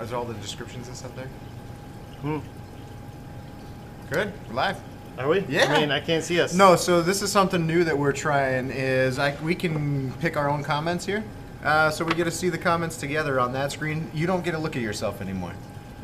Is 0.00 0.12
all 0.12 0.24
the 0.24 0.34
descriptions 0.34 0.86
and 0.86 0.96
stuff 0.96 1.14
there? 1.16 1.28
Hmm. 2.20 2.38
Good. 4.10 4.32
We're 4.48 4.54
live. 4.54 4.80
Are 5.18 5.28
we? 5.28 5.40
Yeah. 5.48 5.72
I 5.72 5.80
mean, 5.80 5.90
I 5.90 5.98
can't 5.98 6.22
see 6.22 6.40
us. 6.40 6.54
No, 6.54 6.76
so 6.76 7.02
this 7.02 7.20
is 7.20 7.32
something 7.32 7.66
new 7.66 7.82
that 7.82 7.98
we're 7.98 8.12
trying. 8.12 8.70
Is 8.70 9.18
I, 9.18 9.34
we 9.42 9.56
can 9.56 10.12
pick 10.14 10.36
our 10.36 10.48
own 10.48 10.62
comments 10.62 11.04
here. 11.04 11.24
Uh, 11.64 11.90
so 11.90 12.04
we 12.04 12.14
get 12.14 12.24
to 12.24 12.30
see 12.30 12.48
the 12.48 12.58
comments 12.58 12.96
together 12.96 13.40
on 13.40 13.52
that 13.54 13.72
screen. 13.72 14.08
You 14.14 14.28
don't 14.28 14.44
get 14.44 14.52
to 14.52 14.58
look 14.58 14.76
at 14.76 14.82
yourself 14.82 15.20
anymore. 15.20 15.52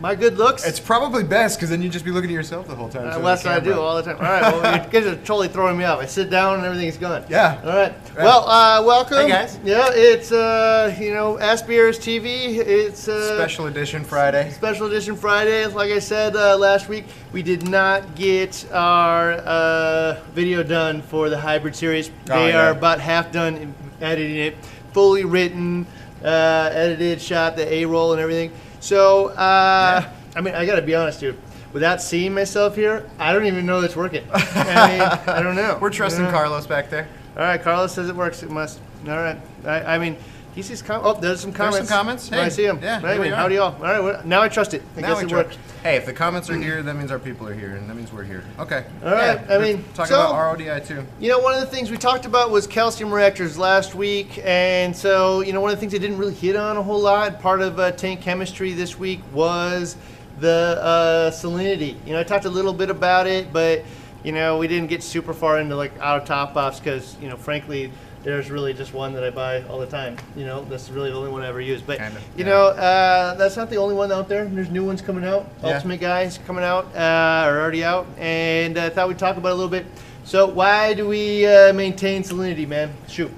My 0.01 0.15
good 0.15 0.37
looks. 0.39 0.67
It's 0.67 0.81
probably 0.81 1.23
best 1.23 1.57
because 1.57 1.71
then 1.71 1.81
you'd 1.81 1.93
just 1.93 2.05
be 2.05 2.11
looking 2.11 2.29
at 2.29 2.35
yourself 2.35 2.67
the 2.67 2.75
whole 2.75 2.89
time. 2.89 3.07
Uh, 3.07 3.13
so 3.13 3.19
well, 3.21 3.27
that's 3.29 3.45
what 3.45 3.55
I 3.55 3.61
do 3.61 3.81
all 3.81 3.97
the 3.97 4.03
time. 4.03 4.17
All 4.17 4.23
right, 4.23 4.43
well, 4.43 4.85
you 4.85 4.91
guys 4.91 5.07
are 5.07 5.15
totally 5.17 5.49
throwing 5.49 5.79
me 5.79 5.85
off. 5.85 6.01
I 6.01 6.07
sit 6.07 6.31
down 6.31 6.57
and 6.57 6.65
everything's 6.65 6.97
gone. 6.97 7.25
Yeah. 7.29 7.61
All 7.63 7.69
right. 7.71 7.95
Well, 8.17 8.49
uh, 8.49 8.83
welcome. 8.85 9.19
Hey, 9.19 9.29
guys. 9.29 9.59
Yeah, 9.65 9.89
it's 9.93 10.33
uh, 10.33 10.95
you 11.01 11.15
know, 11.15 11.37
AskBRS 11.37 11.99
TV. 12.01 12.57
It's 12.59 13.07
uh, 13.09 13.37
Special 13.37 13.67
edition 13.67 14.05
Friday. 14.05 14.51
Special 14.51 14.89
edition 14.89 15.15
Friday. 15.17 15.65
Like 15.67 15.93
I 15.93 16.01
said 16.01 16.35
uh, 16.35 16.59
last 16.59 16.89
week, 16.89 17.05
we 17.33 17.43
did 17.43 17.69
not 17.69 18.15
get 18.17 18.67
our 18.73 19.35
uh, 19.35 20.21
video 20.35 20.63
done 20.65 21.03
for 21.03 21.31
the 21.31 21.39
hybrid 21.39 21.77
series. 21.77 22.11
Oh, 22.11 22.13
They 22.41 22.49
yeah. 22.49 22.67
are 22.67 22.71
about 22.73 23.01
half 23.01 23.31
done 23.31 23.73
editing 24.01 24.37
it, 24.37 24.57
fully 24.93 25.25
written, 25.25 25.87
uh, 26.23 26.71
edited, 26.73 27.23
shot, 27.23 27.57
the 27.57 27.73
A 27.73 27.85
roll 27.85 28.13
and 28.13 28.21
everything. 28.21 28.51
So, 28.85 29.29
uh, 29.29 30.07
I 30.37 30.41
mean, 30.43 30.55
I 30.55 30.67
got 30.67 30.75
to 30.77 30.83
be 30.83 30.95
honest, 30.95 31.19
dude. 31.19 31.39
Without 31.73 32.03
seeing 32.03 32.35
myself 32.35 32.77
here, 32.77 33.09
I 33.19 33.33
don't 33.33 33.47
even 33.47 33.65
know 33.65 33.81
it's 33.81 33.97
working. 33.97 34.23
I 34.31 34.89
mean, 34.91 35.01
I 35.27 35.43
don't 35.43 35.57
know. 35.57 35.79
We're 35.81 35.89
trusting 35.89 36.23
Yeah. 36.27 36.31
Carlos 36.31 36.67
back 36.67 36.91
there. 36.91 37.09
All 37.35 37.45
right, 37.45 37.61
Carlos 37.61 37.95
says 37.95 38.11
it 38.11 38.15
works. 38.15 38.43
It 38.43 38.51
must. 38.51 38.81
All 39.09 39.17
right. 39.17 39.39
I, 39.65 39.95
I 39.95 39.99
mean, 39.99 40.19
he 40.55 40.63
sees 40.63 40.83
com- 40.83 41.01
Oh, 41.05 41.15
there's 41.15 41.41
some 41.41 41.53
comments. 41.53 41.79
There's 41.79 41.89
some 41.89 41.97
comments? 41.99 42.31
Oh, 42.33 42.39
I 42.41 42.49
see 42.49 42.65
them. 42.67 42.79
yeah, 42.83 43.01
Right, 43.03 43.13
here 43.15 43.21
we 43.23 43.29
are. 43.31 43.35
howdy 43.35 43.57
y'all. 43.57 43.75
All 43.75 43.83
right, 43.83 44.01
well, 44.03 44.23
now 44.25 44.41
I 44.43 44.49
trust 44.49 44.73
it. 44.75 44.83
I 44.97 45.01
Now 45.01 45.09
guess 45.09 45.19
we 45.19 45.25
it 45.25 45.29
try- 45.29 45.39
works. 45.43 45.57
Hey, 45.83 45.97
if 45.97 46.07
the 46.07 46.13
comments 46.13 46.49
are 46.49 46.57
here, 46.57 46.83
that 46.83 46.95
means 46.97 47.11
our 47.11 47.19
people 47.19 47.47
are 47.49 47.53
here, 47.55 47.71
and 47.77 47.91
that 47.91 47.95
means 47.95 48.13
we're 48.13 48.23
here. 48.25 48.43
Okay. 48.59 48.85
All 49.05 49.13
right, 49.13 49.39
I 49.51 49.59
mean, 49.59 49.85
talking 49.95 50.15
so- 50.15 50.21
about 50.31 50.35
RODI 50.59 50.81
too. 50.87 51.05
You 51.21 51.29
know, 51.31 51.41
one 51.41 51.55
of 51.55 51.61
the 51.61 51.67
things 51.67 51.91
we 51.91 51.97
talked 51.99 52.25
about 52.25 52.51
was 52.51 52.67
calcium 52.67 53.13
reactors 53.13 53.59
last 53.59 53.95
week, 53.95 54.41
and 54.45 54.97
so 54.97 55.41
you 55.43 55.53
know, 55.53 55.61
one 55.61 55.71
of 55.71 55.77
the 55.77 55.81
things 55.81 55.95
I 55.95 55.99
didn't 55.99 56.19
really 56.19 56.35
hit 56.35 56.57
on 56.57 56.77
a 56.77 56.83
whole 56.83 57.01
lot. 57.01 57.41
Part 57.41 57.61
of 57.61 57.79
uh, 57.79 57.91
tank 57.93 58.21
chemistry 58.23 58.73
this 58.73 58.99
week 58.99 59.21
was 59.33 59.97
the 60.41 60.79
uh, 60.81 61.31
salinity. 61.31 61.97
You 62.07 62.13
know, 62.15 62.21
I 62.21 62.25
talked 62.25 62.45
a 62.45 62.51
little 62.51 62.73
bit 62.73 62.91
about 62.91 63.27
it, 63.27 63.53
but 63.53 63.85
you 64.23 64.33
know, 64.33 64.57
we 64.57 64.69
didn't 64.69 64.89
get 64.89 65.03
super 65.03 65.35
far 65.35 65.59
into 65.59 65.77
like 65.77 65.93
auto 66.01 66.25
top 66.25 66.57
offs 66.57 66.79
because 66.79 67.17
you 67.21 67.29
know, 67.29 67.37
frankly. 67.37 67.91
There's 68.25 68.51
really 68.51 68.73
just 68.73 68.95
one 68.95 69.13
that 69.13 69.23
I 69.23 69.29
buy 69.29 69.63
all 69.65 69.79
the 69.79 69.87
time. 69.87 70.17
You 70.35 70.47
know, 70.47 70.65
that's 70.65 70.89
really 70.89 71.11
the 71.11 71.17
only 71.17 71.31
one 71.31 71.43
I 71.43 71.49
ever 71.49 71.61
use. 71.61 71.83
But 71.83 71.99
Kinda, 71.99 72.21
you 72.37 72.45
yeah. 72.45 72.51
know, 72.51 72.67
uh, 72.69 73.35
that's 73.35 73.57
not 73.57 73.69
the 73.69 73.77
only 73.77 73.95
one 73.95 74.11
out 74.11 74.29
there. 74.29 74.47
There's 74.47 74.71
new 74.71 74.83
ones 74.83 75.03
coming 75.03 75.25
out. 75.25 75.47
Yeah. 75.63 75.75
Ultimate 75.75 76.01
guys 76.01 76.39
coming 76.47 76.65
out 76.65 76.87
uh, 76.97 77.47
are 77.47 77.61
already 77.61 77.85
out, 77.85 78.07
and 78.17 78.79
I 78.79 78.89
thought 78.89 79.09
we'd 79.09 79.19
talk 79.19 79.37
about 79.37 79.51
it 79.51 79.53
a 79.53 79.55
little 79.55 79.71
bit. 79.71 79.85
So 80.25 80.47
why 80.47 80.95
do 80.95 81.07
we 81.07 81.47
uh, 81.47 81.75
maintain 81.75 82.23
salinity, 82.23 82.67
man? 82.67 82.95
Shoot. 83.09 83.31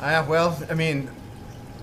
Uh, 0.00 0.24
well, 0.28 0.56
I 0.70 0.74
mean, 0.74 1.10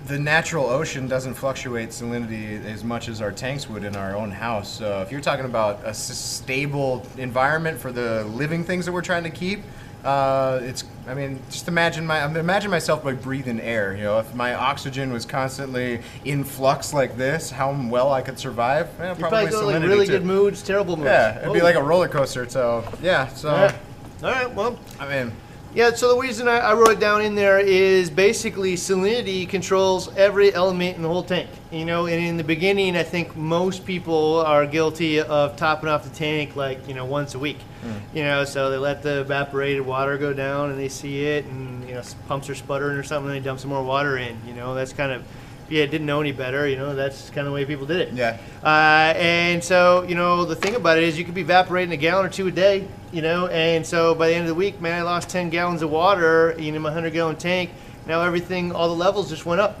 the 0.06 0.18
natural 0.18 0.64
ocean 0.64 1.08
doesn't 1.08 1.34
fluctuate 1.34 1.90
salinity 1.90 2.64
as 2.64 2.82
much 2.82 3.08
as 3.08 3.20
our 3.20 3.32
tanks 3.32 3.68
would 3.68 3.84
in 3.84 3.94
our 3.96 4.16
own 4.16 4.30
house. 4.30 4.68
So 4.68 5.02
if 5.02 5.12
you're 5.12 5.20
talking 5.20 5.44
about 5.44 5.80
a 5.84 5.92
stable 5.92 7.06
environment 7.18 7.78
for 7.78 7.92
the 7.92 8.24
living 8.24 8.64
things 8.64 8.86
that 8.86 8.92
we're 8.92 9.02
trying 9.02 9.24
to 9.24 9.30
keep, 9.30 9.60
uh, 10.04 10.60
it's. 10.62 10.84
I 11.06 11.14
mean, 11.14 11.40
just 11.50 11.68
imagine 11.68 12.06
my. 12.06 12.24
Imagine 12.24 12.70
myself 12.70 13.02
by 13.04 13.12
breathing 13.12 13.60
air. 13.60 13.94
You 13.96 14.04
know, 14.04 14.18
if 14.18 14.34
my 14.34 14.54
oxygen 14.54 15.12
was 15.12 15.24
constantly 15.24 16.00
in 16.24 16.44
flux 16.44 16.92
like 16.94 17.16
this, 17.16 17.50
how 17.50 17.72
well 17.88 18.12
I 18.12 18.22
could 18.22 18.38
survive? 18.38 18.86
Eh, 19.00 19.08
You 19.10 19.14
probably 19.16 19.48
probably 19.48 19.50
go 19.50 19.66
like 19.66 19.82
really 19.82 20.06
too. 20.06 20.12
good 20.12 20.24
moods, 20.24 20.62
terrible 20.62 20.96
moods. 20.96 21.06
Yeah, 21.08 21.38
it'd 21.40 21.52
be 21.52 21.60
Oh. 21.60 21.64
like 21.64 21.74
a 21.76 21.82
roller 21.82 22.08
coaster. 22.08 22.48
So 22.48 22.84
yeah, 23.02 23.28
so 23.28 23.50
All 23.50 23.56
right. 23.56 23.74
All 24.22 24.30
right. 24.32 24.54
Well, 24.54 24.78
I 24.98 25.08
mean, 25.08 25.32
yeah. 25.74 25.92
So 25.92 26.14
the 26.14 26.20
reason 26.20 26.48
I, 26.48 26.58
I 26.58 26.74
wrote 26.74 26.90
it 26.90 27.00
down 27.00 27.22
in 27.22 27.34
there 27.34 27.58
is 27.58 28.10
basically 28.10 28.74
salinity 28.74 29.48
controls 29.48 30.14
every 30.16 30.52
element 30.52 30.96
in 30.96 31.02
the 31.02 31.08
whole 31.08 31.22
tank. 31.22 31.48
You 31.70 31.84
know, 31.84 32.06
and 32.06 32.24
in 32.24 32.36
the 32.36 32.44
beginning, 32.44 32.96
I 32.96 33.02
think 33.02 33.36
most 33.36 33.84
people 33.84 34.40
are 34.40 34.66
guilty 34.66 35.20
of 35.20 35.56
topping 35.56 35.88
off 35.88 36.04
the 36.04 36.10
tank 36.10 36.56
like 36.56 36.86
you 36.88 36.94
know 36.94 37.04
once 37.04 37.34
a 37.34 37.38
week. 37.38 37.58
Mm. 37.84 38.00
You 38.14 38.22
know, 38.24 38.44
so 38.44 38.70
they 38.70 38.78
let 38.78 39.02
the 39.02 39.20
evaporated 39.20 39.82
water 39.82 40.18
go 40.18 40.32
down 40.32 40.70
and 40.70 40.78
they 40.78 40.88
see 40.88 41.24
it, 41.24 41.44
and 41.46 41.88
you 41.88 41.94
know 41.94 42.02
pumps 42.26 42.48
are 42.48 42.54
sputtering 42.54 42.96
or 42.96 43.02
something, 43.02 43.30
and 43.30 43.40
they 43.40 43.44
dump 43.44 43.60
some 43.60 43.70
more 43.70 43.84
water 43.84 44.18
in. 44.18 44.36
You 44.46 44.54
know, 44.54 44.74
that's 44.74 44.92
kind 44.92 45.12
of 45.12 45.24
yeah, 45.70 45.86
didn't 45.86 46.06
know 46.06 46.20
any 46.20 46.32
better. 46.32 46.68
You 46.68 46.76
know, 46.76 46.94
that's 46.94 47.28
kind 47.30 47.46
of 47.46 47.46
the 47.46 47.52
way 47.52 47.64
people 47.64 47.86
did 47.86 48.00
it. 48.00 48.12
yeah. 48.12 48.36
Uh, 48.62 49.14
and 49.16 49.62
so, 49.64 50.02
you 50.02 50.14
know, 50.14 50.44
the 50.44 50.56
thing 50.56 50.74
about 50.74 50.98
it 50.98 51.04
is 51.04 51.18
you 51.18 51.24
could 51.24 51.34
be 51.34 51.40
evaporating 51.40 51.92
a 51.92 51.96
gallon 51.96 52.26
or 52.26 52.28
two 52.28 52.48
a 52.48 52.50
day, 52.50 52.86
you 53.12 53.22
know, 53.22 53.46
and 53.46 53.86
so 53.86 54.14
by 54.14 54.28
the 54.28 54.34
end 54.34 54.42
of 54.42 54.48
the 54.48 54.54
week, 54.54 54.80
man, 54.80 54.98
I 54.98 55.02
lost 55.02 55.30
10 55.30 55.48
gallons 55.50 55.80
of 55.82 55.90
water 55.90 56.50
in 56.50 56.74
my 56.74 56.88
100 56.90 57.12
gallon 57.12 57.36
tank. 57.36 57.70
Now 58.06 58.20
everything, 58.22 58.72
all 58.72 58.88
the 58.88 58.94
levels 58.94 59.30
just 59.30 59.46
went 59.46 59.60
up. 59.60 59.78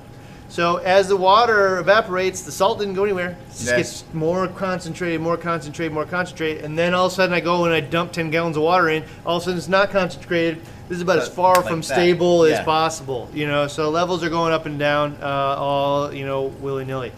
So 0.48 0.78
as 0.78 1.06
the 1.08 1.16
water 1.16 1.78
evaporates, 1.78 2.42
the 2.42 2.50
salt 2.50 2.80
didn't 2.80 2.94
go 2.94 3.04
anywhere. 3.04 3.30
It 3.48 3.50
just 3.50 3.66
Yeah. 3.66 3.76
gets 3.76 4.04
more 4.12 4.48
concentrated, 4.48 5.20
more 5.20 5.36
concentrated, 5.36 5.92
more 5.92 6.04
concentrated. 6.04 6.64
And 6.64 6.76
then 6.76 6.92
all 6.92 7.06
of 7.06 7.12
a 7.12 7.14
sudden 7.14 7.32
I 7.34 7.38
go 7.40 7.64
and 7.66 7.72
I 7.74 7.78
dump 7.80 8.10
10 8.12 8.30
gallons 8.30 8.56
of 8.56 8.64
water 8.64 8.88
in. 8.88 9.04
All 9.24 9.36
of 9.36 9.42
a 9.42 9.44
sudden 9.44 9.58
it's 9.58 9.68
not 9.68 9.90
concentrated. 9.92 10.60
This 10.90 10.96
is 10.96 11.02
about 11.02 11.18
as 11.20 11.28
far 11.28 11.54
like 11.54 11.66
from 11.68 11.80
that. 11.82 11.84
stable 11.84 12.42
as 12.46 12.64
possible, 12.64 13.30
you 13.32 13.46
know. 13.46 13.68
So 13.68 13.90
levels 13.90 14.24
are 14.24 14.28
going 14.28 14.52
up 14.52 14.66
and 14.66 14.76
down, 14.76 15.16
uh, 15.22 15.24
all, 15.24 16.12
you 16.12 16.26
know, 16.26 16.46
willy 16.60 16.84
nilly. 16.84 17.12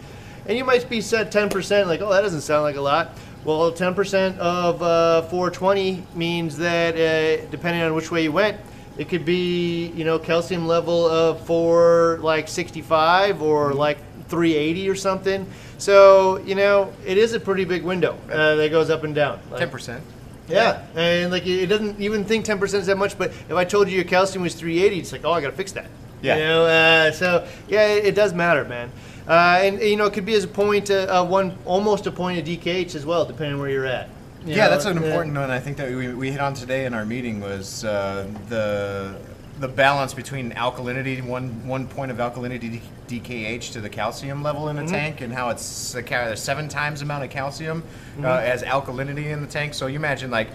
And 0.45 0.55
you 0.55 0.63
might 0.63 0.87
be 0.87 1.01
set 1.01 1.31
10%, 1.31 1.87
like, 1.87 1.99
oh, 1.99 2.11
that 2.11 2.21
doesn't 2.21 2.41
sound 2.41 2.61
like 2.61 2.75
a 2.75 2.81
lot. 2.81 3.17
Well, 3.43 3.71
10% 3.71 4.37
of 4.37 4.83
uh, 4.83 5.23
420 5.23 6.05
means 6.13 6.55
that, 6.57 6.93
uh, 6.93 7.45
depending 7.49 7.81
on 7.81 7.95
which 7.95 8.11
way 8.11 8.21
you 8.21 8.31
went, 8.31 8.57
it 8.99 9.09
could 9.09 9.25
be, 9.25 9.87
you 9.87 10.03
know, 10.05 10.19
calcium 10.19 10.67
level 10.67 11.07
of 11.07 11.43
4, 11.47 12.19
like 12.21 12.47
65 12.47 13.41
or 13.41 13.73
like 13.73 13.97
380 14.27 14.87
or 14.87 14.93
something. 14.95 15.47
So, 15.79 16.37
you 16.45 16.53
know, 16.53 16.93
it 17.07 17.17
is 17.17 17.33
a 17.33 17.39
pretty 17.39 17.65
big 17.65 17.81
window 17.83 18.19
uh, 18.31 18.53
that 18.53 18.69
goes 18.69 18.91
up 18.91 19.03
and 19.03 19.15
down. 19.15 19.39
Like- 19.49 19.61
Ten 19.61 19.69
percent. 19.71 20.03
Yeah, 20.53 20.85
and 20.95 21.31
like 21.31 21.45
it 21.45 21.67
doesn't 21.67 21.99
even 21.99 22.23
think 22.25 22.45
10% 22.45 22.61
is 22.73 22.85
that 22.87 22.97
much, 22.97 23.17
but 23.17 23.31
if 23.31 23.53
I 23.53 23.63
told 23.65 23.89
you 23.89 23.95
your 23.95 24.05
calcium 24.05 24.43
was 24.43 24.53
380, 24.55 24.99
it's 24.99 25.11
like, 25.11 25.25
oh, 25.25 25.31
I 25.31 25.41
gotta 25.41 25.55
fix 25.55 25.71
that. 25.73 25.87
Yeah. 26.21 26.35
You 26.37 26.43
know, 26.43 26.65
uh, 26.65 27.11
so 27.11 27.47
yeah, 27.67 27.87
it, 27.87 28.05
it 28.05 28.15
does 28.15 28.33
matter, 28.33 28.63
man. 28.65 28.91
Uh, 29.27 29.59
and 29.61 29.81
you 29.81 29.95
know, 29.95 30.05
it 30.05 30.13
could 30.13 30.25
be 30.25 30.33
as 30.35 30.43
a 30.43 30.47
point, 30.47 30.89
uh, 30.89 31.07
uh, 31.21 31.25
one 31.25 31.57
almost 31.65 32.07
a 32.07 32.11
point 32.11 32.39
of 32.39 32.45
DKH 32.45 32.95
as 32.95 33.05
well, 33.05 33.25
depending 33.25 33.55
on 33.55 33.59
where 33.61 33.69
you're 33.69 33.85
at. 33.85 34.09
You 34.45 34.55
Yeah, 34.55 34.65
know, 34.65 34.71
that's 34.71 34.85
an 34.85 34.97
important 34.97 35.35
one. 35.35 35.49
I 35.51 35.59
think 35.59 35.77
that 35.77 35.89
we, 35.89 36.13
we 36.13 36.31
hit 36.31 36.41
on 36.41 36.53
today 36.53 36.85
in 36.85 36.93
our 36.93 37.05
meeting 37.05 37.39
was 37.39 37.85
uh, 37.85 38.27
the 38.49 39.15
the 39.63 39.67
balance 39.69 40.13
between 40.13 40.51
alkalinity, 40.51 41.23
one 41.23 41.65
one 41.65 41.87
point 41.87 42.11
of 42.11 42.17
alkalinity 42.17 42.81
DKH 43.07 43.71
to 43.71 43.79
the 43.79 43.87
calcium 43.87 44.43
level 44.43 44.67
in 44.67 44.77
a 44.77 44.85
tank, 44.85 45.21
and 45.21 45.31
how 45.31 45.49
it's 45.49 45.95
a 45.95 46.35
seven 46.35 46.67
times 46.67 47.01
amount 47.01 47.23
of 47.23 47.29
calcium 47.29 47.81
uh, 48.21 48.27
as 48.27 48.61
alkalinity 48.61 49.31
in 49.31 49.39
the 49.39 49.47
tank. 49.47 49.73
So 49.73 49.87
you 49.87 49.95
imagine 49.95 50.29
like. 50.29 50.49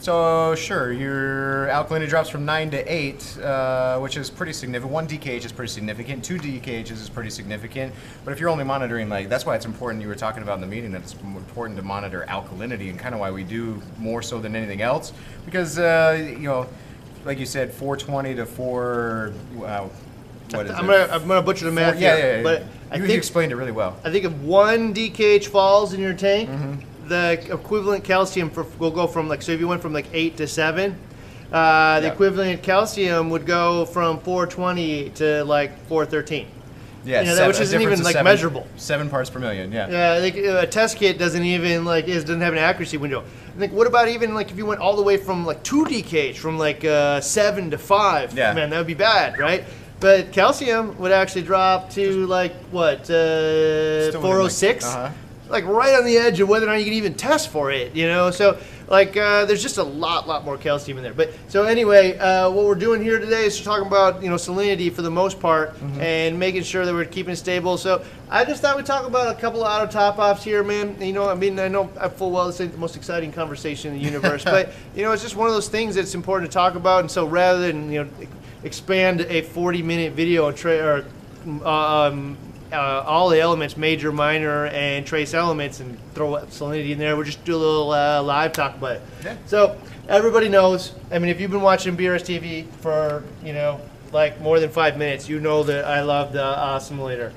So 0.00 0.54
sure, 0.54 0.92
your 0.92 1.66
alkalinity 1.66 2.08
drops 2.08 2.28
from 2.28 2.44
nine 2.44 2.70
to 2.70 2.78
eight, 2.92 3.36
uh, 3.38 3.98
which 3.98 4.16
is 4.16 4.30
pretty 4.30 4.52
significant. 4.52 4.92
One 4.92 5.08
DKH 5.08 5.44
is 5.44 5.50
pretty 5.50 5.72
significant. 5.72 6.22
Two 6.22 6.38
DKHs 6.38 6.92
is 6.92 7.08
pretty 7.08 7.30
significant. 7.30 7.92
But 8.24 8.30
if 8.30 8.38
you're 8.38 8.48
only 8.48 8.62
monitoring 8.62 9.08
like 9.08 9.28
that's 9.28 9.44
why 9.44 9.56
it's 9.56 9.66
important. 9.66 10.02
You 10.02 10.08
were 10.08 10.14
talking 10.14 10.44
about 10.44 10.54
in 10.54 10.60
the 10.60 10.68
meeting 10.68 10.92
that 10.92 11.02
it's 11.02 11.14
important 11.14 11.76
to 11.78 11.84
monitor 11.84 12.24
alkalinity 12.28 12.90
and 12.90 12.98
kind 12.98 13.12
of 13.12 13.20
why 13.20 13.32
we 13.32 13.42
do 13.42 13.82
more 13.98 14.22
so 14.22 14.40
than 14.40 14.54
anything 14.54 14.82
else 14.82 15.12
because 15.44 15.80
uh, 15.80 16.16
you 16.30 16.48
know, 16.48 16.68
like 17.28 17.38
you 17.38 17.46
said, 17.46 17.70
420 17.72 18.34
to 18.36 18.46
four. 18.46 19.32
Wow, 19.54 19.90
what 20.50 20.64
is 20.66 20.72
I'm 20.72 20.84
it? 20.84 20.88
gonna 20.88 21.12
I'm 21.12 21.28
gonna 21.28 21.42
butcher 21.42 21.66
the 21.66 21.70
math 21.70 22.00
yeah, 22.00 22.16
here, 22.16 22.26
yeah, 22.26 22.36
yeah. 22.38 22.42
but 22.42 22.62
I 22.90 22.96
you, 22.96 23.02
you 23.02 23.06
think 23.08 23.18
explained 23.18 23.52
it 23.52 23.56
really 23.56 23.70
well. 23.70 23.96
I 24.02 24.10
think 24.10 24.24
if 24.24 24.32
one 24.32 24.94
DKH 24.94 25.46
falls 25.46 25.92
in 25.92 26.00
your 26.00 26.14
tank, 26.14 26.48
Mm-hmm. 26.48 27.08
the 27.08 27.52
equivalent 27.52 28.02
calcium 28.02 28.48
for, 28.50 28.64
will 28.78 28.90
go 28.90 29.06
from 29.06 29.28
like 29.28 29.42
so 29.42 29.52
if 29.52 29.60
you 29.60 29.68
went 29.68 29.82
from 29.82 29.92
like 29.92 30.06
eight 30.14 30.38
to 30.38 30.46
seven, 30.48 30.98
uh, 31.52 32.00
the 32.00 32.06
Yeah. 32.06 32.12
equivalent 32.14 32.62
calcium 32.62 33.28
would 33.28 33.44
go 33.44 33.84
from 33.84 34.18
420 34.20 35.10
to 35.10 35.44
like 35.44 35.78
413. 35.86 36.46
Yeah, 37.04 37.20
You 37.20 37.26
know, 37.28 37.34
seven- 37.34 37.48
which 37.48 37.60
isn't 37.60 37.80
even, 37.80 38.02
like, 38.02 38.12
seven- 38.14 38.24
measurable. 38.24 38.66
Seven 38.76 39.08
parts 39.08 39.30
per 39.30 39.38
million. 39.38 39.70
Yeah. 39.70 39.88
Yeah, 39.88 40.18
like 40.20 40.36
a 40.36 40.66
test 40.66 40.96
kit 40.96 41.16
doesn't 41.18 41.44
even 41.44 41.84
like 41.84 42.08
is 42.08 42.24
doesn't 42.24 42.40
have 42.40 42.54
an 42.54 42.58
accuracy 42.58 42.96
window. 42.96 43.22
I 43.58 43.60
think 43.62 43.72
what 43.72 43.88
about 43.88 44.06
even 44.06 44.34
like 44.34 44.52
if 44.52 44.56
you 44.56 44.64
went 44.66 44.80
all 44.80 44.94
the 44.94 45.02
way 45.02 45.16
from 45.16 45.44
like 45.44 45.64
two 45.64 45.84
DKH 45.84 46.36
from 46.36 46.60
like 46.60 46.84
uh, 46.84 47.20
seven 47.20 47.72
to 47.72 47.78
five? 47.78 48.32
Yeah. 48.32 48.52
man, 48.54 48.70
that 48.70 48.78
would 48.78 48.86
be 48.86 48.94
bad, 48.94 49.36
right? 49.36 49.64
But 49.98 50.30
calcium 50.30 50.96
would 50.98 51.10
actually 51.10 51.42
drop 51.42 51.90
to 51.90 52.24
like 52.26 52.54
what 52.70 53.00
uh, 53.10 54.10
Still 54.10 54.20
within, 54.20 54.22
like- 54.22 54.52
406. 54.52 54.84
uh-huh. 54.84 55.10
Like 55.48 55.64
right 55.66 55.94
on 55.94 56.04
the 56.04 56.16
edge 56.16 56.40
of 56.40 56.48
whether 56.48 56.66
or 56.66 56.70
not 56.70 56.78
you 56.78 56.84
can 56.84 56.94
even 56.94 57.14
test 57.14 57.50
for 57.50 57.70
it. 57.70 57.94
You 57.94 58.06
know, 58.06 58.30
so 58.30 58.58
like 58.88 59.16
uh, 59.16 59.44
there's 59.44 59.62
just 59.62 59.78
a 59.78 59.82
lot, 59.82 60.26
lot 60.26 60.44
more 60.44 60.56
calcium 60.56 60.98
in 60.98 61.04
there. 61.04 61.14
But 61.14 61.32
so 61.48 61.64
anyway, 61.64 62.16
uh, 62.18 62.50
what 62.50 62.64
we're 62.64 62.74
doing 62.74 63.02
here 63.02 63.18
today 63.18 63.44
is 63.44 63.60
talking 63.62 63.86
about 63.86 64.22
you 64.22 64.28
know 64.28 64.36
salinity 64.36 64.92
for 64.92 65.02
the 65.02 65.10
most 65.10 65.40
part 65.40 65.74
and 66.00 66.38
making 66.38 66.62
sure 66.62 66.86
that 66.86 66.94
we're 66.94 67.04
keeping 67.04 67.32
it 67.32 67.36
stable. 67.36 67.76
So 67.76 68.04
I 68.30 68.44
just 68.44 68.62
thought 68.62 68.76
we'd 68.76 68.86
talk 68.86 69.06
about 69.06 69.36
a 69.36 69.40
couple 69.40 69.64
of 69.64 69.70
auto 69.70 69.90
top 69.90 70.18
offs 70.18 70.44
here, 70.44 70.62
man. 70.62 71.00
You 71.00 71.12
know, 71.12 71.28
I 71.28 71.34
mean, 71.34 71.58
I 71.58 71.68
know 71.68 71.90
I 71.98 72.08
full 72.08 72.30
well 72.30 72.46
this 72.46 72.60
ain't 72.60 72.72
the 72.72 72.78
most 72.78 72.96
exciting 72.96 73.32
conversation 73.32 73.92
in 73.92 73.98
the 73.98 74.04
universe, 74.04 74.44
but 74.44 74.72
you 74.94 75.02
know, 75.02 75.12
it's 75.12 75.22
just 75.22 75.36
one 75.36 75.48
of 75.48 75.54
those 75.54 75.68
things 75.68 75.94
that's 75.94 76.14
important 76.14 76.50
to 76.50 76.54
talk 76.54 76.74
about. 76.74 77.00
And 77.00 77.10
so 77.10 77.26
rather 77.26 77.60
than 77.60 77.90
you 77.92 78.04
know 78.04 78.10
expand 78.64 79.20
a 79.22 79.42
40 79.42 79.82
minute 79.82 80.12
video 80.14 80.46
on 80.46 80.54
tra- 80.54 81.04
or 81.46 81.64
um, 81.66 82.36
uh, 82.72 83.02
all 83.06 83.28
the 83.28 83.40
elements, 83.40 83.76
major, 83.76 84.12
minor, 84.12 84.66
and 84.66 85.06
trace 85.06 85.34
elements, 85.34 85.80
and 85.80 85.98
throw 86.14 86.32
salinity 86.46 86.90
in 86.90 86.98
there. 86.98 87.16
We'll 87.16 87.24
just 87.24 87.44
do 87.44 87.54
a 87.54 87.56
little 87.56 87.90
uh, 87.92 88.22
live 88.22 88.52
talk 88.52 88.76
about 88.76 88.96
it. 88.96 89.02
Yeah. 89.24 89.36
So 89.46 89.80
everybody 90.08 90.48
knows. 90.48 90.94
I 91.10 91.18
mean, 91.18 91.30
if 91.30 91.40
you've 91.40 91.50
been 91.50 91.62
watching 91.62 91.96
BRS 91.96 92.22
TV 92.22 92.66
for 92.80 93.24
you 93.44 93.52
know 93.52 93.80
like 94.12 94.40
more 94.40 94.60
than 94.60 94.70
five 94.70 94.96
minutes, 94.96 95.28
you 95.28 95.40
know 95.40 95.62
that 95.64 95.84
I 95.84 96.02
love 96.02 96.32
the 96.32 96.38
Osmolator. 96.40 97.32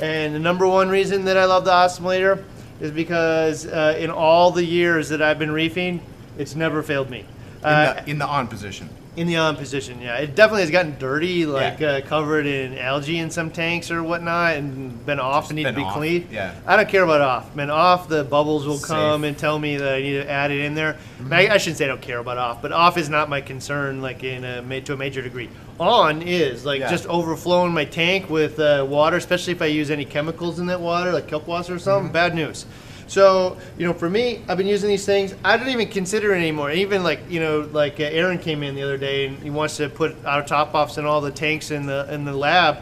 And 0.00 0.34
the 0.34 0.38
number 0.38 0.66
one 0.66 0.88
reason 0.88 1.24
that 1.26 1.36
I 1.36 1.44
love 1.44 1.64
the 1.64 1.70
Osmolator 1.70 2.42
is 2.80 2.90
because 2.90 3.66
uh, 3.66 3.96
in 3.98 4.10
all 4.10 4.50
the 4.50 4.64
years 4.64 5.08
that 5.10 5.20
I've 5.22 5.38
been 5.38 5.50
reefing, 5.50 6.00
it's 6.38 6.54
never 6.54 6.82
failed 6.82 7.10
me. 7.10 7.20
In, 7.60 7.66
Uh, 7.66 7.94
the, 8.04 8.10
in 8.10 8.18
the 8.18 8.26
on 8.26 8.48
position. 8.48 8.88
In 9.14 9.26
the 9.26 9.36
on 9.36 9.56
position, 9.56 10.00
yeah. 10.00 10.16
It 10.16 10.34
definitely 10.34 10.62
has 10.62 10.70
gotten 10.70 10.96
dirty, 10.98 11.44
like 11.44 11.80
Yeah. 11.80 11.88
uh, 11.88 12.00
covered 12.00 12.46
in 12.46 12.78
algae 12.78 13.18
in 13.18 13.30
some 13.30 13.50
tanks 13.50 13.90
or 13.90 14.02
whatnot, 14.02 14.56
and 14.56 15.04
been 15.04 15.20
off 15.20 15.50
and 15.50 15.56
need 15.56 15.64
to 15.64 15.72
be 15.74 15.82
off, 15.82 15.94
cleaned. 15.94 16.28
yeah. 16.30 16.54
I 16.66 16.76
don't 16.76 16.88
care 16.88 17.02
about 17.04 17.20
off. 17.20 17.54
Man, 17.54 17.68
off, 17.68 18.08
the 18.08 18.24
bubbles 18.24 18.66
will 18.66 18.78
Safe. 18.78 18.88
come 18.88 19.24
and 19.24 19.36
tell 19.36 19.58
me 19.58 19.76
that 19.76 19.92
I 19.96 20.00
need 20.00 20.14
to 20.14 20.30
add 20.30 20.50
it 20.50 20.64
in 20.64 20.74
there. 20.74 20.94
Mm-hmm. 21.20 21.32
I, 21.32 21.48
I 21.50 21.58
shouldn't 21.58 21.76
say 21.76 21.84
I 21.84 21.88
don't 21.88 22.00
care 22.00 22.20
about 22.20 22.38
off, 22.38 22.62
but 22.62 22.72
off 22.72 22.96
is 22.96 23.10
not 23.10 23.28
my 23.28 23.42
concern, 23.42 24.00
like 24.00 24.24
in 24.24 24.44
a, 24.44 24.80
to 24.80 24.94
a 24.94 24.96
major 24.96 25.20
degree. 25.20 25.50
On 25.78 26.22
is 26.22 26.64
like 26.64 26.80
Yeah. 26.80 26.90
just 26.90 27.06
overflowing 27.06 27.72
my 27.74 27.84
tank 27.84 28.30
with 28.30 28.58
uh, 28.60 28.86
water, 28.88 29.18
especially 29.18 29.52
if 29.52 29.60
I 29.60 29.66
use 29.66 29.90
any 29.90 30.06
chemicals 30.06 30.58
in 30.58 30.66
that 30.66 30.80
water, 30.80 31.12
like 31.12 31.28
kelp 31.28 31.46
water 31.46 31.74
or 31.74 31.78
something. 31.78 32.04
Mm-hmm. 32.06 32.12
Bad 32.14 32.34
news. 32.34 32.64
So, 33.12 33.58
you 33.76 33.86
know, 33.86 33.92
for 33.92 34.08
me, 34.08 34.40
I've 34.48 34.56
been 34.56 34.66
using 34.66 34.88
these 34.88 35.04
things. 35.04 35.34
I 35.44 35.58
don't 35.58 35.68
even 35.68 35.88
consider 35.88 36.32
it 36.32 36.38
anymore. 36.38 36.70
Even 36.70 37.02
like, 37.02 37.20
you 37.28 37.40
know, 37.40 37.68
like 37.70 38.00
uh, 38.00 38.04
Aaron 38.04 38.38
came 38.38 38.62
in 38.62 38.74
the 38.74 38.82
other 38.82 38.96
day 38.96 39.26
and 39.26 39.36
he 39.40 39.50
wants 39.50 39.76
to 39.76 39.90
put 39.90 40.16
auto 40.24 40.46
top 40.46 40.74
offs 40.74 40.96
in 40.96 41.04
all 41.04 41.20
the 41.20 41.30
tanks 41.30 41.70
in 41.70 41.84
the 41.84 42.10
in 42.10 42.24
the 42.24 42.32
lab. 42.32 42.78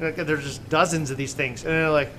Like, 0.00 0.14
there's 0.14 0.44
just 0.44 0.68
dozens 0.68 1.10
of 1.10 1.16
these 1.16 1.34
things, 1.34 1.64
and 1.64 1.72
they're 1.72 1.90
like, 1.90 2.10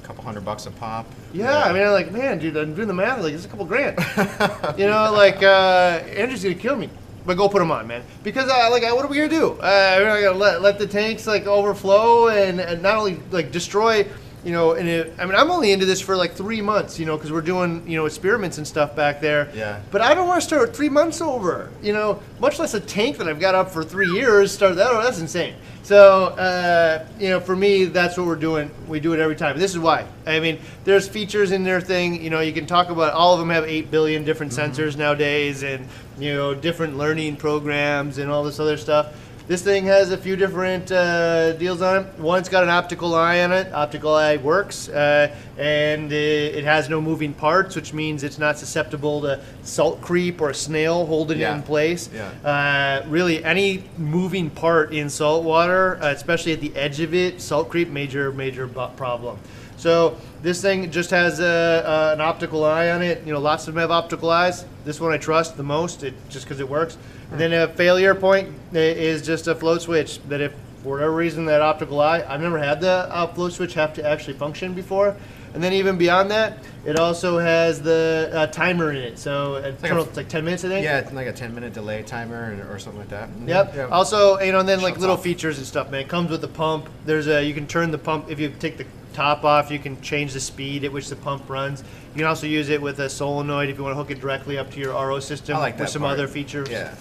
A 0.00 0.02
couple 0.02 0.24
hundred 0.24 0.44
bucks 0.44 0.66
a 0.66 0.72
pop. 0.72 1.06
yeah. 1.32 1.62
I 1.62 1.72
mean, 1.72 1.84
I'm 1.84 1.92
like, 1.92 2.10
man, 2.10 2.40
dude, 2.40 2.56
I'm 2.56 2.74
doing 2.74 2.88
the 2.88 2.94
math. 2.94 3.22
Like, 3.22 3.34
it's 3.34 3.44
a 3.44 3.48
couple 3.48 3.66
grand. 3.66 3.98
you 4.76 4.86
know, 4.86 5.12
like 5.12 5.44
uh, 5.44 6.02
Andrew's 6.16 6.42
gonna 6.42 6.56
kill 6.56 6.74
me. 6.74 6.90
But 7.24 7.36
go 7.36 7.48
put 7.48 7.60
them 7.60 7.70
on, 7.70 7.86
man. 7.86 8.02
Because 8.24 8.50
uh, 8.50 8.68
like, 8.72 8.82
what 8.82 9.04
are 9.04 9.08
we 9.08 9.16
gonna 9.18 9.28
do? 9.28 9.52
Uh, 9.52 9.94
we're 10.00 10.08
not 10.08 10.20
gonna 10.20 10.38
let, 10.38 10.60
let 10.60 10.76
the 10.80 10.88
tanks 10.88 11.28
like 11.28 11.46
overflow 11.46 12.30
and, 12.30 12.58
and 12.60 12.82
not 12.82 12.96
only 12.96 13.20
like 13.30 13.52
destroy. 13.52 14.04
You 14.44 14.50
know, 14.50 14.72
and 14.72 14.88
it, 14.88 15.14
I 15.18 15.24
mean, 15.24 15.36
I'm 15.36 15.50
only 15.50 15.70
into 15.70 15.86
this 15.86 16.00
for 16.00 16.16
like 16.16 16.34
three 16.34 16.60
months. 16.60 16.98
You 16.98 17.06
know, 17.06 17.16
because 17.16 17.30
we're 17.30 17.42
doing 17.42 17.88
you 17.88 17.96
know 17.96 18.06
experiments 18.06 18.58
and 18.58 18.66
stuff 18.66 18.96
back 18.96 19.20
there. 19.20 19.50
Yeah. 19.54 19.80
But 19.90 20.00
I 20.00 20.14
don't 20.14 20.26
want 20.26 20.40
to 20.40 20.46
start 20.46 20.74
three 20.74 20.88
months 20.88 21.20
over. 21.20 21.70
You 21.80 21.92
know, 21.92 22.20
much 22.40 22.58
less 22.58 22.74
a 22.74 22.80
tank 22.80 23.18
that 23.18 23.28
I've 23.28 23.40
got 23.40 23.54
up 23.54 23.70
for 23.70 23.84
three 23.84 24.10
years. 24.10 24.52
Start 24.52 24.76
that. 24.76 24.88
Oh, 24.90 25.02
that's 25.02 25.20
insane. 25.20 25.54
So, 25.84 26.26
uh, 26.26 27.04
you 27.18 27.28
know, 27.28 27.40
for 27.40 27.56
me, 27.56 27.86
that's 27.86 28.16
what 28.16 28.26
we're 28.26 28.36
doing. 28.36 28.70
We 28.86 29.00
do 29.00 29.14
it 29.14 29.20
every 29.20 29.34
time. 29.34 29.58
This 29.58 29.72
is 29.72 29.80
why. 29.80 30.06
I 30.26 30.38
mean, 30.38 30.60
there's 30.84 31.08
features 31.08 31.50
in 31.50 31.64
their 31.64 31.80
thing. 31.80 32.22
You 32.22 32.30
know, 32.30 32.40
you 32.40 32.52
can 32.52 32.66
talk 32.66 32.90
about 32.90 33.14
all 33.14 33.34
of 33.34 33.40
them 33.40 33.50
have 33.50 33.64
eight 33.64 33.90
billion 33.90 34.24
different 34.24 34.52
sensors 34.52 34.96
nowadays, 34.96 35.64
and 35.64 35.88
you 36.18 36.34
know, 36.34 36.54
different 36.54 36.96
learning 36.96 37.36
programs 37.36 38.18
and 38.18 38.30
all 38.30 38.44
this 38.44 38.60
other 38.60 38.76
stuff. 38.76 39.14
This 39.48 39.60
thing 39.60 39.86
has 39.86 40.12
a 40.12 40.16
few 40.16 40.36
different 40.36 40.92
uh, 40.92 41.52
deals 41.54 41.82
on 41.82 42.04
it. 42.04 42.18
One's 42.18 42.48
got 42.48 42.62
an 42.62 42.68
optical 42.70 43.14
eye 43.16 43.42
on 43.42 43.52
it. 43.52 43.72
Optical 43.72 44.14
eye 44.14 44.36
works, 44.36 44.88
uh, 44.88 45.34
and 45.58 46.12
it, 46.12 46.54
it 46.54 46.64
has 46.64 46.88
no 46.88 47.00
moving 47.00 47.34
parts, 47.34 47.74
which 47.74 47.92
means 47.92 48.22
it's 48.22 48.38
not 48.38 48.56
susceptible 48.56 49.20
to 49.22 49.40
salt 49.64 50.00
creep 50.00 50.40
or 50.40 50.50
a 50.50 50.54
snail 50.54 51.04
holding 51.06 51.40
Yeah. 51.40 51.52
it 51.52 51.56
in 51.56 51.62
place. 51.64 52.08
Yeah. 52.14 52.30
Uh, 52.48 53.08
really, 53.08 53.44
any 53.44 53.82
moving 53.98 54.48
part 54.48 54.92
in 54.92 55.10
salt 55.10 55.42
water, 55.44 55.98
uh, 56.00 56.12
especially 56.12 56.52
at 56.52 56.60
the 56.60 56.74
edge 56.76 57.00
of 57.00 57.12
it, 57.12 57.40
salt 57.40 57.68
creep, 57.68 57.88
major, 57.88 58.30
major 58.32 58.68
problem. 58.68 59.38
So 59.82 60.16
this 60.42 60.62
thing 60.62 60.92
just 60.92 61.10
has 61.10 61.40
a, 61.40 61.44
uh, 61.44 62.10
an 62.14 62.20
optical 62.20 62.64
eye 62.64 62.90
on 62.90 63.02
it. 63.02 63.26
You 63.26 63.32
know, 63.32 63.40
lots 63.40 63.66
of 63.66 63.74
them 63.74 63.80
have 63.80 63.90
optical 63.90 64.30
eyes. 64.30 64.64
This 64.84 65.00
one 65.00 65.12
I 65.12 65.16
trust 65.18 65.56
the 65.56 65.64
most, 65.64 66.04
it, 66.04 66.14
just 66.28 66.44
because 66.44 66.60
it 66.60 66.68
works. 66.68 66.96
And 67.32 67.40
then 67.40 67.52
a 67.52 67.66
failure 67.66 68.14
point 68.14 68.48
is 68.72 69.22
just 69.22 69.48
a 69.48 69.56
float 69.56 69.82
switch 69.82 70.22
that 70.28 70.40
if 70.40 70.52
for 70.84 70.90
whatever 70.94 71.12
reason 71.12 71.46
that 71.46 71.62
optical 71.62 72.00
eye, 72.00 72.24
I've 72.28 72.40
never 72.40 72.58
had 72.58 72.80
the 72.80 73.08
uh, 73.10 73.26
float 73.34 73.54
switch 73.54 73.74
have 73.74 73.92
to 73.94 74.08
actually 74.08 74.34
function 74.34 74.72
before. 74.72 75.16
And 75.52 75.62
then 75.62 75.72
even 75.72 75.98
beyond 75.98 76.30
that, 76.30 76.58
it 76.84 76.96
also 76.96 77.38
has 77.38 77.82
the 77.82 78.30
uh, 78.32 78.46
timer 78.46 78.92
in 78.92 78.98
it. 78.98 79.18
So 79.18 79.56
uh, 79.56 79.72
like 79.82 79.90
it's 79.90 80.16
like 80.16 80.28
10 80.28 80.44
minutes, 80.44 80.64
I 80.64 80.68
think. 80.68 80.84
Yeah, 80.84 81.00
it's 81.00 81.12
like 81.12 81.26
a 81.26 81.32
10 81.32 81.56
minute 81.56 81.74
delay 81.74 82.04
timer 82.04 82.56
or, 82.70 82.76
or 82.76 82.78
something 82.78 83.00
like 83.00 83.10
that. 83.10 83.28
Mhm. 83.30 83.48
Yep. 83.48 83.74
Yeah. 83.74 83.86
Also, 83.88 84.38
you 84.38 84.52
know, 84.52 84.60
and 84.60 84.68
then 84.68 84.80
like 84.80 84.94
Shuts 84.94 85.00
little 85.00 85.16
off. 85.16 85.24
features 85.24 85.58
and 85.58 85.66
stuff, 85.66 85.90
man. 85.90 86.02
It 86.02 86.08
comes 86.08 86.30
with 86.30 86.40
the 86.40 86.48
pump. 86.48 86.88
There's 87.04 87.26
a 87.26 87.44
you 87.44 87.52
can 87.52 87.66
turn 87.66 87.90
the 87.90 87.98
pump 87.98 88.30
if 88.30 88.38
you 88.38 88.52
take 88.60 88.76
the 88.78 88.86
top 89.12 89.44
off. 89.44 89.70
You 89.70 89.78
can 89.78 90.00
change 90.00 90.32
the 90.32 90.40
speed 90.40 90.84
at 90.84 90.92
which 90.92 91.08
the 91.08 91.16
pump 91.16 91.48
runs. 91.48 91.82
You 92.14 92.18
can 92.18 92.26
also 92.26 92.46
use 92.46 92.68
it 92.68 92.80
with 92.80 92.98
a 92.98 93.08
solenoid 93.08 93.68
if 93.68 93.76
you 93.76 93.82
want 93.84 93.92
to 93.92 93.96
hook 93.96 94.10
it 94.10 94.20
directly 94.20 94.58
up 94.58 94.70
to 94.72 94.80
your 94.80 94.92
RO 94.92 95.20
system 95.20 95.56
I 95.56 95.60
like 95.60 95.78
with 95.78 95.88
some 95.88 96.02
part. 96.02 96.12
other 96.14 96.28
features. 96.28 96.68
Yeah. 96.68 96.94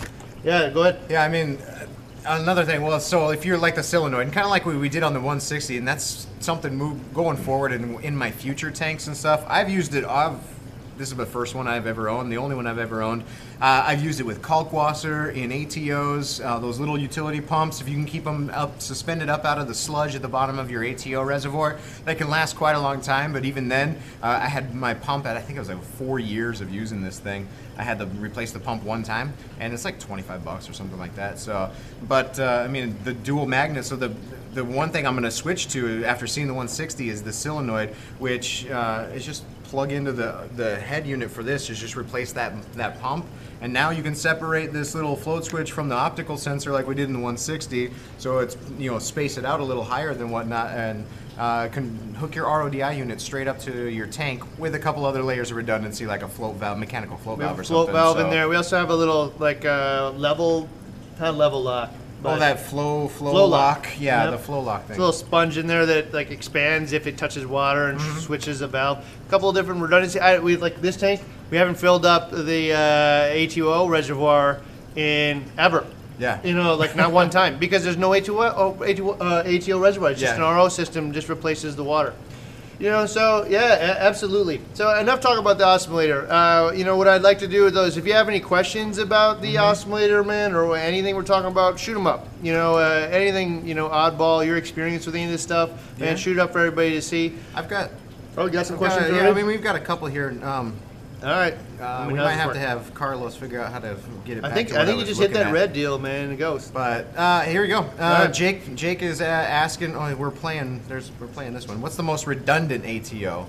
Yeah. 0.43 0.69
Go 0.69 0.81
ahead. 0.81 0.99
Yeah, 1.09 1.23
I 1.23 1.27
mean, 1.27 1.57
uh, 1.57 1.87
another 2.41 2.65
thing. 2.65 2.81
Well, 2.81 2.99
so 2.99 3.29
if 3.29 3.45
you're 3.45 3.57
like 3.57 3.75
the 3.75 3.83
solenoid, 3.83 4.23
and 4.23 4.33
kind 4.33 4.45
of 4.45 4.51
like 4.51 4.65
what 4.65 4.75
we 4.75 4.89
did 4.89 5.03
on 5.03 5.13
the 5.13 5.19
160, 5.19 5.77
and 5.77 5.87
that's 5.87 6.27
something 6.39 6.75
move 6.75 7.13
going 7.13 7.37
forward 7.37 7.71
in 7.71 7.99
in 8.01 8.15
my 8.15 8.31
future 8.31 8.71
tanks 8.71 9.07
and 9.07 9.15
stuff. 9.17 9.43
I've 9.47 9.69
used 9.69 9.95
it. 9.95 10.05
I've 10.05 10.39
this 11.01 11.09
is 11.09 11.17
the 11.17 11.25
first 11.25 11.55
one 11.55 11.67
I've 11.67 11.87
ever 11.87 12.09
owned, 12.09 12.31
the 12.31 12.37
only 12.37 12.55
one 12.55 12.67
I've 12.67 12.77
ever 12.77 13.01
owned. 13.01 13.23
Uh, 13.59 13.83
I've 13.87 14.03
used 14.03 14.19
it 14.19 14.23
with 14.23 14.43
Kalkwasser 14.43 15.33
in 15.33 15.49
ATOs, 15.49 16.45
uh, 16.45 16.59
those 16.59 16.79
little 16.79 16.95
utility 16.95 17.41
pumps. 17.41 17.81
If 17.81 17.89
you 17.89 17.95
can 17.95 18.05
keep 18.05 18.23
them 18.23 18.51
up, 18.53 18.79
suspended 18.79 19.27
up 19.27 19.43
out 19.43 19.57
of 19.57 19.67
the 19.67 19.73
sludge 19.73 20.13
at 20.13 20.21
the 20.21 20.27
bottom 20.27 20.59
of 20.59 20.69
your 20.69 20.85
ATO 20.85 21.23
reservoir, 21.23 21.79
that 22.05 22.19
can 22.19 22.29
last 22.29 22.55
quite 22.55 22.73
a 22.73 22.79
long 22.79 23.01
time. 23.01 23.33
But 23.33 23.45
even 23.45 23.67
then, 23.67 23.99
uh, 24.21 24.27
I 24.43 24.47
had 24.47 24.75
my 24.75 24.93
pump 24.93 25.25
at 25.25 25.35
I 25.35 25.41
think 25.41 25.57
it 25.57 25.59
was 25.59 25.69
like 25.69 25.81
four 25.81 26.19
years 26.19 26.61
of 26.61 26.71
using 26.71 27.01
this 27.01 27.17
thing. 27.17 27.47
I 27.79 27.83
had 27.83 27.97
to 27.97 28.05
replace 28.05 28.51
the 28.51 28.59
pump 28.59 28.83
one 28.83 29.01
time, 29.01 29.33
and 29.59 29.73
it's 29.73 29.85
like 29.85 29.99
25 29.99 30.45
bucks 30.45 30.69
or 30.69 30.73
something 30.73 30.99
like 30.99 31.15
that. 31.15 31.39
So, 31.39 31.71
but 32.07 32.39
uh, 32.39 32.63
I 32.63 32.67
mean, 32.67 32.95
the 33.03 33.15
dual 33.15 33.47
magnet. 33.47 33.85
So 33.85 33.95
the 33.95 34.13
the 34.53 34.63
one 34.63 34.89
thing 34.89 35.07
I'm 35.07 35.13
going 35.13 35.23
to 35.23 35.31
switch 35.31 35.69
to 35.69 36.03
after 36.03 36.27
seeing 36.27 36.47
the 36.47 36.53
160 36.53 37.09
is 37.09 37.23
the 37.23 37.31
solenoid, 37.31 37.89
which 38.19 38.69
uh, 38.69 39.07
is 39.13 39.25
just 39.25 39.45
plug 39.71 39.93
into 39.93 40.11
the 40.11 40.49
the 40.57 40.75
head 40.75 41.07
unit 41.07 41.31
for 41.31 41.43
this. 41.43 41.69
Is 41.69 41.79
just 41.79 41.95
replace 41.95 42.33
that 42.33 42.53
that 42.73 42.99
pump, 43.01 43.25
and 43.61 43.71
now 43.71 43.89
you 43.89 44.03
can 44.03 44.13
separate 44.13 44.73
this 44.73 44.93
little 44.93 45.15
float 45.15 45.45
switch 45.45 45.71
from 45.71 45.87
the 45.87 45.95
optical 45.95 46.37
sensor 46.37 46.71
like 46.71 46.85
we 46.87 46.93
did 46.93 47.07
in 47.07 47.13
the 47.13 47.19
160. 47.19 47.89
So 48.17 48.39
it's 48.39 48.57
you 48.77 48.91
know 48.91 48.99
space 48.99 49.37
it 49.37 49.45
out 49.45 49.61
a 49.61 49.63
little 49.63 49.83
higher 49.83 50.13
than 50.13 50.29
whatnot 50.29 50.69
and. 50.71 51.05
Uh, 51.39 51.69
can 51.69 52.13
hook 52.15 52.35
your 52.35 52.45
RODI 52.45 52.97
unit 52.97 53.19
straight 53.19 53.47
up 53.47 53.57
to 53.57 53.87
your 53.87 54.05
tank 54.05 54.43
with 54.59 54.75
a 54.75 54.79
couple 54.79 55.05
other 55.05 55.23
layers 55.23 55.49
of 55.49 55.57
redundancy, 55.57 56.05
like 56.05 56.21
a 56.21 56.27
float 56.27 56.57
valve, 56.57 56.77
mechanical 56.77 57.17
float 57.17 57.39
valve 57.39 57.57
or 57.57 57.63
float 57.63 57.87
something. 57.87 57.93
valve 57.93 58.19
in 58.19 58.29
there. 58.29 58.47
We 58.47 58.57
also 58.57 58.77
have 58.77 58.91
a 58.91 58.95
little 58.95 59.33
like 59.39 59.65
uh, 59.65 60.11
level, 60.17 60.69
kind 61.17 61.29
of 61.29 61.37
level 61.37 61.63
lock. 61.63 61.89
Oh, 62.23 62.37
that 62.37 62.59
flow 62.59 63.07
flow, 63.07 63.31
Flow 63.31 63.45
lock. 63.45 63.83
lock. 63.85 63.87
Yeah, 63.99 64.23
Yep. 64.25 64.31
the 64.33 64.37
flow 64.37 64.59
lock 64.61 64.81
It's 64.81 64.89
thing. 64.89 64.97
a 64.97 64.99
little 64.99 65.13
sponge 65.13 65.57
in 65.57 65.65
there 65.67 65.85
that 65.87 66.13
like 66.13 66.29
expands 66.31 66.93
if 66.93 67.07
it 67.07 67.17
touches 67.17 67.45
water 67.47 67.87
and 67.87 67.99
Mm-hmm. 67.99 68.19
switches 68.19 68.61
a 68.61 68.67
valve. 68.67 68.99
A 69.27 69.29
couple 69.31 69.49
of 69.49 69.55
different 69.55 69.81
redundancy. 69.81 70.19
I, 70.19 70.39
we 70.39 70.55
like 70.55 70.81
this 70.81 70.95
tank. 70.97 71.21
We 71.49 71.57
haven't 71.57 71.75
filled 71.75 72.05
up 72.05 72.31
the 72.31 72.73
uh, 72.73 73.33
A2O 73.35 73.89
reservoir 73.89 74.59
in 74.95 75.43
ever. 75.57 75.85
Yeah. 76.19 76.39
You 76.43 76.53
know, 76.53 76.75
like 76.75 76.95
not 76.95 77.11
one 77.11 77.29
time 77.41 77.57
because 77.57 77.83
there's 77.83 77.97
no 77.97 78.11
A2O, 78.11 78.53
oh, 78.55 78.77
A2O, 78.79 79.17
uh, 79.19 79.43
ATO 79.47 79.79
reservoir. 79.79 80.11
It's 80.11 80.19
just 80.21 80.37
Yeah. 80.37 80.47
an 80.49 80.55
RO 80.55 80.67
system, 80.69 81.11
just 81.13 81.27
replaces 81.29 81.75
the 81.75 81.83
water. 81.83 82.13
You 82.81 82.89
know, 82.89 83.05
so 83.05 83.45
yeah, 83.47 83.95
absolutely. 83.99 84.59
So 84.73 84.89
enough 84.97 85.19
talk 85.21 85.37
about 85.37 85.59
the 85.59 85.65
Osmolator. 85.65 86.25
Uh, 86.27 86.71
you 86.73 86.83
know 86.83 86.97
what 86.97 87.07
I'd 87.07 87.21
like 87.21 87.37
to 87.39 87.47
do 87.47 87.63
with 87.63 87.75
those. 87.75 87.95
If 87.95 88.07
you 88.07 88.13
have 88.13 88.27
any 88.27 88.39
questions 88.39 88.97
about 88.97 89.39
the 89.39 89.53
Mm-hmm. 89.55 89.91
Osmolator, 89.91 90.25
man, 90.25 90.55
or 90.55 90.75
anything 90.75 91.15
we're 91.15 91.21
talking 91.21 91.51
about, 91.51 91.79
shoot 91.79 91.93
them 91.93 92.07
up. 92.07 92.27
You 92.41 92.53
know, 92.53 92.77
uh, 92.77 93.07
anything 93.11 93.67
you 93.67 93.75
know, 93.75 93.87
oddball, 93.87 94.43
your 94.43 94.57
experience 94.57 95.05
with 95.05 95.13
any 95.13 95.25
of 95.25 95.29
this 95.31 95.43
stuff, 95.43 95.69
Yeah. 95.99 96.05
man, 96.05 96.17
shoot 96.17 96.37
it 96.37 96.39
up 96.39 96.51
for 96.53 96.57
everybody 96.59 96.91
to 96.93 97.01
see. 97.03 97.33
I've 97.53 97.69
got. 97.69 97.91
Oh, 98.35 98.45
you 98.45 98.51
got 98.51 98.65
some 98.65 98.77
I've 98.77 98.79
got- 98.81 98.91
questions? 98.93 99.15
yeah, 99.17 99.29
I 99.29 99.33
mean, 99.33 99.45
we've 99.45 99.61
got 99.61 99.75
a 99.75 99.79
couple 99.79 100.07
here. 100.07 100.33
Um, 100.41 100.73
All 101.23 101.29
right. 101.29 101.53
uh, 101.79 102.05
we 102.07 102.15
might 102.15 102.31
have 102.33 102.53
to 102.53 102.59
have 102.59 102.93
Carlos 102.95 103.35
figure 103.35 103.61
out 103.61 103.71
how 103.71 103.79
to 103.79 103.95
get 104.25 104.37
it. 104.37 104.43
I 104.43 104.47
back 104.47 104.55
think 104.57 104.69
to 104.69 104.81
I 104.81 104.85
think 104.85 104.95
you 104.95 105.01
was 105.01 105.07
just 105.09 105.19
hit 105.21 105.29
looking 105.31 105.43
that 105.43 105.47
at. 105.49 105.53
red 105.53 105.73
deal, 105.73 105.99
man. 105.99 106.31
It 106.31 106.37
goes. 106.37 106.69
But 106.71 107.15
uh, 107.15 107.41
here 107.41 107.61
we 107.61 107.67
go. 107.67 107.81
Uh, 107.81 108.23
right. 108.25 108.33
Jake 108.33 108.75
Jake 108.75 109.03
is 109.03 109.21
uh, 109.21 109.25
asking. 109.25 109.95
Oh, 109.95 110.15
we're 110.15 110.31
playing. 110.31 110.81
There's 110.87 111.11
we're 111.19 111.27
playing 111.27 111.53
this 111.53 111.67
one. 111.67 111.79
What's 111.79 111.95
the 111.95 112.03
most 112.03 112.25
redundant 112.25 112.85
ATO? 112.85 113.45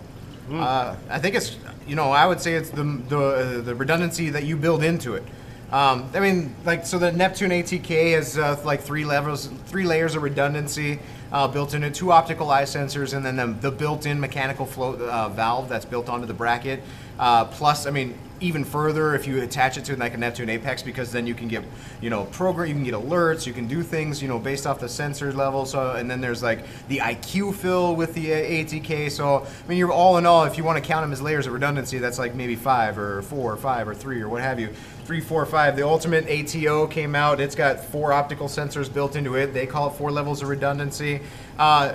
Uh, 0.53 0.97
I 1.09 1.19
think 1.19 1.35
it's 1.35 1.57
you 1.87 1.97
know 1.97 2.11
I 2.11 2.27
would 2.27 2.41
say 2.41 2.55
it's 2.55 2.69
the 2.69 2.85
the, 3.09 3.19
uh, 3.19 3.61
the 3.63 3.75
redundancy 3.75 4.29
that 4.31 4.45
you 4.45 4.57
build 4.57 4.83
into 4.85 5.15
it. 5.15 5.23
Um, 5.71 6.11
I 6.13 6.21
mean, 6.21 6.55
like 6.67 6.85
so 6.85 6.99
the 6.99 7.11
Neptune 7.11 7.51
ATK 7.51 8.13
has 8.15 8.37
uh, 8.37 8.61
like 8.67 8.83
three 8.83 9.07
levels, 9.07 9.47
three 9.67 9.87
layers 9.87 10.15
of 10.15 10.23
redundancy 10.23 10.99
uh, 11.33 11.49
built 11.49 11.75
into 11.75 11.91
two 11.91 12.13
optical 12.13 12.51
eye 12.51 12.65
sensors, 12.65 13.15
and 13.15 13.25
then 13.25 13.37
the, 13.37 13.47
the 13.47 13.71
built-in 13.71 14.21
mechanical 14.21 14.67
float 14.67 15.01
uh, 15.01 15.29
valve 15.31 15.69
that's 15.69 15.87
built 15.87 16.09
onto 16.09 16.27
the 16.27 16.35
bracket. 16.35 16.83
Uh, 17.19 17.45
plus, 17.47 17.87
I 17.87 17.91
mean, 17.91 18.19
even 18.43 18.65
further 18.65 19.15
if 19.15 19.27
you 19.27 19.41
attach 19.43 19.79
it 19.79 19.85
to 19.85 19.97
like 19.97 20.15
a 20.15 20.17
Neptune 20.17 20.49
Apex 20.49 20.83
because 20.83 21.13
then 21.13 21.27
you 21.27 21.35
can 21.35 21.49
get, 21.49 21.63
you 22.01 22.11
know, 22.11 22.25
program, 22.27 22.69
you 22.69 22.75
can 22.75 22.85
get 22.85 22.95
alerts, 22.95 23.47
you 23.47 23.53
can 23.53 23.67
do 23.69 23.83
things, 23.83 24.21
you 24.21 24.29
know, 24.29 24.39
based 24.39 24.67
off 24.67 24.81
the 24.81 24.89
sensor 24.89 25.33
level. 25.33 25.65
So 25.65 25.93
and 25.93 26.11
then 26.11 26.21
there's 26.21 26.43
like 26.43 26.65
the 26.89 26.99
IQ 26.99 27.55
fill 27.55 27.95
with 27.95 28.15
the 28.15 28.33
uh, 28.33 28.37
ATK. 28.37 29.11
So 29.11 29.47
I 29.47 29.69
mean, 29.69 29.79
you're 29.79 29.93
all 29.93 30.19
in 30.19 30.27
all, 30.27 30.45
if 30.45 30.59
you 30.59 30.65
want 30.65 30.83
to 30.83 30.87
count 30.87 31.05
them 31.05 31.13
as 31.13 31.23
layers 31.23 31.47
of 31.47 31.53
redundancy, 31.53 31.99
that's 31.99 32.19
like 32.19 32.35
maybe 32.35 32.57
five 32.57 32.99
or 32.99 33.23
four 33.23 33.53
or 33.53 33.57
five 33.57 33.87
or 33.87 33.95
three 33.95 34.21
or 34.21 34.29
what 34.29 34.43
have 34.43 34.59
you. 34.59 34.71
Three, 35.05 35.21
four, 35.21 35.45
five. 35.47 35.77
The 35.77 35.87
ultimate 35.87 36.29
ATO 36.29 36.87
came 36.87 37.15
out. 37.17 37.41
It's 37.41 37.57
got 37.57 37.81
four 37.81 38.13
optical 38.13 38.47
sensors 38.47 38.93
built 38.93 39.17
into 39.17 39.35
it. 39.35 39.53
They 39.53 39.67
call 39.67 39.91
it 39.91 39.95
four 39.95 40.13
levels 40.13 40.43
of 40.43 40.49
redundancy. 40.49 41.21
Uh, 41.59 41.95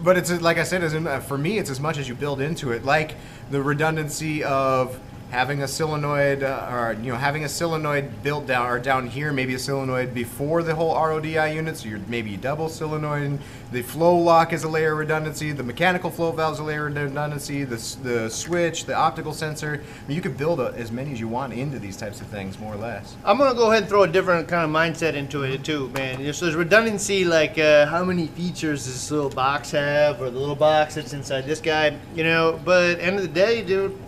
but 0.00 0.16
it's 0.16 0.30
like 0.40 0.56
I 0.56 0.64
said, 0.64 1.22
for 1.24 1.36
me, 1.36 1.58
it's 1.58 1.70
as 1.70 1.78
much 1.78 1.98
as 1.98 2.08
you 2.08 2.14
build 2.14 2.40
into 2.40 2.72
it, 2.72 2.84
like 2.84 3.16
the 3.50 3.62
redundancy 3.62 4.42
of 4.42 4.98
having 5.32 5.62
a 5.62 5.68
solenoid 5.68 6.42
uh, 6.42 6.68
or 6.70 6.92
you 7.02 7.10
know 7.10 7.16
having 7.16 7.42
a 7.42 7.48
solenoid 7.48 8.22
built 8.22 8.46
down 8.46 8.68
or 8.68 8.78
down 8.78 9.06
here 9.06 9.32
maybe 9.32 9.54
a 9.54 9.58
solenoid 9.58 10.12
before 10.12 10.62
the 10.62 10.74
whole 10.74 10.94
RODI 10.94 11.54
unit 11.54 11.78
so 11.78 11.88
you're 11.88 11.98
maybe 12.06 12.36
double 12.36 12.68
solenoid 12.68 13.38
the 13.72 13.80
flow 13.80 14.14
lock 14.14 14.52
is 14.52 14.62
a 14.62 14.68
layer 14.68 14.92
of 14.92 14.98
redundancy 14.98 15.50
the 15.50 15.62
mechanical 15.62 16.10
flow 16.10 16.30
valve 16.32 16.52
is 16.52 16.58
a 16.58 16.62
layer 16.62 16.86
of 16.86 16.94
redundancy 16.94 17.64
the, 17.64 17.76
the 18.02 18.28
switch 18.28 18.84
the 18.84 18.94
optical 18.94 19.32
sensor 19.32 19.82
I 19.82 20.08
mean, 20.08 20.16
you 20.16 20.20
could 20.20 20.36
build 20.36 20.60
a, 20.60 20.74
as 20.76 20.92
many 20.92 21.12
as 21.12 21.18
you 21.18 21.28
want 21.28 21.54
into 21.54 21.78
these 21.78 21.96
types 21.96 22.20
of 22.20 22.26
things 22.26 22.58
more 22.58 22.74
or 22.74 22.76
less 22.76 23.16
I'm 23.24 23.38
gonna 23.38 23.54
go 23.54 23.70
ahead 23.70 23.84
and 23.84 23.88
throw 23.88 24.02
a 24.02 24.08
different 24.08 24.48
kind 24.48 24.64
of 24.64 24.70
mindset 24.70 25.14
into 25.14 25.44
it 25.44 25.64
too, 25.64 25.88
man. 25.90 26.32
So 26.34 26.44
there's 26.44 26.56
redundancy, 26.56 27.24
like 27.24 27.58
uh, 27.58 27.86
how 27.86 28.04
many 28.04 28.26
features 28.26 28.84
does 28.84 28.92
this 28.92 29.10
little 29.10 29.30
box 29.30 29.70
have, 29.70 30.20
or 30.20 30.30
the 30.30 30.38
little 30.38 30.54
box 30.54 30.96
that's 30.96 31.14
inside 31.14 31.46
this 31.46 31.60
guy, 31.60 31.96
you 32.14 32.22
know. 32.22 32.60
But 32.64 33.00
end 33.00 33.16
of 33.16 33.22
the 33.22 33.28
day, 33.28 33.62
dude, 33.62 33.98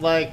like 0.00 0.32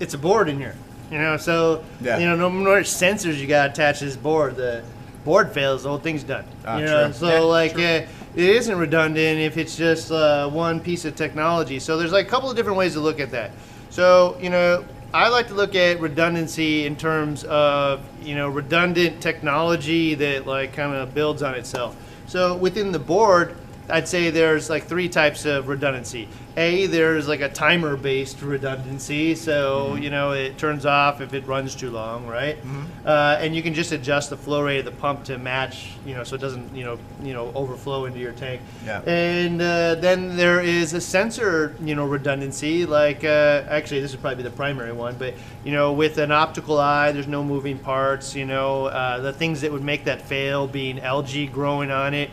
it's 0.00 0.14
a 0.14 0.18
board 0.18 0.48
in 0.48 0.58
here, 0.58 0.74
you 1.10 1.18
know. 1.18 1.36
So 1.36 1.84
Yeah. 2.00 2.18
you 2.18 2.26
know, 2.26 2.36
no 2.36 2.50
more 2.50 2.80
sensors 2.80 3.36
you 3.38 3.46
got 3.46 3.70
attached 3.70 4.00
to 4.00 4.06
this 4.06 4.16
board. 4.16 4.56
The 4.56 4.82
board 5.24 5.52
fails, 5.52 5.82
the 5.84 5.88
whole 5.88 5.98
thing's 5.98 6.22
done. 6.24 6.44
Ah, 6.66 6.78
you 6.78 6.84
know, 6.86 7.04
true. 7.04 7.12
so 7.14 7.28
Yeah, 7.28 7.38
like 7.40 7.74
uh, 7.78 8.02
it 8.36 8.44
isn't 8.50 8.76
redundant 8.76 9.40
if 9.40 9.56
it's 9.56 9.76
just 9.76 10.10
uh, 10.10 10.48
one 10.50 10.80
piece 10.80 11.04
of 11.04 11.14
technology. 11.16 11.78
So 11.78 11.96
there's 11.96 12.12
like 12.12 12.26
a 12.26 12.30
couple 12.30 12.50
of 12.50 12.56
different 12.56 12.78
ways 12.78 12.94
to 12.94 13.00
look 13.00 13.20
at 13.20 13.30
that. 13.30 13.50
So 13.90 14.36
you 14.40 14.50
know, 14.50 14.84
I 15.12 15.28
like 15.28 15.46
to 15.48 15.54
look 15.54 15.74
at 15.76 16.00
redundancy 16.00 16.86
in 16.86 16.96
terms 16.96 17.44
of 17.44 18.00
you 18.22 18.34
know 18.34 18.48
redundant 18.48 19.20
technology 19.20 20.14
that 20.16 20.46
like 20.46 20.72
kind 20.72 20.94
of 20.94 21.14
builds 21.14 21.42
on 21.42 21.54
itself. 21.54 21.96
So 22.26 22.56
within 22.56 22.90
the 22.90 22.98
board, 22.98 23.54
I'd 23.88 24.08
say 24.08 24.30
there's 24.30 24.68
like 24.70 24.84
three 24.86 25.08
types 25.08 25.44
of 25.44 25.68
redundancy. 25.68 26.28
A, 26.56 26.86
there's 26.86 27.26
like 27.26 27.40
a 27.40 27.48
timer 27.48 27.96
based 27.96 28.40
redundancy, 28.40 29.34
so 29.34 29.96
you 29.96 30.08
know 30.10 30.32
it 30.32 30.56
turns 30.56 30.86
off 30.86 31.20
if 31.20 31.34
it 31.34 31.46
runs 31.46 31.74
too 31.74 31.90
long, 31.90 32.26
right? 32.26 32.56
Uh, 33.04 33.36
and 33.40 33.56
you 33.56 33.62
can 33.62 33.74
just 33.74 33.90
adjust 33.92 34.30
the 34.30 34.36
flow 34.36 34.62
rate 34.62 34.78
of 34.78 34.84
the 34.84 34.92
pump 34.92 35.24
to 35.24 35.36
match, 35.36 35.90
you 36.06 36.14
know, 36.14 36.22
so 36.22 36.36
it 36.36 36.40
doesn't 36.40 36.74
you 36.74 36.84
know 36.84 36.98
you 37.22 37.32
know 37.32 37.50
overflow 37.54 38.04
into 38.04 38.20
your 38.20 38.32
tank. 38.32 38.60
Yeah. 38.84 39.00
And 39.00 39.60
uh, 39.60 39.96
then 39.96 40.36
there 40.36 40.60
is 40.60 40.92
a 40.92 41.00
sensor, 41.00 41.74
you 41.82 41.94
know, 41.94 42.06
redundancy. 42.06 42.86
Like 42.86 43.24
uh, 43.24 43.64
actually, 43.68 44.00
this 44.00 44.12
would 44.12 44.20
probably 44.20 44.42
be 44.44 44.48
the 44.48 44.56
primary 44.56 44.92
one, 44.92 45.16
but 45.18 45.34
you 45.64 45.72
know, 45.72 45.92
with 45.92 46.18
an 46.18 46.30
optical 46.30 46.78
eye, 46.78 47.10
there's 47.12 47.26
no 47.26 47.42
moving 47.42 47.78
parts. 47.78 48.34
You 48.34 48.46
know, 48.46 48.86
uh, 48.86 49.18
the 49.18 49.32
things 49.32 49.60
that 49.62 49.72
would 49.72 49.82
make 49.82 50.04
that 50.04 50.22
fail, 50.22 50.68
being 50.68 51.00
algae 51.00 51.46
growing 51.46 51.90
on 51.90 52.14
it, 52.14 52.30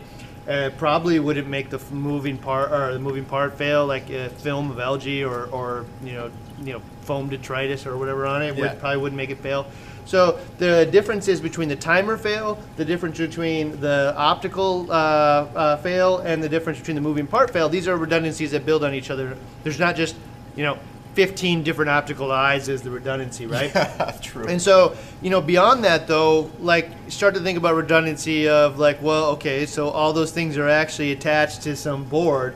uh, 0.48 0.70
probably 0.76 1.18
wouldn't 1.18 1.48
make 1.48 1.70
the 1.70 1.78
moving 1.92 2.38
part 2.38 2.72
or 2.72 2.92
the 2.92 2.98
moving 2.98 3.24
part 3.24 3.56
fail, 3.56 3.86
like 3.86 4.10
a 4.10 4.28
film 4.28 4.70
of 4.70 4.78
algae 4.78 5.24
or, 5.24 5.44
or 5.46 5.84
you 6.02 6.12
know, 6.12 6.30
you 6.62 6.72
know, 6.72 6.82
foam 7.02 7.28
detritus 7.28 7.86
or 7.86 7.96
whatever 7.96 8.26
on 8.26 8.42
it 8.42 8.54
Yeah. 8.56 8.60
would 8.70 8.80
probably 8.80 8.98
wouldn't 8.98 9.16
make 9.16 9.30
it 9.30 9.38
fail. 9.38 9.66
So 10.04 10.40
the 10.58 10.86
difference 10.90 11.28
is 11.28 11.40
between 11.40 11.68
the 11.68 11.76
timer 11.76 12.16
fail, 12.16 12.58
the 12.76 12.84
difference 12.84 13.18
between 13.18 13.80
the 13.80 14.12
optical 14.16 14.90
uh, 14.90 14.94
uh, 14.94 15.76
fail, 15.76 16.18
and 16.18 16.42
the 16.42 16.48
difference 16.48 16.78
between 16.80 16.96
the 16.96 17.00
moving 17.00 17.26
part 17.26 17.50
fail. 17.52 17.68
These 17.68 17.86
are 17.86 17.96
redundancies 17.96 18.50
that 18.50 18.66
build 18.66 18.82
on 18.82 18.94
each 18.94 19.10
other. 19.10 19.36
There's 19.62 19.78
not 19.78 19.94
just 19.94 20.16
you 20.56 20.64
know 20.64 20.78
15 21.14 21.62
different 21.62 21.90
optical 21.90 22.32
eyes 22.32 22.68
is 22.68 22.82
the 22.82 22.90
redundancy, 22.90 23.46
right? 23.46 23.70
true 24.22 24.46
And 24.46 24.60
so, 24.60 24.96
you 25.20 25.30
know, 25.30 25.40
beyond 25.40 25.84
that 25.84 26.06
though, 26.06 26.50
like 26.60 26.90
start 27.08 27.34
to 27.34 27.40
think 27.40 27.58
about 27.58 27.74
redundancy 27.74 28.48
of 28.48 28.78
like, 28.78 29.00
well, 29.02 29.26
okay, 29.32 29.66
so 29.66 29.88
all 29.90 30.12
those 30.12 30.32
things 30.32 30.56
are 30.56 30.68
actually 30.68 31.12
attached 31.12 31.62
to 31.62 31.76
some 31.76 32.04
board, 32.04 32.54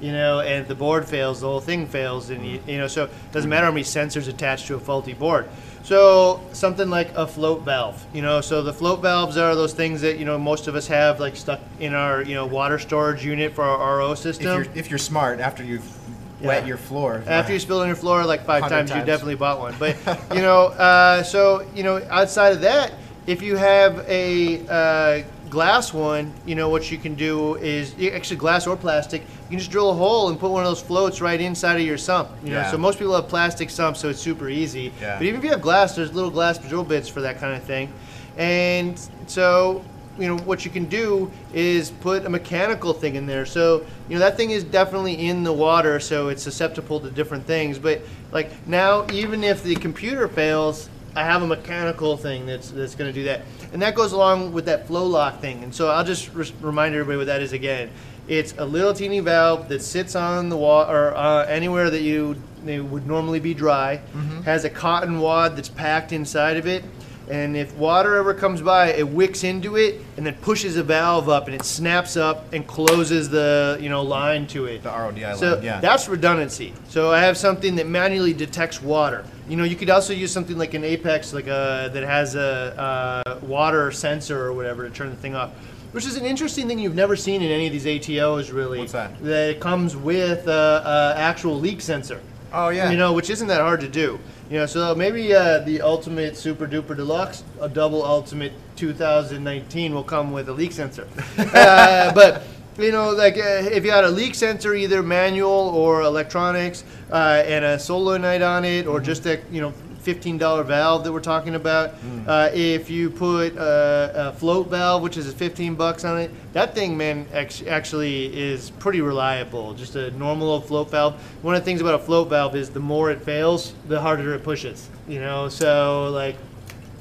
you 0.00 0.12
know, 0.12 0.40
and 0.40 0.62
if 0.62 0.68
the 0.68 0.74
board 0.74 1.06
fails, 1.06 1.40
the 1.40 1.46
whole 1.46 1.60
thing 1.60 1.86
fails, 1.86 2.30
and 2.30 2.46
you, 2.46 2.60
you 2.66 2.78
know, 2.78 2.86
so 2.86 3.04
it 3.04 3.32
doesn't 3.32 3.50
matter 3.50 3.66
how 3.66 3.72
many 3.72 3.84
sensors 3.84 4.28
attached 4.28 4.66
to 4.68 4.74
a 4.76 4.80
faulty 4.80 5.12
board. 5.12 5.48
So 5.82 6.40
something 6.52 6.90
like 6.90 7.14
a 7.16 7.26
float 7.26 7.62
valve, 7.62 8.04
you 8.12 8.20
know, 8.20 8.40
so 8.42 8.62
the 8.62 8.72
float 8.74 9.00
valves 9.00 9.36
are 9.38 9.54
those 9.54 9.72
things 9.72 10.02
that 10.02 10.18
you 10.18 10.24
know 10.26 10.36
most 10.38 10.66
of 10.68 10.74
us 10.74 10.86
have 10.88 11.18
like 11.18 11.34
stuck 11.34 11.60
in 11.80 11.94
our 11.94 12.22
you 12.22 12.34
know 12.34 12.44
water 12.46 12.78
storage 12.78 13.24
unit 13.24 13.54
for 13.54 13.64
our 13.64 13.98
RO 13.98 14.12
if 14.12 14.18
system. 14.18 14.46
you're 14.46 14.66
if 14.74 14.90
you're 14.90 14.98
smart 14.98 15.40
after 15.40 15.64
you've 15.64 15.84
Yeah. 15.84 16.07
Wet 16.40 16.66
your 16.66 16.76
floor 16.76 17.22
After 17.26 17.52
you 17.52 17.58
spill 17.58 17.80
on 17.80 17.86
your 17.86 17.96
floor 17.96 18.24
like 18.24 18.44
five 18.44 18.62
100 18.62 18.86
times, 18.88 18.90
you 18.90 19.04
definitely 19.04 19.34
bought 19.34 19.58
one. 19.58 19.74
But 19.78 19.96
you 20.34 20.40
know, 20.40 20.66
uh, 20.66 21.22
so 21.22 21.66
you 21.74 21.82
know, 21.82 22.00
outside 22.10 22.52
of 22.52 22.60
that, 22.62 22.92
if 23.26 23.42
you 23.42 23.56
have 23.56 24.04
a 24.08 24.66
uh, 24.68 25.24
glass 25.50 25.92
one, 25.92 26.32
you 26.46 26.54
know 26.54 26.68
what 26.68 26.90
you 26.90 26.98
can 26.98 27.14
do 27.14 27.56
is 27.56 27.94
actually 28.12 28.36
glass 28.36 28.66
or 28.66 28.76
plastic. 28.76 29.22
You 29.22 29.50
can 29.50 29.58
just 29.58 29.70
drill 29.70 29.90
a 29.90 29.94
hole 29.94 30.28
and 30.28 30.38
put 30.38 30.50
one 30.50 30.62
of 30.62 30.70
those 30.70 30.82
floats 30.82 31.20
right 31.20 31.40
inside 31.40 31.76
of 31.76 31.86
your 31.86 31.98
sump. 31.98 32.30
You 32.42 32.50
know, 32.50 32.56
Yeah. 32.58 32.70
so 32.70 32.78
most 32.78 32.98
people 32.98 33.14
have 33.14 33.28
plastic 33.28 33.70
sumps, 33.70 34.00
so 34.00 34.08
it's 34.08 34.20
super 34.20 34.48
easy. 34.48 34.92
Yeah. 35.00 35.16
But 35.18 35.26
even 35.26 35.38
if 35.38 35.44
you 35.44 35.50
have 35.50 35.62
glass, 35.62 35.94
there's 35.96 36.12
little 36.12 36.30
glass 36.30 36.58
drill 36.58 36.84
bits 36.84 37.08
for 37.08 37.20
that 37.22 37.38
kind 37.40 37.54
of 37.56 37.62
thing, 37.64 37.92
and 38.36 38.98
so 39.26 39.82
you 40.18 40.28
know 40.28 40.36
what 40.42 40.64
you 40.64 40.70
can 40.70 40.86
do 40.86 41.30
is 41.54 41.90
put 41.90 42.24
a 42.24 42.28
mechanical 42.28 42.92
thing 42.92 43.14
in 43.14 43.26
there. 43.26 43.46
So 43.46 43.84
you 44.08 44.14
know 44.14 44.20
that 44.20 44.36
thing 44.36 44.50
is 44.50 44.64
definitely 44.64 45.28
in 45.28 45.44
the 45.44 45.52
water 45.52 46.00
so 46.00 46.28
it's 46.28 46.42
susceptible 46.42 47.00
to 47.00 47.10
different 47.10 47.46
things. 47.46 47.78
But 47.78 48.02
like 48.32 48.50
now 48.66 49.06
even 49.12 49.44
if 49.44 49.62
the 49.62 49.74
computer 49.76 50.28
fails 50.28 50.88
i 51.16 51.24
have 51.24 51.42
a 51.42 51.46
mechanical 51.46 52.16
thing 52.16 52.46
that's 52.46 52.70
that's 52.70 52.94
going 52.94 53.12
to 53.12 53.18
do 53.18 53.24
that. 53.24 53.42
And 53.72 53.80
that 53.82 53.94
goes 53.94 54.12
along 54.12 54.52
with 54.52 54.66
that 54.66 54.86
flow 54.86 55.06
lock 55.06 55.40
thing. 55.40 55.62
And 55.64 55.74
so 55.74 55.88
i'll 55.88 56.04
just 56.04 56.32
re- 56.34 56.52
remind 56.60 56.94
everybody 56.94 57.16
what 57.18 57.26
that 57.26 57.40
is 57.42 57.52
again. 57.52 57.90
It's 58.26 58.52
a 58.58 58.64
little 58.64 58.92
teeny 58.92 59.20
valve 59.20 59.68
that 59.70 59.80
sits 59.80 60.14
on 60.14 60.50
the 60.50 60.56
wall 60.56 60.90
or 60.90 61.16
uh, 61.16 61.46
anywhere 61.46 61.88
that 61.88 62.02
you 62.02 62.36
would 62.64 63.06
normally 63.06 63.40
be 63.40 63.54
dry. 63.54 64.00
Has 64.42 64.64
a 64.64 64.70
cotton 64.70 65.18
wad 65.20 65.56
that's 65.56 65.70
packed 65.70 66.12
inside 66.12 66.58
of 66.58 66.66
it 66.66 66.84
and 67.30 67.56
if 67.56 67.74
water 67.76 68.16
ever 68.16 68.32
comes 68.34 68.60
by, 68.62 68.88
it 68.92 69.08
wicks 69.08 69.44
into 69.44 69.76
it 69.76 70.00
and 70.16 70.26
then 70.26 70.34
pushes 70.36 70.76
a 70.76 70.82
valve 70.82 71.28
up, 71.28 71.46
and 71.46 71.54
it 71.54 71.64
snaps 71.64 72.16
up 72.16 72.52
and 72.52 72.66
closes 72.66 73.28
the 73.28 73.78
you 73.80 73.88
know 73.88 74.02
line 74.02 74.46
to 74.48 74.66
it. 74.66 74.82
the 74.82 74.90
RODI 74.90 75.36
So 75.36 75.54
line 75.54 75.62
yeah 75.62 75.80
that's 75.80 76.08
redundancy. 76.08 76.72
So 76.88 77.10
I 77.12 77.20
have 77.20 77.36
something 77.36 77.76
that 77.76 77.86
manually 77.86 78.32
detects 78.32 78.82
water. 78.82 79.24
You 79.48 79.56
know, 79.56 79.64
you 79.64 79.76
could 79.76 79.88
also 79.90 80.12
use 80.12 80.30
something 80.30 80.58
like 80.58 80.74
an 80.74 80.84
Apex, 80.84 81.32
like 81.32 81.46
a 81.46 81.90
that 81.92 82.02
has 82.02 82.34
a, 82.34 82.44
uh 82.78 83.38
water 83.42 83.90
sensor 83.92 84.38
or 84.44 84.52
whatever 84.52 84.88
to 84.88 84.94
turn 84.94 85.10
the 85.10 85.16
thing 85.16 85.34
off. 85.34 85.50
Which 85.92 86.04
is 86.04 86.16
an 86.16 86.26
interesting 86.26 86.68
thing 86.68 86.78
you've 86.78 86.94
never 86.94 87.16
seen 87.16 87.40
in 87.40 87.50
any 87.50 87.66
of 87.66 87.72
these 87.72 87.86
ATOs, 87.86 88.52
really. 88.52 88.78
What's 88.78 88.92
that? 88.92 89.18
That 89.24 89.48
it 89.50 89.60
comes 89.60 89.96
with 89.96 90.46
a, 90.46 91.14
a 91.16 91.18
actual 91.18 91.58
leak 91.58 91.80
sensor. 91.80 92.20
oh 92.52 92.68
yeah 92.68 92.90
You 92.90 92.98
know, 92.98 93.14
which 93.14 93.30
isn't 93.30 93.48
that 93.48 93.62
hard 93.62 93.80
to 93.80 93.88
do. 93.88 94.18
You 94.50 94.56
know, 94.56 94.66
so 94.66 94.94
maybe 94.94 95.34
uh, 95.34 95.58
the 95.58 95.82
Ultimate 95.82 96.34
Super 96.34 96.66
Duper 96.66 96.96
Deluxe, 96.96 97.44
a 97.60 97.68
double 97.68 98.02
Ultimate 98.02 98.52
2019 98.76 99.94
will 99.94 100.02
come 100.02 100.32
with 100.32 100.48
a 100.48 100.52
leak 100.52 100.72
sensor. 100.72 101.06
uh, 101.38 102.14
but 102.14 102.44
you 102.78 102.90
know, 102.90 103.10
like 103.10 103.36
uh, 103.36 103.68
if 103.70 103.84
you 103.84 103.90
had 103.90 104.04
a 104.04 104.10
leak 104.10 104.34
sensor, 104.34 104.74
either 104.74 105.02
manual 105.02 105.50
or 105.50 106.00
electronics, 106.00 106.82
uh, 107.12 107.42
and 107.44 107.62
a 107.62 107.78
solenoid 107.78 108.40
on 108.40 108.64
it, 108.64 108.86
or 108.86 109.00
just 109.00 109.26
a 109.26 109.38
you 109.52 109.60
know. 109.60 109.74
$15 110.04 110.64
valve 110.66 111.04
that 111.04 111.12
we're 111.12 111.20
talking 111.20 111.54
about. 111.54 111.94
Uh, 112.26 112.50
if 112.52 112.88
you 112.90 113.10
put 113.10 113.54
a, 113.56 114.28
a 114.28 114.32
float 114.34 114.68
valve, 114.68 115.02
which 115.02 115.16
is 115.16 115.32
15 115.32 115.74
bucks 115.74 116.04
on 116.04 116.18
it, 116.18 116.30
that 116.52 116.74
thing, 116.74 116.96
man, 116.96 117.26
act- 117.32 117.64
actually 117.66 118.26
is 118.26 118.70
pretty 118.70 119.00
reliable. 119.00 119.74
Just 119.74 119.96
a 119.96 120.10
normal 120.12 120.50
old 120.50 120.66
float 120.66 120.90
valve. 120.90 121.14
One 121.42 121.54
of 121.54 121.60
the 121.60 121.64
things 121.64 121.80
about 121.80 121.94
a 121.94 121.98
float 121.98 122.28
valve 122.28 122.54
is 122.56 122.70
the 122.70 122.80
more 122.80 123.10
it 123.10 123.22
fails, 123.22 123.74
the 123.88 124.00
harder 124.00 124.34
it 124.34 124.42
pushes. 124.44 124.88
You 125.08 125.20
know, 125.20 125.48
so 125.48 126.10
like 126.10 126.36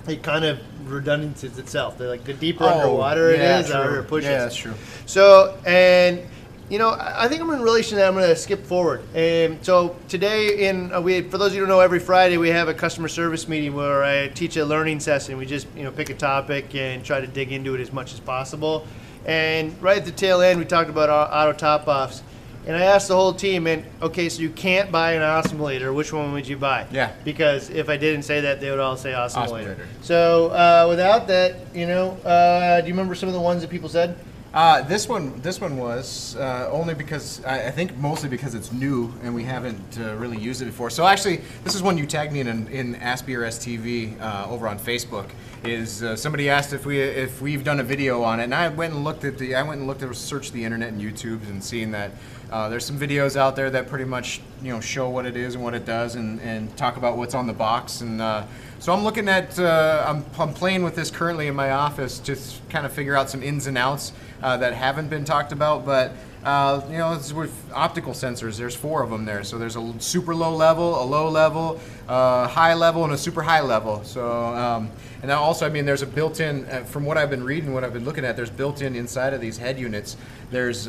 it 0.08 0.24
kind 0.24 0.46
of 0.46 0.60
redundancies 0.90 1.58
itself. 1.58 1.98
They're 1.98 2.08
like 2.08 2.24
the 2.24 2.34
deeper 2.34 2.64
Oh, 2.64 2.68
underwater 2.68 3.34
yeah, 3.36 3.58
it 3.58 3.62
is, 3.62 3.68
the 3.70 3.76
harder 3.76 4.00
it 4.00 4.08
pushes. 4.08 4.30
yeah 4.30 4.38
that's 4.40 4.56
true 4.56 4.74
So, 5.06 5.58
and 5.66 6.22
you 6.70 6.80
know, 6.80 6.96
I 7.00 7.28
think 7.28 7.42
I'm 7.42 7.50
in 7.52 7.62
relation 7.62 7.92
to 7.92 7.96
that. 7.98 8.08
I'm 8.08 8.14
going 8.14 8.28
to 8.28 8.36
skip 8.36 8.66
forward. 8.66 9.02
Um, 9.16 9.64
so 9.64 9.96
today, 10.10 10.68
in 10.68 10.94
uh, 10.94 11.00
we 11.00 11.22
for 11.22 11.38
those 11.38 11.50
of 11.50 11.54
you 11.56 11.62
who 11.62 11.68
don't 11.68 11.78
know, 11.78 11.80
every 11.80 12.00
Friday 12.00 12.38
we 12.38 12.50
have 12.50 12.68
a 12.68 12.74
customer 12.74 13.08
service 13.08 13.48
meeting 13.48 13.74
where 13.74 14.04
I 14.04 14.28
teach 14.28 14.58
a 14.58 14.66
learning 14.66 15.00
session. 15.00 15.38
We 15.38 15.46
just 15.46 15.68
you 15.76 15.84
know 15.84 15.92
pick 15.92 16.10
a 16.10 16.14
topic 16.14 16.76
and 16.76 17.04
try 17.06 17.22
to 17.22 17.28
dig 17.28 17.52
into 17.52 17.74
it 17.76 17.82
as 17.82 17.94
much 17.94 18.14
as 18.14 18.20
possible. 18.20 18.86
And 19.26 19.82
right 19.82 19.98
at 19.98 20.06
the 20.06 20.12
tail 20.12 20.42
end, 20.42 20.60
we 20.60 20.66
talked 20.66 20.90
about 20.90 21.10
au- 21.10 21.34
auto 21.34 21.58
top 21.58 21.88
offs. 21.88 22.22
And 22.66 22.76
I 22.76 22.82
asked 22.82 23.08
the 23.08 23.16
whole 23.16 23.34
team, 23.34 23.66
and 23.66 23.86
okay, 24.02 24.28
so 24.28 24.42
you 24.42 24.50
can't 24.50 24.92
buy 24.92 25.14
an 25.14 25.22
Osmolator. 25.22 25.96
Which 25.96 26.12
one 26.12 26.34
would 26.34 26.46
you 26.46 26.58
buy? 26.58 26.86
Yeah. 26.92 27.14
Because 27.24 27.70
if 27.70 27.88
I 27.88 27.96
didn't 27.96 28.24
say 28.24 28.42
that, 28.42 28.60
they 28.60 28.70
would 28.70 28.80
all 28.80 28.98
say 28.98 29.14
Osmolator. 29.14 29.48
Osmolator. 29.48 29.86
So 30.02 30.48
uh, 30.50 30.86
without 30.90 31.28
that, 31.28 31.74
you 31.74 31.88
know, 31.88 32.12
uh, 32.26 32.82
do 32.82 32.88
you 32.88 32.94
remember 32.94 33.16
some 33.16 33.30
of 33.30 33.34
the 33.34 33.40
ones 33.40 33.62
that 33.62 33.70
people 33.70 33.88
said? 33.88 34.18
Uh, 34.58 34.82
this 34.82 35.08
one, 35.08 35.40
this 35.42 35.62
one 35.62 35.78
was 35.78 36.36
uh, 36.38 36.68
only 36.72 36.96
because 36.96 37.46
I, 37.46 37.68
I 37.68 37.70
think 37.70 37.96
mostly 37.98 38.28
because 38.28 38.56
it's 38.56 38.72
new 38.72 39.14
and 39.22 39.36
we 39.36 39.44
haven't 39.44 40.00
uh, 40.00 40.16
really 40.16 40.40
used 40.40 40.64
it 40.64 40.66
before. 40.66 40.90
So 40.90 41.06
actually, 41.06 41.42
this 41.64 41.76
is 41.76 41.84
one 41.84 41.96
you 41.96 42.08
tagged 42.08 42.34
me 42.34 42.40
in 42.40 42.48
in, 42.48 42.68
in 42.70 42.96
STV 42.96 44.20
uh, 44.20 44.48
over 44.50 44.68
on 44.68 44.80
Facebook. 44.80 45.30
Is 45.64 46.02
uh, 46.02 46.16
somebody 46.16 46.50
asked 46.50 46.74
if 46.74 46.88
we 46.88 47.00
if 47.00 47.40
we've 47.40 47.64
done 47.64 47.80
a 47.80 47.84
video 47.84 48.24
on 48.24 48.40
it, 48.40 48.46
and 48.46 48.56
I 48.56 48.70
went 48.70 48.96
and 48.96 49.04
looked 49.04 49.26
at 49.26 49.38
the 49.38 49.54
I 49.54 49.62
went 49.62 49.78
and 49.78 49.88
looked 49.88 50.02
at 50.02 50.16
searched 50.16 50.54
the 50.54 50.64
internet 50.64 50.90
and 50.90 51.00
YouTube 51.00 51.48
and 51.48 51.64
seeing 51.64 51.92
that 51.92 52.14
uh, 52.52 52.70
there's 52.70 52.86
some 52.86 52.98
videos 52.98 53.36
out 53.36 53.56
there 53.56 53.70
that 53.70 53.88
pretty 53.88 54.06
much 54.06 54.42
you 54.62 54.72
know 54.72 54.80
show 54.80 55.10
what 55.10 55.26
it 55.26 55.36
is 55.36 55.56
and 55.56 55.64
what 55.64 55.74
it 55.74 55.86
does 55.86 56.16
and, 56.16 56.40
and 56.42 56.76
talk 56.78 56.98
about 56.98 57.18
what's 57.18 57.34
on 57.36 57.48
the 57.48 57.54
box 57.54 58.02
and. 58.02 58.22
Uh, 58.22 58.46
so 58.80 58.94
I'm 58.94 59.04
looking 59.04 59.28
at, 59.28 59.58
uh, 59.58 60.06
I'm, 60.08 60.24
I'm 60.40 60.54
playing 60.54 60.84
with 60.84 60.96
this 60.96 61.10
currently 61.10 61.48
in 61.48 61.56
my 61.56 61.72
office 61.72 62.20
to 62.20 62.38
kind 62.70 62.86
of 62.86 62.94
figure 62.94 63.16
out 63.16 63.28
some 63.28 63.42
ins 63.42 63.66
and 63.66 63.76
outs 63.76 64.14
uh, 64.44 64.56
that 64.58 64.76
haven't 64.76 65.10
been 65.10 65.26
talked 65.26 65.52
about. 65.52 65.84
But 65.84 66.12
uh, 66.44 66.82
you 66.90 67.00
know, 67.00 67.14
it's 67.14 67.34
with 67.34 67.52
optical 67.74 68.14
sensors. 68.14 68.58
There's 68.58 68.76
four 68.76 69.02
of 69.02 69.10
them 69.10 69.26
there. 69.26 69.44
So 69.44 69.58
there's 69.58 69.76
a 69.76 69.94
super 69.98 70.36
low 70.36 70.56
level, 70.56 71.02
a 71.02 71.04
low 71.04 71.28
level, 71.28 71.80
uh, 72.08 72.48
high 72.48 72.76
level, 72.76 73.04
and 73.04 73.14
a 73.14 73.18
super 73.18 73.42
high 73.42 73.62
level. 73.62 74.04
So 74.04 74.30
um, 74.32 74.92
and 75.22 75.32
then 75.32 75.38
also, 75.38 75.66
I 75.66 75.70
mean, 75.70 75.86
there's 75.86 76.04
a 76.04 76.08
built-in. 76.08 76.86
From 76.86 77.04
what 77.04 77.18
I've 77.18 77.32
been 77.32 77.44
reading, 77.44 77.74
what 77.74 77.84
I've 77.84 77.94
been 77.94 78.06
looking 78.06 78.24
at, 78.24 78.36
there's 78.36 78.52
built-in 78.52 78.96
inside 78.96 79.34
of 79.34 79.42
these 79.42 79.58
head 79.58 79.80
units. 79.80 80.16
There's 80.52 80.88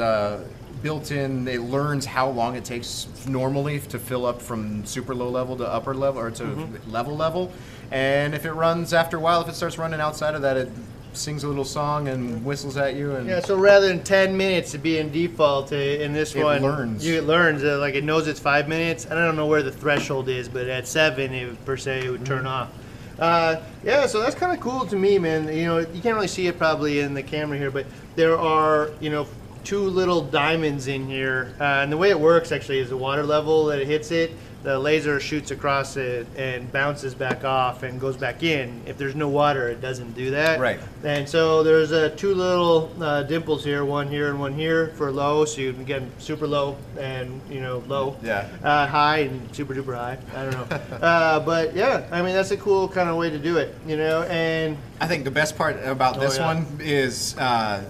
uh, 0.78 0.82
built-in. 0.82 1.48
It 1.48 1.62
learns 1.62 2.04
how 2.06 2.28
long 2.30 2.56
it 2.56 2.64
takes 2.64 3.06
normally 3.26 3.80
to 3.80 3.98
fill 3.98 4.26
up 4.26 4.40
from 4.40 4.84
super 4.84 5.14
low 5.14 5.28
level 5.28 5.56
to 5.56 5.66
upper 5.66 5.94
level 5.94 6.20
or 6.20 6.30
to 6.32 6.68
level 6.86 7.16
level. 7.16 7.52
And 7.90 8.34
if 8.34 8.44
it 8.44 8.52
runs 8.52 8.92
after 8.92 9.16
a 9.16 9.20
while, 9.20 9.40
if 9.40 9.48
it 9.48 9.54
starts 9.54 9.78
running 9.78 10.00
outside 10.00 10.34
of 10.34 10.42
that, 10.42 10.56
it 10.56 10.68
sings 11.14 11.42
a 11.42 11.48
little 11.48 11.64
song 11.64 12.08
and 12.08 12.44
whistles 12.44 12.76
at 12.76 12.94
you. 12.94 13.16
And 13.16 13.26
Yeah, 13.26 13.40
so 13.40 13.56
rather 13.56 13.88
than 13.88 14.02
10 14.04 14.36
minutes 14.36 14.72
to 14.72 14.78
be 14.78 14.98
in 14.98 15.10
default, 15.10 15.72
uh, 15.72 15.76
in 15.76 16.12
this 16.12 16.34
It 16.34 16.44
one, 16.44 16.62
learns. 16.62 17.04
you 17.06 17.16
it 17.16 17.24
learns 17.24 17.64
uh, 17.64 17.78
like 17.78 17.94
it 17.94 18.04
knows 18.04 18.28
it's 18.28 18.40
five 18.40 18.68
minutes. 18.68 19.06
I 19.10 19.14
don't 19.14 19.36
know 19.36 19.46
where 19.46 19.62
the 19.62 19.72
threshold 19.72 20.28
is, 20.28 20.48
but 20.48 20.66
at 20.68 20.86
seven, 20.86 21.32
it 21.32 21.64
per 21.64 21.76
se 21.76 22.04
it 22.04 22.10
would 22.10 22.26
turn 22.26 22.46
off. 22.46 22.70
Uh, 23.18 23.56
yeah, 23.82 24.06
so 24.06 24.20
that's 24.20 24.36
kind 24.36 24.52
of 24.52 24.60
cool 24.60 24.86
to 24.86 24.94
me, 24.94 25.18
man. 25.18 25.48
You 25.48 25.66
know, 25.66 25.78
you 25.78 26.00
can't 26.00 26.14
really 26.14 26.28
see 26.28 26.46
it 26.46 26.56
probably 26.56 27.00
in 27.00 27.14
the 27.14 27.22
camera 27.22 27.58
here, 27.58 27.70
but 27.72 27.84
there 28.14 28.38
are 28.38 28.90
you 29.00 29.10
know 29.10 29.26
two 29.68 29.82
little 29.82 30.22
diamonds 30.22 30.88
in 30.88 31.06
here, 31.06 31.54
uh, 31.60 31.82
and 31.82 31.92
the 31.92 31.96
way 31.96 32.08
it 32.08 32.18
works 32.18 32.52
actually 32.52 32.78
is 32.78 32.88
the 32.88 32.96
water 32.96 33.22
level 33.22 33.66
that 33.66 33.78
it 33.78 33.86
hits 33.86 34.10
it. 34.10 34.32
The 34.62 34.78
laser 34.78 35.20
shoots 35.20 35.50
across 35.50 35.98
it 35.98 36.26
and 36.36 36.72
bounces 36.72 37.14
back 37.14 37.44
off 37.44 37.82
and 37.82 38.00
goes 38.00 38.16
back 38.16 38.42
in. 38.42 38.82
If 38.86 38.96
there's 38.96 39.14
no 39.14 39.28
water, 39.28 39.68
it 39.68 39.82
doesn't 39.82 40.14
do 40.14 40.30
that. 40.30 40.58
Right. 40.58 40.80
And 41.04 41.28
so 41.28 41.62
there's 41.62 41.92
uh, 41.92 42.14
two 42.16 42.34
little 42.34 42.90
uh, 43.00 43.24
dimples 43.24 43.62
here, 43.62 43.84
one 43.84 44.08
here 44.08 44.30
and 44.30 44.40
one 44.40 44.54
here 44.54 44.88
for 44.96 45.12
low. 45.12 45.44
So 45.44 45.60
you 45.60 45.74
can 45.74 45.84
get 45.84 46.02
super 46.18 46.46
low 46.46 46.76
and 46.98 47.40
you 47.50 47.60
know 47.60 47.84
low. 47.86 48.16
Yeah. 48.22 48.48
Uh, 48.64 48.86
high 48.86 49.18
and 49.18 49.54
super 49.54 49.74
duper 49.74 49.94
high. 49.94 50.18
I 50.34 50.50
don't 50.50 50.70
know. 50.70 50.76
uh, 51.06 51.40
but 51.40 51.76
yeah, 51.76 52.08
I 52.10 52.22
mean 52.22 52.34
that's 52.34 52.50
a 52.50 52.56
cool 52.56 52.88
kind 52.88 53.10
of 53.10 53.16
way 53.16 53.28
to 53.30 53.38
do 53.38 53.58
it, 53.58 53.74
you 53.86 53.98
know. 53.98 54.22
And 54.22 54.78
I 55.00 55.06
think 55.06 55.24
the 55.24 55.30
best 55.30 55.56
part 55.58 55.76
about 55.84 56.16
Oh, 56.16 56.20
this 56.20 56.38
yeah. 56.38 56.54
one 56.54 56.66
is 56.80 57.36
uh, 57.38 57.84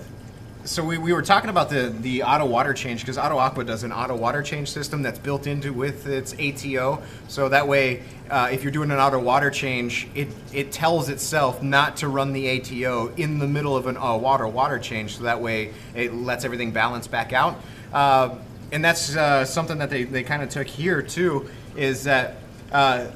so 0.68 0.84
we, 0.84 0.98
we 0.98 1.14
were 1.14 1.22
talking 1.22 1.48
about 1.48 1.70
the, 1.70 1.94
the 2.02 2.22
auto 2.22 2.44
water 2.44 2.74
change 2.74 3.00
because 3.00 3.16
Auto 3.16 3.38
Aqua 3.38 3.64
does 3.64 3.84
an 3.84 3.92
auto 3.92 4.14
water 4.14 4.42
change 4.42 4.70
system 4.70 5.00
that's 5.00 5.18
built 5.18 5.46
into 5.46 5.72
with 5.72 6.06
its 6.06 6.34
ATO. 6.34 7.02
So 7.26 7.48
that 7.48 7.66
way, 7.66 8.02
uh, 8.28 8.50
if 8.52 8.62
you're 8.62 8.72
doing 8.72 8.90
an 8.90 8.98
auto 8.98 9.18
water 9.18 9.50
change, 9.50 10.08
it, 10.14 10.28
it 10.52 10.70
tells 10.70 11.08
itself 11.08 11.62
not 11.62 11.96
to 11.98 12.08
run 12.08 12.34
the 12.34 12.60
ATO 12.60 13.14
in 13.16 13.38
the 13.38 13.48
middle 13.48 13.78
of 13.78 13.86
an 13.86 13.96
uh, 13.96 14.14
water 14.18 14.46
water 14.46 14.78
change. 14.78 15.16
So 15.16 15.22
that 15.22 15.40
way, 15.40 15.72
it 15.94 16.12
lets 16.12 16.44
everything 16.44 16.70
balance 16.70 17.06
back 17.06 17.32
out. 17.32 17.58
Uh, 17.90 18.34
and 18.70 18.84
that's 18.84 19.16
uh, 19.16 19.46
something 19.46 19.78
that 19.78 19.88
they, 19.88 20.04
they 20.04 20.22
kind 20.22 20.42
of 20.42 20.50
took 20.50 20.66
here 20.66 21.00
too. 21.00 21.48
Is 21.76 22.04
that 22.04 22.36
uh, 22.72 23.06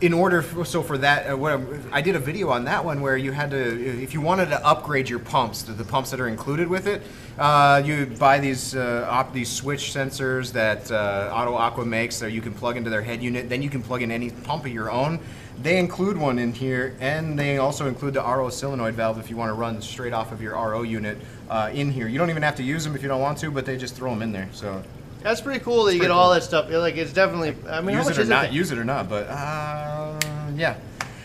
in 0.00 0.12
order 0.12 0.42
for, 0.42 0.64
so 0.64 0.82
for 0.82 0.96
that 0.98 1.30
uh, 1.30 1.36
what 1.36 1.60
I 1.92 2.00
did 2.00 2.16
a 2.16 2.18
video 2.18 2.48
on 2.50 2.64
that 2.64 2.84
one 2.84 3.00
where 3.00 3.16
you 3.16 3.32
had 3.32 3.50
to 3.50 4.02
if 4.02 4.14
you 4.14 4.20
wanted 4.20 4.46
to 4.46 4.66
upgrade 4.66 5.08
your 5.08 5.18
pumps 5.18 5.62
the, 5.62 5.72
the 5.72 5.84
pumps 5.84 6.10
that 6.10 6.20
are 6.20 6.28
included 6.28 6.68
with 6.68 6.86
it 6.86 7.02
uh, 7.40 7.80
you 7.82 8.04
buy 8.04 8.38
these 8.38 8.76
uh, 8.76 9.06
op, 9.10 9.32
these 9.32 9.50
switch 9.50 9.94
sensors 9.94 10.52
that 10.52 10.90
uh, 10.92 11.32
Auto 11.34 11.54
Aqua 11.54 11.86
makes 11.86 12.18
that 12.18 12.32
you 12.32 12.42
can 12.42 12.52
plug 12.52 12.76
into 12.76 12.90
their 12.90 13.00
head 13.00 13.22
unit. 13.22 13.48
Then 13.48 13.62
you 13.62 13.70
can 13.70 13.82
plug 13.82 14.02
in 14.02 14.10
any 14.10 14.30
pump 14.30 14.66
of 14.66 14.72
your 14.72 14.90
own. 14.90 15.18
They 15.62 15.78
include 15.78 16.18
one 16.18 16.38
in 16.38 16.52
here 16.52 16.94
and 17.00 17.38
they 17.38 17.56
also 17.56 17.86
include 17.86 18.12
the 18.12 18.20
RO 18.20 18.50
solenoid 18.50 18.94
valve 18.94 19.18
if 19.18 19.30
you 19.30 19.38
want 19.38 19.48
to 19.48 19.54
run 19.54 19.80
straight 19.80 20.12
off 20.12 20.32
of 20.32 20.42
your 20.42 20.52
RO 20.52 20.82
unit 20.82 21.16
uh, 21.48 21.70
in 21.72 21.90
here. 21.90 22.08
You 22.08 22.18
don't 22.18 22.28
even 22.28 22.42
have 22.42 22.56
to 22.56 22.62
use 22.62 22.84
them 22.84 22.94
if 22.94 23.02
you 23.02 23.08
don't 23.08 23.22
want 23.22 23.38
to 23.38 23.50
but 23.50 23.64
they 23.64 23.78
just 23.78 23.94
throw 23.96 24.10
them 24.10 24.20
in 24.20 24.32
there 24.32 24.48
so 24.52 24.82
that's 25.22 25.40
pretty 25.40 25.60
cool 25.60 25.84
that 25.84 25.94
you 25.94 26.00
get 26.00 26.10
all 26.10 26.30
that 26.32 26.42
stuff. 26.42 26.70
Like 26.70 26.96
it's 26.96 27.12
definitely. 27.12 27.56
I 27.68 27.80
mean, 27.80 27.96
use 27.96 28.08
it 28.08 28.18
or 28.18 28.24
not, 28.24 28.46
it? 28.46 28.52
use 28.52 28.70
it 28.70 28.78
or 28.78 28.84
not, 28.84 29.08
but 29.08 29.26
uh, 29.28 30.18
yeah. 30.54 30.76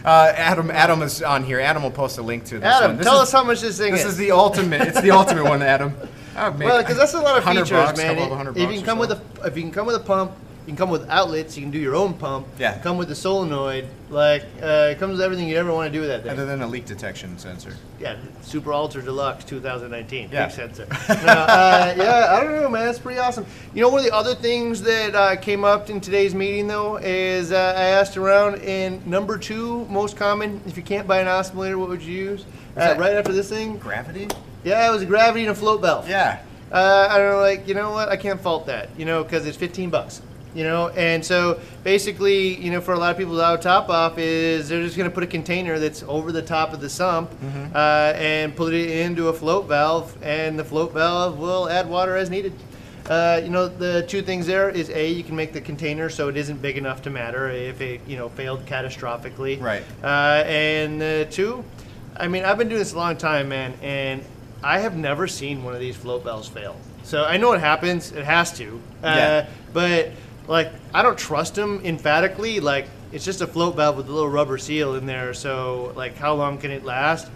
Uh, 0.03 0.31
Adam, 0.35 0.69
Adam 0.69 1.01
is 1.01 1.23
on 1.23 1.43
here. 1.43 1.59
Adam 1.59 1.81
will 1.81 1.89
post 1.89 2.19
a 2.19 2.21
link 2.21 2.45
to 2.45 2.59
this 2.59 2.63
Adam, 2.63 2.91
one. 2.91 2.97
This 2.97 3.07
tell 3.07 3.15
is, 3.15 3.21
us 3.23 3.31
how 3.31 3.43
much 3.43 3.61
this 3.61 3.77
thing 3.77 3.91
This 3.91 4.01
is. 4.01 4.05
This 4.05 4.13
is 4.13 4.19
the 4.19 4.31
ultimate. 4.31 4.81
It's 4.81 5.01
the 5.01 5.09
ultimate 5.09 5.45
one, 5.45 5.63
Adam. 5.63 5.95
Make 6.35 6.59
well, 6.59 6.81
because 6.81 6.97
that's 6.97 7.13
a 7.13 7.21
lot 7.21 7.37
of 7.37 7.45
features, 7.45 7.71
bucks, 7.71 7.97
man. 7.97 8.47
of 8.47 8.57
if 8.57 8.69
you 8.69 8.77
can 8.77 8.85
come 8.85 8.99
with 8.99 9.11
a, 9.11 9.21
if 9.45 9.55
you 9.55 9.63
can 9.63 9.71
come 9.71 9.87
with 9.87 9.95
a 9.95 10.01
pump, 10.01 10.33
you 10.65 10.71
can 10.71 10.77
come 10.77 10.89
with 10.89 11.07
outlets. 11.09 11.55
You 11.55 11.61
can 11.61 11.69
do 11.69 11.77
your 11.77 11.93
own 11.93 12.15
pump. 12.15 12.47
Yeah. 12.57 12.79
Come 12.79 12.97
with 12.97 13.09
the 13.09 13.13
solenoid. 13.15 13.87
Like 14.09 14.43
uh, 14.63 14.89
it 14.91 14.97
comes 14.97 15.11
with 15.11 15.21
everything 15.21 15.47
you 15.47 15.57
ever 15.57 15.71
want 15.71 15.91
to 15.91 15.93
do 15.93 15.99
with 15.99 16.09
that 16.09 16.23
thing. 16.23 16.31
other 16.31 16.47
than 16.47 16.63
a 16.63 16.67
leak 16.67 16.85
detection 16.85 17.37
sensor. 17.37 17.75
Yeah, 17.99 18.17
Super 18.41 18.73
Ultra 18.73 19.03
Deluxe 19.03 19.43
2019. 19.45 20.29
Yeah. 20.31 20.47
Big 20.47 20.55
sensor. 20.55 20.87
no, 20.87 20.95
uh, 20.95 21.93
yeah, 21.97 22.29
I 22.31 22.43
don't 22.43 22.61
know, 22.61 22.69
man. 22.69 22.89
It's 22.89 22.97
pretty 22.97 23.19
awesome. 23.19 23.45
You 23.75 23.83
know, 23.83 23.89
one 23.89 23.99
of 23.99 24.05
the 24.05 24.13
other 24.13 24.33
things 24.33 24.81
that 24.81 25.13
uh, 25.13 25.35
came 25.35 25.63
up 25.63 25.91
in 25.91 26.01
today's 26.01 26.33
meeting, 26.33 26.67
though, 26.67 26.97
is 26.97 27.51
uh, 27.51 27.73
I 27.77 27.83
asked 27.83 28.17
around, 28.17 28.55
and 28.61 29.05
number 29.05 29.37
two 29.37 29.85
most 29.85 30.17
common, 30.17 30.61
if 30.65 30.77
you 30.77 30.83
can't 30.83 31.07
buy 31.07 31.19
an 31.19 31.27
Osmolator, 31.27 31.77
what 31.77 31.89
would 31.89 32.01
you 32.01 32.13
use? 32.13 32.43
Uh, 32.75 32.79
that? 32.79 32.99
right 32.99 33.13
after 33.13 33.33
this 33.33 33.49
thing? 33.49 33.77
Gravity? 33.77 34.27
Yeah, 34.63 34.87
it 34.87 34.91
was 34.91 35.03
a 35.03 35.05
gravity 35.05 35.45
and 35.45 35.51
a 35.51 35.55
float 35.55 35.81
valve. 35.81 36.09
Yeah. 36.09 36.41
Uh, 36.71 37.07
I 37.09 37.19
don't 37.19 37.31
know, 37.33 37.39
like, 37.39 37.67
you 37.67 37.75
know 37.75 37.91
what? 37.91 38.09
I 38.09 38.17
can't 38.17 38.41
fault 38.41 38.65
that, 38.65 38.89
you 38.97 39.05
know, 39.05 39.23
because 39.23 39.45
it's 39.45 39.57
15 39.57 39.91
bucks. 39.91 40.21
You 40.55 40.63
know, 40.63 40.87
and 40.89 41.23
so 41.23 41.59
basically, 41.83 42.55
you 42.55 42.71
know, 42.71 42.79
for 42.79 42.93
a 42.93 42.97
lot 42.97 43.11
of 43.11 43.17
people, 43.17 43.35
the 43.35 43.45
auto 43.45 43.61
top 43.61 43.89
off 43.89 44.17
is 44.17 44.69
they're 44.69 44.81
just 44.81 44.95
going 44.95 45.09
to 45.09 45.13
put 45.13 45.21
a 45.23 45.27
container 45.27 45.79
that's 45.79 46.01
over 46.03 46.31
the 46.31 46.41
top 46.41 46.71
of 46.71 46.79
the 46.79 46.89
sump 46.89 47.29
uh, 47.75 48.13
and 48.15 48.55
put 48.55 48.73
it 48.73 48.89
into 48.89 49.27
a 49.27 49.33
float 49.33 49.65
valve, 49.67 50.15
and 50.23 50.57
the 50.57 50.63
float 50.63 50.93
valve 50.93 51.37
will 51.37 51.67
add 51.69 51.89
water 51.89 52.15
as 52.15 52.29
needed. 52.29 52.53
Uh, 53.09 53.39
you 53.43 53.49
know, 53.49 53.67
the 53.67 54.03
two 54.07 54.21
things 54.21 54.47
there 54.47 54.69
is 54.69 54.89
a 54.89 55.11
you 55.11 55.23
can 55.23 55.35
make 55.35 55.51
the 55.53 55.61
container 55.61 56.09
so 56.09 56.27
it 56.29 56.37
isn't 56.37 56.59
big 56.61 56.77
enough 56.77 57.01
to 57.03 57.09
matter 57.11 57.49
if 57.49 57.79
it 57.81 57.99
you 58.07 58.17
know 58.17 58.29
failed 58.29 58.65
catastrophically. 58.65 59.61
Right. 59.61 59.83
Uh, 60.01 60.41
and 60.47 61.03
uh, 61.03 61.25
two, 61.25 61.63
I 62.17 62.27
mean, 62.29 62.45
I've 62.45 62.57
been 62.57 62.69
doing 62.69 62.79
this 62.79 62.93
a 62.93 62.97
long 62.97 63.17
time, 63.17 63.49
man, 63.49 63.73
and 63.81 64.23
I 64.63 64.79
have 64.79 64.95
never 64.95 65.27
seen 65.27 65.63
one 65.63 65.73
of 65.73 65.79
these 65.81 65.95
float 65.97 66.23
valves 66.23 66.47
fail. 66.47 66.77
So 67.03 67.25
I 67.25 67.37
know 67.37 67.51
it 67.51 67.59
happens; 67.59 68.11
it 68.13 68.23
has 68.25 68.57
to. 68.57 68.81
Uh, 69.03 69.07
Yeah. 69.07 69.47
But 69.73 70.11
like, 70.47 70.71
I 70.93 71.01
don't 71.01 71.17
trust 71.17 71.55
them 71.55 71.81
emphatically. 71.83 72.59
Like, 72.59 72.87
it's 73.11 73.25
just 73.25 73.41
a 73.41 73.47
float 73.47 73.75
valve 73.75 73.97
with 73.97 74.09
a 74.09 74.11
little 74.11 74.29
rubber 74.29 74.57
seal 74.57 74.95
in 74.95 75.05
there. 75.05 75.33
So 75.33 75.93
like, 75.95 76.15
how 76.15 76.33
long 76.33 76.57
can 76.57 76.71
it 76.71 76.83
last? 76.83 77.29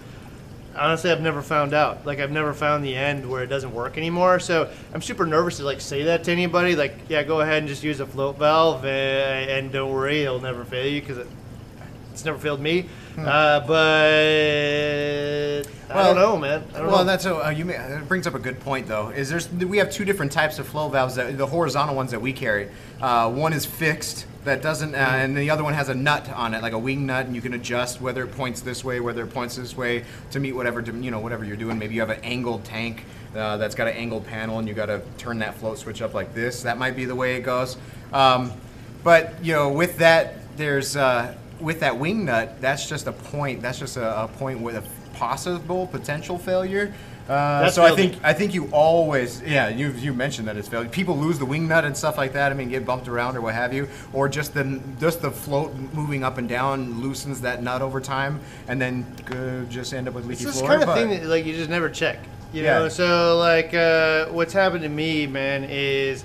honestly 0.75 1.11
i've 1.11 1.21
never 1.21 1.41
found 1.41 1.73
out 1.73 2.05
like 2.05 2.19
i've 2.19 2.31
never 2.31 2.53
found 2.53 2.83
the 2.83 2.95
end 2.95 3.27
where 3.27 3.43
it 3.43 3.47
doesn't 3.47 3.73
work 3.73 3.97
anymore 3.97 4.39
so 4.39 4.69
i'm 4.93 5.01
super 5.01 5.25
nervous 5.25 5.57
to 5.57 5.63
like 5.63 5.81
say 5.81 6.03
that 6.03 6.23
to 6.23 6.31
anybody 6.31 6.75
like 6.75 6.95
yeah 7.09 7.23
go 7.23 7.41
ahead 7.41 7.57
and 7.57 7.67
just 7.67 7.83
use 7.83 7.99
a 7.99 8.05
float 8.05 8.37
valve 8.37 8.85
and, 8.85 9.49
and 9.49 9.71
don't 9.71 9.91
worry 9.91 10.23
it'll 10.23 10.39
never 10.39 10.63
fail 10.63 10.85
you 10.85 11.01
because 11.01 11.17
it, 11.17 11.27
it's 12.11 12.23
never 12.23 12.37
failed 12.37 12.61
me 12.61 12.87
Uh, 13.25 13.59
but 13.67 15.63
I 15.91 15.95
Well, 15.95 16.13
don't 16.13 16.15
know, 16.15 16.37
man. 16.37 16.63
I 16.73 16.77
don't 16.79 16.87
Well, 16.87 16.97
know. 16.99 17.03
that's 17.03 17.25
a, 17.25 17.47
uh, 17.47 17.49
you 17.49 17.65
ma- 17.65 17.73
that 17.73 18.07
brings 18.07 18.27
up 18.27 18.35
a 18.35 18.39
good 18.39 18.59
point 18.59 18.87
though. 18.87 19.09
Is 19.09 19.29
there's 19.29 19.49
we 19.51 19.77
have 19.77 19.91
two 19.91 20.05
different 20.05 20.31
types 20.31 20.59
of 20.59 20.67
flow 20.67 20.87
valves 20.89 21.15
that 21.15 21.37
the 21.37 21.47
horizontal 21.47 21.95
ones 21.95 22.11
that 22.11 22.21
we 22.21 22.33
carry. 22.33 22.69
Uh, 23.01 23.29
one 23.31 23.53
is 23.53 23.65
fixed 23.65 24.25
that 24.45 24.61
doesn't, 24.61 24.95
uh, 24.95 24.97
and 24.97 25.35
the 25.37 25.49
other 25.49 25.63
one 25.63 25.73
has 25.73 25.89
a 25.89 25.93
nut 25.93 26.29
on 26.33 26.53
it, 26.53 26.61
like 26.61 26.73
a 26.73 26.79
wing 26.79 27.05
nut, 27.05 27.25
and 27.25 27.35
you 27.35 27.41
can 27.41 27.53
adjust 27.53 27.99
whether 28.01 28.23
it 28.23 28.31
points 28.35 28.61
this 28.61 28.83
way, 28.83 28.99
whether 28.99 29.23
it 29.23 29.33
points 29.33 29.55
this 29.57 29.75
way 29.75 30.03
to 30.31 30.39
meet 30.39 30.53
whatever 30.53 30.79
you 30.81 31.11
know 31.11 31.19
whatever 31.19 31.43
you're 31.43 31.57
doing. 31.57 31.77
Maybe 31.79 31.95
you 31.95 32.01
have 32.01 32.09
an 32.09 32.21
angled 32.23 32.63
tank 32.65 33.03
uh, 33.35 33.57
that's 33.57 33.75
got 33.75 33.87
an 33.87 33.95
angled 33.95 34.25
panel, 34.27 34.59
and 34.59 34.67
you 34.67 34.73
got 34.73 34.87
to 34.87 35.01
turn 35.17 35.39
that 35.39 35.55
float 35.55 35.77
switch 35.79 36.01
up 36.01 36.13
like 36.13 36.33
this. 36.33 36.63
That 36.63 36.77
might 36.77 36.95
be 36.95 37.05
the 37.05 37.15
way 37.15 37.35
it 37.35 37.41
goes. 37.41 37.77
Um, 38.13 38.51
but 39.03 39.33
you 39.43 39.53
know, 39.53 39.69
with 39.71 39.97
that, 39.99 40.35
there's 40.57 40.95
uh, 40.95 41.35
with 41.59 41.79
that 41.81 41.97
wing 41.97 42.25
nut. 42.25 42.59
That's 42.61 42.87
just 42.87 43.07
a 43.07 43.11
point. 43.11 43.61
That's 43.61 43.79
just 43.79 43.97
a, 43.97 44.23
a 44.23 44.27
point 44.27 44.61
with 44.61 44.75
a 44.75 44.83
possible 45.17 45.87
potential 45.87 46.37
failure. 46.37 46.93
Uh, 47.27 47.69
so 47.69 47.83
I 47.83 47.95
think 47.95 48.15
I 48.23 48.33
think 48.33 48.55
you 48.55 48.67
always 48.71 49.43
yeah 49.43 49.69
you 49.69 49.91
you 49.91 50.15
mentioned 50.15 50.47
that 50.47 50.57
it's 50.57 50.67
failure. 50.67 50.89
People 50.89 51.15
lose 51.15 51.37
the 51.37 51.45
wing 51.45 51.67
nut 51.67 51.85
and 51.85 51.95
stuff 51.95 52.17
like 52.17 52.33
that. 52.33 52.51
I 52.51 52.55
mean, 52.55 52.69
get 52.69 52.85
bumped 52.87 53.07
around 53.07 53.37
or 53.37 53.41
what 53.41 53.53
have 53.53 53.71
you, 53.71 53.87
or 54.13 54.27
just 54.27 54.55
the 54.55 54.81
just 54.99 55.21
the 55.21 55.29
float 55.29 55.75
moving 55.93 56.23
up 56.23 56.39
and 56.39 56.49
down 56.49 56.99
loosens 57.01 57.41
that 57.41 57.61
nut 57.61 57.83
over 57.83 58.01
time, 58.01 58.39
and 58.67 58.81
then 58.81 59.05
uh, 59.31 59.69
just 59.69 59.93
end 59.93 60.07
up 60.07 60.15
with 60.15 60.25
leaky 60.25 60.43
It's 60.45 60.53
this 60.53 60.59
floor. 60.59 60.71
kind 60.71 60.83
of 60.89 60.95
thing 60.95 61.09
that 61.11 61.25
like 61.25 61.45
you 61.45 61.53
just 61.53 61.69
never 61.69 61.87
check. 61.87 62.17
You 62.51 62.63
Yeah. 62.63 62.79
know, 62.79 62.89
so 62.89 63.37
like 63.37 63.75
uh, 63.75 64.25
what's 64.29 64.53
happened 64.53 64.81
to 64.81 64.89
me, 64.89 65.27
man, 65.27 65.65
is 65.69 66.23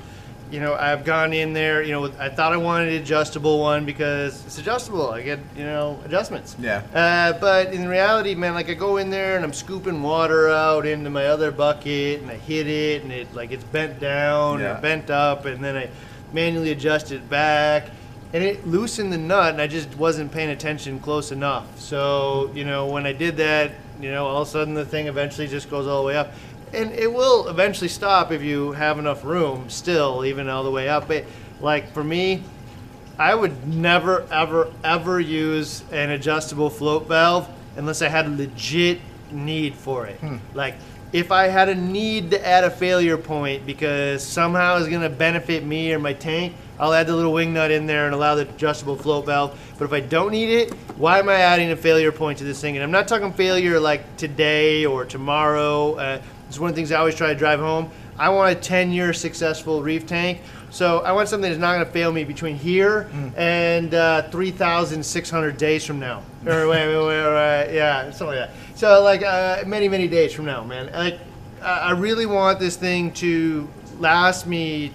you 0.54 0.60
know 0.60 0.74
I've 0.74 1.04
gone 1.04 1.32
in 1.32 1.52
there. 1.52 1.82
You 1.82 1.90
know, 1.92 2.12
I 2.20 2.28
thought 2.28 2.52
I 2.52 2.56
wanted 2.56 2.90
an 2.90 3.02
adjustable 3.02 3.58
one 3.58 3.84
because 3.84 4.46
it's 4.46 4.56
adjustable. 4.56 5.10
I 5.10 5.20
get 5.22 5.40
you 5.56 5.64
know 5.64 5.98
adjustments. 6.04 6.54
Yeah. 6.60 6.82
Uh, 6.94 7.32
but 7.40 7.74
in 7.74 7.88
reality, 7.88 8.36
man, 8.36 8.54
like 8.54 8.70
I 8.70 8.74
go 8.74 8.98
in 8.98 9.10
there 9.10 9.34
and 9.34 9.44
I'm 9.44 9.52
scooping 9.52 10.00
water 10.00 10.48
out 10.50 10.86
into 10.86 11.10
my 11.10 11.26
other 11.26 11.50
bucket 11.50 12.22
and 12.22 12.30
I 12.30 12.36
hit 12.36 12.68
it 12.68 13.02
and 13.02 13.10
it 13.10 13.34
like 13.34 13.50
it's 13.50 13.64
bent 13.64 13.98
down 13.98 14.60
Yeah. 14.60 14.78
or 14.78 14.80
bent 14.80 15.10
up 15.10 15.44
and 15.44 15.62
then 15.62 15.76
I 15.76 15.90
manually 16.32 16.70
adjust 16.70 17.10
it 17.10 17.28
back 17.28 17.90
and 18.32 18.44
it 18.44 18.64
loosened 18.64 19.12
the 19.12 19.18
nut 19.18 19.52
and 19.54 19.60
I 19.60 19.66
just 19.66 19.96
wasn't 19.96 20.30
paying 20.30 20.50
attention 20.50 21.00
close 21.00 21.32
enough. 21.32 21.80
So, 21.80 22.52
you 22.54 22.64
know, 22.64 22.86
when 22.86 23.06
I 23.06 23.12
did 23.12 23.36
that, 23.38 23.72
you 24.00 24.10
know, 24.12 24.26
all 24.26 24.42
of 24.42 24.48
a 24.48 24.50
sudden 24.50 24.74
the 24.74 24.84
thing 24.84 25.08
eventually 25.08 25.48
just 25.48 25.68
goes 25.68 25.86
all 25.88 26.02
the 26.02 26.06
way 26.06 26.16
up. 26.16 26.32
And 26.74 26.92
it 26.92 27.12
will 27.12 27.48
eventually 27.48 27.88
stop 27.88 28.32
if 28.32 28.42
you 28.42 28.72
have 28.72 28.98
enough 28.98 29.24
room 29.24 29.70
still, 29.70 30.24
even 30.24 30.48
all 30.48 30.64
the 30.64 30.70
way 30.70 30.88
up. 30.88 31.08
But 31.08 31.24
like 31.60 31.92
for 31.92 32.04
me, 32.04 32.42
I 33.18 33.34
would 33.34 33.68
never, 33.68 34.26
ever, 34.32 34.72
ever 34.82 35.20
use 35.20 35.84
an 35.92 36.10
adjustable 36.10 36.68
float 36.68 37.06
valve 37.06 37.48
unless 37.76 38.02
I 38.02 38.08
had 38.08 38.26
a 38.26 38.30
legit 38.30 39.00
need 39.30 39.74
for 39.74 40.06
it. 40.06 40.18
Hmm. 40.18 40.36
Like, 40.52 40.74
if 41.12 41.30
I 41.30 41.46
had 41.46 41.68
a 41.68 41.74
need 41.76 42.32
to 42.32 42.44
add 42.44 42.64
a 42.64 42.70
failure 42.70 43.16
point 43.16 43.64
because 43.66 44.26
somehow 44.26 44.78
it's 44.78 44.88
going 44.88 45.02
to 45.02 45.08
benefit 45.08 45.64
me 45.64 45.92
or 45.92 46.00
my 46.00 46.12
tank, 46.12 46.54
I'll 46.78 46.92
add 46.92 47.06
the 47.06 47.14
little 47.14 47.32
wing 47.32 47.52
nut 47.54 47.70
in 47.70 47.86
there 47.86 48.06
and 48.06 48.14
allow 48.14 48.34
the 48.34 48.42
adjustable 48.42 48.96
float 48.96 49.26
valve. 49.26 49.58
But 49.78 49.84
if 49.84 49.92
I 49.92 50.00
don't 50.00 50.32
need 50.32 50.50
it, 50.50 50.74
why 50.96 51.18
am 51.18 51.28
I 51.28 51.34
adding 51.34 51.70
a 51.70 51.76
failure 51.76 52.12
point 52.12 52.38
to 52.38 52.44
this 52.44 52.60
thing? 52.60 52.76
And 52.76 52.82
I'm 52.82 52.90
not 52.90 53.08
talking 53.08 53.32
failure 53.32 53.78
like 53.78 54.16
today 54.16 54.84
or 54.86 55.04
tomorrow. 55.04 55.94
Uh, 55.94 56.22
it's 56.48 56.58
one 56.58 56.70
of 56.70 56.76
the 56.76 56.80
things 56.80 56.92
I 56.92 56.98
always 56.98 57.14
try 57.14 57.28
to 57.28 57.38
drive 57.38 57.60
home. 57.60 57.90
I 58.18 58.28
want 58.28 58.56
a 58.56 58.60
10 58.60 58.92
year 58.92 59.12
successful 59.12 59.82
reef 59.82 60.06
tank. 60.06 60.40
So 60.70 61.00
I 61.00 61.12
want 61.12 61.28
something 61.28 61.48
that's 61.48 61.60
not 61.60 61.74
going 61.74 61.86
to 61.86 61.92
fail 61.92 62.10
me 62.10 62.24
between 62.24 62.56
here 62.56 63.08
and 63.36 63.94
uh, 63.94 64.28
3,600 64.30 65.56
days 65.56 65.84
from 65.86 66.00
now. 66.00 66.22
Or 66.44 66.68
wait, 66.68 66.88
wait, 66.88 66.96
wait, 66.96 67.24
wait, 67.24 67.74
yeah, 67.74 68.10
something 68.10 68.36
like 68.36 68.48
that. 68.48 68.50
So 68.74 69.02
like 69.04 69.22
uh, 69.22 69.62
many, 69.66 69.88
many 69.88 70.08
days 70.08 70.32
from 70.32 70.46
now, 70.46 70.64
man. 70.64 70.90
Like 70.92 71.20
I 71.62 71.78
I 71.78 71.90
really 71.92 72.26
want 72.26 72.58
this 72.58 72.76
thing 72.76 73.12
to 73.14 73.68
last 73.98 74.46
me, 74.46 74.92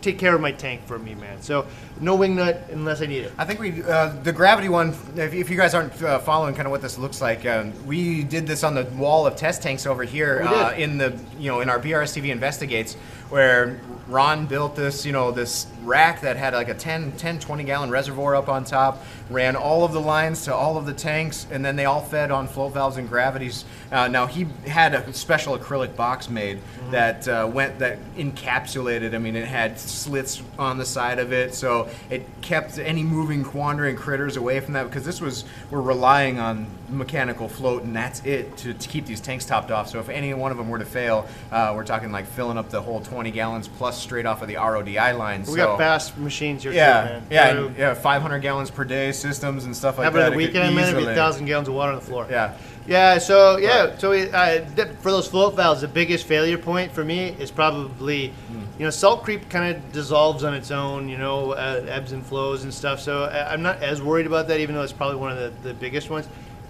take 0.00 0.18
care 0.18 0.34
of 0.34 0.40
my 0.40 0.52
tank 0.52 0.86
for 0.86 0.98
me, 0.98 1.14
man. 1.14 1.40
So 1.42 1.66
no 2.00 2.14
wing 2.14 2.36
nut 2.36 2.68
unless 2.70 3.02
I 3.02 3.06
need 3.06 3.24
it. 3.24 3.32
I 3.38 3.44
think 3.44 3.60
we 3.60 3.82
uh, 3.82 4.08
the 4.22 4.32
gravity 4.32 4.68
one. 4.68 4.90
If, 5.16 5.34
if 5.34 5.50
you 5.50 5.56
guys 5.56 5.74
aren't 5.74 6.00
uh, 6.02 6.18
following, 6.20 6.54
kind 6.54 6.66
of 6.66 6.72
what 6.72 6.82
this 6.82 6.98
looks 6.98 7.20
like, 7.20 7.46
um, 7.46 7.72
we 7.86 8.24
did 8.24 8.46
this 8.46 8.64
on 8.64 8.74
the 8.74 8.84
wall 8.84 9.26
of 9.26 9.36
test 9.36 9.62
tanks 9.62 9.86
over 9.86 10.04
here 10.04 10.42
uh, 10.42 10.72
in 10.74 10.98
the 10.98 11.18
you 11.38 11.50
know 11.50 11.60
in 11.60 11.68
our 11.68 11.78
BRSTV 11.78 12.28
investigates, 12.30 12.94
where 13.30 13.80
Ron 14.08 14.46
built 14.46 14.76
this 14.76 15.06
you 15.06 15.12
know 15.12 15.30
this 15.30 15.66
rack 15.84 16.20
that 16.22 16.36
had 16.36 16.54
like 16.54 16.68
a 16.68 16.74
10, 16.74 17.12
10 17.12 17.40
20 17.40 17.64
gallon 17.64 17.90
reservoir 17.90 18.34
up 18.34 18.48
on 18.48 18.64
top, 18.64 19.04
ran 19.30 19.56
all 19.56 19.84
of 19.84 19.92
the 19.92 20.00
lines 20.00 20.44
to 20.44 20.54
all 20.54 20.76
of 20.76 20.86
the 20.86 20.92
tanks, 20.92 21.46
and 21.50 21.64
then 21.64 21.76
they 21.76 21.84
all 21.84 22.00
fed 22.00 22.30
on 22.30 22.46
float 22.46 22.74
valves 22.74 22.96
and 22.96 23.08
gravities. 23.08 23.64
Uh, 23.90 24.08
now 24.08 24.26
he 24.26 24.46
had 24.66 24.94
a 24.94 25.12
special 25.12 25.56
acrylic 25.58 25.94
box 25.96 26.28
made 26.28 26.58
that 26.90 27.26
uh, 27.28 27.48
went 27.52 27.78
that 27.78 27.98
encapsulated. 28.16 29.14
I 29.14 29.18
mean, 29.18 29.36
it 29.36 29.46
had 29.46 29.78
slits 29.78 30.42
on 30.58 30.78
the 30.78 30.84
side 30.84 31.18
of 31.18 31.32
it, 31.32 31.54
so 31.54 31.88
it 32.10 32.26
kept 32.40 32.78
any 32.78 33.02
moving, 33.02 33.50
wandering 33.52 33.96
critters 33.96 34.36
away 34.36 34.60
from 34.60 34.74
that. 34.74 34.84
Because 34.84 35.04
this 35.04 35.20
was 35.20 35.44
we're 35.70 35.80
relying 35.80 36.38
on 36.38 36.66
mechanical 36.88 37.48
float, 37.48 37.82
and 37.82 37.94
that's 37.94 38.24
it 38.24 38.56
to, 38.58 38.74
to 38.74 38.88
keep 38.88 39.06
these 39.06 39.20
tanks 39.20 39.44
topped 39.44 39.70
off. 39.70 39.88
So 39.88 39.98
if 39.98 40.08
any 40.08 40.32
one 40.34 40.50
of 40.50 40.58
them 40.58 40.68
were 40.68 40.78
to 40.78 40.84
fail, 40.84 41.26
uh, 41.50 41.72
we're 41.74 41.84
talking 41.84 42.12
like 42.12 42.26
filling 42.26 42.58
up 42.58 42.70
the 42.70 42.80
whole 42.80 43.00
20 43.00 43.30
gallons 43.30 43.68
plus 43.68 44.00
straight 44.00 44.26
off 44.26 44.42
of 44.42 44.48
the 44.48 44.56
RODI 44.56 45.16
lines. 45.16 45.48
We 45.48 45.58
so, 45.58 45.66
got 45.66 45.71
fast 45.78 46.16
machines 46.18 46.62
here, 46.62 46.72
yeah, 46.72 47.04
man. 47.04 47.22
yeah, 47.30 47.48
and, 47.48 47.76
yeah, 47.76 47.94
500 47.94 48.38
gallons 48.40 48.70
per 48.70 48.84
day 48.84 49.12
systems 49.12 49.64
and 49.64 49.76
stuff 49.76 49.98
like 49.98 50.12
that. 50.12 50.22
at 50.22 50.30
the 50.30 50.36
weekend, 50.36 50.74
man. 50.74 50.88
It'd 50.88 51.04
be 51.04 51.10
a 51.10 51.14
thousand 51.14 51.46
gallons 51.46 51.68
of 51.68 51.74
water 51.74 51.92
on 51.92 51.98
the 51.98 52.04
floor. 52.04 52.26
Yeah. 52.30 52.56
Yeah, 52.84 53.18
so 53.18 53.58
yeah, 53.58 53.96
so 53.96 54.10
it, 54.10 54.34
uh, 54.34 54.64
for 55.00 55.12
those 55.12 55.28
float 55.28 55.54
valves, 55.54 55.82
the 55.82 55.88
biggest 55.88 56.26
failure 56.26 56.58
point 56.58 56.90
for 56.90 57.04
me 57.04 57.28
is 57.38 57.50
probably, 57.52 58.32
you 58.76 58.84
know, 58.84 58.90
salt 58.90 59.22
creep 59.22 59.48
kind 59.48 59.76
of 59.76 59.92
dissolves 59.92 60.42
on 60.42 60.52
its 60.52 60.72
own, 60.72 61.08
you 61.08 61.16
know, 61.16 61.52
uh, 61.52 61.84
ebbs 61.88 62.10
and 62.10 62.26
flows 62.26 62.64
and 62.64 62.74
stuff. 62.74 62.98
So 62.98 63.24
I- 63.24 63.52
I'm 63.52 63.62
not 63.62 63.80
as 63.84 64.02
worried 64.02 64.26
about 64.26 64.48
that, 64.48 64.58
even 64.58 64.74
though 64.74 64.82
it's 64.82 64.92
probably 64.92 65.16
one 65.16 65.30
of 65.30 65.38
the, 65.38 65.68
the 65.68 65.74
biggest 65.74 66.10
ones. 66.10 66.26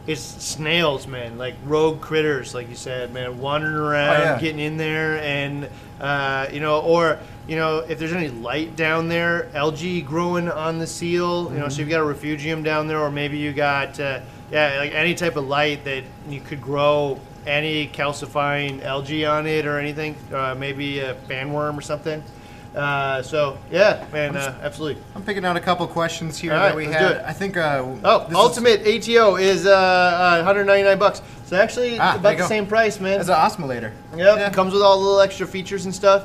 It's 0.07 0.21
snails, 0.21 1.07
man, 1.07 1.39
like 1.39 1.55
rogue 1.65 2.01
critters, 2.03 2.55
like 2.55 2.69
you 2.69 2.75
said, 2.75 3.15
man, 3.15 3.39
wandering 3.39 3.75
around, 3.77 4.21
yeah. 4.21 4.39
getting 4.41 4.59
in 4.59 4.77
there, 4.77 5.19
and 5.23 5.69
uh, 6.01 6.49
you 6.53 6.59
know, 6.61 6.81
or 6.81 7.21
you 7.49 7.57
know, 7.57 7.79
if 7.81 7.99
there's 7.99 8.13
any 8.13 8.29
light 8.29 8.77
down 8.77 9.09
there, 9.09 9.49
algae 9.55 10.01
growing 10.03 10.49
on 10.51 10.79
the 10.79 10.87
seal, 10.87 11.51
you 11.53 11.59
know, 11.59 11.69
so 11.69 11.81
you've 11.81 11.89
got 11.91 12.01
a 12.01 12.05
refugium 12.05 12.63
down 12.63 12.87
there, 12.87 12.99
or 13.01 13.11
maybe 13.11 13.37
you 13.39 13.53
got, 13.53 13.99
uh, 13.99 14.21
yeah, 14.51 14.77
like 14.79 14.93
any 14.93 15.15
type 15.15 15.37
of 15.37 15.45
light 15.47 15.85
that 15.85 16.05
you 16.29 16.41
could 16.41 16.61
grow 16.63 17.19
any 17.47 17.89
calcifying 17.89 18.83
algae 18.85 19.27
on 19.27 19.47
it 19.47 19.67
or 19.67 19.79
anything, 19.79 20.15
uh, 20.33 20.55
maybe 20.57 21.01
a 21.01 21.15
fanworm 21.29 21.77
or 21.77 21.81
something. 21.81 22.23
Uh, 22.77 23.21
so 23.23 23.59
yeah, 23.71 24.03
man, 24.13 24.35
uh, 24.35 24.59
absolutely. 24.63 25.03
I'm 25.15 25.23
picking 25.23 25.45
out 25.45 25.57
a 25.57 25.61
couple 25.61 25.87
questions 25.87 26.39
here 26.39 26.53
right, 26.53 26.69
that 26.69 26.77
we 26.77 26.87
had. 26.87 27.19
I 27.19 27.33
think. 27.33 27.57
Uh, 27.59 27.85
Oh, 28.03 28.21
this 28.21 28.29
is- 28.31 28.35
ultimate 28.35 28.87
ATO 28.87 29.37
is 29.37 29.67
uh, 29.67 29.71
uh, 29.71 30.37
199 30.45 30.99
bucks. 30.99 31.21
So 31.45 31.57
actually 31.57 31.99
Ah, 31.99 32.15
about 32.15 32.31
the 32.31 32.37
go. 32.37 32.47
same 32.47 32.67
price, 32.67 32.99
man. 32.99 33.21
As 33.21 33.29
an 33.29 33.35
osmolator. 33.35 33.91
Yep, 34.17 34.39
Yeah. 34.39 34.51
comes 34.51 34.73
with 34.73 34.81
all 34.81 34.99
the 34.99 35.05
little 35.05 35.21
extra 35.21 35.47
features 35.47 35.85
and 35.85 35.95
stuff. 35.95 36.23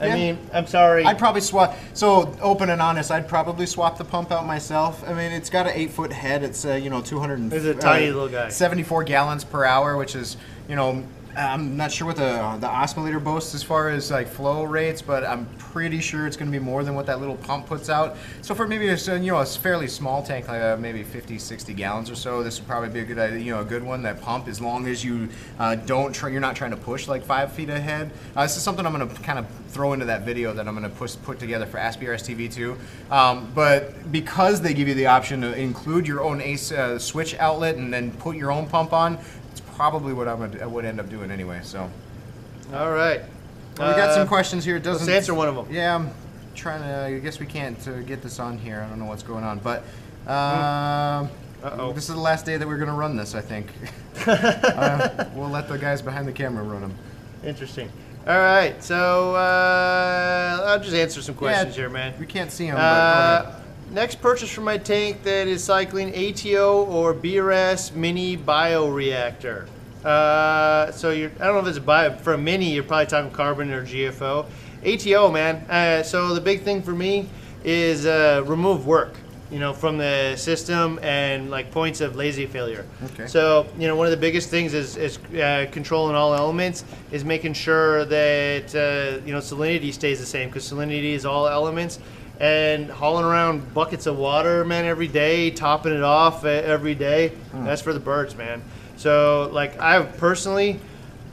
I 0.00 0.06
Yeah. 0.06 0.14
mean, 0.14 0.38
I'm 0.52 0.66
sorry. 0.66 1.04
I'd 1.04 1.18
probably 1.18 1.40
swap. 1.40 1.76
So 1.94 2.32
open 2.40 2.70
and 2.70 2.80
honest, 2.80 3.10
I'd 3.10 3.26
probably 3.28 3.66
swap 3.66 3.98
the 3.98 4.04
pump 4.04 4.30
out 4.30 4.46
myself. 4.46 5.02
I 5.06 5.12
mean, 5.12 5.32
it's 5.32 5.50
got 5.50 5.66
an 5.66 5.72
eight 5.74 5.90
foot 5.90 6.12
head. 6.12 6.42
It's 6.42 6.64
uh, 6.64 6.74
you 6.74 6.90
know 6.90 7.00
200. 7.00 7.38
and- 7.38 7.52
It's 7.52 7.64
a 7.64 7.74
tiny 7.74 8.06
little 8.06 8.28
guy. 8.28 8.48
74 8.48 9.04
gallons 9.04 9.44
per 9.44 9.64
hour, 9.64 9.96
which 9.96 10.14
is 10.14 10.36
you 10.68 10.76
know. 10.76 11.02
I'm 11.38 11.76
not 11.76 11.92
sure 11.92 12.06
what 12.06 12.16
the 12.16 12.56
the 12.60 12.66
osmolator 12.66 13.22
boasts 13.22 13.54
as 13.54 13.62
far 13.62 13.90
as 13.90 14.10
like 14.10 14.26
flow 14.26 14.64
rates, 14.64 15.00
but 15.00 15.24
I'm 15.24 15.46
pretty 15.58 16.00
sure 16.00 16.26
it's 16.26 16.36
going 16.36 16.50
to 16.50 16.58
be 16.58 16.62
more 16.62 16.82
than 16.82 16.94
what 16.94 17.06
that 17.06 17.20
little 17.20 17.36
pump 17.36 17.66
puts 17.66 17.88
out. 17.88 18.16
So 18.42 18.54
for 18.54 18.66
maybe 18.66 18.88
a 18.88 18.96
you 18.96 19.30
know 19.30 19.38
a 19.38 19.46
fairly 19.46 19.86
small 19.86 20.22
tank, 20.22 20.48
like 20.48 20.60
uh, 20.60 20.76
maybe 20.76 21.04
50, 21.04 21.38
60 21.38 21.74
gallons 21.74 22.10
or 22.10 22.16
so, 22.16 22.42
this 22.42 22.58
would 22.58 22.66
probably 22.66 22.88
be 22.88 23.00
a 23.00 23.04
good 23.04 23.18
idea. 23.18 23.38
You 23.38 23.54
know, 23.54 23.60
a 23.60 23.64
good 23.64 23.84
one 23.84 24.02
that 24.02 24.20
pump 24.20 24.48
as 24.48 24.60
long 24.60 24.88
as 24.88 25.04
you 25.04 25.28
uh, 25.60 25.76
don't 25.76 26.12
try, 26.12 26.28
you're 26.30 26.40
not 26.40 26.56
trying 26.56 26.72
to 26.72 26.76
push 26.76 27.06
like 27.06 27.22
five 27.22 27.52
feet 27.52 27.70
ahead. 27.70 28.10
Uh, 28.34 28.42
this 28.42 28.56
is 28.56 28.62
something 28.62 28.84
I'm 28.84 28.92
going 28.92 29.08
to 29.08 29.22
kind 29.22 29.38
of 29.38 29.46
throw 29.68 29.92
into 29.92 30.06
that 30.06 30.22
video 30.22 30.52
that 30.54 30.66
I'm 30.66 30.76
going 30.76 30.90
to 30.90 30.96
push 30.96 31.14
put 31.22 31.38
together 31.38 31.66
for 31.66 31.78
AskBRS 31.78 32.26
TV 32.26 32.52
too. 32.52 32.76
Um, 33.10 33.52
but 33.54 34.10
because 34.10 34.60
they 34.60 34.74
give 34.74 34.88
you 34.88 34.94
the 34.94 35.06
option 35.06 35.42
to 35.42 35.56
include 35.56 36.08
your 36.08 36.22
own 36.22 36.40
ace 36.40 36.72
uh, 36.72 36.98
switch 36.98 37.36
outlet 37.36 37.76
and 37.76 37.92
then 37.92 38.10
put 38.12 38.36
your 38.36 38.50
own 38.50 38.66
pump 38.66 38.92
on, 38.92 39.18
probably 39.78 40.12
what 40.12 40.26
I 40.26 40.34
would, 40.34 40.60
I 40.60 40.66
would 40.66 40.84
end 40.84 40.98
up 40.98 41.08
doing 41.08 41.30
anyway. 41.30 41.60
So 41.62 41.88
all 42.74 42.90
right. 42.90 43.20
well, 43.78 43.90
we 43.90 43.96
got 43.96 44.12
some 44.12 44.24
Uh, 44.24 44.26
questions 44.26 44.64
here. 44.64 44.74
It 44.76 44.82
doesn't 44.82 45.06
Let's 45.06 45.16
answer 45.28 45.34
one 45.34 45.46
of 45.48 45.54
them. 45.54 45.68
yeah, 45.70 45.94
I'm 45.94 46.10
trying 46.56 46.82
to. 46.82 47.16
I 47.16 47.18
guess 47.20 47.38
we 47.38 47.46
can't 47.46 47.78
uh, 47.86 48.00
get 48.00 48.20
this 48.20 48.40
on 48.40 48.58
here. 48.58 48.82
I 48.84 48.88
don't 48.90 48.98
know 48.98 49.04
what's 49.06 49.22
going 49.22 49.44
on, 49.44 49.60
but 49.60 49.84
um, 50.26 51.30
Uh-oh. 51.62 51.92
this 51.92 52.08
is 52.08 52.14
the 52.16 52.20
last 52.20 52.44
day 52.44 52.56
that 52.56 52.66
we're 52.66 52.76
going 52.76 52.88
to 52.90 52.94
run 52.94 53.16
this. 53.16 53.36
I 53.36 53.40
think 53.40 53.68
uh, 54.26 55.26
we'll 55.34 55.48
let 55.48 55.68
the 55.68 55.78
guys 55.78 56.02
behind 56.02 56.26
the 56.26 56.32
camera 56.32 56.64
run 56.64 56.80
them. 56.80 56.94
Interesting. 57.44 57.88
All 58.26 58.36
right, 58.38 58.82
so 58.82 59.34
uh, 59.36 60.64
I'll 60.66 60.80
just 60.80 60.92
answer 60.94 61.22
some 61.22 61.36
questions 61.36 61.76
here, 61.76 61.88
man. 61.88 62.14
We 62.18 62.26
can't 62.26 62.50
see 62.50 62.66
them. 62.66 62.76
Uh, 62.78 63.52
next 63.90 64.20
purchase 64.20 64.50
for 64.50 64.60
my 64.60 64.78
tank 64.78 65.22
that 65.22 65.46
is 65.46 65.64
cycling 65.64 66.08
ATO 66.14 66.84
or 66.84 67.14
BRS 67.14 67.94
mini 67.94 68.36
bioreactor. 68.36 69.66
Uh, 70.04 70.92
so 70.92 71.10
you're, 71.10 71.30
I 71.40 71.46
don't 71.46 71.54
know 71.54 71.60
if 71.60 71.66
it's 71.68 71.78
a 71.78 71.82
bio, 71.82 72.16
for 72.16 72.34
a 72.34 72.38
mini, 72.38 72.72
you're 72.72 72.84
probably 72.84 73.06
talking 73.06 73.30
carbon 73.30 73.70
or 73.72 73.84
GFO. 73.84 74.46
ATO, 74.84 75.30
man. 75.30 75.56
Uh, 75.68 76.02
so 76.02 76.34
the 76.34 76.40
big 76.40 76.62
thing 76.62 76.82
for 76.82 76.92
me 76.92 77.28
is 77.64 78.06
uh, 78.06 78.42
remove 78.46 78.86
work, 78.86 79.14
you 79.50 79.58
know, 79.58 79.72
from 79.72 79.98
the 79.98 80.36
system 80.36 81.00
and 81.02 81.50
like 81.50 81.72
points 81.72 82.00
of 82.00 82.14
lazy 82.14 82.46
failure. 82.46 82.86
Okay. 83.02 83.26
So 83.26 83.66
you 83.76 83.88
know, 83.88 83.96
one 83.96 84.06
of 84.06 84.12
the 84.12 84.16
biggest 84.16 84.50
things 84.50 84.72
is, 84.72 84.96
is 84.96 85.18
uh, 85.34 85.66
controlling 85.72 86.14
all 86.14 86.32
elements 86.32 86.84
is 87.10 87.24
making 87.24 87.54
sure 87.54 88.04
that 88.04 88.74
uh, 88.74 89.24
you 89.26 89.32
know 89.32 89.40
salinity 89.40 89.92
stays 89.92 90.20
the 90.20 90.26
same 90.26 90.48
because 90.48 90.70
salinity 90.70 91.12
is 91.12 91.26
all 91.26 91.48
elements. 91.48 91.98
And 92.40 92.88
hauling 92.88 93.24
around 93.24 93.74
buckets 93.74 94.06
of 94.06 94.16
water, 94.16 94.64
man, 94.64 94.84
every 94.84 95.08
day, 95.08 95.50
topping 95.50 95.92
it 95.92 96.02
off 96.04 96.44
uh, 96.44 96.48
every 96.48 96.94
day, 96.94 97.32
that's 97.52 97.82
for 97.82 97.92
the 97.92 97.98
birds, 98.00 98.36
man. 98.36 98.62
So, 98.96 99.50
like, 99.52 99.80
I 99.80 100.02
personally, 100.02 100.78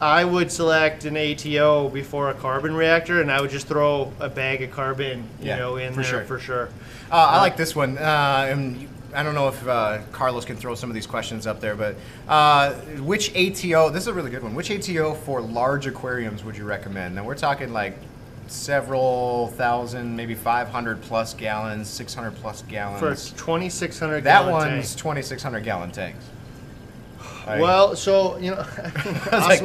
I 0.01 0.25
would 0.25 0.51
select 0.51 1.05
an 1.05 1.15
ATO 1.15 1.89
before 1.89 2.29
a 2.31 2.33
carbon 2.33 2.75
reactor, 2.75 3.21
and 3.21 3.31
I 3.31 3.39
would 3.39 3.51
just 3.51 3.67
throw 3.67 4.11
a 4.19 4.29
bag 4.29 4.61
of 4.63 4.71
carbon, 4.71 5.27
you 5.39 5.47
Yeah, 5.49 5.57
know, 5.57 5.75
in 5.77 5.93
for 5.93 6.01
there 6.01 6.09
sure. 6.09 6.23
for 6.25 6.39
sure. 6.39 6.69
Uh, 7.11 7.15
I 7.15 7.37
like 7.39 7.55
this 7.55 7.75
one. 7.75 7.97
Uh, 7.99 8.47
and 8.49 8.87
I 9.13 9.21
don't 9.23 9.35
know 9.35 9.47
if 9.47 9.67
uh, 9.67 9.99
Carlos 10.11 10.43
can 10.43 10.57
throw 10.57 10.73
some 10.75 10.89
of 10.89 10.95
these 10.95 11.07
questions 11.07 11.47
up 11.47 11.61
there, 11.61 11.75
but 11.75 11.95
uh, 12.27 12.73
which 13.01 13.29
ATO? 13.35 13.89
This 13.89 14.03
is 14.03 14.07
a 14.07 14.13
really 14.13 14.31
good 14.31 14.43
one. 14.43 14.55
Which 14.55 14.71
ATO 14.71 15.13
for 15.13 15.39
large 15.39 15.87
aquariums 15.87 16.43
would 16.43 16.57
you 16.57 16.65
recommend? 16.65 17.15
Now 17.15 17.23
we're 17.23 17.35
talking 17.35 17.71
like 17.71 17.97
several 18.47 19.47
thousand, 19.55 20.15
maybe 20.15 20.35
500 20.35 21.01
plus 21.01 21.33
gallons, 21.33 21.87
600 21.89 22.31
plus 22.35 22.61
For 22.61 22.67
a 22.67 22.71
gallons. 22.71 23.31
2,600 23.31 24.23
that 24.23 24.41
gallon 24.41 24.51
one's 24.51 24.89
tank. 24.89 24.99
2,600 25.01 25.63
gallon 25.63 25.91
tanks. 25.91 26.25
Like, 27.47 27.61
Well, 27.61 27.95
so 27.95 28.37
you 28.37 28.51
know, 28.51 28.57
like- 29.31 29.61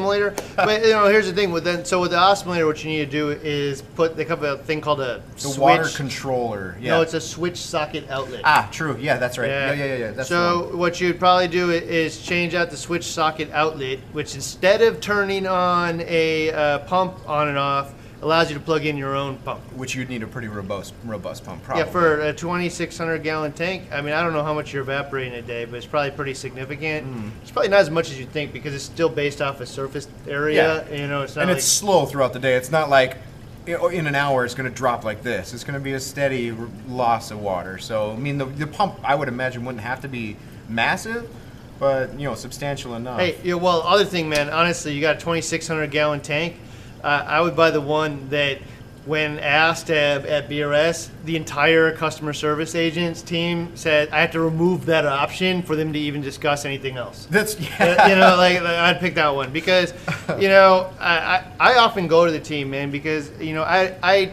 but 0.56 0.82
you 0.84 0.90
know, 0.90 1.06
here's 1.06 1.26
the 1.26 1.32
thing 1.32 1.50
with 1.50 1.64
then. 1.64 1.84
So 1.86 2.00
with 2.02 2.10
the 2.10 2.18
Osmolator, 2.18 2.66
what 2.66 2.84
you 2.84 2.90
need 2.90 3.06
to 3.06 3.10
do 3.10 3.30
is 3.30 3.80
put 3.80 4.16
they 4.16 4.24
have 4.24 4.42
a 4.42 4.58
thing 4.58 4.82
called 4.82 5.00
a 5.00 5.22
the 5.34 5.40
switch. 5.40 5.58
water 5.58 5.88
controller. 5.94 6.76
Yeah. 6.78 6.90
No, 6.92 7.00
it's 7.02 7.14
a 7.14 7.20
switch 7.20 7.56
socket 7.56 8.08
outlet. 8.10 8.42
ah, 8.44 8.68
true. 8.70 8.98
Yeah, 9.00 9.16
that's 9.16 9.38
right. 9.38 9.48
Yeah, 9.48 9.72
yeah, 9.72 9.84
yeah. 9.84 9.94
yeah. 9.96 10.10
That's 10.10 10.28
the 10.28 10.34
so 10.58 10.66
one. 10.68 10.78
what 10.78 11.00
you'd 11.00 11.18
probably 11.18 11.48
do 11.48 11.70
i- 11.70 11.74
is 11.76 12.20
change 12.22 12.54
out 12.54 12.70
the 12.70 12.76
switch 12.76 13.04
socket 13.04 13.50
outlet, 13.52 14.00
which 14.12 14.34
instead 14.34 14.82
of 14.82 15.00
turning 15.00 15.46
on 15.46 16.02
a 16.02 16.50
uh, 16.52 16.78
pump 16.80 17.16
on 17.26 17.48
and 17.48 17.56
off, 17.56 17.94
allows 18.22 18.50
you 18.50 18.54
to 18.58 18.62
plug 18.62 18.84
in 18.84 18.96
your 18.96 19.14
own 19.14 19.36
pump. 19.38 19.60
which 19.74 19.94
you'd 19.94 20.08
need 20.08 20.22
a 20.22 20.26
pretty 20.26 20.48
robust, 20.48 20.94
robust 21.04 21.44
pump. 21.44 21.62
Probably. 21.62 21.84
Yeah, 21.84 21.90
for 21.90 22.20
a 22.20 22.32
2,600 22.32 23.22
gallon 23.22 23.52
tank. 23.52 23.84
I 23.92 24.00
mean, 24.00 24.12
I 24.12 24.22
don't 24.22 24.32
know 24.32 24.42
how 24.42 24.54
much 24.54 24.72
you're 24.72 24.82
evaporating 24.82 25.34
a 25.34 25.42
day, 25.42 25.64
but 25.64 25.76
it's 25.76 25.86
probably 25.86 26.10
pretty 26.10 26.34
significant. 26.34 27.06
Hmm. 27.06 27.28
It's 27.42 27.50
probably 27.50 27.70
not 27.70 27.80
as 27.80 27.90
much 27.90 28.10
as 28.10 28.18
you 28.18 28.26
think 28.26 28.52
because 28.52 28.74
it's 28.74 28.84
still 28.84 29.08
based 29.08 29.40
off 29.40 29.60
a 29.60 29.66
surface 29.66 30.08
area. 30.28 30.86
Yeah. 30.90 31.02
You 31.02 31.06
know, 31.06 31.22
it's 31.22 31.36
not 31.36 31.42
and 31.42 31.50
like 31.50 31.58
it's 31.58 31.66
slow 31.66 32.06
throughout 32.06 32.32
the 32.32 32.38
day. 32.38 32.54
It's 32.54 32.70
not 32.70 32.90
like 32.90 33.16
in 33.66 34.06
an 34.06 34.14
hour 34.14 34.44
it's 34.44 34.54
going 34.54 34.68
to 34.68 34.74
drop 34.74 35.04
like 35.04 35.22
this. 35.22 35.54
It's 35.54 35.64
going 35.64 35.74
to 35.74 35.80
be 35.80 35.92
a 35.92 36.00
steady 36.00 36.52
loss 36.88 37.30
of 37.30 37.40
water. 37.40 37.78
So 37.78 38.12
I 38.12 38.16
mean, 38.16 38.38
the, 38.38 38.46
the 38.46 38.66
pump 38.66 39.00
I 39.02 39.14
would 39.14 39.28
imagine 39.28 39.64
wouldn't 39.64 39.84
have 39.84 40.00
to 40.02 40.08
be 40.08 40.36
massive, 40.68 41.28
but 41.78 42.12
you 42.18 42.26
know, 42.26 42.34
substantial 42.34 42.94
enough. 42.94 43.20
Hey, 43.20 43.38
yeah, 43.42 43.54
well, 43.54 43.82
other 43.82 44.04
thing, 44.04 44.28
man. 44.28 44.50
Honestly, 44.50 44.92
you 44.92 45.00
got 45.00 45.16
a 45.16 45.18
2,600 45.18 45.90
gallon 45.90 46.20
tank. 46.20 46.56
Uh, 47.02 47.24
I 47.26 47.40
would 47.40 47.56
buy 47.56 47.70
the 47.70 47.80
one 47.80 48.28
that, 48.30 48.58
when 49.06 49.38
asked 49.38 49.90
at, 49.90 50.26
at 50.26 50.48
BRS, 50.48 51.08
the 51.24 51.34
entire 51.34 51.90
customer 51.96 52.32
service 52.32 52.74
agents 52.74 53.22
team 53.22 53.74
said 53.74 54.10
I 54.10 54.20
have 54.20 54.32
to 54.32 54.40
remove 54.40 54.86
that 54.86 55.06
option 55.06 55.62
for 55.62 55.74
them 55.74 55.92
to 55.94 55.98
even 55.98 56.20
discuss 56.20 56.64
anything 56.66 56.98
else. 56.98 57.26
That's 57.30 57.58
yeah. 57.58 58.08
you 58.08 58.14
know, 58.14 58.36
like, 58.36 58.60
like, 58.60 58.76
I'd 58.76 59.00
pick 59.00 59.14
that 59.14 59.34
one 59.34 59.52
because, 59.52 59.94
you 60.38 60.48
know, 60.54 60.92
I, 61.00 61.18
I, 61.18 61.72
I 61.72 61.74
often 61.78 62.08
go 62.08 62.26
to 62.26 62.30
the 62.32 62.40
team, 62.40 62.70
man, 62.70 62.90
because 62.90 63.30
you 63.40 63.54
know 63.54 63.62
I 63.62 63.96
I 64.02 64.32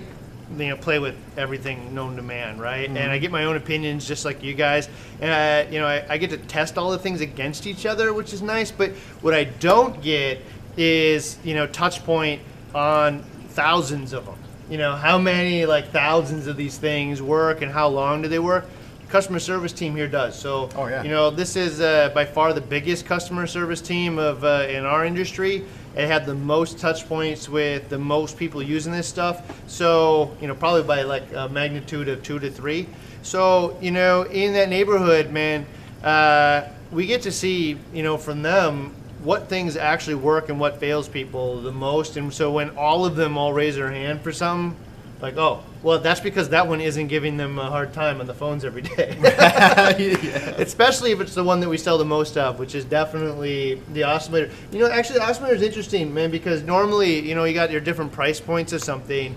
you 0.57 0.69
know 0.69 0.77
play 0.77 0.99
with 0.99 1.15
everything 1.37 1.93
known 1.93 2.15
to 2.15 2.21
man, 2.21 2.57
right? 2.57 2.89
And 2.89 3.11
I 3.11 3.17
get 3.17 3.31
my 3.31 3.45
own 3.45 3.55
opinions 3.55 4.07
just 4.07 4.25
like 4.25 4.43
you 4.43 4.53
guys, 4.53 4.89
and 5.19 5.31
I 5.31 5.71
you 5.71 5.79
know 5.79 5.87
I, 5.87 6.05
I 6.09 6.17
get 6.17 6.29
to 6.31 6.37
test 6.37 6.77
all 6.77 6.91
the 6.91 6.99
things 6.99 7.21
against 7.21 7.67
each 7.67 7.85
other, 7.85 8.13
which 8.13 8.33
is 8.33 8.41
nice. 8.41 8.71
But 8.71 8.91
what 9.21 9.33
I 9.33 9.45
don't 9.45 10.01
get 10.01 10.41
is 10.77 11.37
you 11.43 11.53
know 11.53 11.67
touch 11.67 12.03
point 12.03 12.41
on 12.77 13.23
thousands 13.49 14.13
of 14.13 14.25
them. 14.25 14.35
You 14.69 14.77
know 14.77 14.95
how 14.95 15.17
many 15.17 15.65
like 15.65 15.91
thousands 15.91 16.45
of 16.47 16.57
these 16.57 16.77
things 16.77 17.21
work 17.21 17.61
and 17.61 17.71
how 17.71 17.87
long 17.87 18.21
do 18.21 18.27
they 18.27 18.39
work? 18.39 18.65
The 19.01 19.07
Customer 19.07 19.39
service 19.39 19.71
team 19.73 19.95
here 19.95 20.07
does. 20.07 20.37
So 20.37 20.69
Oh, 20.75 20.87
yeah. 20.87 21.01
you 21.03 21.09
know 21.09 21.31
this 21.31 21.55
is 21.55 21.81
uh, 21.81 22.09
by 22.13 22.25
far 22.25 22.53
the 22.53 22.61
biggest 22.61 23.05
customer 23.05 23.47
service 23.47 23.81
team 23.81 24.19
of 24.19 24.43
uh, 24.43 24.67
in 24.69 24.85
our 24.85 25.05
industry. 25.05 25.65
It 25.95 26.05
had 26.07 26.27
the 26.27 26.35
most 26.35 26.77
touch 26.77 27.07
points 27.09 27.49
with 27.49 27.89
the 27.89 27.97
most 27.97 28.37
people 28.37 28.61
using 28.61 28.91
this 28.91 29.07
stuff. 29.07 29.41
So 29.67 30.35
you 30.39 30.47
know 30.47 30.53
probably 30.55 30.83
by 30.83 31.01
like 31.03 31.33
a 31.33 31.49
magnitude 31.49 32.07
of 32.09 32.21
two 32.21 32.37
to 32.39 32.51
three. 32.51 32.87
So 33.23 33.75
you 33.81 33.91
know 33.91 34.23
in 34.23 34.53
that 34.53 34.69
neighborhood, 34.69 35.31
man, 35.31 35.65
uh, 36.03 36.67
we 36.91 37.07
get 37.07 37.21
to 37.23 37.31
see 37.31 37.77
you 37.93 38.03
know 38.03 38.17
from 38.17 38.41
them 38.43 38.93
what 39.23 39.49
things 39.49 39.75
actually 39.75 40.15
work 40.15 40.49
and 40.49 40.59
what 40.59 40.79
fails 40.79 41.07
people 41.07 41.61
the 41.61 41.71
most. 41.71 42.17
And 42.17 42.33
so 42.33 42.51
when 42.51 42.77
all 42.77 43.05
of 43.05 43.15
them 43.15 43.37
all 43.37 43.53
raise 43.53 43.75
their 43.75 43.91
hand 43.91 44.21
for 44.21 44.31
something, 44.31 44.77
like 45.19 45.35
oh 45.35 45.63
well 45.81 45.97
that's 45.97 46.19
because 46.19 46.49
that 46.49 46.67
one 46.67 46.79
isn't 46.79 47.07
giving 47.07 47.37
them 47.37 47.57
a 47.57 47.69
hard 47.69 47.91
time 47.91 48.19
on 48.21 48.27
the 48.27 48.33
phones 48.33 48.63
every 48.63 48.83
day. 48.83 49.17
Especially 50.57 51.11
if 51.11 51.19
it's 51.19 51.33
the 51.33 51.43
one 51.43 51.59
that 51.59 51.69
we 51.69 51.77
sell 51.77 51.97
the 51.97 52.05
most 52.05 52.37
of, 52.37 52.59
which 52.59 52.75
is 52.75 52.85
definitely 52.85 53.81
the 53.93 54.01
Osmolator. 54.01 54.51
You 54.71 54.79
know, 54.79 54.91
actually, 54.91 55.19
the 55.19 55.25
Osmolator 55.25 55.53
is 55.53 55.61
interesting, 55.63 56.13
man, 56.13 56.29
because 56.29 56.61
normally, 56.61 57.27
you 57.27 57.33
know, 57.33 57.45
you 57.45 57.53
got 57.53 57.71
your 57.71 57.81
different 57.81 58.11
price 58.11 58.39
points 58.39 58.73
of 58.73 58.83
something, 58.83 59.35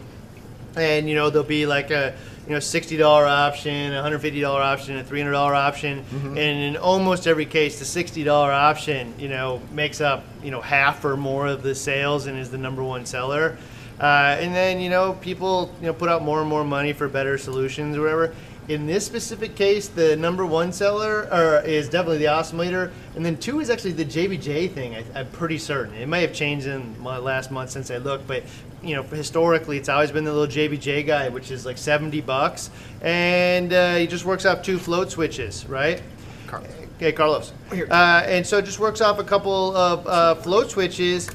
and 0.77 1.09
you 1.09 1.15
know, 1.15 1.31
there'll 1.31 1.47
be 1.49 1.67
like 1.67 1.91
a 1.91 2.15
you 2.51 2.57
know 2.57 2.61
sixty 2.61 2.97
dollar 2.97 3.27
option, 3.27 3.93
hundred 3.93 4.19
fifty 4.19 4.41
dollar 4.41 4.61
option, 4.61 4.97
a 4.97 5.05
three 5.05 5.21
hundred 5.21 5.35
dollar 5.35 5.55
option, 5.55 6.05
and 6.13 6.37
in 6.37 6.77
almost 6.77 7.29
every 7.29 7.47
case, 7.47 7.79
the 7.79 7.85
sixty 7.85 8.25
dollar 8.25 8.51
option, 8.51 9.15
you 9.21 9.29
know, 9.29 9.63
makes 9.71 10.01
up 10.01 10.25
you 10.43 10.51
know 10.51 10.61
half 10.61 11.05
or 11.05 11.17
more 11.17 11.47
of 11.47 11.63
the 11.63 11.77
sales 11.77 12.27
and 12.27 12.37
is 12.37 12.51
the 12.51 12.59
number 12.59 12.83
one 12.83 13.07
seller. 13.07 13.57
Uh, 14.01 14.37
and 14.41 14.53
then 14.53 14.81
you 14.81 14.91
know 14.91 15.13
people 15.21 15.73
you 15.81 15.87
know 15.87 15.93
put 15.93 16.09
out 16.09 16.23
more 16.23 16.41
and 16.41 16.49
more 16.49 16.65
money 16.65 16.93
for 16.93 17.07
better 17.07 17.39
solutions 17.39 17.97
or 17.97 18.01
whatever. 18.01 18.35
In 18.71 18.87
this 18.87 19.05
specific 19.05 19.57
case, 19.57 19.89
the 19.89 20.15
number 20.15 20.47
one 20.47 20.73
seller 20.73 21.29
or 21.33 21.61
is 21.67 21.89
definitely 21.89 22.19
the 22.19 22.27
Osmolator, 22.27 22.93
and 23.17 23.27
then 23.27 23.37
two 23.37 23.59
is 23.59 23.69
actually 23.69 23.95
the 23.95 24.05
JBJ 24.05 24.73
thing. 24.73 24.95
I, 24.95 25.05
I'm 25.13 25.29
pretty 25.31 25.59
certain 25.59 25.93
it 25.97 26.07
may 26.07 26.21
have 26.21 26.33
changed 26.33 26.69
in 26.69 26.95
my 27.03 27.19
last 27.19 27.51
month 27.51 27.71
since 27.71 27.91
I 27.91 27.97
looked, 27.97 28.29
but 28.29 28.45
you 28.81 28.95
know 28.95 29.03
historically 29.03 29.77
it's 29.77 29.89
always 29.89 30.13
been 30.13 30.23
the 30.23 30.33
little 30.33 30.47
JBJ 30.47 31.05
guy, 31.05 31.29
which 31.31 31.51
is 31.51 31.67
like 31.67 31.79
70 31.79 32.21
bucks, 32.21 32.71
and 33.03 33.73
uh, 33.73 33.97
he 33.97 34.07
just 34.07 34.25
works 34.25 34.47
off 34.47 34.63
two 34.63 34.79
float 34.79 35.11
switches, 35.11 35.67
right? 35.67 36.01
Carlos. 36.47 36.71
Okay, 36.95 37.11
Carlos. 37.11 37.53
Uh, 37.73 38.23
and 38.25 38.47
so 38.47 38.59
it 38.59 38.67
just 38.67 38.79
works 38.79 39.01
off 39.01 39.19
a 39.19 39.25
couple 39.25 39.75
of 39.75 40.07
uh, 40.07 40.37
float 40.37 40.71
switches, 40.71 41.29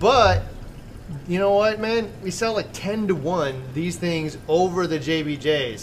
but 0.00 0.42
you 1.28 1.38
know 1.38 1.52
what, 1.52 1.80
man? 1.80 2.10
We 2.22 2.30
sell 2.30 2.52
like 2.54 2.68
10 2.72 3.08
to 3.08 3.14
1 3.14 3.62
these 3.74 3.96
things 3.96 4.38
over 4.46 4.86
the 4.86 4.98
JBJs. 4.98 5.40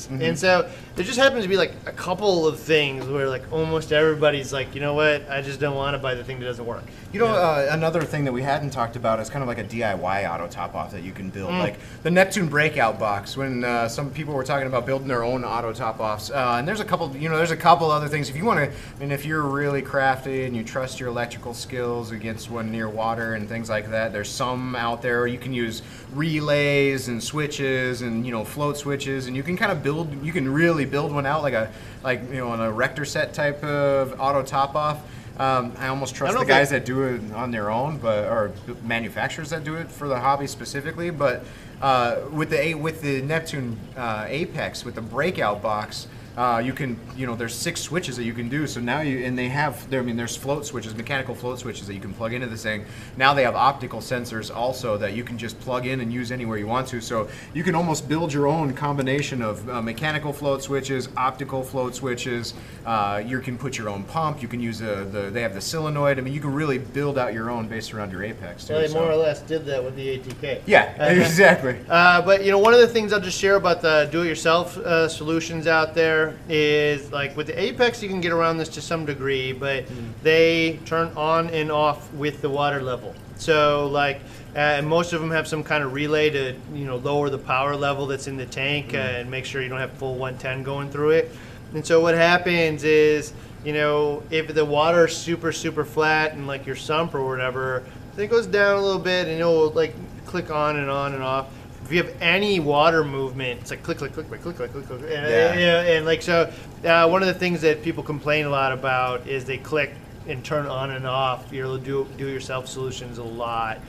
Mm-hmm. 0.07 0.21
And 0.21 0.39
so 0.39 0.69
there 0.95 1.03
just 1.03 1.17
happens 1.17 1.43
to 1.43 1.49
be 1.49 1.57
like 1.57 1.73
a 1.85 1.91
couple 1.91 2.47
of 2.47 2.59
things 2.59 3.05
where 3.07 3.27
like 3.27 3.51
almost 3.51 3.91
everybody's 3.91 4.53
like, 4.53 4.73
you 4.75 4.81
know 4.81 4.93
what? 4.93 5.27
I 5.29 5.41
just 5.41 5.59
don't 5.59 5.75
want 5.75 5.95
to 5.95 5.97
buy 5.97 6.15
the 6.15 6.23
thing 6.23 6.39
that 6.39 6.45
doesn't 6.45 6.65
work. 6.65 6.83
You 7.11 7.19
know, 7.19 7.27
uh, 7.27 7.67
another 7.71 8.01
thing 8.03 8.23
that 8.25 8.31
we 8.31 8.41
hadn't 8.41 8.69
talked 8.71 8.95
about 8.95 9.19
is 9.19 9.29
kind 9.29 9.41
of 9.43 9.47
like 9.47 9.57
a 9.57 9.63
DIY 9.63 10.31
auto 10.33 10.47
top 10.47 10.75
off 10.75 10.91
that 10.91 11.03
you 11.03 11.11
can 11.11 11.23
Mm. 11.23 11.33
build, 11.33 11.51
like 11.53 11.79
the 12.03 12.11
Neptune 12.11 12.47
breakout 12.47 12.99
box. 12.99 13.37
When 13.37 13.63
uh, 13.63 13.87
some 13.87 14.09
people 14.11 14.33
were 14.33 14.43
talking 14.43 14.67
about 14.67 14.85
building 14.85 15.07
their 15.07 15.23
own 15.23 15.43
auto 15.43 15.73
top 15.73 15.99
offs, 15.99 16.29
uh, 16.29 16.55
and 16.59 16.67
there's 16.67 16.79
a 16.79 16.85
couple, 16.85 17.15
you 17.15 17.29
know, 17.29 17.37
there's 17.37 17.51
a 17.51 17.57
couple 17.57 17.89
other 17.91 18.07
things. 18.07 18.29
If 18.29 18.35
you 18.35 18.45
want 18.45 18.59
to, 18.59 18.65
I 18.69 18.99
mean, 18.99 19.11
if 19.11 19.25
you're 19.25 19.41
really 19.41 19.81
crafty 19.81 20.45
and 20.45 20.55
you 20.55 20.63
trust 20.63 20.99
your 20.99 21.09
electrical 21.09 21.53
skills 21.53 22.11
against 22.11 22.49
one 22.51 22.71
near 22.71 22.89
water 22.89 23.33
and 23.35 23.47
things 23.47 23.69
like 23.69 23.89
that, 23.91 24.11
there's 24.13 24.29
some 24.29 24.75
out 24.75 25.01
there. 25.01 25.27
You 25.33 25.39
can 25.39 25.53
use 25.53 25.81
relays 26.13 27.07
and 27.09 27.21
switches 27.21 28.01
and 28.01 28.25
you 28.25 28.31
know 28.31 28.45
float 28.45 28.77
switches, 28.77 29.27
and 29.27 29.35
you 29.35 29.43
can 29.43 29.57
kind 29.57 29.71
of 29.71 29.83
build. 29.83 30.23
You 30.23 30.31
can 30.31 30.47
really 30.47 30.85
build 30.85 31.11
one 31.11 31.25
out 31.25 31.41
like 31.41 31.53
a 31.53 31.71
like 32.03 32.21
you 32.29 32.37
know 32.37 32.53
an 32.53 32.61
erector 32.61 33.03
set 33.03 33.33
type 33.33 33.63
of 33.63 34.19
auto 34.19 34.43
top 34.43 34.75
off. 34.75 35.03
Um, 35.37 35.73
I 35.79 35.87
almost 35.87 36.13
trust 36.13 36.35
know 36.35 36.41
the 36.41 36.45
guys 36.45 36.69
that 36.69 36.85
do 36.85 37.03
it 37.03 37.33
on 37.33 37.49
their 37.49 37.71
own, 37.71 37.97
but 37.97 38.25
or 38.25 38.51
manufacturers 38.83 39.49
that 39.49 39.63
do 39.63 39.75
it 39.75 39.91
for 39.91 40.07
the 40.07 40.19
hobby 40.19 40.45
specifically. 40.45 41.09
But 41.09 41.43
uh, 41.81 42.21
with 42.31 42.51
the 42.51 42.75
with 42.75 43.01
the 43.01 43.21
Neptune 43.23 43.79
uh, 43.97 44.25
Apex 44.27 44.85
with 44.85 44.95
the 44.95 45.01
breakout 45.01 45.61
box, 45.61 46.07
uh, 46.37 46.61
you 46.63 46.73
can, 46.73 46.99
you 47.15 47.27
know, 47.27 47.35
there's 47.35 47.53
six 47.53 47.81
switches 47.81 48.17
that 48.17 48.23
you 48.23 48.33
can 48.33 48.49
do. 48.49 48.65
So 48.65 48.79
now 48.79 49.01
you, 49.01 49.23
and 49.23 49.37
they 49.37 49.49
have, 49.49 49.87
there, 49.89 49.99
I 50.01 50.03
mean, 50.03 50.17
there's 50.17 50.35
float 50.35 50.65
switches, 50.65 50.95
mechanical 50.95 51.35
float 51.35 51.59
switches 51.59 51.85
that 51.87 51.93
you 51.93 51.99
can 51.99 52.13
plug 52.13 52.33
into 52.33 52.47
this 52.47 52.63
thing. 52.63 52.85
Now 53.17 53.33
they 53.33 53.43
have 53.43 53.55
optical 53.55 53.99
sensors 53.99 54.53
also 54.53 54.97
that 54.97 55.13
you 55.13 55.23
can 55.23 55.37
just 55.37 55.59
plug 55.59 55.85
in 55.85 55.99
and 55.99 56.11
use 56.11 56.31
anywhere 56.31 56.57
you 56.57 56.65
want 56.65 56.87
to. 56.87 57.01
So 57.01 57.27
you 57.53 57.63
can 57.63 57.75
almost 57.75 58.09
build 58.09 58.33
your 58.33 58.47
own 58.47 58.73
combination 58.73 59.41
of 59.43 59.69
uh, 59.69 59.81
mechanical 59.81 60.33
float 60.33 60.63
switches, 60.63 61.07
optical 61.17 61.63
float 61.63 61.93
switches. 61.93 62.55
Uh, 62.85 63.21
you 63.23 63.39
can 63.39 63.57
put 63.57 63.77
your 63.77 63.89
own 63.89 64.03
pump. 64.03 64.41
You 64.41 64.47
can 64.47 64.59
use 64.59 64.79
the, 64.79 65.07
the, 65.11 65.29
they 65.29 65.41
have 65.43 65.53
the 65.53 65.61
solenoid. 65.61 66.17
I 66.17 66.21
mean, 66.21 66.33
you 66.33 66.41
can 66.41 66.53
really 66.53 66.79
build 66.79 67.17
out 67.19 67.33
your 67.33 67.51
own 67.51 67.67
based 67.67 67.93
around 67.93 68.11
your 68.11 68.23
Apex. 68.23 68.65
Too, 68.65 68.73
Well, 68.73 68.81
they 68.81 68.87
so. 68.87 68.95
more 68.95 69.11
or 69.11 69.15
less 69.15 69.41
did 69.41 69.65
that 69.65 69.83
with 69.83 69.95
the 69.95 70.17
ATK. 70.17 70.61
Yeah, 70.65 70.83
exactly. 71.11 71.77
Uh, 71.87 72.21
but 72.23 72.43
you 72.43 72.49
know, 72.51 72.57
one 72.57 72.73
of 72.73 72.79
the 72.79 72.87
things 72.87 73.13
I'll 73.13 73.19
just 73.19 73.39
share 73.39 73.55
about 73.55 73.81
the 73.81 74.09
do-it-yourself 74.11 74.77
uh, 74.77 75.07
solutions 75.07 75.67
out 75.67 75.93
there 75.93 76.22
is 76.49 77.11
like 77.11 77.35
with 77.35 77.47
the 77.47 77.59
Apex, 77.61 78.01
you 78.01 78.09
can 78.09 78.21
get 78.21 78.31
around 78.31 78.57
this 78.57 78.69
to 78.69 78.81
some 78.81 79.05
degree, 79.05 79.51
but 79.51 79.85
they 80.21 80.79
turn 80.85 81.11
on 81.15 81.49
and 81.49 81.71
off 81.71 82.11
with 82.13 82.41
the 82.41 82.49
water 82.49 82.81
level. 82.81 83.13
So 83.37 83.87
like, 83.87 84.21
uh, 84.55 84.59
and 84.59 84.87
most 84.87 85.13
of 85.13 85.21
them 85.21 85.31
have 85.31 85.47
some 85.47 85.63
kind 85.63 85.83
of 85.83 85.93
relay 85.93 86.29
to 86.29 86.55
you 86.73 86.85
know 86.85 86.97
lower 86.97 87.29
the 87.29 87.39
power 87.39 87.75
level 87.75 88.05
that's 88.05 88.27
in 88.27 88.37
the 88.37 88.45
tank 88.45 88.93
uh, 88.93 88.97
and 88.97 89.29
make 89.29 89.45
sure 89.45 89.61
you 89.61 89.69
don't 89.69 89.79
have 89.79 89.93
full 89.93 90.15
110 90.15 90.63
going 90.63 90.89
through 90.89 91.11
it. 91.11 91.31
And 91.73 91.85
so 91.85 91.99
what 91.99 92.13
happens 92.13 92.83
is, 92.83 93.33
you 93.65 93.73
know, 93.73 94.21
if 94.29 94.53
the 94.53 94.63
water's 94.63 95.17
super 95.17 95.51
super 95.51 95.83
flat 95.83 96.33
and 96.33 96.47
like 96.47 96.65
your 96.65 96.75
sump 96.75 97.15
or 97.15 97.25
whatever, 97.25 97.83
then 98.15 98.25
it 98.25 98.29
goes 98.29 98.45
down 98.45 98.77
a 98.77 98.81
little 98.81 99.01
bit 99.01 99.27
and 99.27 99.39
it'll 99.39 99.71
like 99.71 99.95
click 100.25 100.51
on 100.51 100.77
and 100.77 100.89
on 100.89 101.13
and 101.13 101.23
off. 101.23 101.47
If 101.85 101.91
you 101.91 102.03
have 102.03 102.13
any 102.21 102.59
water 102.59 103.03
movement, 103.03 103.61
it's 103.61 103.71
like 103.71 103.83
click, 103.83 103.97
click, 103.97 104.13
click, 104.13 104.27
click, 104.29 104.41
click, 104.41 104.55
click, 104.55 104.71
click, 104.71 104.85
click. 104.87 105.01
And, 105.01 105.09
Yeah. 105.11 105.53
yeah, 105.57 105.81
and 105.97 106.05
like 106.05 106.21
so, 106.21 106.51
uh, 106.85 107.07
one 107.07 107.21
of 107.21 107.27
the 107.27 107.33
things 107.33 107.61
that 107.61 107.83
people 107.83 108.03
complain 108.03 108.45
a 108.45 108.49
lot 108.49 108.71
about 108.71 109.27
is 109.27 109.45
they 109.45 109.57
click 109.57 109.91
and 110.27 110.43
turn 110.43 110.65
on 110.67 110.91
and 110.91 111.05
off 111.05 111.51
your 111.51 111.77
do 111.77 112.07
do 112.17 112.27
yourself 112.27 112.67
solutions 112.67 113.17
a 113.17 113.23
lot. 113.23 113.79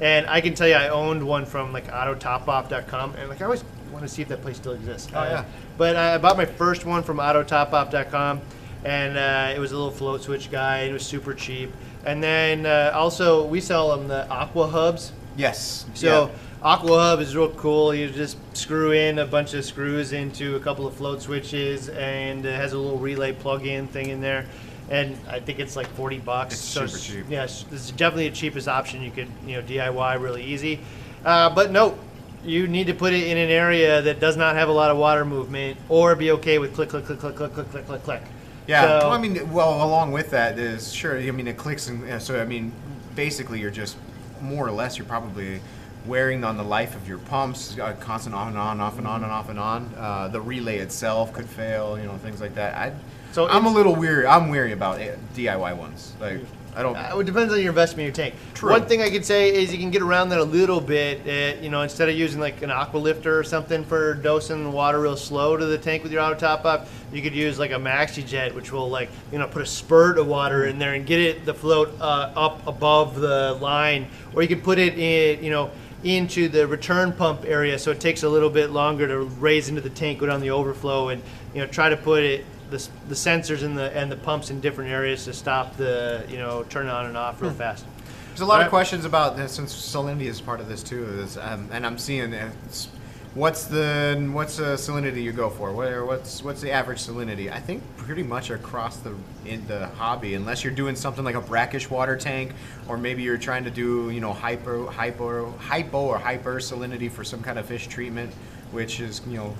And 0.00 0.26
I 0.26 0.40
can 0.40 0.54
tell 0.54 0.66
you, 0.66 0.74
I 0.74 0.88
owned 0.88 1.24
one 1.24 1.46
from 1.46 1.72
like 1.72 1.86
AutoTopOff.com, 1.88 3.14
and 3.14 3.28
like 3.28 3.40
I 3.40 3.44
always 3.44 3.64
want 3.92 4.04
to 4.04 4.08
see 4.08 4.22
if 4.22 4.28
that 4.28 4.42
place 4.42 4.56
still 4.56 4.72
exists. 4.72 5.08
Oh, 5.14 5.22
yeah. 5.22 5.44
But 5.78 5.94
I 5.94 6.18
bought 6.18 6.36
my 6.36 6.44
first 6.44 6.84
one 6.84 7.02
from 7.04 7.18
AutoTopOff.com, 7.18 8.40
and 8.84 9.16
uh, 9.16 9.52
it 9.54 9.60
was 9.60 9.70
a 9.70 9.76
little 9.76 9.92
float 9.92 10.22
switch 10.22 10.50
guy. 10.50 10.80
It 10.80 10.92
was 10.92 11.06
super 11.06 11.32
cheap. 11.34 11.72
And 12.04 12.22
then 12.22 12.66
uh, 12.66 12.90
also 12.94 13.46
we 13.46 13.60
sell 13.60 13.96
them 13.96 14.08
the 14.08 14.28
Aqua 14.28 14.66
Hubs. 14.66 15.12
Yes. 15.36 15.86
So 15.94 16.26
yeah. 16.26 16.30
Aqua 16.64 16.98
Hub 16.98 17.20
is 17.20 17.36
real 17.36 17.50
cool. 17.50 17.94
You 17.94 18.08
just 18.08 18.38
screw 18.56 18.92
in 18.92 19.18
a 19.18 19.26
bunch 19.26 19.52
of 19.52 19.66
screws 19.66 20.14
into 20.14 20.56
a 20.56 20.60
couple 20.60 20.86
of 20.86 20.94
float 20.94 21.20
switches, 21.20 21.90
and 21.90 22.44
it 22.46 22.56
has 22.56 22.72
a 22.72 22.78
little 22.78 22.98
relay 22.98 23.32
plug-in 23.32 23.86
thing 23.86 24.08
in 24.08 24.22
there. 24.22 24.46
And 24.88 25.18
I 25.28 25.40
think 25.40 25.58
it's 25.58 25.76
like 25.76 25.86
forty 25.88 26.18
bucks. 26.18 26.54
It's 26.54 26.62
so 26.62 26.86
super 26.86 27.20
cheap. 27.22 27.26
Yeah, 27.30 27.42
this 27.42 27.64
is 27.70 27.90
definitely 27.90 28.30
the 28.30 28.34
cheapest 28.34 28.66
option 28.66 29.02
you 29.02 29.10
could 29.10 29.28
you 29.46 29.56
know 29.56 29.62
DIY 29.62 30.20
really 30.22 30.42
easy. 30.42 30.80
Uh, 31.22 31.50
but 31.54 31.70
no, 31.70 31.98
you 32.44 32.66
need 32.66 32.86
to 32.86 32.94
put 32.94 33.12
it 33.12 33.26
in 33.26 33.36
an 33.36 33.50
area 33.50 34.00
that 34.00 34.18
does 34.18 34.38
not 34.38 34.56
have 34.56 34.70
a 34.70 34.72
lot 34.72 34.90
of 34.90 34.96
water 34.96 35.26
movement, 35.26 35.76
or 35.90 36.16
be 36.16 36.30
okay 36.30 36.58
with 36.58 36.74
click 36.74 36.88
click 36.88 37.04
click 37.04 37.18
click 37.18 37.36
click 37.36 37.52
click 37.52 37.70
click 37.70 37.86
click 37.86 38.02
click. 38.04 38.22
Yeah, 38.66 38.82
So- 39.00 39.08
well, 39.08 39.12
I 39.12 39.18
mean, 39.18 39.52
well, 39.52 39.84
along 39.84 40.12
with 40.12 40.30
that 40.30 40.58
is 40.58 40.90
sure. 40.94 41.18
I 41.18 41.30
mean, 41.30 41.46
it 41.46 41.58
clicks, 41.58 41.88
and 41.88 42.22
so 42.22 42.40
I 42.40 42.46
mean, 42.46 42.72
basically, 43.14 43.60
you're 43.60 43.70
just 43.70 43.96
more 44.40 44.66
or 44.66 44.70
less, 44.72 44.96
you're 44.96 45.06
probably 45.06 45.60
wearing 46.06 46.44
on 46.44 46.56
the 46.56 46.62
life 46.62 46.94
of 46.94 47.08
your 47.08 47.18
pumps, 47.18 47.78
uh, 47.78 47.94
constant 48.00 48.34
on 48.34 48.48
and 48.48 48.58
on, 48.58 48.80
off 48.80 48.98
and 48.98 49.06
on 49.06 49.22
and 49.22 49.32
off 49.32 49.48
and 49.48 49.58
on. 49.58 49.92
Uh, 49.96 50.28
the 50.28 50.40
relay 50.40 50.78
itself 50.78 51.32
could 51.32 51.48
fail, 51.48 51.98
you 51.98 52.04
know, 52.04 52.16
things 52.18 52.40
like 52.40 52.54
that. 52.54 52.74
I, 52.74 52.92
So 53.32 53.48
I'm 53.48 53.66
a 53.66 53.72
little 53.72 53.94
weary. 53.94 54.26
I'm 54.26 54.48
weary 54.48 54.72
about 54.72 55.00
it, 55.00 55.18
DIY 55.34 55.76
ones. 55.76 56.12
Like, 56.20 56.40
I 56.76 56.82
don't. 56.82 56.96
Uh, 56.96 57.18
it 57.18 57.24
depends 57.24 57.52
on 57.52 57.60
your 57.60 57.68
investment 57.68 58.00
in 58.00 58.06
your 58.06 58.14
tank. 58.14 58.34
True. 58.54 58.70
One 58.70 58.86
thing 58.86 59.00
I 59.00 59.10
could 59.10 59.24
say 59.24 59.54
is 59.54 59.72
you 59.72 59.78
can 59.78 59.90
get 59.90 60.02
around 60.02 60.30
that 60.30 60.40
a 60.40 60.44
little 60.44 60.80
bit. 60.80 61.20
Uh, 61.20 61.60
you 61.60 61.68
know, 61.68 61.82
instead 61.82 62.08
of 62.08 62.16
using 62.16 62.40
like 62.40 62.62
an 62.62 62.70
aqua 62.70 62.98
lifter 62.98 63.38
or 63.38 63.44
something 63.44 63.84
for 63.84 64.14
dosing 64.14 64.72
water 64.72 65.00
real 65.00 65.16
slow 65.16 65.56
to 65.56 65.64
the 65.64 65.78
tank 65.78 66.02
with 66.02 66.10
your 66.10 66.20
auto 66.20 66.34
top 66.34 66.64
up, 66.64 66.88
you 67.12 67.22
could 67.22 67.34
use 67.34 67.58
like 67.58 67.70
a 67.70 67.76
maxi 67.76 68.26
jet, 68.26 68.54
which 68.54 68.72
will 68.72 68.88
like 68.88 69.08
you 69.30 69.38
know 69.38 69.46
put 69.46 69.62
a 69.62 69.66
spurt 69.66 70.18
of 70.18 70.26
water 70.26 70.66
in 70.66 70.78
there 70.78 70.94
and 70.94 71.06
get 71.06 71.20
it 71.20 71.44
the 71.44 71.54
float 71.54 71.94
uh, 72.00 72.32
up 72.34 72.66
above 72.66 73.20
the 73.20 73.56
line, 73.60 74.08
or 74.34 74.42
you 74.42 74.48
could 74.48 74.64
put 74.64 74.78
it 74.78 74.98
in 74.98 75.44
you 75.44 75.50
know 75.50 75.70
into 76.04 76.48
the 76.48 76.66
return 76.66 77.12
pump 77.12 77.44
area, 77.46 77.78
so 77.78 77.90
it 77.90 78.00
takes 78.00 78.22
a 78.22 78.28
little 78.28 78.50
bit 78.50 78.70
longer 78.70 79.08
to 79.08 79.18
raise 79.18 79.68
into 79.68 79.80
the 79.80 79.90
tank, 79.90 80.20
go 80.20 80.26
down 80.26 80.40
the 80.40 80.50
overflow, 80.50 81.08
and 81.08 81.22
you 81.54 81.60
know 81.60 81.66
try 81.66 81.88
to 81.88 81.96
put 81.96 82.22
it 82.22 82.44
the, 82.70 82.88
the 83.08 83.14
sensors 83.14 83.62
and 83.62 83.76
the 83.76 83.96
and 83.96 84.10
the 84.10 84.16
pumps 84.16 84.50
in 84.50 84.60
different 84.60 84.90
areas 84.90 85.24
to 85.24 85.32
stop 85.32 85.76
the 85.76 86.24
you 86.28 86.36
know 86.36 86.62
turn 86.64 86.88
on 86.88 87.06
and 87.06 87.16
off 87.16 87.40
real 87.40 87.50
fast. 87.50 87.84
There's 88.28 88.40
a 88.40 88.46
lot 88.46 88.62
of 88.62 88.68
questions 88.68 89.04
about 89.04 89.36
this 89.36 89.52
since 89.52 89.72
salinity 89.72 90.22
is 90.22 90.40
part 90.40 90.60
of 90.60 90.68
this 90.68 90.82
too. 90.82 91.04
Is, 91.20 91.38
um, 91.38 91.68
and 91.70 91.86
I'm 91.86 91.98
seeing 91.98 92.32
it's, 92.32 92.88
what's 93.34 93.64
the 93.64 94.30
what's 94.32 94.56
the 94.56 94.74
salinity 94.74 95.22
you 95.22 95.32
go 95.32 95.50
for? 95.50 95.72
What, 95.72 96.06
what's 96.06 96.42
what's 96.42 96.60
the 96.60 96.70
average 96.70 96.98
salinity? 96.98 97.52
I 97.52 97.58
think 97.58 97.82
pretty 97.96 98.22
much 98.22 98.50
across 98.50 98.98
the 98.98 99.14
in 99.44 99.66
the 99.66 99.86
hobby, 99.88 100.34
unless 100.34 100.64
you're 100.64 100.74
doing 100.74 100.96
something 100.96 101.24
like 101.24 101.34
a 101.34 101.40
brackish 101.40 101.90
water 101.90 102.16
tank, 102.16 102.52
or 102.88 102.96
maybe 102.96 103.22
you're 103.22 103.38
trying 103.38 103.64
to 103.64 103.70
do 103.70 104.10
you 104.10 104.20
know 104.20 104.32
hypo 104.32 104.86
hypo 104.86 105.50
hypo 105.58 106.00
or 106.00 106.18
hyper 106.18 106.56
salinity 106.56 107.10
for 107.10 107.24
some 107.24 107.42
kind 107.42 107.58
of 107.58 107.66
fish 107.66 107.88
treatment, 107.88 108.32
which 108.70 109.00
is 109.00 109.20
you 109.28 109.36
know 109.36 109.54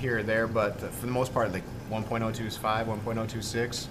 here 0.00 0.18
or 0.18 0.22
there. 0.22 0.46
But 0.46 0.80
for 0.80 1.06
the 1.06 1.12
most 1.12 1.32
part, 1.32 1.52
like 1.52 1.64
1.025, 1.90 2.58
1.026. 2.86 3.86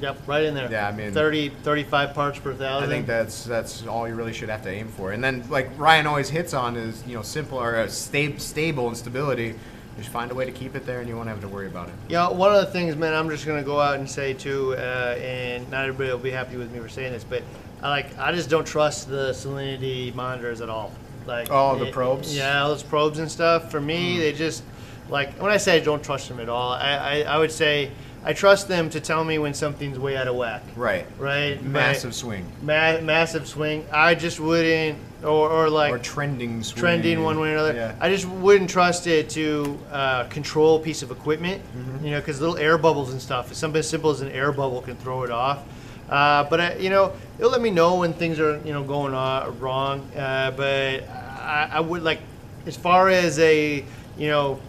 Yep, 0.00 0.18
right 0.26 0.44
in 0.44 0.54
there. 0.54 0.70
Yeah, 0.70 0.88
I 0.88 0.92
mean- 0.92 1.12
30, 1.12 1.50
35 1.62 2.14
parts 2.14 2.38
per 2.38 2.52
thousand. 2.54 2.88
I 2.88 2.92
think 2.92 3.06
that's 3.06 3.44
that's 3.44 3.86
all 3.86 4.08
you 4.08 4.14
really 4.14 4.32
should 4.32 4.48
have 4.48 4.62
to 4.62 4.70
aim 4.70 4.88
for. 4.88 5.12
And 5.12 5.22
then 5.22 5.44
like 5.48 5.70
Ryan 5.78 6.06
always 6.06 6.28
hits 6.28 6.54
on 6.54 6.76
is 6.76 7.02
you 7.06 7.14
know 7.16 7.22
simple 7.22 7.58
or 7.58 7.76
uh, 7.76 7.86
sta- 7.88 8.38
stable 8.38 8.88
and 8.88 8.96
stability. 8.96 9.54
Just 9.98 10.08
find 10.08 10.30
a 10.30 10.34
way 10.34 10.46
to 10.46 10.50
keep 10.52 10.74
it 10.74 10.86
there, 10.86 11.00
and 11.00 11.08
you 11.08 11.16
won't 11.16 11.28
have 11.28 11.42
to 11.42 11.48
worry 11.48 11.66
about 11.66 11.88
it. 11.88 11.94
Yeah, 12.08 12.26
one 12.30 12.50
of 12.54 12.64
the 12.64 12.70
things, 12.72 12.96
man, 12.96 13.12
I'm 13.12 13.28
just 13.28 13.46
gonna 13.46 13.62
go 13.62 13.78
out 13.78 13.96
and 13.96 14.08
say 14.08 14.32
too, 14.32 14.74
uh, 14.76 15.16
and 15.20 15.70
not 15.70 15.82
everybody 15.86 16.10
will 16.10 16.18
be 16.18 16.30
happy 16.30 16.56
with 16.56 16.72
me 16.72 16.78
for 16.80 16.88
saying 16.88 17.12
this, 17.12 17.24
but 17.24 17.42
I 17.82 17.90
like 17.90 18.18
I 18.18 18.32
just 18.32 18.48
don't 18.48 18.66
trust 18.66 19.08
the 19.08 19.32
salinity 19.32 20.14
monitors 20.14 20.60
at 20.62 20.70
all. 20.70 20.92
Like 21.26 21.48
Oh, 21.50 21.78
the 21.78 21.86
it- 21.86 21.92
probes? 21.92 22.34
Yeah, 22.34 22.62
all 22.62 22.70
those 22.70 22.82
probes 22.82 23.18
and 23.18 23.30
stuff. 23.30 23.70
For 23.70 23.80
me, 23.80 24.18
they 24.18 24.32
just 24.32 24.62
like 25.10 25.34
when 25.40 25.52
I 25.52 25.58
say 25.58 25.76
I 25.76 25.80
don't 25.80 26.02
trust 26.02 26.26
them 26.28 26.40
at 26.40 26.48
all, 26.48 26.72
I, 26.72 26.94
I, 26.94 27.20
I 27.34 27.38
would 27.38 27.52
say 27.52 27.90
I 28.24 28.32
trust 28.32 28.68
them 28.68 28.88
to 28.90 29.00
tell 29.00 29.24
me 29.24 29.38
when 29.38 29.52
something's 29.52 29.98
way 29.98 30.16
out 30.16 30.28
of 30.28 30.36
whack. 30.36 30.62
Right. 30.76 31.06
Right. 31.18 31.60
Massive 31.62 32.14
swing 32.14 32.46
Ma- 32.62 33.00
massive 33.00 33.48
swing. 33.48 33.84
I 33.92 34.14
just 34.14 34.38
wouldn't, 34.38 34.96
or, 35.24 35.50
or 35.50 35.68
like 35.68 35.92
or 35.92 35.98
trending 35.98 36.62
swing. 36.62 36.80
trending 36.80 37.22
one 37.24 37.40
way 37.40 37.50
or 37.50 37.54
another. 37.56 37.74
Yeah. 37.74 37.94
I 38.00 38.08
just 38.10 38.26
wouldn't 38.26 38.70
trust 38.70 39.06
it 39.08 39.28
to 39.30 39.78
uh, 39.90 40.24
control 40.28 40.76
a 40.76 40.80
piece 40.80 41.02
of 41.02 41.10
equipment, 41.10 41.62
Mm-hmm. 41.76 42.04
you 42.04 42.10
know, 42.12 42.20
because 42.20 42.40
little 42.40 42.56
air 42.58 42.78
bubbles 42.78 43.10
and 43.12 43.20
stuff. 43.20 43.52
Something 43.54 43.80
as 43.80 43.88
simple 43.88 44.10
as 44.10 44.20
an 44.20 44.30
air 44.30 44.52
bubble 44.52 44.82
can 44.82 44.96
throw 44.96 45.24
it 45.24 45.30
off. 45.30 45.64
Uh, 46.08 46.44
but 46.44 46.60
I, 46.60 46.74
you 46.76 46.90
know, 46.90 47.12
it'll 47.38 47.50
let 47.50 47.62
me 47.62 47.70
know 47.70 47.96
when 47.96 48.12
things 48.12 48.38
are 48.38 48.60
you 48.64 48.72
know 48.72 48.84
going 48.84 49.14
on 49.14 49.58
wrong. 49.58 50.00
Uh, 50.14 50.52
but 50.52 51.08
I, 51.08 51.70
I 51.72 51.80
would 51.80 52.02
like, 52.02 52.20
as 52.66 52.76
far 52.76 53.08
as 53.08 53.38
a 53.40 53.84
you 54.16 54.28
know 54.28 54.60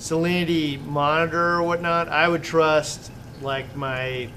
salinity 0.00 0.82
monitor 0.86 1.56
or 1.56 1.62
whatnot, 1.62 2.08
I 2.08 2.26
would 2.26 2.42
trust 2.42 3.12
like 3.42 3.76
my 3.76 4.28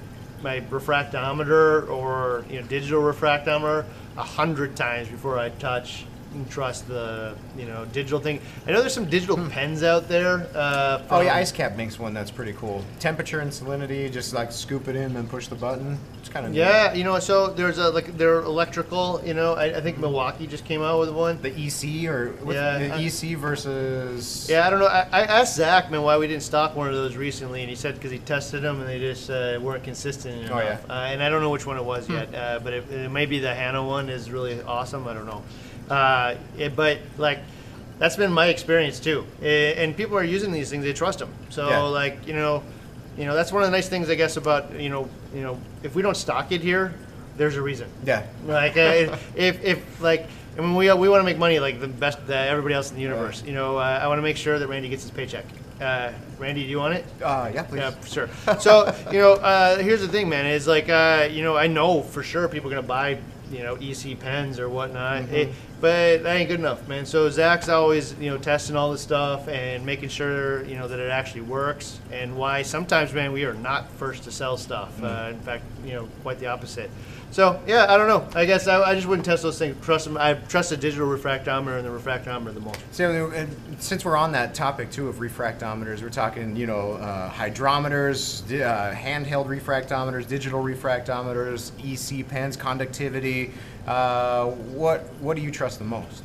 my 0.42 0.60
refractometer 0.60 1.88
or 1.88 2.44
you 2.50 2.60
know 2.60 2.66
digital 2.66 3.00
refractometer 3.00 3.86
a 4.16 4.22
hundred 4.22 4.76
times 4.76 5.08
before 5.08 5.38
I 5.38 5.48
touch 5.48 6.04
trust 6.50 6.88
the 6.88 7.34
you 7.56 7.66
know 7.66 7.84
digital 7.92 8.18
thing. 8.20 8.40
I 8.66 8.72
know 8.72 8.80
there's 8.80 8.94
some 8.94 9.08
digital 9.08 9.36
pens 9.48 9.82
out 9.82 10.08
there. 10.08 10.46
Uh, 10.54 11.02
Oh 11.10 11.20
yeah, 11.20 11.30
from- 11.30 11.38
Ice 11.38 11.52
Cap 11.52 11.76
makes 11.76 11.98
one 11.98 12.14
that's 12.14 12.30
pretty 12.30 12.52
cool. 12.54 12.84
Temperature 13.00 13.40
and 13.40 13.50
salinity, 13.50 14.10
just 14.12 14.32
like 14.34 14.50
scoop 14.52 14.88
it 14.88 14.96
in 14.96 15.16
and 15.16 15.28
push 15.28 15.48
the 15.48 15.54
button. 15.54 15.98
It's 16.20 16.28
kind 16.28 16.46
of 16.46 16.54
Yeah, 16.54 16.94
you 16.94 17.04
know, 17.04 17.18
so 17.18 17.48
there's 17.48 17.78
a 17.78 17.90
like 17.90 18.16
they're 18.16 18.40
electrical. 18.40 19.20
You 19.24 19.34
know, 19.34 19.54
I, 19.54 19.76
I 19.76 19.80
think 19.80 19.98
Milwaukee 19.98 20.46
just 20.46 20.64
came 20.64 20.82
out 20.82 20.98
with 21.00 21.10
one. 21.10 21.40
The 21.42 21.50
EC 21.50 22.08
or 22.08 22.34
Yeah, 22.50 22.78
the 22.78 22.94
I- 22.94 23.00
EC 23.02 23.36
versus 23.36 24.48
Yeah, 24.50 24.66
I 24.66 24.70
don't 24.70 24.78
know. 24.80 24.86
I, 24.86 25.06
I 25.12 25.20
asked 25.22 25.56
Zach, 25.56 25.90
man, 25.90 26.02
why 26.02 26.16
we 26.18 26.26
didn't 26.26 26.42
stock 26.42 26.74
one 26.76 26.88
of 26.88 26.94
those 26.94 27.16
recently, 27.16 27.60
and 27.60 27.68
he 27.70 27.76
said 27.76 27.94
because 27.94 28.10
he 28.10 28.18
tested 28.18 28.62
them 28.62 28.80
and 28.80 28.88
they 28.88 28.98
just 28.98 29.30
uh, 29.30 29.58
weren't 29.60 29.84
consistent 29.84 30.38
enough. 30.44 30.50
Oh, 30.54 30.60
yeah. 30.60 30.78
Uh, 30.88 30.92
and 31.12 31.22
I 31.22 31.28
don't 31.28 31.42
know 31.42 31.50
which 31.50 31.66
one 31.66 31.76
it 31.76 31.84
was 31.84 32.08
yet, 32.08 32.34
uh, 32.34 32.60
but 32.62 32.72
it, 32.72 32.90
it 32.90 33.10
may 33.10 33.26
be 33.26 33.38
the 33.38 33.54
Hanna 33.54 33.84
one 33.84 34.08
is 34.08 34.30
really 34.30 34.60
awesome. 34.62 35.06
I 35.06 35.14
don't 35.14 35.26
know. 35.26 35.42
Uh, 35.90 36.36
it, 36.58 36.74
but 36.76 36.98
like, 37.18 37.38
that's 37.98 38.16
been 38.16 38.32
my 38.32 38.46
experience 38.46 38.98
too. 39.00 39.24
Eh, 39.42 39.74
And 39.82 39.96
people 39.96 40.16
are 40.16 40.24
using 40.24 40.52
these 40.52 40.70
things; 40.70 40.84
they 40.84 40.92
trust 40.92 41.18
them. 41.18 41.28
So 41.50 41.68
Yeah. 41.68 41.78
like, 41.82 42.26
you 42.26 42.32
know, 42.34 42.62
you 43.16 43.24
know, 43.26 43.34
that's 43.34 43.52
one 43.52 43.62
of 43.62 43.68
the 43.70 43.76
nice 43.76 43.88
things 43.88 44.10
I 44.10 44.14
guess 44.16 44.36
about 44.36 44.78
you 44.80 44.88
know, 44.88 45.08
you 45.34 45.42
know, 45.42 45.58
if 45.82 45.94
we 45.94 46.02
don't 46.02 46.16
stock 46.16 46.50
it 46.52 46.60
here, 46.60 46.92
there's 47.36 47.56
a 47.56 47.62
reason. 47.62 47.88
yeah. 48.04 48.22
Like 48.46 48.76
uh, 48.76 49.16
if, 49.36 49.62
if 49.64 50.00
like 50.00 50.26
I 50.58 50.60
mean 50.60 50.74
we 50.74 50.92
we 50.92 51.08
want 51.08 51.20
to 51.20 51.24
make 51.24 51.38
money 51.38 51.58
like 51.60 51.80
the 51.80 51.88
best 51.88 52.26
that 52.26 52.48
everybody 52.48 52.74
else 52.74 52.90
in 52.90 52.96
the 52.96 53.02
universe. 53.02 53.42
You 53.46 53.52
know, 53.54 53.76
uh, 53.78 54.00
I 54.02 54.06
want 54.08 54.18
to 54.18 54.22
make 54.22 54.36
sure 54.36 54.58
that 54.58 54.66
Randy 54.68 54.88
gets 54.88 55.02
his 55.02 55.10
paycheck. 55.12 55.44
Uh, 55.80 56.12
Randy, 56.38 56.62
do 56.64 56.70
you 56.70 56.78
want 56.78 56.94
it? 56.94 57.04
Uh, 57.22 57.50
yeah, 57.52 57.62
please. 57.64 57.78
Yeah, 57.80 57.94
sure. 58.06 58.28
So, 58.60 58.94
you 59.12 59.18
know, 59.18 59.32
uh, 59.34 59.78
here's 59.78 60.00
the 60.00 60.08
thing, 60.08 60.28
man. 60.28 60.46
Is 60.46 60.66
like, 60.68 60.88
uh, 60.88 61.28
you 61.30 61.42
know, 61.42 61.56
I 61.56 61.66
know 61.66 62.02
for 62.02 62.22
sure 62.22 62.48
people 62.48 62.70
are 62.70 62.74
gonna 62.76 62.86
buy, 62.86 63.18
you 63.50 63.64
know, 63.64 63.74
EC 63.80 64.18
pens 64.18 64.58
or 64.60 64.68
whatnot, 64.68 65.22
Mm-hmm. 65.22 65.34
eh, 65.34 65.46
but 65.84 66.22
that 66.22 66.36
ain't 66.36 66.48
good 66.48 66.60
enough, 66.60 66.88
man. 66.88 67.04
So 67.04 67.28
Zach's 67.28 67.68
always, 67.68 68.14
you 68.18 68.30
know, 68.30 68.38
testing 68.38 68.74
all 68.74 68.90
this 68.90 69.02
stuff 69.02 69.48
and 69.48 69.84
making 69.84 70.08
sure, 70.08 70.64
you 70.64 70.76
know, 70.76 70.88
that 70.88 70.98
it 70.98 71.10
actually 71.10 71.42
works. 71.42 72.00
And 72.10 72.38
why 72.38 72.62
sometimes, 72.62 73.12
man, 73.12 73.32
we 73.32 73.44
are 73.44 73.52
not 73.52 73.90
first 73.90 74.24
to 74.24 74.30
sell 74.30 74.56
stuff. 74.56 74.98
Mm. 74.98 75.04
Uh, 75.04 75.30
in 75.32 75.40
fact, 75.40 75.62
you 75.84 75.92
know, 75.92 76.08
quite 76.22 76.38
the 76.38 76.46
opposite. 76.46 76.90
So 77.34 77.60
yeah, 77.66 77.92
I 77.92 77.96
don't 77.96 78.06
know. 78.06 78.28
I 78.38 78.44
guess 78.44 78.68
I, 78.68 78.80
I 78.80 78.94
just 78.94 79.08
wouldn't 79.08 79.26
test 79.26 79.42
those 79.42 79.58
things. 79.58 79.76
Trust 79.84 80.04
them. 80.04 80.16
I 80.16 80.34
trust 80.34 80.70
the 80.70 80.76
digital 80.76 81.08
refractometer 81.08 81.76
and 81.76 81.84
the 81.84 81.90
refractometer 81.90 82.54
the 82.54 82.60
most. 82.60 82.78
So, 82.92 83.44
since 83.80 84.04
we're 84.04 84.16
on 84.16 84.30
that 84.30 84.54
topic 84.54 84.92
too 84.92 85.08
of 85.08 85.16
refractometers, 85.16 86.00
we're 86.00 86.10
talking, 86.10 86.54
you 86.54 86.68
know, 86.68 86.92
uh, 86.92 87.28
hydrometers, 87.32 88.46
di- 88.46 88.62
uh, 88.62 88.94
handheld 88.94 89.48
refractometers, 89.48 90.28
digital 90.28 90.62
refractometers, 90.62 91.72
EC 91.82 92.24
pens, 92.28 92.56
conductivity. 92.56 93.50
Uh, 93.84 94.50
what 94.50 95.00
what 95.14 95.34
do 95.34 95.42
you 95.42 95.50
trust 95.50 95.80
the 95.80 95.84
most? 95.84 96.22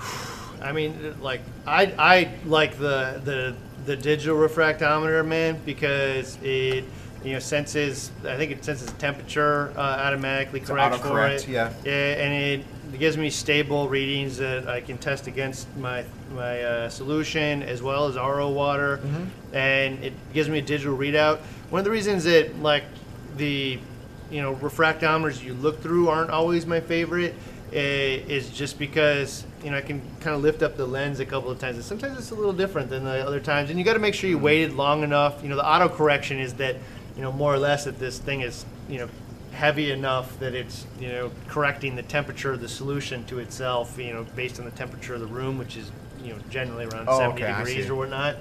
I 0.62 0.72
mean, 0.72 1.16
like 1.20 1.42
I 1.66 1.92
I 1.98 2.32
like 2.46 2.78
the 2.78 3.20
the 3.22 3.54
the 3.84 3.94
digital 3.94 4.38
refractometer, 4.38 5.26
man, 5.26 5.60
because 5.66 6.38
it 6.42 6.86
you 7.26 7.32
know 7.32 7.40
senses. 7.40 8.12
I 8.24 8.36
think 8.36 8.52
it 8.52 8.64
senses 8.64 8.90
temperature 8.92 9.72
uh, 9.76 9.80
automatically 9.80 10.60
corrects 10.60 11.00
for 11.00 11.26
it. 11.26 11.48
yeah. 11.48 11.72
yeah, 11.84 11.92
and 11.92 12.32
it 12.32 12.98
gives 12.98 13.16
me 13.16 13.30
stable 13.30 13.88
readings 13.88 14.36
that 14.38 14.68
I 14.68 14.80
can 14.80 14.96
test 14.96 15.26
against 15.26 15.66
my 15.76 16.04
my 16.32 16.62
uh, 16.62 16.88
solution 16.88 17.64
as 17.64 17.82
well 17.82 18.06
as 18.06 18.14
RO 18.14 18.50
water, 18.50 19.00
and 19.52 20.02
it 20.04 20.12
gives 20.32 20.48
me 20.48 20.58
a 20.58 20.62
digital 20.62 20.96
readout. 20.96 21.38
One 21.70 21.80
of 21.80 21.84
the 21.84 21.90
reasons 21.90 22.24
that 22.24 22.56
like 22.62 22.84
the 23.36 23.80
you 24.30 24.42
know 24.42 24.54
refractometers 24.54 25.42
you 25.42 25.54
look 25.54 25.82
through 25.82 26.08
aren't 26.08 26.30
always 26.30 26.64
my 26.64 26.80
favorite 26.80 27.34
eh, 27.72 28.20
is 28.28 28.50
just 28.50 28.78
because 28.78 29.44
you 29.64 29.70
know 29.70 29.76
I 29.78 29.80
can 29.80 30.00
kind 30.20 30.36
of 30.36 30.42
lift 30.42 30.62
up 30.62 30.76
the 30.76 30.86
lens 30.86 31.20
a 31.20 31.26
couple 31.26 31.50
of 31.50 31.58
times 31.58 31.76
and 31.76 31.84
sometimes 31.84 32.18
it's 32.18 32.30
a 32.30 32.34
little 32.34 32.52
different 32.52 32.88
than 32.90 33.04
the 33.04 33.26
other 33.26 33.40
times 33.40 33.70
and 33.70 33.78
you 33.78 33.84
got 33.84 33.94
to 33.94 34.00
make 34.00 34.14
sure 34.14 34.28
you 34.28 34.38
waited 34.38 34.72
long 34.72 35.02
enough 35.02 35.42
you 35.42 35.48
know 35.48 35.56
the 35.56 35.68
auto 35.68 35.88
correction 35.88 36.38
is 36.38 36.54
that 36.54 36.76
you 37.16 37.22
know 37.22 37.32
more 37.32 37.52
or 37.54 37.58
less 37.58 37.84
that 37.84 37.98
this 37.98 38.18
thing 38.18 38.42
is 38.42 38.64
you 38.88 38.98
know 38.98 39.08
heavy 39.52 39.90
enough 39.90 40.38
that 40.38 40.54
it's 40.54 40.86
you 41.00 41.08
know 41.08 41.30
correcting 41.48 41.96
the 41.96 42.02
temperature 42.02 42.52
of 42.52 42.60
the 42.60 42.68
solution 42.68 43.24
to 43.24 43.38
itself 43.38 43.98
you 43.98 44.12
know 44.12 44.24
based 44.36 44.58
on 44.58 44.64
the 44.66 44.70
temperature 44.72 45.14
of 45.14 45.20
the 45.20 45.26
room 45.26 45.56
which 45.58 45.76
is 45.76 45.90
you 46.22 46.32
know 46.32 46.38
generally 46.50 46.84
around 46.84 47.08
Oh, 47.08 47.18
70 47.18 47.42
okay, 47.42 47.52
I 47.52 47.58
degrees 47.64 47.84
see. 47.86 47.90
or 47.90 47.94
whatnot 47.94 48.36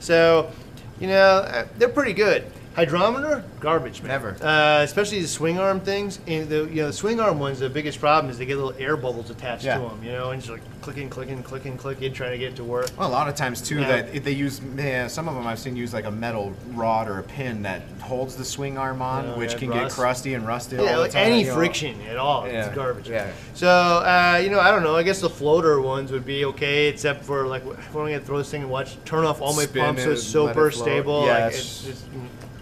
so 0.00 0.50
you 0.98 1.06
know 1.06 1.14
uh, 1.38 1.66
they're 1.78 1.88
pretty 1.88 2.12
good 2.12 2.44
hydrometer 2.78 3.42
garbage 3.60 4.00
man 4.02 4.08
Never. 4.10 4.36
uh, 4.42 4.82
especially 4.82 5.20
the 5.20 5.26
swing 5.28 5.58
arm 5.58 5.80
things. 5.80 6.20
And 6.28 6.48
the 6.48 6.64
you 6.66 6.76
know 6.82 6.86
the 6.88 6.92
swing 6.92 7.18
arm 7.20 7.40
ones, 7.40 7.58
the 7.58 7.68
biggest 7.68 7.98
problem 7.98 8.30
is 8.30 8.38
they 8.38 8.46
get 8.46 8.56
little 8.56 8.74
air 8.78 8.96
bubbles 8.96 9.30
attached 9.30 9.64
Yeah. 9.64 9.78
to 9.78 9.88
them. 9.88 10.00
You 10.04 10.12
know, 10.12 10.30
and 10.30 10.40
just 10.40 10.52
like 10.52 10.62
clicking, 10.80 11.10
clicking, 11.10 11.42
clicking, 11.42 11.76
clicking, 11.76 12.12
trying 12.12 12.30
to 12.32 12.38
get 12.38 12.52
it 12.52 12.56
to 12.56 12.64
work. 12.64 12.88
Well, 12.96 13.08
a 13.08 13.10
lot 13.10 13.28
of 13.28 13.34
times 13.34 13.60
too 13.60 13.80
Yeah. 13.80 14.02
that 14.02 14.22
they 14.24 14.30
use 14.32 14.60
yeah, 14.76 15.08
some 15.08 15.28
of 15.28 15.34
them 15.34 15.46
I've 15.46 15.58
seen 15.58 15.74
use 15.76 15.92
like 15.92 16.04
a 16.04 16.10
metal 16.10 16.54
rod 16.74 17.08
or 17.08 17.18
a 17.18 17.22
pin 17.24 17.62
that 17.62 17.82
holds 18.00 18.36
the 18.36 18.44
swing 18.44 18.78
arm 18.78 19.02
on, 19.02 19.36
which 19.38 19.56
can 19.56 19.70
rust. 19.70 19.96
get 19.96 20.02
crusty 20.02 20.34
and 20.34 20.46
rusted. 20.46 20.80
Yeah, 20.80 20.94
all 20.94 21.00
like 21.00 21.10
the 21.10 21.18
time, 21.18 21.26
any 21.26 21.40
you 21.42 21.46
know. 21.48 21.54
friction 21.56 21.96
at 22.08 22.16
all, 22.16 22.46
Yeah, 22.46 22.66
it's 22.66 22.74
garbage. 22.76 23.08
yeah. 23.08 23.26
So 23.54 23.68
uh, 23.68 24.40
you 24.42 24.50
know, 24.50 24.60
I 24.60 24.70
don't 24.70 24.84
know. 24.84 24.94
I 24.94 25.02
guess 25.02 25.20
the 25.20 25.30
floater 25.30 25.80
ones 25.80 26.12
would 26.12 26.24
be 26.24 26.44
okay, 26.44 26.86
except 26.88 27.24
for 27.24 27.44
like 27.46 27.66
if 27.66 27.88
I'm 27.88 28.04
gonna 28.06 28.20
throw 28.20 28.38
this 28.38 28.50
thing 28.50 28.62
and 28.62 28.70
watch 28.70 28.96
turn 29.04 29.24
off 29.24 29.40
all 29.42 29.54
my 29.54 29.64
Spin 29.64 29.82
pumps 29.84 30.04
so 30.04 30.12
it's 30.12 30.22
super 30.22 30.44
let 30.46 30.50
it 30.68 30.74
float. 30.74 30.84
stable. 30.86 31.26
Yeah, 31.26 31.32
like 31.32 31.54
it's- 31.54 31.58
it's 31.58 31.84
just. 31.84 32.04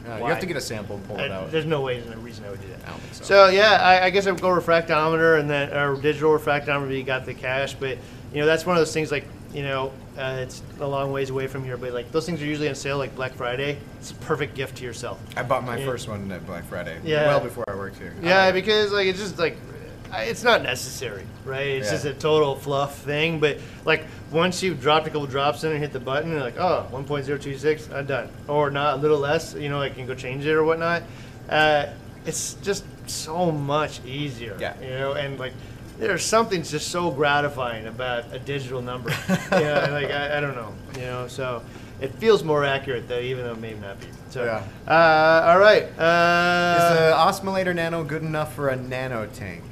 Yeah, 0.07 0.18
you 0.18 0.24
have 0.26 0.40
to 0.40 0.46
get 0.46 0.57
a 0.57 0.61
sample 0.61 0.96
and 0.96 1.07
pull 1.07 1.18
it 1.18 1.30
out. 1.30 1.50
there's 1.50 1.64
no 1.66 1.80
way, 1.80 2.00
there's 2.00 2.14
no 2.14 2.22
reason 2.22 2.44
I 2.44 2.50
would 2.50 2.61
do 2.61 2.68
that. 2.68 2.78
I 2.86 2.90
don't 2.90 3.00
think 3.00 3.14
so. 3.14 3.24
So 3.24 3.48
yeah, 3.48 3.72
I, 3.82 4.07
I 4.07 4.11
guess 4.11 4.26
I 4.26 4.30
would 4.32 4.40
go 4.40 4.48
refractometer 4.48 5.38
and 5.40 5.50
then 5.50 5.72
or 5.72 5.96
digital 6.00 6.30
refractometer. 6.38 6.96
You 6.96 7.02
got 7.02 7.26
the 7.26 7.34
cash, 7.34 7.74
but 7.74 7.98
you 8.32 8.40
know 8.40 8.46
that's 8.46 8.64
one 8.66 8.76
of 8.76 8.80
those 8.80 8.92
things 8.92 9.11
like 9.11 9.24
you 9.52 9.62
know 9.62 9.92
uh, 10.18 10.36
it's 10.40 10.62
a 10.80 10.86
long 10.86 11.12
ways 11.12 11.30
away 11.30 11.46
from 11.46 11.64
here, 11.64 11.76
but 11.76 11.92
like 11.92 12.11
those 12.12 12.26
things 12.26 12.40
are 12.42 12.46
usually 12.46 12.68
on 12.68 12.74
sale 12.74 12.98
like 12.98 13.14
Black 13.16 13.34
Friday. 13.34 13.78
It's 13.98 14.11
a 14.12 14.14
perfect 14.16 14.54
gift 14.54 14.76
to 14.78 14.84
yourself. 14.84 15.18
I 15.36 15.42
bought 15.42 15.64
my 15.64 15.76
Yeah. 15.76 15.86
first 15.86 16.09
one 16.09 16.30
at 16.32 16.46
Black 16.46 16.64
Friday. 16.64 16.98
Yeah. 17.04 17.26
Well 17.26 17.40
before 17.40 17.64
I 17.68 17.74
worked 17.74 17.98
here. 17.98 18.14
Yeah, 18.22 18.52
because 18.52 18.92
like 18.92 19.07
it's 19.07 19.18
just 19.18 19.38
like 19.38 19.54
I- 19.54 19.76
it's 20.14 20.42
not 20.42 20.62
necessary, 20.62 21.24
right? 21.44 21.66
It's 21.66 21.86
Yeah. 21.86 21.92
just 21.92 22.04
a 22.07 22.14
total 22.14 22.57
fluff 22.57 22.98
thing. 22.98 23.40
But 23.40 23.59
like 23.84 24.04
once 24.30 24.62
you've 24.62 24.80
dropped 24.80 25.07
a 25.07 25.11
couple 25.11 25.26
drops 25.26 25.64
in 25.64 25.70
and 25.72 25.80
hit 25.80 25.92
the 25.92 26.00
button, 26.00 26.30
you're 26.32 26.40
like, 26.40 26.59
oh, 26.59 26.86
1.026, 26.92 27.88
I'm 27.94 28.07
done. 28.07 28.28
Or 28.48 28.70
not 28.70 28.94
a 28.94 28.96
little 28.96 29.18
less, 29.18 29.54
you 29.54 29.68
know, 29.68 29.80
I 29.80 29.88
can 29.90 30.07
go 30.07 30.14
change 30.14 30.44
it 30.46 30.52
or 30.52 30.64
whatnot. 30.64 31.02
Uh, 31.48 31.86
it's 32.24 32.54
just 32.54 32.84
so 33.07 33.52
much 33.52 34.04
easier. 34.04 34.57
Yeah. 34.61 34.74
You 34.82 34.90
know, 34.90 35.12
and 35.12 35.38
like 35.38 35.52
there's 35.98 36.24
something 36.24 36.62
just 36.62 36.88
so 36.88 37.11
gratifying 37.11 37.86
about 37.86 38.24
a 38.32 38.38
digital 38.38 38.82
number. 38.82 39.11
yeah, 39.52 39.88
like 39.90 40.11
I, 40.11 40.38
I 40.38 40.40
don't 40.40 40.54
know, 40.57 40.72
you 40.94 41.02
know, 41.02 41.26
so. 41.28 41.62
It 41.98 42.12
feels 42.16 42.44
more 42.44 42.62
accurate 42.62 43.09
though, 43.09 43.20
even 43.20 43.44
though 43.44 43.52
it 43.52 43.59
may 43.59 43.72
not 43.72 43.98
be. 43.98 44.07
So, 44.28 44.44
Yeah. 44.44 44.62
uh, 44.86 45.48
all 45.50 45.59
right. 45.59 45.84
Uh, 45.98 46.76
Is 46.78 46.98
the 46.98 47.14
Osmolator 47.48 47.74
Nano 47.74 48.04
good 48.04 48.20
enough 48.20 48.54
for 48.54 48.68
a 48.68 48.76
nano 48.76 49.24
tank? 49.32 49.62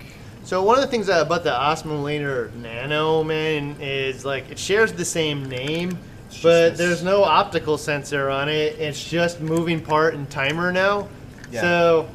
So 0.44 0.62
one 0.62 0.76
of 0.76 0.82
the 0.82 0.88
things 0.90 1.08
about 1.08 1.42
the 1.44 1.50
Osmolator 1.50 2.52
Nano, 2.54 3.24
man, 3.24 3.76
is 3.80 4.24
like 4.24 4.50
it 4.50 4.58
shares 4.58 4.92
the 4.92 5.04
same 5.04 5.48
name, 5.48 5.98
It's 6.28 6.42
but 6.42 6.76
there's 6.76 7.02
no 7.02 7.24
optical 7.24 7.78
sensor 7.78 8.30
on 8.30 8.48
it. 8.48 8.78
It's 8.78 9.02
just 9.02 9.40
moving 9.40 9.80
part 9.80 10.14
and 10.14 10.28
timer 10.30 10.70
now. 10.72 11.08
Yeah. 11.50 11.60
So, 11.62 12.08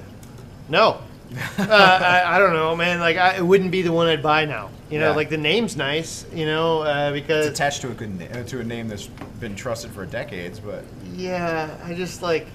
no. 0.69 1.01
uh, 1.59 1.63
I, 1.69 2.35
I 2.35 2.39
don't 2.39 2.53
know, 2.53 2.75
man. 2.75 2.99
Like 2.99 3.17
I, 3.17 3.35
it 3.37 3.45
wouldn't 3.45 3.71
be 3.71 3.81
the 3.83 3.91
one 3.91 4.07
I'd 4.07 4.23
buy 4.23 4.45
now. 4.45 4.69
You 4.89 4.99
know, 4.99 5.09
Yeah. 5.11 5.15
like 5.15 5.29
the 5.29 5.37
name's 5.37 5.75
nice. 5.77 6.25
You 6.33 6.45
know, 6.47 6.81
uh, 6.81 7.11
because 7.11 7.45
It's 7.47 7.59
attached 7.59 7.81
to 7.81 7.91
a 7.91 7.93
good 7.93 8.19
na- 8.19 8.43
to 8.43 8.59
a 8.59 8.63
name 8.63 8.87
that's 8.87 9.05
been 9.39 9.55
trusted 9.55 9.91
for 9.91 10.05
decades, 10.07 10.59
but 10.59 10.83
Yeah, 11.15 11.69
I 11.85 11.93
just 11.93 12.21
like. 12.23 12.47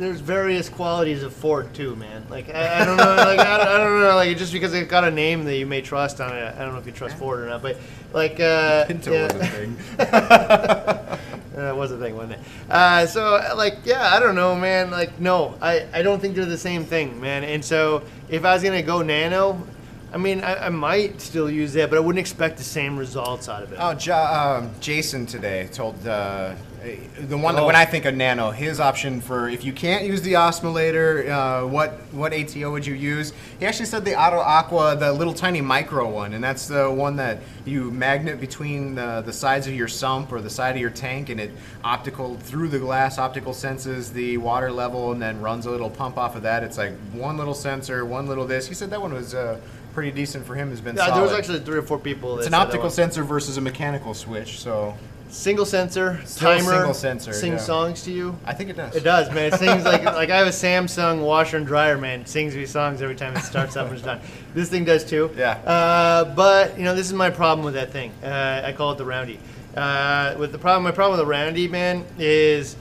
There's 0.00 0.20
various 0.20 0.70
qualities 0.70 1.22
of 1.22 1.34
Ford 1.34 1.74
too, 1.74 1.94
man. 1.94 2.24
Like 2.30 2.48
I, 2.48 2.80
I 2.80 2.84
don't 2.86 2.96
know, 2.96 3.04
like 3.04 3.38
I 3.38 3.58
don't, 3.58 3.68
I 3.68 3.76
don't 3.76 4.00
know, 4.00 4.16
like 4.16 4.36
just 4.38 4.50
because 4.50 4.72
it 4.72 4.88
got 4.88 5.04
a 5.04 5.10
name 5.10 5.44
that 5.44 5.56
you 5.56 5.66
may 5.66 5.82
trust 5.82 6.22
on 6.22 6.34
it. 6.34 6.54
I 6.56 6.58
don't 6.64 6.72
know 6.72 6.78
if 6.78 6.86
you 6.86 6.92
trust 6.92 7.18
Ford 7.18 7.40
or 7.40 7.46
not, 7.46 7.60
but 7.60 7.76
like 8.14 8.40
uh, 8.40 8.84
Pinto 8.88 9.12
yeah. 9.12 9.24
was 9.24 9.34
a 9.34 9.46
thing. 9.46 11.16
That 11.54 11.76
was 11.76 11.92
a 11.92 11.98
thing, 11.98 12.16
wasn't 12.16 12.34
it? 12.34 12.40
Uh, 12.70 13.06
so, 13.06 13.54
like, 13.54 13.78
yeah, 13.84 14.14
I 14.14 14.20
don't 14.20 14.34
know, 14.34 14.54
man. 14.54 14.90
Like, 14.90 15.20
no, 15.20 15.56
I, 15.60 15.84
I 15.92 16.00
don't 16.00 16.18
think 16.18 16.34
they're 16.34 16.46
the 16.46 16.56
same 16.56 16.84
thing, 16.84 17.20
man. 17.20 17.44
And 17.44 17.62
so, 17.62 18.02
if 18.30 18.46
I 18.46 18.54
was 18.54 18.62
gonna 18.62 18.82
go 18.82 19.02
nano, 19.02 19.60
I 20.12 20.16
mean, 20.16 20.42
I, 20.42 20.66
I 20.66 20.68
might 20.70 21.20
still 21.20 21.50
use 21.50 21.72
that, 21.74 21.90
but 21.90 21.96
I 21.96 22.00
wouldn't 22.00 22.20
expect 22.20 22.56
the 22.56 22.64
same 22.64 22.96
results 22.96 23.48
out 23.48 23.62
of 23.62 23.72
it. 23.72 23.78
Oh, 23.78 23.90
ja, 23.98 24.56
um, 24.56 24.70
Jason 24.80 25.26
today 25.26 25.68
told 25.72 26.06
uh, 26.06 26.54
the 27.28 27.36
one 27.36 27.54
that 27.54 27.62
Oh. 27.62 27.66
when 27.66 27.76
I 27.76 27.84
think 27.84 28.04
of 28.04 28.14
Nano, 28.14 28.50
his 28.50 28.80
option 28.80 29.20
for 29.20 29.48
if 29.48 29.64
you 29.64 29.72
can't 29.72 30.04
use 30.04 30.22
the 30.22 30.34
osmolator, 30.34 31.28
uh, 31.28 31.66
what 31.66 31.92
what 32.12 32.32
ATO 32.32 32.70
would 32.70 32.86
you 32.86 32.94
use? 32.94 33.32
He 33.58 33.66
actually 33.66 33.86
said 33.86 34.04
the 34.04 34.18
Auto 34.20 34.38
Aqua, 34.38 34.96
the 34.96 35.12
little 35.12 35.34
tiny 35.34 35.60
micro 35.60 36.08
one, 36.08 36.32
and 36.32 36.42
that's 36.42 36.66
the 36.66 36.90
one 36.90 37.16
that 37.16 37.40
you 37.64 37.90
magnet 37.90 38.40
between 38.40 38.94
the, 38.94 39.22
the 39.24 39.32
sides 39.32 39.66
of 39.66 39.74
your 39.74 39.88
sump 39.88 40.32
or 40.32 40.40
the 40.40 40.50
side 40.50 40.74
of 40.74 40.80
your 40.80 40.90
tank, 40.90 41.28
and 41.28 41.40
it 41.40 41.50
optical 41.84 42.36
through 42.36 42.68
the 42.68 42.78
glass 42.78 43.18
optical 43.18 43.52
senses 43.52 44.12
the 44.12 44.38
water 44.38 44.72
level, 44.72 45.12
and 45.12 45.20
then 45.20 45.40
runs 45.40 45.66
a 45.66 45.70
little 45.70 45.90
pump 45.90 46.16
off 46.16 46.34
of 46.36 46.42
that. 46.42 46.62
It's 46.62 46.78
like 46.78 46.92
one 47.12 47.36
little 47.36 47.54
sensor, 47.54 48.04
one 48.04 48.26
little 48.26 48.46
this. 48.46 48.66
He 48.66 48.74
said 48.74 48.90
that 48.90 49.00
one 49.00 49.12
was 49.12 49.34
uh, 49.34 49.60
pretty 49.92 50.10
decent 50.10 50.46
for 50.46 50.54
him. 50.54 50.70
Has 50.70 50.80
been 50.80 50.96
yeah, 50.96 51.06
solid. 51.06 51.16
there 51.16 51.22
was 51.22 51.32
actually 51.32 51.60
three 51.60 51.78
or 51.78 51.82
four 51.82 51.98
people. 51.98 52.36
That 52.36 52.40
It's 52.40 52.48
an 52.48 52.54
optical 52.54 52.90
sensor 52.90 53.22
versus 53.22 53.56
a 53.56 53.60
mechanical 53.60 54.14
switch, 54.14 54.60
so 54.60 54.96
single 55.30 55.64
sensor, 55.64 56.20
Still 56.24 56.58
timer, 56.58 56.72
single 56.72 56.94
sensor, 56.94 57.32
sing 57.32 57.52
yeah. 57.52 57.58
songs 57.58 58.02
to 58.04 58.12
you. 58.12 58.38
I 58.44 58.52
think 58.54 58.70
it 58.70 58.76
does. 58.76 58.94
It 58.94 59.04
does, 59.04 59.30
man. 59.30 59.52
It 59.52 59.54
sings 59.58 59.84
like 59.84 60.04
like 60.04 60.30
I 60.30 60.38
have 60.38 60.46
a 60.46 60.50
Samsung 60.50 61.22
washer 61.22 61.56
and 61.56 61.66
dryer, 61.66 61.96
man. 61.96 62.22
It 62.22 62.28
sings 62.28 62.54
me 62.54 62.66
songs 62.66 63.02
every 63.02 63.16
time 63.16 63.36
it 63.36 63.42
starts 63.42 63.76
up 63.76 63.86
and 63.86 63.96
it's 63.96 64.04
done. 64.04 64.20
This 64.54 64.68
thing 64.68 64.84
does 64.84 65.04
too. 65.04 65.30
Yeah. 65.36 65.52
Uh, 65.52 66.34
but 66.34 66.76
you 66.76 66.84
know, 66.84 66.94
this 66.94 67.06
is 67.06 67.12
my 67.12 67.30
problem 67.30 67.64
with 67.64 67.74
that 67.74 67.90
thing. 67.90 68.12
Uh, 68.22 68.62
I 68.64 68.72
call 68.72 68.92
it 68.92 68.98
the 68.98 69.04
roundy. 69.04 69.38
Uh, 69.76 70.34
with 70.38 70.52
the 70.52 70.58
problem, 70.58 70.82
my 70.82 70.90
problem 70.90 71.18
with 71.18 71.24
the 71.24 71.30
roundy, 71.30 71.68
man, 71.68 72.04
is 72.18 72.76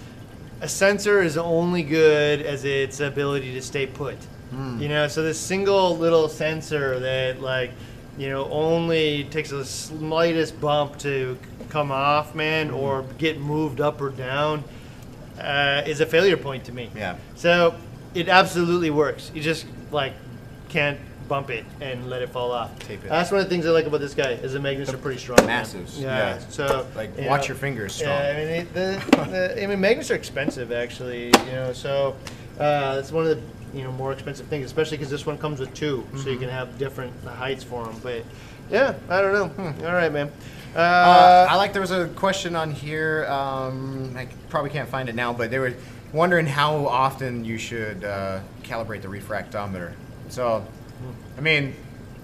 a 0.62 0.68
sensor 0.68 1.22
is 1.22 1.38
only 1.38 1.84
good 1.84 2.42
as 2.42 2.66
its 2.66 3.00
ability 3.00 3.54
to 3.54 3.62
stay 3.62 3.86
put. 3.86 4.18
Hmm. 4.50 4.82
You 4.82 4.90
know, 4.90 5.08
so 5.08 5.22
this 5.22 5.40
single 5.40 5.98
little 5.98 6.28
sensor 6.28 7.00
that 7.00 7.42
like, 7.42 7.72
you 8.20 8.30
know, 8.30 8.48
only 8.52 9.24
takes 9.32 9.50
the 9.50 9.64
slightest 9.66 10.60
bump 10.62 10.98
to 11.00 11.38
come 11.70 11.92
off, 11.92 12.36
man, 12.36 12.68
Hmm. 12.70 12.76
or 12.76 13.04
get 13.18 13.40
moved 13.40 13.80
up 13.82 14.00
or 14.02 14.10
down, 14.10 14.64
uh, 15.42 15.82
is 15.86 16.02
a 16.02 16.06
failure 16.06 16.38
point 16.38 16.66
to 16.66 16.72
me. 16.74 16.90
Yeah. 16.96 17.16
So 17.36 17.74
it 18.14 18.28
absolutely 18.28 18.90
works. 18.90 19.32
You 19.34 19.42
just 19.42 19.66
like 19.92 20.14
can't 20.68 21.00
bump 21.30 21.50
it 21.52 21.64
and 21.80 22.10
let 22.10 22.22
it 22.24 22.30
fall 22.30 22.52
off. 22.52 22.78
Tape 22.80 23.04
it. 23.06 23.10
That's 23.10 23.32
one 23.32 23.40
of 23.40 23.46
the 23.46 23.50
things 23.50 23.66
I 23.66 23.70
like 23.70 23.86
about 23.86 24.02
this 24.02 24.16
guy 24.16 24.32
is 24.32 24.54
the 24.54 24.60
magnets 24.60 24.92
are 24.92 24.98
pretty 24.98 25.20
strong. 25.20 25.38
massive, 25.46 25.88
Yeah. 25.96 26.08
yeah. 26.08 26.40
So 26.50 26.88
Like, 26.96 27.12
you 27.20 27.28
watch 27.30 27.42
know, 27.42 27.48
your 27.50 27.56
fingers 27.58 27.94
strong. 27.94 28.12
Yeah, 28.20 28.30
I 28.32 28.36
mean 28.36 28.48
it- 28.48 28.74
the, 28.74 29.02
the 29.30 29.64
I 29.64 29.68
mean 29.68 29.80
magnets 29.80 30.10
are 30.12 30.16
expensive 30.16 30.72
actually. 30.72 31.28
You 31.28 31.52
know, 31.54 31.72
so 31.74 32.16
uh, 32.60 32.98
it's 33.00 33.12
one 33.12 33.26
of 33.28 33.38
the 33.38 33.42
you 33.74 33.84
know 33.84 33.92
more 33.92 34.12
expensive 34.12 34.48
things, 34.48 34.66
especially 34.66 34.98
because 34.98 35.12
this 35.12 35.26
one 35.26 35.38
comes 35.38 35.60
with 35.60 35.74
2 35.74 36.06
so 36.12 36.18
Mm-hmm. 36.18 36.30
you 36.30 36.38
can 36.38 36.50
have 36.50 36.78
different 36.78 37.14
heights 37.26 37.64
for 37.64 37.86
them. 37.86 37.96
But 38.02 38.24
yeah, 38.70 38.96
I 39.10 39.22
don't 39.22 39.34
know. 39.58 39.88
All 39.88 39.94
right, 39.94 40.12
man. 40.12 40.32
Uh, 40.76 40.80
Uh, 40.80 41.48
I 41.50 41.56
like 41.56 41.74
there 41.74 41.82
was 41.82 41.92
a 41.92 42.08
question 42.10 42.56
on 42.56 42.72
here. 42.72 43.26
Um, 43.28 44.14
I 44.16 44.28
probably 44.50 44.70
can't 44.70 44.88
find 44.90 45.10
it 45.10 45.16
now, 45.16 45.34
but 45.34 45.50
they 45.50 45.60
were 45.60 45.74
wondering 46.14 46.46
how 46.46 46.86
often 46.88 47.44
you 47.46 47.58
should 47.58 48.04
uh, 48.04 48.40
calibrate 48.64 49.02
the 49.02 49.08
refractometer. 49.08 49.94
So, 50.30 50.64
I 51.38 51.42
mean, 51.42 51.74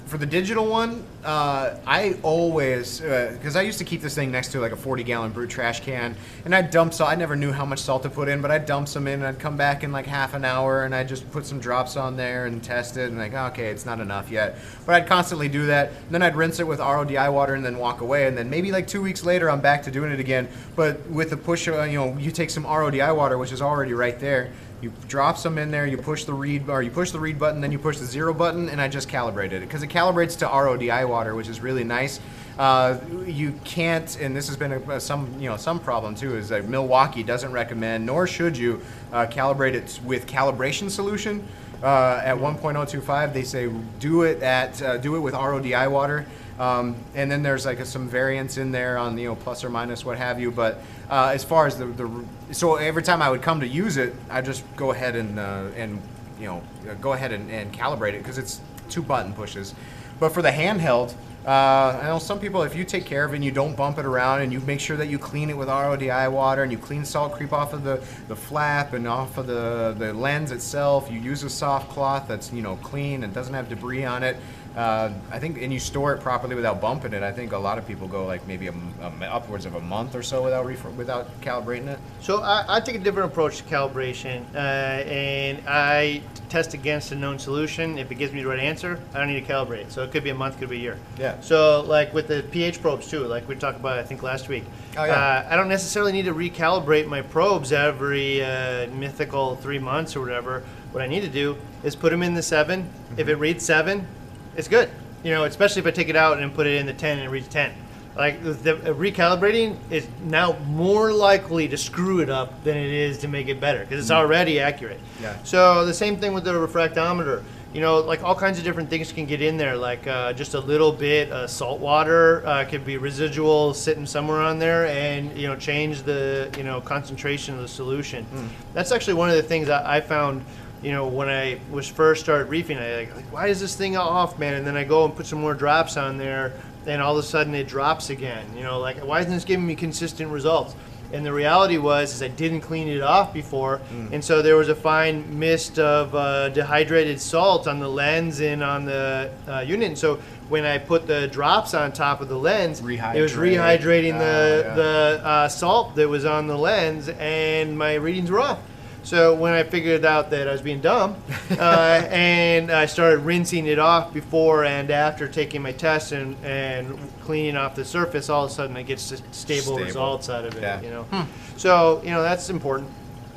for 0.05 0.19
the 0.19 0.25
digital 0.25 0.67
one, 0.67 1.03
uh, 1.23 1.75
I 1.87 2.15
always 2.21 2.99
because 2.99 3.55
I 3.55 3.63
used 3.63 3.79
to 3.79 3.83
keep 3.83 4.01
this 4.01 4.13
thing 4.13 4.31
next 4.31 4.51
to 4.51 4.59
like 4.59 4.71
a 4.71 4.75
40 4.75 5.03
gallon 5.03 5.31
brute 5.31 5.49
trash 5.49 5.79
can, 5.79 6.15
and 6.45 6.53
I'd 6.53 6.69
dump 6.69 6.93
salt. 6.93 7.09
I 7.09 7.15
never 7.15 7.35
knew 7.35 7.51
how 7.51 7.65
much 7.65 7.79
salt 7.79 8.03
to 8.03 8.09
put 8.09 8.29
in, 8.29 8.41
but 8.41 8.51
I'd 8.51 8.67
dump 8.67 8.87
some 8.87 9.07
in, 9.07 9.15
and 9.15 9.25
I'd 9.25 9.39
come 9.39 9.57
back 9.57 9.83
in 9.83 9.91
like 9.91 10.05
half 10.05 10.35
an 10.35 10.45
hour, 10.45 10.85
and 10.85 10.93
I'd 10.93 11.07
just 11.07 11.29
put 11.31 11.45
some 11.45 11.59
drops 11.59 11.97
on 11.97 12.15
there 12.15 12.45
and 12.45 12.63
test 12.63 12.97
it, 12.97 13.09
and 13.09 13.17
like 13.17 13.33
okay, 13.33 13.69
it's 13.69 13.85
not 13.85 13.99
enough 13.99 14.29
yet. 14.29 14.57
But 14.85 14.95
I'd 14.95 15.07
constantly 15.07 15.49
do 15.49 15.65
that. 15.67 15.89
And 15.89 16.11
then 16.11 16.21
I'd 16.21 16.35
rinse 16.35 16.59
it 16.59 16.67
with 16.67 16.79
RODI 16.79 17.31
water, 17.33 17.55
and 17.55 17.65
then 17.65 17.77
walk 17.77 18.01
away, 18.01 18.27
and 18.27 18.37
then 18.37 18.49
maybe 18.49 18.71
like 18.71 18.87
two 18.87 19.01
weeks 19.01 19.23
later, 19.23 19.49
I'm 19.49 19.61
back 19.61 19.81
to 19.83 19.91
doing 19.91 20.11
it 20.11 20.19
again. 20.19 20.47
But 20.75 21.07
with 21.09 21.31
the 21.31 21.37
push, 21.37 21.67
uh, 21.67 21.83
you 21.83 21.97
know, 21.97 22.17
you 22.17 22.29
take 22.29 22.51
some 22.51 22.63
RODI 22.65 23.15
water, 23.15 23.39
which 23.39 23.51
is 23.51 23.61
already 23.61 23.93
right 23.93 24.19
there. 24.19 24.51
You 24.85 24.93
drop 25.07 25.39
some 25.39 25.57
in 25.57 25.71
there, 25.71 25.87
you 25.87 25.97
push 25.97 26.25
the 26.25 26.33
read 26.35 26.69
or 26.69 26.83
you 26.83 26.91
push 26.91 27.09
the 27.09 27.19
read 27.19 27.39
button, 27.39 27.59
then 27.59 27.71
you 27.71 27.79
push 27.79 27.97
the 27.97 28.05
zero 28.05 28.35
button, 28.35 28.69
and 28.69 28.79
I 28.79 28.87
just 28.87 29.09
calibrated 29.09 29.63
it 29.63 29.65
because 29.65 29.81
it 29.81 29.89
calibrates 29.89 30.37
to 30.37 30.45
RODI 30.45 31.05
water, 31.09 31.33
which 31.33 31.47
is 31.47 31.59
really 31.59 31.83
nice. 31.83 32.19
Uh, 32.59 32.99
you 33.25 33.59
can't, 33.63 34.15
and 34.21 34.35
this 34.35 34.45
has 34.47 34.55
been 34.55 34.73
a, 34.73 34.99
some 34.99 35.39
you 35.39 35.49
know 35.49 35.57
some 35.57 35.79
problem 35.79 36.13
too, 36.13 36.37
is 36.37 36.49
that 36.49 36.69
Milwaukee 36.69 37.23
doesn't 37.23 37.51
recommend, 37.51 38.05
nor 38.05 38.27
should 38.27 38.55
you 38.55 38.79
uh, 39.11 39.25
calibrate 39.25 39.73
it 39.73 39.99
with 40.05 40.27
calibration 40.27 40.91
solution. 40.91 41.43
Uh, 41.81 42.21
at 42.23 42.37
1.025, 42.37 43.33
they 43.33 43.43
say 43.43 43.67
do 43.99 44.21
it 44.21 44.43
at 44.43 44.79
uh, 44.83 44.97
do 44.97 45.15
it 45.15 45.19
with 45.19 45.33
RODI 45.33 45.89
water. 45.89 46.27
Um, 46.59 46.95
and 47.15 47.29
then 47.29 47.41
there's 47.41 47.65
like 47.65 47.79
a, 47.79 47.85
some 47.85 48.07
variance 48.07 48.57
in 48.57 48.71
there 48.71 48.99
on 48.99 49.17
you 49.17 49.29
know 49.29 49.35
plus 49.35 49.63
or 49.63 49.71
minus 49.71 50.05
what 50.05 50.19
have 50.19 50.39
you. 50.39 50.51
But 50.51 50.79
uh, 51.09 51.31
as 51.33 51.43
far 51.43 51.67
as 51.67 51.77
the, 51.77 51.85
the 51.85 52.25
so 52.51 52.75
every 52.75 53.03
time 53.03 53.21
I 53.21 53.29
would 53.29 53.41
come 53.41 53.59
to 53.59 53.67
use 53.67 53.97
it, 53.97 54.13
I 54.29 54.41
just 54.41 54.63
go 54.75 54.91
ahead 54.91 55.15
and 55.15 55.39
uh, 55.39 55.67
and 55.75 56.01
you 56.39 56.47
know 56.47 56.63
uh, 56.89 56.93
go 56.95 57.13
ahead 57.13 57.31
and, 57.31 57.49
and 57.49 57.73
calibrate 57.73 58.13
it 58.13 58.19
because 58.19 58.37
it's 58.37 58.61
two 58.89 59.01
button 59.01 59.33
pushes. 59.33 59.73
But 60.19 60.29
for 60.29 60.41
the 60.41 60.51
handheld, 60.51 61.13
uh, 61.45 61.99
I 62.01 62.07
know 62.07 62.17
some 62.17 62.39
people 62.39 62.63
if 62.63 62.75
you 62.75 62.83
take 62.83 63.05
care 63.05 63.23
of 63.23 63.33
it 63.33 63.35
and 63.35 63.45
you 63.45 63.51
don't 63.51 63.75
bump 63.75 63.99
it 63.99 64.05
around 64.05 64.41
and 64.41 64.51
you 64.51 64.59
make 64.61 64.79
sure 64.79 64.97
that 64.97 65.07
you 65.07 65.19
clean 65.19 65.51
it 65.51 65.57
with 65.57 65.67
RODI 65.67 66.31
water 66.31 66.63
and 66.63 66.71
you 66.71 66.77
clean 66.77 67.05
salt 67.05 67.33
creep 67.33 67.53
off 67.53 67.73
of 67.73 67.83
the, 67.83 68.03
the 68.27 68.35
flap 68.35 68.93
and 68.93 69.07
off 69.07 69.37
of 69.37 69.45
the, 69.45 69.95
the 69.99 70.11
lens 70.13 70.51
itself, 70.51 71.11
you 71.11 71.19
use 71.19 71.43
a 71.43 71.49
soft 71.49 71.91
cloth 71.91 72.27
that's 72.27 72.51
you 72.51 72.63
know 72.63 72.77
clean 72.77 73.23
and 73.23 73.33
doesn't 73.33 73.53
have 73.53 73.69
debris 73.69 74.05
on 74.05 74.23
it. 74.23 74.37
Uh, 74.75 75.11
I 75.31 75.39
think, 75.39 75.61
and 75.61 75.71
you 75.71 75.79
store 75.79 76.13
it 76.13 76.21
properly 76.21 76.53
without 76.53 76.81
bumping 76.81 77.13
it. 77.13 77.23
I 77.23 77.31
think 77.31 77.53
a 77.53 77.57
lot 77.57 77.77
of 77.77 77.87
people 77.87 78.07
go 78.07 78.25
like 78.25 78.45
maybe 78.45 78.67
a, 78.67 78.73
a 79.01 79.25
upwards 79.25 79.65
of 79.65 79.75
a 79.75 79.79
month 79.79 80.15
or 80.15 80.23
so 80.23 80.43
without 80.43 80.65
ref- 80.65 80.93
without 80.95 81.41
calibrating 81.41 81.87
it. 81.87 81.99
So 82.19 82.41
I, 82.41 82.65
I 82.67 82.79
take 82.81 82.95
a 82.95 82.99
different 82.99 83.31
approach 83.31 83.57
to 83.57 83.63
calibration, 83.63 84.43
uh, 84.53 84.57
and 84.57 85.63
I 85.65 86.21
test 86.49 86.73
against 86.73 87.13
a 87.13 87.15
known 87.15 87.39
solution. 87.39 87.97
If 87.97 88.11
it 88.11 88.15
gives 88.15 88.33
me 88.33 88.41
the 88.41 88.49
right 88.49 88.59
answer, 88.59 88.99
I 89.13 89.19
don't 89.19 89.27
need 89.27 89.45
to 89.45 89.53
calibrate. 89.53 89.91
So 89.91 90.03
it 90.03 90.11
could 90.11 90.23
be 90.23 90.29
a 90.31 90.35
month, 90.35 90.59
could 90.59 90.69
be 90.69 90.77
a 90.77 90.79
year. 90.79 90.99
Yeah. 91.17 91.39
So 91.39 91.81
like 91.81 92.13
with 92.13 92.27
the 92.27 92.43
pH 92.51 92.81
probes 92.81 93.07
too, 93.07 93.25
like 93.25 93.47
we 93.47 93.55
talked 93.55 93.79
about, 93.79 93.97
I 93.97 94.03
think 94.03 94.23
last 94.23 94.49
week. 94.49 94.65
Oh, 94.97 95.05
yeah. 95.05 95.13
Uh, 95.13 95.47
I 95.49 95.55
don't 95.55 95.69
necessarily 95.69 96.11
need 96.11 96.25
to 96.25 96.33
recalibrate 96.33 97.07
my 97.07 97.21
probes 97.21 97.71
every 97.71 98.43
uh, 98.43 98.87
mythical 98.87 99.55
three 99.55 99.79
months 99.79 100.15
or 100.15 100.19
whatever. 100.19 100.63
What 100.91 101.01
I 101.01 101.07
need 101.07 101.21
to 101.21 101.29
do 101.29 101.57
is 101.83 101.95
put 101.95 102.11
them 102.11 102.23
in 102.23 102.33
the 102.33 102.41
7 102.41 102.89
Mm-hmm. 103.15 103.21
If 103.21 103.29
it 103.29 103.35
reads 103.35 103.63
seven, 103.63 104.07
it's 104.55 104.67
good. 104.67 104.89
You 105.23 105.31
know, 105.31 105.45
especially 105.45 105.81
if 105.81 105.87
I 105.87 105.91
take 105.91 106.09
it 106.09 106.15
out 106.15 106.39
and 106.39 106.53
put 106.53 106.67
it 106.67 106.75
in 106.75 106.85
the 106.85 106.93
ten 106.93 107.17
and 107.17 107.27
it 107.27 107.29
reads 107.29 107.47
ten. 107.47 107.73
Like 108.15 108.41
the 108.43 108.75
recalibrating 108.95 109.77
is 109.89 110.07
now 110.23 110.57
more 110.67 111.11
likely 111.11 111.67
to 111.67 111.77
screw 111.77 112.21
it 112.21 112.29
up 112.29 112.63
than 112.63 112.77
it 112.77 112.89
is 112.89 113.17
to 113.19 113.27
make 113.27 113.49
it 113.49 113.59
better 113.59 113.79
because 113.81 113.99
it's 113.99 114.11
already 114.11 114.59
accurate. 114.59 115.01
Yeah. 115.21 115.35
So 115.43 115.85
the 115.85 115.93
same 115.93 116.15
thing 116.17 116.33
with 116.33 116.45
the 116.45 116.53
refractometer. 116.53 117.43
You 117.73 117.81
know, 117.81 117.99
like 117.99 118.23
all 118.23 118.35
kinds 118.35 118.57
of 118.57 118.63
different 118.63 118.89
things 118.89 119.11
can 119.11 119.25
get 119.25 119.41
in 119.41 119.57
there. 119.57 119.75
Like 119.75 120.07
uh, 120.07 120.31
just 120.31 120.53
a 120.53 120.59
little 120.61 120.93
bit 120.93 121.29
of 121.29 121.49
salt 121.49 121.81
water 121.81 122.41
uh, 122.45 122.63
could 122.63 122.85
be 122.85 122.95
residual 122.95 123.73
sitting 123.73 124.05
somewhere 124.05 124.39
on 124.39 124.59
there, 124.59 124.85
and 124.87 125.37
you 125.37 125.47
know 125.49 125.57
change 125.57 126.03
the 126.03 126.49
you 126.57 126.63
know 126.63 126.79
concentration 126.79 127.55
of 127.55 127.61
the 127.61 127.67
solution. 127.67 128.25
That's 128.73 128.93
actually 128.93 129.15
one 129.15 129.29
of 129.29 129.35
the 129.35 129.43
things 129.43 129.67
that 129.67 129.85
I 129.85 129.99
found. 129.99 130.45
You 130.85 130.91
know, 130.91 131.07
when 131.07 131.29
I 131.29 131.57
was 131.71 131.87
first 131.87 132.21
started 132.21 132.47
reefing, 132.47 132.77
I 132.77 133.09
like, 133.15 133.33
why 133.33 133.47
is 133.47 133.59
this 133.59 133.75
thing 133.75 133.97
off, 133.97 134.37
man? 134.37 134.53
And 134.53 134.67
then 134.67 134.77
I 134.77 134.83
go 134.83 135.03
and 135.03 135.15
put 135.15 135.25
some 135.25 135.41
more 135.41 135.55
drops 135.55 135.97
on 135.97 136.19
there, 136.19 136.53
and 136.85 137.01
all 137.01 137.17
of 137.17 137.25
a 137.25 137.27
sudden 137.27 137.55
it 137.55 137.67
drops 137.67 138.11
again. 138.11 138.45
You 138.55 138.61
know, 138.61 138.77
like 138.79 138.97
why 138.99 139.21
isn't 139.21 139.33
this 139.33 139.45
giving 139.45 139.65
me 139.65 139.73
consistent 139.75 140.29
results? 140.31 140.75
And 141.11 141.25
the 141.25 141.33
reality 141.33 141.77
was, 141.79 142.13
is 142.13 142.21
I 142.21 142.27
didn't 142.27 142.61
clean 142.61 142.87
it 142.87 143.01
off 143.01 143.33
before, 143.33 143.81
and 144.11 144.23
so 144.23 144.43
there 144.43 144.57
was 144.57 144.69
a 144.69 144.75
fine 144.75 145.39
mist 145.39 145.79
of 145.79 146.13
uh, 146.13 146.49
dehydrated 146.49 147.19
salt 147.19 147.67
on 147.67 147.79
the 147.79 147.87
lens 147.89 148.39
and 148.41 148.63
on 148.63 148.85
the 148.85 149.31
uh, 149.47 149.61
unit. 149.61 149.87
And 149.87 149.97
so 149.97 150.19
when 150.49 150.65
I 150.65 150.77
put 150.77 151.07
the 151.07 151.27
drops 151.29 151.73
on 151.73 151.93
top 151.93 152.21
of 152.21 152.29
the 152.29 152.37
lens, 152.37 152.79
it 152.79 152.83
was 152.85 153.33
Rehydrate. 153.33 153.79
rehydrating 153.79 154.19
the 154.19 154.63
Ah, 154.65 154.67
yeah. 154.69 154.75
the 154.75 155.21
uh, 155.23 155.47
salt 155.47 155.95
that 155.95 156.07
was 156.07 156.25
on 156.25 156.45
the 156.45 156.57
lens, 156.57 157.09
and 157.09 157.75
my 157.75 157.95
readings 157.95 158.29
were 158.29 158.39
off. 158.41 158.59
So 159.05 159.35
when 159.35 159.53
I 159.53 159.61
figured 159.61 160.03
out 160.03 160.31
that 160.31 160.47
I 160.47 160.51
was 160.51 160.63
being 160.63 160.81
dumb, 160.81 161.15
uh, 161.51 162.07
and 162.09 162.71
I 162.71 162.87
started 162.87 163.19
rinsing 163.19 163.67
it 163.67 163.77
off 163.77 164.11
before 164.11 164.65
and 164.65 164.89
after 164.89 165.27
taking 165.27 165.61
my 165.61 165.71
test 165.73 166.11
and, 166.11 166.35
and 166.43 166.97
cleaning 167.21 167.55
off 167.55 167.75
the 167.75 167.85
surface, 167.85 168.29
all 168.29 168.45
of 168.45 168.51
a 168.51 168.53
sudden 168.53 168.75
I 168.75 168.81
get 168.81 168.99
stable, 168.99 169.23
Stable. 169.31 169.77
results 169.77 170.27
out 170.27 170.43
of 170.45 170.55
it. 170.57 170.63
Yeah. 170.63 170.81
You 170.81 170.89
know, 170.89 171.27
so 171.55 172.01
you 172.03 172.09
know 172.09 172.23
that's 172.23 172.49
important. 172.49 172.89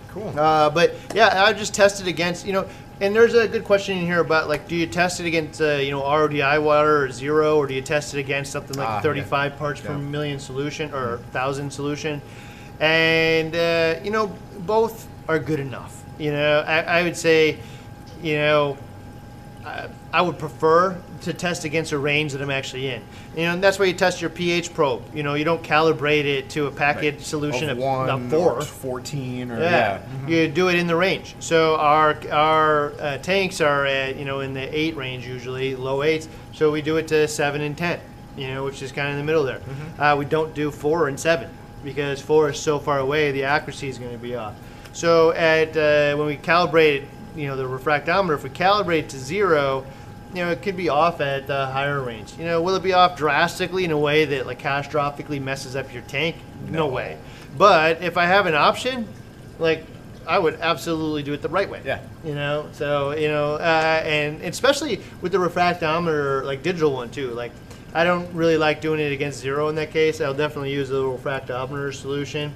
Cool. 0.08 0.32
Uh, 0.38 0.70
but 0.70 0.94
yeah, 1.14 1.44
I 1.44 1.52
just 1.52 1.74
tested 1.74 2.08
against 2.08 2.46
you 2.46 2.54
know, 2.54 2.66
and 3.02 3.14
there's 3.14 3.34
a 3.34 3.46
good 3.46 3.64
question 3.64 3.98
in 3.98 4.06
here 4.06 4.20
about 4.20 4.48
like, 4.48 4.68
do 4.68 4.74
you 4.74 4.86
test 4.86 5.20
it 5.20 5.26
against 5.26 5.60
uh, 5.60 5.72
you 5.74 5.90
know 5.90 6.00
RODI 6.02 6.62
water 6.62 7.04
or 7.04 7.10
zero, 7.10 7.58
or 7.58 7.66
do 7.66 7.74
you 7.74 7.82
test 7.82 8.14
it 8.14 8.20
against 8.20 8.52
something 8.52 8.78
like 8.78 8.88
Ah, 8.88 8.96
yeah. 8.96 9.00
35 9.02 9.58
parts 9.58 9.80
per 9.82 9.98
million 9.98 10.38
solution 10.38 10.94
or 10.94 11.18
thousand 11.30 11.70
solution? 11.70 12.22
And 12.80 13.54
uh, 13.54 14.00
you 14.02 14.10
know, 14.10 14.28
both 14.60 15.06
are 15.29 15.39
good 15.39 15.61
enough. 15.61 16.03
You 16.18 16.33
know, 16.33 16.64
I, 16.66 16.81
I 16.81 17.03
would 17.03 17.16
say, 17.16 17.59
you 18.22 18.37
know, 18.37 18.76
I, 19.64 19.89
I 20.12 20.22
would 20.22 20.39
prefer 20.39 21.01
to 21.20 21.33
test 21.35 21.64
against 21.64 21.93
a 21.93 21.99
range 21.99 22.33
that 22.33 22.41
I'm 22.41 22.51
actually 22.51 22.89
in. 22.89 23.03
You 23.37 23.43
know, 23.45 23.53
and 23.53 23.62
that's 23.62 23.79
why 23.79 23.85
you 23.85 23.93
test 23.93 24.20
your 24.20 24.31
pH 24.31 24.72
probe. 24.72 25.03
You 25.14 25.22
know, 25.22 25.35
you 25.35 25.45
don't 25.45 25.62
calibrate 25.62 26.24
it 26.24 26.49
to 26.51 26.66
a 26.66 26.70
package 26.70 27.20
solution 27.20 27.68
of, 27.68 27.76
one 27.79 28.09
of 28.09 28.31
four. 28.31 28.55
or 28.55 28.62
14 28.62 29.51
or 29.51 29.61
Yeah, 29.61 30.01
yeah. 30.26 30.29
you 30.29 30.49
do 30.49 30.68
it 30.68 30.76
in 30.76 30.87
the 30.87 30.97
range. 30.97 31.37
So 31.41 31.76
our 31.76 32.16
our 32.33 32.93
uh, 32.99 33.18
tanks 33.18 33.61
are 33.61 33.85
at 33.85 34.16
you 34.16 34.24
know 34.24 34.41
in 34.41 34.55
the 34.55 34.76
eight 34.76 34.97
range 34.97 35.26
usually, 35.26 35.76
low 35.76 36.03
eights. 36.03 36.29
So 36.53 36.72
we 36.72 36.81
do 36.83 36.97
it 36.97 37.07
to 37.09 37.29
seven 37.29 37.61
and 37.61 37.76
ten, 37.76 38.01
you 38.37 38.49
know, 38.49 38.64
which 38.64 38.81
is 38.83 38.91
kind 38.91 39.09
of 39.09 39.12
in 39.14 39.18
the 39.18 39.24
middle 39.24 39.45
there. 39.45 39.61
Uh, 39.99 40.16
we 40.18 40.24
don't 40.24 40.55
do 40.55 40.70
four 40.70 41.09
and 41.09 41.20
seven 41.20 41.51
because 41.85 42.20
four 42.20 42.49
is 42.51 42.59
so 42.59 42.79
far 42.79 42.99
away, 42.99 43.31
the 43.31 43.45
accuracy 43.45 43.89
is 43.89 43.99
going 43.99 44.11
to 44.12 44.18
be 44.18 44.35
off. 44.35 44.55
So 44.99 45.30
at 45.30 45.76
uh, 45.76 46.16
when 46.16 46.26
we 46.26 46.36
calibrate, 46.36 47.05
you 47.36 47.46
know, 47.46 47.55
the 47.57 47.62
refractometer, 47.62 48.34
if 48.34 48.42
we 48.42 48.51
calibrate 48.51 49.07
to 49.11 49.18
zero. 49.18 49.86
You 50.34 50.44
know, 50.44 50.51
it 50.51 50.61
could 50.61 50.76
be 50.76 50.90
off 50.90 51.22
at 51.22 51.46
the 51.46 51.66
higher 51.66 52.03
range. 52.03 52.34
You 52.38 52.44
know, 52.44 52.61
will 52.61 52.74
it 52.74 52.82
be 52.82 52.92
off 52.92 53.16
drastically 53.16 53.84
in 53.84 53.92
a 53.92 53.96
way 53.99 54.26
that 54.26 54.44
like 54.44 54.61
catastrophically 54.61 55.40
messes 55.40 55.74
up 55.74 55.90
your 55.94 56.03
tank? 56.03 56.36
no 56.66 56.80
No. 56.80 56.86
way. 56.88 57.16
But 57.57 58.03
if 58.03 58.18
I 58.18 58.26
have 58.26 58.44
an 58.44 58.55
option, 58.55 59.09
like 59.59 59.86
I 60.26 60.38
would 60.38 60.59
absolutely 60.61 61.22
do 61.22 61.32
it 61.32 61.40
the 61.40 61.49
right 61.49 61.70
way. 61.70 61.80
Yeah. 61.82 62.01
You 62.24 62.34
know, 62.34 62.68
so 62.72 63.12
you 63.12 63.28
know, 63.28 63.55
uh, 63.55 64.03
and 64.05 64.42
especially 64.42 65.01
with 65.22 65.32
the 65.32 65.38
refractometer, 65.38 66.44
like 66.44 66.62
digital 66.62 66.92
one 66.92 67.09
too. 67.09 67.30
Like, 67.30 67.53
I 67.94 68.05
don't 68.05 68.30
really 68.34 68.59
like 68.59 68.82
doing 68.82 69.01
it 69.01 69.12
against 69.12 69.38
zero 69.40 69.68
in 69.68 69.76
that 69.76 69.92
case. 69.92 70.20
I'll 70.20 70.34
definitely 70.34 70.72
use 70.72 70.88
the 70.90 71.01
refractometer 71.03 71.94
solution. 71.94 72.53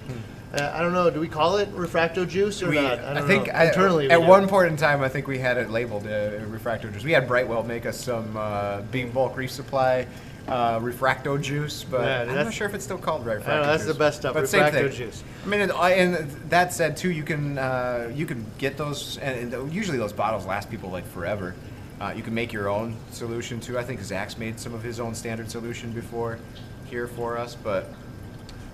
Uh, 0.52 0.70
I 0.74 0.80
don't 0.82 0.92
know. 0.92 1.08
Do 1.08 1.18
we 1.18 1.28
call 1.28 1.56
it 1.56 1.72
refracto 1.74 2.28
juice 2.28 2.62
or. 2.62 2.68
We, 2.68 2.76
not? 2.76 2.98
I, 2.98 3.10
I 3.12 3.14
don't 3.14 3.26
think 3.26 3.46
know. 3.46 3.52
I- 3.54 3.64
internally 3.66 4.10
at 4.10 4.22
one 4.22 4.48
point 4.48 4.68
in 4.68 4.76
time, 4.76 5.00
I 5.02 5.08
think 5.08 5.26
we 5.26 5.38
had 5.38 5.56
it 5.56 5.70
labeled 5.70 6.04
uh, 6.06 6.40
refracto 6.46 6.92
juice. 6.92 7.04
We 7.04 7.12
had 7.12 7.26
Brightwell 7.26 7.62
make 7.62 7.86
us 7.86 7.98
some 7.98 8.36
uh, 8.36 8.82
Bulk 8.82 9.36
Reef 9.36 9.50
Supply 9.50 10.06
uh, 10.48 10.78
refracto 10.80 11.40
juice, 11.40 11.84
but 11.84 12.02
Yeah, 12.02 12.22
I'm 12.22 12.44
not 12.44 12.52
sure 12.52 12.66
if 12.66 12.74
it's 12.74 12.84
still 12.84 12.98
called 12.98 13.24
refracto 13.24 13.46
know, 13.46 13.62
that's 13.62 13.84
juice. 13.84 13.92
the 13.92 13.98
best 13.98 14.20
stuff, 14.20 14.34
But 14.34 14.44
refracto 14.44 14.92
juice. 14.92 15.22
I 15.44 15.48
mean, 15.48 15.60
it, 15.60 15.70
and 15.70 16.16
that 16.50 16.72
said, 16.72 16.96
too, 16.96 17.10
you 17.10 17.22
can 17.22 17.58
uh, 17.58 18.10
you 18.14 18.26
can 18.26 18.44
get 18.58 18.76
those, 18.76 19.18
and, 19.18 19.54
and 19.54 19.72
usually 19.72 19.98
those 19.98 20.12
bottles 20.12 20.44
last 20.44 20.70
people 20.70 20.90
like 20.90 21.06
forever. 21.06 21.54
Uh, 22.00 22.12
you 22.16 22.22
can 22.22 22.34
make 22.34 22.52
your 22.52 22.68
own 22.68 22.96
solution 23.12 23.60
too. 23.60 23.78
I 23.78 23.84
think 23.84 24.02
Zach's 24.02 24.36
made 24.36 24.58
some 24.58 24.74
of 24.74 24.82
his 24.82 24.98
own 24.98 25.14
standard 25.14 25.48
solution 25.50 25.92
before 25.92 26.38
here 26.86 27.06
for 27.06 27.38
us, 27.38 27.54
but 27.54 27.88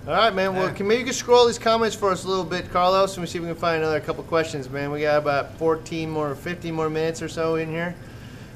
All 0.07 0.13
right, 0.13 0.33
man. 0.33 0.55
Well, 0.55 0.73
can 0.73 0.87
maybe 0.87 0.99
you 0.99 1.05
can 1.05 1.13
scroll 1.13 1.45
these 1.45 1.59
comments 1.59 1.95
for 1.95 2.09
us 2.09 2.23
a 2.23 2.27
little 2.27 2.45
bit, 2.45 2.71
Carlos, 2.71 3.15
and 3.15 3.21
we 3.21 3.27
see 3.27 3.37
if 3.37 3.43
we 3.43 3.49
can 3.49 3.57
find 3.57 3.83
another 3.83 3.99
couple 3.99 4.23
questions, 4.23 4.69
man. 4.69 4.91
We 4.91 5.01
got 5.01 5.17
about 5.17 5.57
14 5.57 6.09
more, 6.09 6.33
15 6.33 6.73
more 6.73 6.89
minutes 6.89 7.21
or 7.21 7.27
so 7.27 7.55
in 7.55 7.69
here. 7.69 7.95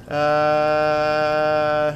Uh, 0.07 1.95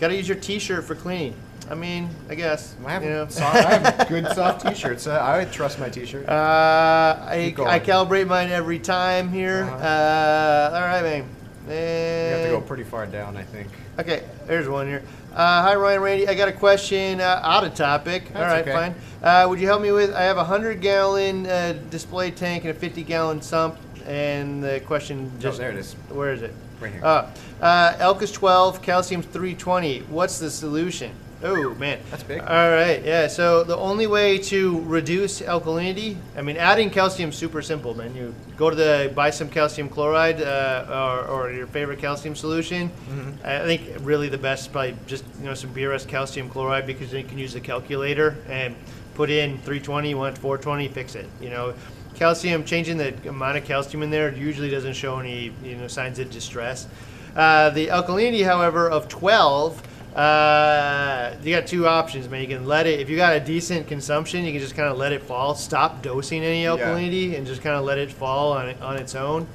got 0.00 0.08
to 0.08 0.16
use 0.16 0.26
your 0.26 0.38
T-shirt 0.38 0.84
for 0.84 0.94
cleaning. 0.94 1.34
I 1.70 1.74
mean, 1.74 2.10
I 2.28 2.34
guess. 2.34 2.74
I 2.84 2.92
have, 2.92 3.04
you 3.04 3.10
know. 3.10 3.28
soft, 3.28 3.56
I 3.56 3.78
have 3.78 4.08
good 4.10 4.26
soft 4.28 4.66
t-shirts. 4.66 5.06
Uh, 5.06 5.12
I 5.12 5.38
would 5.38 5.52
trust 5.52 5.78
my 5.78 5.88
t-shirt. 5.88 6.28
Uh, 6.28 6.32
I, 6.32 7.54
I 7.58 7.78
calibrate 7.78 8.26
mine 8.26 8.50
every 8.50 8.78
time 8.78 9.30
here. 9.30 9.64
Uh-huh. 9.64 9.76
Uh, 9.76 10.70
all 10.74 10.82
right, 10.82 11.02
man. 11.02 11.24
you 11.68 12.36
have 12.36 12.44
to 12.44 12.50
go 12.50 12.60
pretty 12.60 12.84
far 12.84 13.06
down, 13.06 13.36
I 13.36 13.44
think. 13.44 13.68
Okay, 13.98 14.24
there's 14.46 14.68
one 14.68 14.86
here. 14.86 15.02
Uh, 15.34 15.62
hi, 15.62 15.74
Ryan 15.74 16.00
Randy. 16.02 16.28
I 16.28 16.34
got 16.34 16.48
a 16.48 16.52
question 16.52 17.18
uh, 17.18 17.40
out 17.42 17.64
of 17.64 17.72
topic. 17.72 18.24
All 18.34 18.42
That's 18.42 18.52
right, 18.52 18.60
okay. 18.60 18.72
fine. 18.72 18.94
Uh, 19.22 19.48
would 19.48 19.58
you 19.58 19.66
help 19.66 19.80
me 19.80 19.90
with? 19.90 20.12
I 20.12 20.24
have 20.24 20.36
a 20.36 20.44
100 20.44 20.82
gallon 20.82 21.46
uh, 21.46 21.72
display 21.88 22.30
tank 22.30 22.64
and 22.64 22.76
a 22.76 22.78
50 22.78 23.02
gallon 23.02 23.40
sump. 23.40 23.78
And 24.04 24.62
the 24.62 24.80
question 24.80 25.32
just. 25.40 25.56
there 25.58 25.70
it 25.70 25.78
is. 25.78 25.94
Where 26.10 26.34
is 26.34 26.42
it? 26.42 26.52
Right 26.80 26.92
here. 26.92 27.02
Uh, 27.02 27.30
uh, 27.62 27.94
Elkis 27.94 28.32
12, 28.32 28.82
calcium 28.82 29.22
320. 29.22 30.00
What's 30.00 30.38
the 30.38 30.50
solution? 30.50 31.14
Oh, 31.42 31.74
man. 31.74 31.98
That's 32.10 32.22
big. 32.22 32.40
All 32.40 32.46
right, 32.46 33.04
yeah. 33.04 33.26
So 33.26 33.64
the 33.64 33.76
only 33.76 34.06
way 34.06 34.38
to 34.38 34.80
reduce 34.82 35.40
alkalinity, 35.40 36.16
I 36.36 36.42
mean, 36.42 36.56
adding 36.56 36.90
calcium 36.90 37.30
is 37.30 37.36
super 37.36 37.62
simple, 37.62 37.94
man. 37.94 38.14
You 38.14 38.34
go 38.56 38.70
to 38.70 38.76
the 38.76 39.12
buy 39.14 39.30
some 39.30 39.48
calcium 39.48 39.88
chloride 39.88 40.40
uh, 40.40 40.86
or, 40.88 41.26
or 41.26 41.52
your 41.52 41.66
favorite 41.66 41.98
calcium 41.98 42.36
solution. 42.36 42.88
Mm-hmm. 42.88 43.30
I 43.44 43.64
think 43.64 43.82
really 44.00 44.28
the 44.28 44.38
best 44.38 44.62
is 44.62 44.68
probably 44.68 44.96
just 45.06 45.24
you 45.38 45.46
know 45.46 45.54
some 45.54 45.74
BRS 45.74 46.06
calcium 46.06 46.48
chloride 46.48 46.86
because 46.86 47.10
then 47.10 47.22
you 47.22 47.28
can 47.28 47.38
use 47.38 47.52
the 47.52 47.60
calculator 47.60 48.36
and 48.48 48.76
put 49.14 49.30
in 49.30 49.56
320, 49.58 50.10
you 50.10 50.16
want 50.16 50.38
420, 50.38 50.88
fix 50.88 51.14
it. 51.14 51.28
You 51.40 51.50
know, 51.50 51.74
calcium 52.14 52.64
changing 52.64 52.96
the 52.98 53.14
amount 53.28 53.58
of 53.58 53.64
calcium 53.64 54.02
in 54.02 54.10
there 54.10 54.32
usually 54.32 54.70
doesn't 54.70 54.94
show 54.94 55.18
any 55.18 55.52
you 55.64 55.76
know 55.76 55.88
signs 55.88 56.18
of 56.18 56.30
distress. 56.30 56.86
Uh, 57.34 57.70
the 57.70 57.88
alkalinity, 57.88 58.44
however, 58.44 58.88
of 58.90 59.08
12. 59.08 59.82
Uh, 60.14 61.34
you 61.42 61.54
got 61.54 61.66
two 61.66 61.86
options, 61.86 62.28
man. 62.28 62.42
You 62.42 62.48
can 62.48 62.66
let 62.66 62.86
it, 62.86 63.00
if 63.00 63.08
you 63.08 63.16
got 63.16 63.34
a 63.36 63.40
decent 63.40 63.86
consumption, 63.88 64.44
you 64.44 64.52
can 64.52 64.60
just 64.60 64.74
kind 64.74 64.88
of 64.88 64.98
let 64.98 65.12
it 65.12 65.22
fall. 65.22 65.54
Stop 65.54 66.02
dosing 66.02 66.42
any 66.42 66.64
alkalinity 66.64 67.36
and 67.36 67.46
just 67.46 67.62
kind 67.62 67.76
of 67.76 67.84
let 67.84 67.98
it 67.98 68.10
fall 68.12 68.52
on, 68.52 68.74
on 68.82 68.96
its 68.96 69.14
own. 69.14 69.46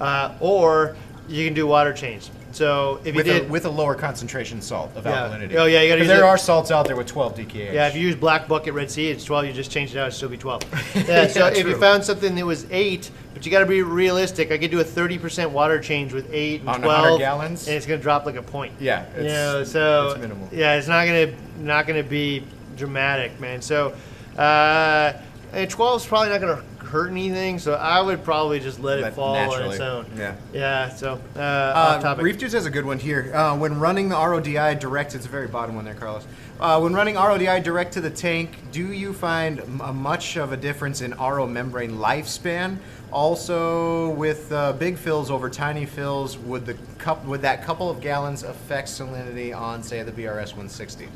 Uh, 0.00 0.34
or 0.40 0.96
you 1.28 1.44
can 1.46 1.54
do 1.54 1.66
water 1.66 1.92
change. 1.92 2.30
So 2.52 3.00
if 3.04 3.16
with, 3.16 3.26
you 3.26 3.32
a, 3.32 3.40
did, 3.40 3.50
with 3.50 3.64
a 3.64 3.68
lower 3.70 3.96
concentration 3.96 4.60
salt 4.62 4.92
of 4.94 5.04
Yeah. 5.04 5.28
alkalinity. 5.28 5.56
Oh, 5.56 5.64
yeah, 5.64 5.82
you 5.82 5.88
gotta 5.88 6.04
there 6.04 6.22
it- 6.22 6.26
are 6.26 6.38
salts 6.38 6.70
out 6.70 6.86
there 6.86 6.94
with 6.94 7.08
12 7.08 7.34
DKH. 7.36 7.72
yeah, 7.72 7.88
if 7.88 7.96
you 7.96 8.02
use 8.02 8.14
black 8.14 8.46
bucket 8.46 8.74
Red 8.74 8.90
Sea, 8.90 9.10
it's 9.10 9.24
12. 9.24 9.46
You 9.46 9.52
just 9.52 9.72
change 9.72 9.90
it 9.94 9.98
out, 9.98 10.06
it'd 10.06 10.14
still 10.14 10.28
be 10.28 10.36
12. 10.36 10.62
Yeah, 11.08 11.26
so 11.26 11.40
Yeah, 11.48 11.48
if 11.54 11.66
you 11.66 11.76
found 11.76 12.04
something 12.04 12.36
that 12.36 12.46
was 12.46 12.66
8, 12.70 13.10
but 13.34 13.44
you 13.44 13.50
got 13.52 13.58
to 13.60 13.66
be 13.66 13.82
realistic, 13.82 14.50
I 14.52 14.58
could 14.58 14.70
do 14.70 14.80
a 14.80 14.84
30% 14.84 15.50
water 15.50 15.80
change 15.80 16.12
with 16.12 16.32
8 16.32 16.60
and 16.60 16.68
On 16.70 16.80
12. 16.80 17.00
100 17.02 17.18
gallons? 17.18 17.66
And 17.66 17.76
it's 17.76 17.84
going 17.84 17.98
to 17.98 18.02
drop 18.02 18.24
like 18.24 18.36
a 18.36 18.42
point. 18.42 18.72
Yeah, 18.80 19.04
you 19.16 19.24
it's- 19.24 19.32
know, 19.32 19.64
so 19.64 20.10
it's 20.12 20.20
minimal. 20.20 20.48
Yeah, 20.52 20.74
it's 20.76 20.88
not 20.88 21.04
gonna 21.06 21.32
not 21.58 21.86
gonna 21.86 22.02
be 22.02 22.44
dramatic, 22.76 23.38
man. 23.40 23.60
So, 23.62 23.92
uh, 24.38 25.12
and 25.52 25.68
12 25.70 26.00
is 26.02 26.06
probably 26.06 26.30
not 26.30 26.40
gonna 26.40 26.62
hurt 26.88 27.10
anything. 27.10 27.58
So 27.58 27.74
I 27.74 28.00
would 28.00 28.22
probably 28.24 28.60
just 28.60 28.80
let, 28.80 28.98
it 28.98 29.02
Let- 29.02 29.14
fall 29.14 29.34
on 29.34 29.48
naturally, 29.48 29.70
its 29.76 29.80
own. 29.80 30.06
yeah. 30.16 30.34
Yeah. 30.52 30.88
So 30.90 31.20
uh, 31.36 31.38
Uh, 31.38 31.72
off 31.76 32.02
topic. 32.02 32.24
Reef 32.24 32.38
Juice 32.38 32.52
has 32.52 32.66
a 32.66 32.70
good 32.70 32.84
one 32.84 32.98
here. 32.98 33.32
Uh, 33.34 33.56
when 33.56 33.78
running 33.80 34.08
the 34.08 34.16
RODI 34.16 34.74
direct, 34.78 35.14
it's 35.14 35.24
the 35.24 35.30
very 35.30 35.46
bottom 35.48 35.74
one 35.76 35.84
there, 35.84 35.94
Carlos. 35.94 36.24
Uh, 36.60 36.78
when 36.80 36.94
running 36.94 37.16
RODI 37.16 37.62
direct 37.62 37.92
to 37.94 38.00
the 38.00 38.10
tank, 38.10 38.56
do 38.70 38.92
you 38.92 39.12
find 39.12 39.58
a 39.82 39.92
much 39.92 40.36
of 40.36 40.52
a 40.52 40.56
difference 40.56 41.00
in 41.00 41.12
RO 41.12 41.46
membrane 41.46 41.92
lifespan? 41.92 42.78
Also, 43.10 44.10
with 44.10 44.50
uh, 44.52 44.72
big 44.74 44.96
fills 44.96 45.30
over 45.30 45.50
tiny 45.50 45.84
fills, 45.84 46.38
would 46.38 46.64
the 46.64 46.74
cup 46.98 47.24
would 47.24 47.42
that 47.42 47.64
couple 47.64 47.90
of 47.90 48.00
gallons 48.00 48.44
affect 48.44 48.88
salinity 48.88 49.56
on, 49.56 49.82
say, 49.82 50.02
the 50.02 50.12
BRS 50.12 50.50
160? 50.50 51.08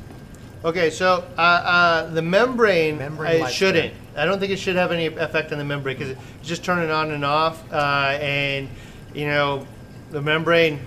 Okay, 0.64 0.90
so 0.90 1.24
uh, 1.38 1.40
uh, 1.40 2.10
the 2.10 2.22
membrane, 2.22 2.98
Membrane 2.98 3.40
uh, 3.40 3.46
lifespan. 3.46 3.50
shouldn't. 3.50 3.94
I 4.16 4.24
don't 4.24 4.40
think 4.40 4.50
it 4.50 4.58
should 4.58 4.74
have 4.74 4.90
any 4.90 5.06
effect 5.06 5.52
on 5.52 5.58
the 5.58 5.64
membrane 5.64 5.96
because 5.96 6.10
it's 6.10 6.48
just 6.48 6.64
turning 6.64 6.90
on 6.90 7.12
and 7.12 7.24
off. 7.24 7.62
Uh, 7.72 8.18
and 8.20 8.68
you 9.14 9.26
know, 9.26 9.66
the 10.10 10.20
membrane. 10.20 10.80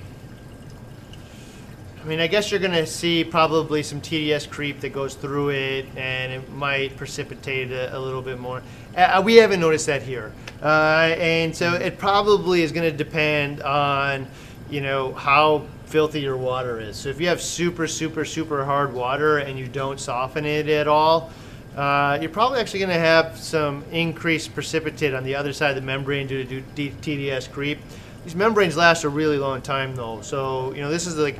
I 2.01 2.03
mean, 2.05 2.19
I 2.19 2.25
guess 2.25 2.49
you're 2.49 2.59
going 2.59 2.71
to 2.71 2.87
see 2.87 3.23
probably 3.23 3.83
some 3.83 4.01
TDS 4.01 4.49
creep 4.49 4.79
that 4.79 4.91
goes 4.91 5.13
through 5.13 5.49
it, 5.49 5.85
and 5.95 6.31
it 6.31 6.51
might 6.51 6.97
precipitate 6.97 7.71
a, 7.71 7.95
a 7.95 7.99
little 7.99 8.23
bit 8.23 8.39
more. 8.39 8.63
Uh, 8.97 9.21
we 9.23 9.35
haven't 9.35 9.59
noticed 9.59 9.85
that 9.85 10.01
here, 10.01 10.33
uh, 10.63 11.13
and 11.19 11.55
so 11.55 11.75
it 11.75 11.99
probably 11.99 12.63
is 12.63 12.71
going 12.71 12.89
to 12.89 12.97
depend 12.97 13.61
on, 13.61 14.27
you 14.71 14.81
know, 14.81 15.13
how 15.13 15.63
filthy 15.85 16.21
your 16.21 16.37
water 16.37 16.79
is. 16.79 16.97
So 16.97 17.09
if 17.09 17.21
you 17.21 17.27
have 17.27 17.39
super, 17.39 17.85
super, 17.85 18.25
super 18.25 18.65
hard 18.65 18.93
water 18.93 19.37
and 19.37 19.59
you 19.59 19.67
don't 19.67 19.99
soften 19.99 20.43
it 20.43 20.69
at 20.69 20.87
all, 20.87 21.29
uh, 21.75 22.17
you're 22.19 22.31
probably 22.31 22.59
actually 22.59 22.79
going 22.79 22.89
to 22.89 22.99
have 22.99 23.37
some 23.37 23.83
increased 23.91 24.55
precipitate 24.55 25.13
on 25.13 25.23
the 25.23 25.35
other 25.35 25.53
side 25.53 25.69
of 25.69 25.75
the 25.75 25.81
membrane 25.81 26.25
due 26.25 26.45
to 26.45 26.61
TDS 26.75 27.51
creep. 27.51 27.77
These 28.23 28.35
membranes 28.35 28.75
last 28.75 29.03
a 29.03 29.09
really 29.09 29.37
long 29.37 29.61
time, 29.61 29.95
though. 29.95 30.21
So 30.21 30.73
you 30.73 30.81
know, 30.81 30.89
this 30.89 31.05
is 31.05 31.17
like 31.17 31.37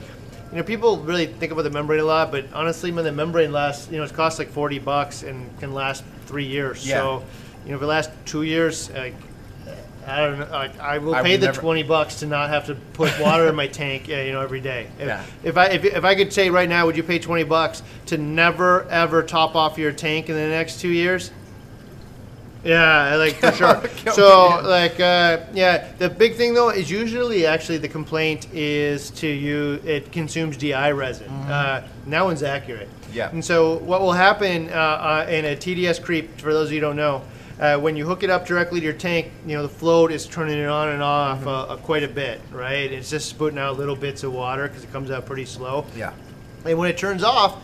you 0.52 0.58
know, 0.58 0.64
people 0.64 0.97
really 0.97 1.28
think 1.28 1.52
about 1.52 1.62
the 1.64 1.70
membrane 1.70 2.02
a 2.02 2.04
lot, 2.06 2.32
but 2.32 2.45
honestly, 2.54 2.91
when 2.91 3.06
the 3.06 3.12
membrane 3.12 3.52
lasts, 3.52 3.89
you 3.89 3.97
know, 3.97 4.04
it 4.04 4.14
costs 4.14 4.38
like 4.38 4.49
40 4.49 4.80
bucks 4.80 5.24
and 5.24 5.49
can 5.60 5.74
last 5.74 6.04
three 6.26 6.45
years. 6.45 6.86
Yeah. 6.88 6.97
So, 6.97 7.24
you 7.66 7.72
know, 7.72 7.78
if 7.78 7.84
it 7.84 7.86
lasts 7.88 8.14
two 8.26 8.43
years, 8.43 8.89
like, 8.91 9.16
I 10.06 10.18
don't 10.26 10.39
know, 10.39 10.47
like, 10.52 10.78
I 10.80 10.97
will 10.97 11.16
I 11.16 11.22
pay 11.22 11.38
the 11.38 11.45
never- 11.47 11.62
20 11.62 11.84
bucks 11.84 12.16
to 12.20 12.26
not 12.26 12.49
have 12.49 12.66
to 12.66 12.76
put 12.76 13.18
water 13.20 13.47
in 13.47 13.56
my 13.56 13.68
tank, 13.68 14.10
uh, 14.10 14.16
you 14.16 14.34
know, 14.34 14.41
every 14.41 14.60
day. 14.60 14.88
If, 14.99 15.08
Yeah. 15.08 15.24
if 15.43 15.58
I 15.58 15.66
if, 15.68 15.86
if 15.86 16.04
I 16.04 16.16
could 16.16 16.34
say 16.34 16.49
right 16.49 16.68
now, 16.68 16.86
would 16.88 16.97
you 16.97 17.04
pay 17.04 17.20
20 17.20 17.43
bucks 17.43 17.84
to 18.08 18.18
never 18.18 18.84
ever 18.89 19.22
top 19.24 19.56
off 19.56 19.78
your 19.78 19.91
tank 19.91 20.28
in 20.28 20.36
the 20.36 20.47
next 20.47 20.82
two 20.82 20.89
years? 20.89 21.32
Yeah, 22.64 23.16
like 23.16 23.36
for 23.36 23.51
sure. 23.51 23.82
So, 24.14 24.62
like, 24.64 24.99
uh, 24.99 25.39
yeah, 25.53 25.91
the 25.97 26.09
big 26.09 26.36
thing 26.36 26.53
though 26.53 26.70
is 26.70 26.91
usually 26.91 27.45
actually 27.45 27.78
the 27.80 27.88
complaint 27.88 28.47
is 28.53 29.09
to 29.12 29.28
you 29.28 29.82
it 29.86 30.12
consumes 30.12 30.57
DI 30.57 30.91
resin. 30.91 31.30
Uh, 31.30 31.88
and 32.03 32.14
that 32.14 32.24
one's 32.24 32.43
accurate. 32.43 32.89
Mm-hmm. 32.89 33.14
Yeah. 33.14 33.30
And 33.32 33.43
so, 33.43 33.78
what 33.80 34.01
will 34.01 34.12
happen 34.14 34.70
uh, 34.70 34.74
uh, 34.74 35.26
in 35.30 35.45
a 35.45 35.55
TDS 35.55 36.01
creep, 36.03 36.39
for 36.39 36.53
those 36.53 36.68
of 36.68 36.74
you 36.74 36.80
who 36.80 36.88
don't 36.88 36.95
know, 36.97 37.24
uh, 37.59 37.78
when 37.78 37.95
you 37.95 38.05
hook 38.05 38.24
it 38.24 38.30
up 38.30 38.45
directly 38.45 38.80
to 38.80 38.84
your 38.86 38.93
tank, 38.93 39.32
you 39.45 39.55
know 39.55 39.64
the 39.64 39.70
float 39.70 40.12
is 40.12 40.26
turning 40.28 40.57
it 40.57 40.68
on 40.68 40.89
and 40.89 41.01
off 41.03 41.39
Mm-hmm. 41.39 41.47
uh, 41.47 41.51
uh, 41.74 41.78
quite 41.78 42.03
a 42.03 42.07
bit, 42.07 42.41
right? 42.51 42.91
It's 42.91 43.09
just 43.09 43.30
spitting 43.30 43.59
out 43.59 43.78
little 43.78 43.95
bits 43.95 44.24
of 44.24 44.34
water 44.34 44.68
because 44.68 44.84
it 44.84 44.91
comes 44.91 45.09
out 45.12 45.26
pretty 45.26 45.45
slow. 45.45 45.86
Yeah. 45.95 46.14
And 46.66 46.78
when 46.78 46.89
it 46.89 46.97
turns 46.97 47.24
off, 47.24 47.57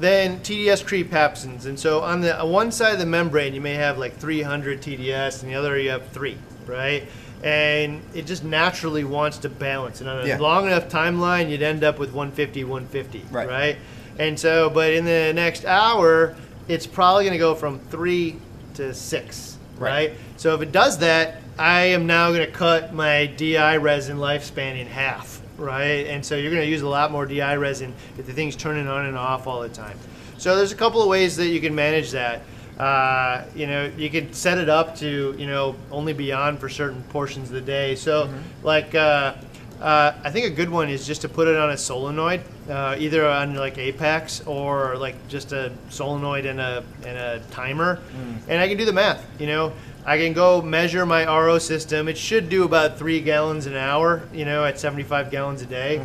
then 0.00 0.40
TDS 0.40 0.84
creep 0.86 1.10
happens. 1.10 1.66
And 1.66 1.78
so 1.78 2.00
on 2.02 2.20
the 2.20 2.40
on 2.40 2.50
one 2.50 2.72
side 2.72 2.92
of 2.92 2.98
the 2.98 3.06
membrane, 3.06 3.54
you 3.54 3.60
may 3.60 3.74
have 3.74 3.98
like 3.98 4.16
300 4.18 4.80
TDS, 4.80 5.42
and 5.42 5.50
the 5.50 5.54
other 5.56 5.78
you 5.78 5.90
have 5.90 6.08
three, 6.08 6.36
right? 6.66 7.04
And 7.42 8.02
it 8.14 8.26
just 8.26 8.42
naturally 8.44 9.04
wants 9.04 9.38
to 9.38 9.48
balance. 9.48 10.00
And 10.00 10.10
on 10.10 10.24
a 10.24 10.26
Yeah. 10.26 10.38
long 10.38 10.66
enough 10.66 10.88
timeline, 10.88 11.48
you'd 11.50 11.62
end 11.62 11.84
up 11.84 11.98
with 11.98 12.12
150, 12.12 12.64
150, 12.64 13.24
Right. 13.30 13.48
right? 13.48 13.76
And 14.18 14.38
so, 14.38 14.68
but 14.70 14.92
in 14.92 15.04
the 15.04 15.32
next 15.34 15.64
hour, 15.64 16.34
it's 16.66 16.86
probably 16.86 17.24
going 17.24 17.32
to 17.34 17.38
go 17.38 17.54
from 17.54 17.78
three 17.90 18.36
to 18.74 18.92
six, 18.92 19.56
Right. 19.78 19.90
right? 19.90 20.12
So 20.36 20.54
if 20.54 20.62
it 20.62 20.72
does 20.72 20.98
that, 20.98 21.40
I 21.58 21.82
am 21.86 22.06
now 22.06 22.28
going 22.32 22.44
to 22.46 22.52
cut 22.52 22.92
my 22.92 23.26
DI 23.26 23.76
resin 23.76 24.18
lifespan 24.18 24.78
in 24.80 24.86
half, 24.88 25.40
right? 25.58 26.06
And 26.06 26.24
so 26.24 26.36
you're 26.36 26.50
going 26.50 26.62
to 26.62 26.70
use 26.70 26.82
a 26.82 26.88
lot 26.88 27.10
more 27.10 27.26
DI 27.26 27.56
resin 27.56 27.94
if 28.16 28.26
the 28.26 28.32
thing's 28.32 28.56
turning 28.56 28.88
on 28.88 29.06
and 29.06 29.16
off 29.16 29.46
all 29.46 29.60
the 29.60 29.68
time. 29.68 29.98
So 30.38 30.56
there's 30.56 30.72
a 30.72 30.76
couple 30.76 31.02
of 31.02 31.08
ways 31.08 31.36
that 31.36 31.48
you 31.48 31.60
can 31.60 31.74
manage 31.74 32.12
that. 32.12 32.42
Uh, 32.78 33.44
you 33.56 33.66
know, 33.66 33.90
you 33.96 34.08
could 34.08 34.34
set 34.34 34.56
it 34.56 34.68
up 34.68 34.94
to 34.96 35.34
you 35.36 35.46
know 35.48 35.74
only 35.90 36.12
be 36.12 36.32
on 36.32 36.56
for 36.56 36.68
certain 36.68 37.02
portions 37.04 37.48
of 37.48 37.54
the 37.54 37.60
day. 37.60 37.94
So 37.94 38.26
like. 38.62 38.94
Uh, 38.94 39.34
uh, 39.80 40.12
I 40.24 40.30
think 40.32 40.46
a 40.46 40.50
good 40.50 40.70
one 40.70 40.88
is 40.88 41.06
just 41.06 41.20
to 41.20 41.28
put 41.28 41.46
it 41.46 41.54
on 41.54 41.70
a 41.70 41.76
solenoid, 41.76 42.40
uh, 42.68 42.96
either 42.98 43.24
on 43.28 43.54
like 43.54 43.78
Apex 43.78 44.44
or 44.44 44.96
like 44.96 45.14
just 45.28 45.52
a 45.52 45.70
solenoid 45.88 46.46
and 46.46 46.58
a 46.60 46.82
and 47.06 47.16
a 47.16 47.40
timer, 47.52 48.00
and 48.48 48.60
I 48.60 48.66
can 48.66 48.76
do 48.76 48.84
the 48.84 48.92
math. 48.92 49.24
You 49.38 49.46
know, 49.46 49.72
I 50.04 50.16
can 50.16 50.32
go 50.32 50.62
measure 50.62 51.04
my 51.04 51.24
RO 51.26 51.58
system. 51.58 52.08
It 52.08 52.16
should 52.16 52.48
do 52.48 52.64
about 52.64 52.98
three 52.98 53.20
gallons 53.20 53.66
an 53.66 53.76
hour. 53.76 54.22
You 54.32 54.44
know, 54.44 54.64
at 54.64 54.78
75 54.78 55.30
gallons 55.30 55.62
a 55.62 55.66
day. 55.66 56.04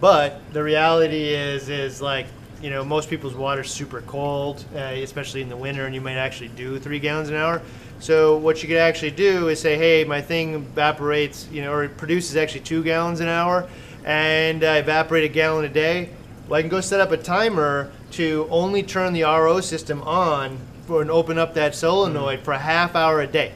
But 0.00 0.40
the 0.52 0.62
reality 0.62 1.28
is, 1.34 1.68
is 1.68 2.00
like 2.00 2.26
you 2.62 2.70
know, 2.70 2.84
most 2.84 3.08
people's 3.08 3.34
water's 3.34 3.70
super 3.70 4.02
cold, 4.02 4.64
uh, 4.74 4.78
especially 4.78 5.40
in 5.40 5.48
the 5.48 5.56
winter, 5.56 5.86
and 5.86 5.94
you 5.94 6.00
might 6.00 6.16
actually 6.16 6.48
do 6.48 6.78
three 6.78 6.98
gallons 6.98 7.30
an 7.30 7.36
hour. 7.36 7.62
So 8.00 8.36
what 8.36 8.62
you 8.62 8.68
could 8.68 8.78
actually 8.78 9.12
do 9.12 9.48
is 9.48 9.60
say, 9.60 9.76
hey, 9.76 10.04
my 10.04 10.20
thing 10.20 10.54
evaporates, 10.54 11.48
you 11.50 11.62
know, 11.62 11.72
or 11.72 11.84
it 11.84 11.96
produces 11.96 12.36
actually 12.36 12.60
two 12.60 12.82
gallons 12.82 13.20
an 13.20 13.28
hour, 13.28 13.68
and 14.04 14.62
I 14.64 14.78
evaporate 14.78 15.24
a 15.24 15.28
gallon 15.28 15.64
a 15.64 15.68
day. 15.68 16.10
Well, 16.48 16.58
I 16.58 16.62
can 16.62 16.70
go 16.70 16.80
set 16.80 17.00
up 17.00 17.12
a 17.12 17.16
timer 17.16 17.90
to 18.12 18.46
only 18.50 18.82
turn 18.82 19.12
the 19.12 19.22
RO 19.22 19.60
system 19.60 20.02
on 20.02 20.58
for 20.90 21.00
and 21.02 21.10
open 21.10 21.38
up 21.38 21.54
that 21.54 21.72
solenoid 21.76 22.40
for 22.40 22.50
a 22.52 22.58
half 22.58 22.96
hour 22.96 23.20
a 23.20 23.26
day, 23.26 23.52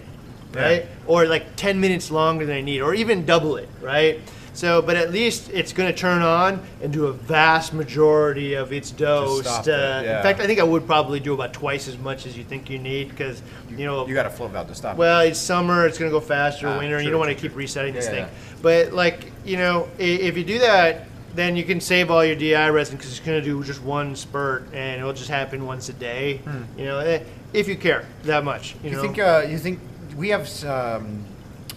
right? 0.53 0.83
Yeah. 0.85 0.89
Or 1.09 1.27
like 1.27 1.57
10 1.57 1.81
minutes 1.81 2.13
longer 2.13 2.47
than 2.47 2.55
I 2.55 2.61
need, 2.61 2.81
or 2.81 2.95
even 2.95 3.27
double 3.27 3.57
it, 3.57 3.69
right? 3.83 4.21
So, 4.53 4.81
but 4.81 4.95
at 4.97 5.11
least 5.11 5.51
it's 5.53 5.73
going 5.73 5.93
to 5.93 5.99
turn 5.99 6.23
on 6.23 6.65
and 6.81 6.93
do 6.93 7.07
a 7.07 7.13
vast 7.13 7.75
majority 7.75 8.55
of 8.55 8.73
its 8.73 8.93
dose. 8.93 9.45
uh, 9.49 9.63
it, 9.63 9.67
yeah. 10.07 10.19
In 10.19 10.23
fact, 10.23 10.39
I 10.39 10.47
think 10.47 10.61
I 10.61 10.63
would 10.63 10.87
probably 10.87 11.19
do 11.19 11.35
about 11.35 11.53
twice 11.53 11.89
as 11.89 11.99
much 11.99 12.25
as 12.25 12.39
you 12.39 12.45
think 12.45 12.71
you 12.71 12.79
need 12.79 13.09
because, 13.09 13.43
you 13.69 13.85
know, 13.85 14.07
You 14.07 14.15
got 14.15 14.27
a 14.27 14.31
flow 14.31 14.47
valve 14.47 14.69
to 14.69 14.75
stop. 14.77 14.97
well, 14.97 15.23
it's 15.23 15.41
summer. 15.41 15.89
It's 15.89 15.99
going 15.99 16.09
to 16.09 16.17
go 16.17 16.21
faster. 16.25 16.69
Ah, 16.69 16.79
winter. 16.79 16.99
and 16.99 17.05
you 17.05 17.11
don't 17.11 17.19
want 17.19 17.33
to 17.37 17.41
keep 17.43 17.57
resetting 17.57 17.95
this 17.95 18.05
Yeah, 18.07 18.27
thing. 18.27 18.27
But 18.63 18.93
like 18.93 19.33
you 19.45 19.57
know, 19.57 19.89
if 19.99 20.37
you 20.37 20.45
do 20.45 20.61
that, 20.61 21.09
then 21.35 21.57
you 21.57 21.65
can 21.65 21.81
save 21.81 22.11
all 22.11 22.25
your 22.25 22.37
DI 22.37 22.69
resin 22.71 22.97
because 22.97 23.11
it's 23.11 23.21
going 23.25 23.41
to 23.41 23.45
do 23.45 23.63
just 23.65 23.83
one 23.83 24.15
spurt 24.17 24.69
and 24.73 25.01
it'll 25.01 25.13
just 25.13 25.31
happen 25.31 25.67
once 25.67 25.89
a 25.89 25.93
day. 25.93 26.41
You 26.79 26.85
know, 26.85 26.99
eh, 27.01 27.23
if 27.53 27.69
you 27.69 27.77
care 27.77 28.07
that 28.25 28.45
much. 28.45 28.75
You, 28.83 28.91
you 28.93 29.01
think 29.01 29.19
uh, 29.19 29.45
you 29.49 29.59
think 29.59 29.81
we 30.17 30.29
have 30.31 30.49
um, 30.65 31.25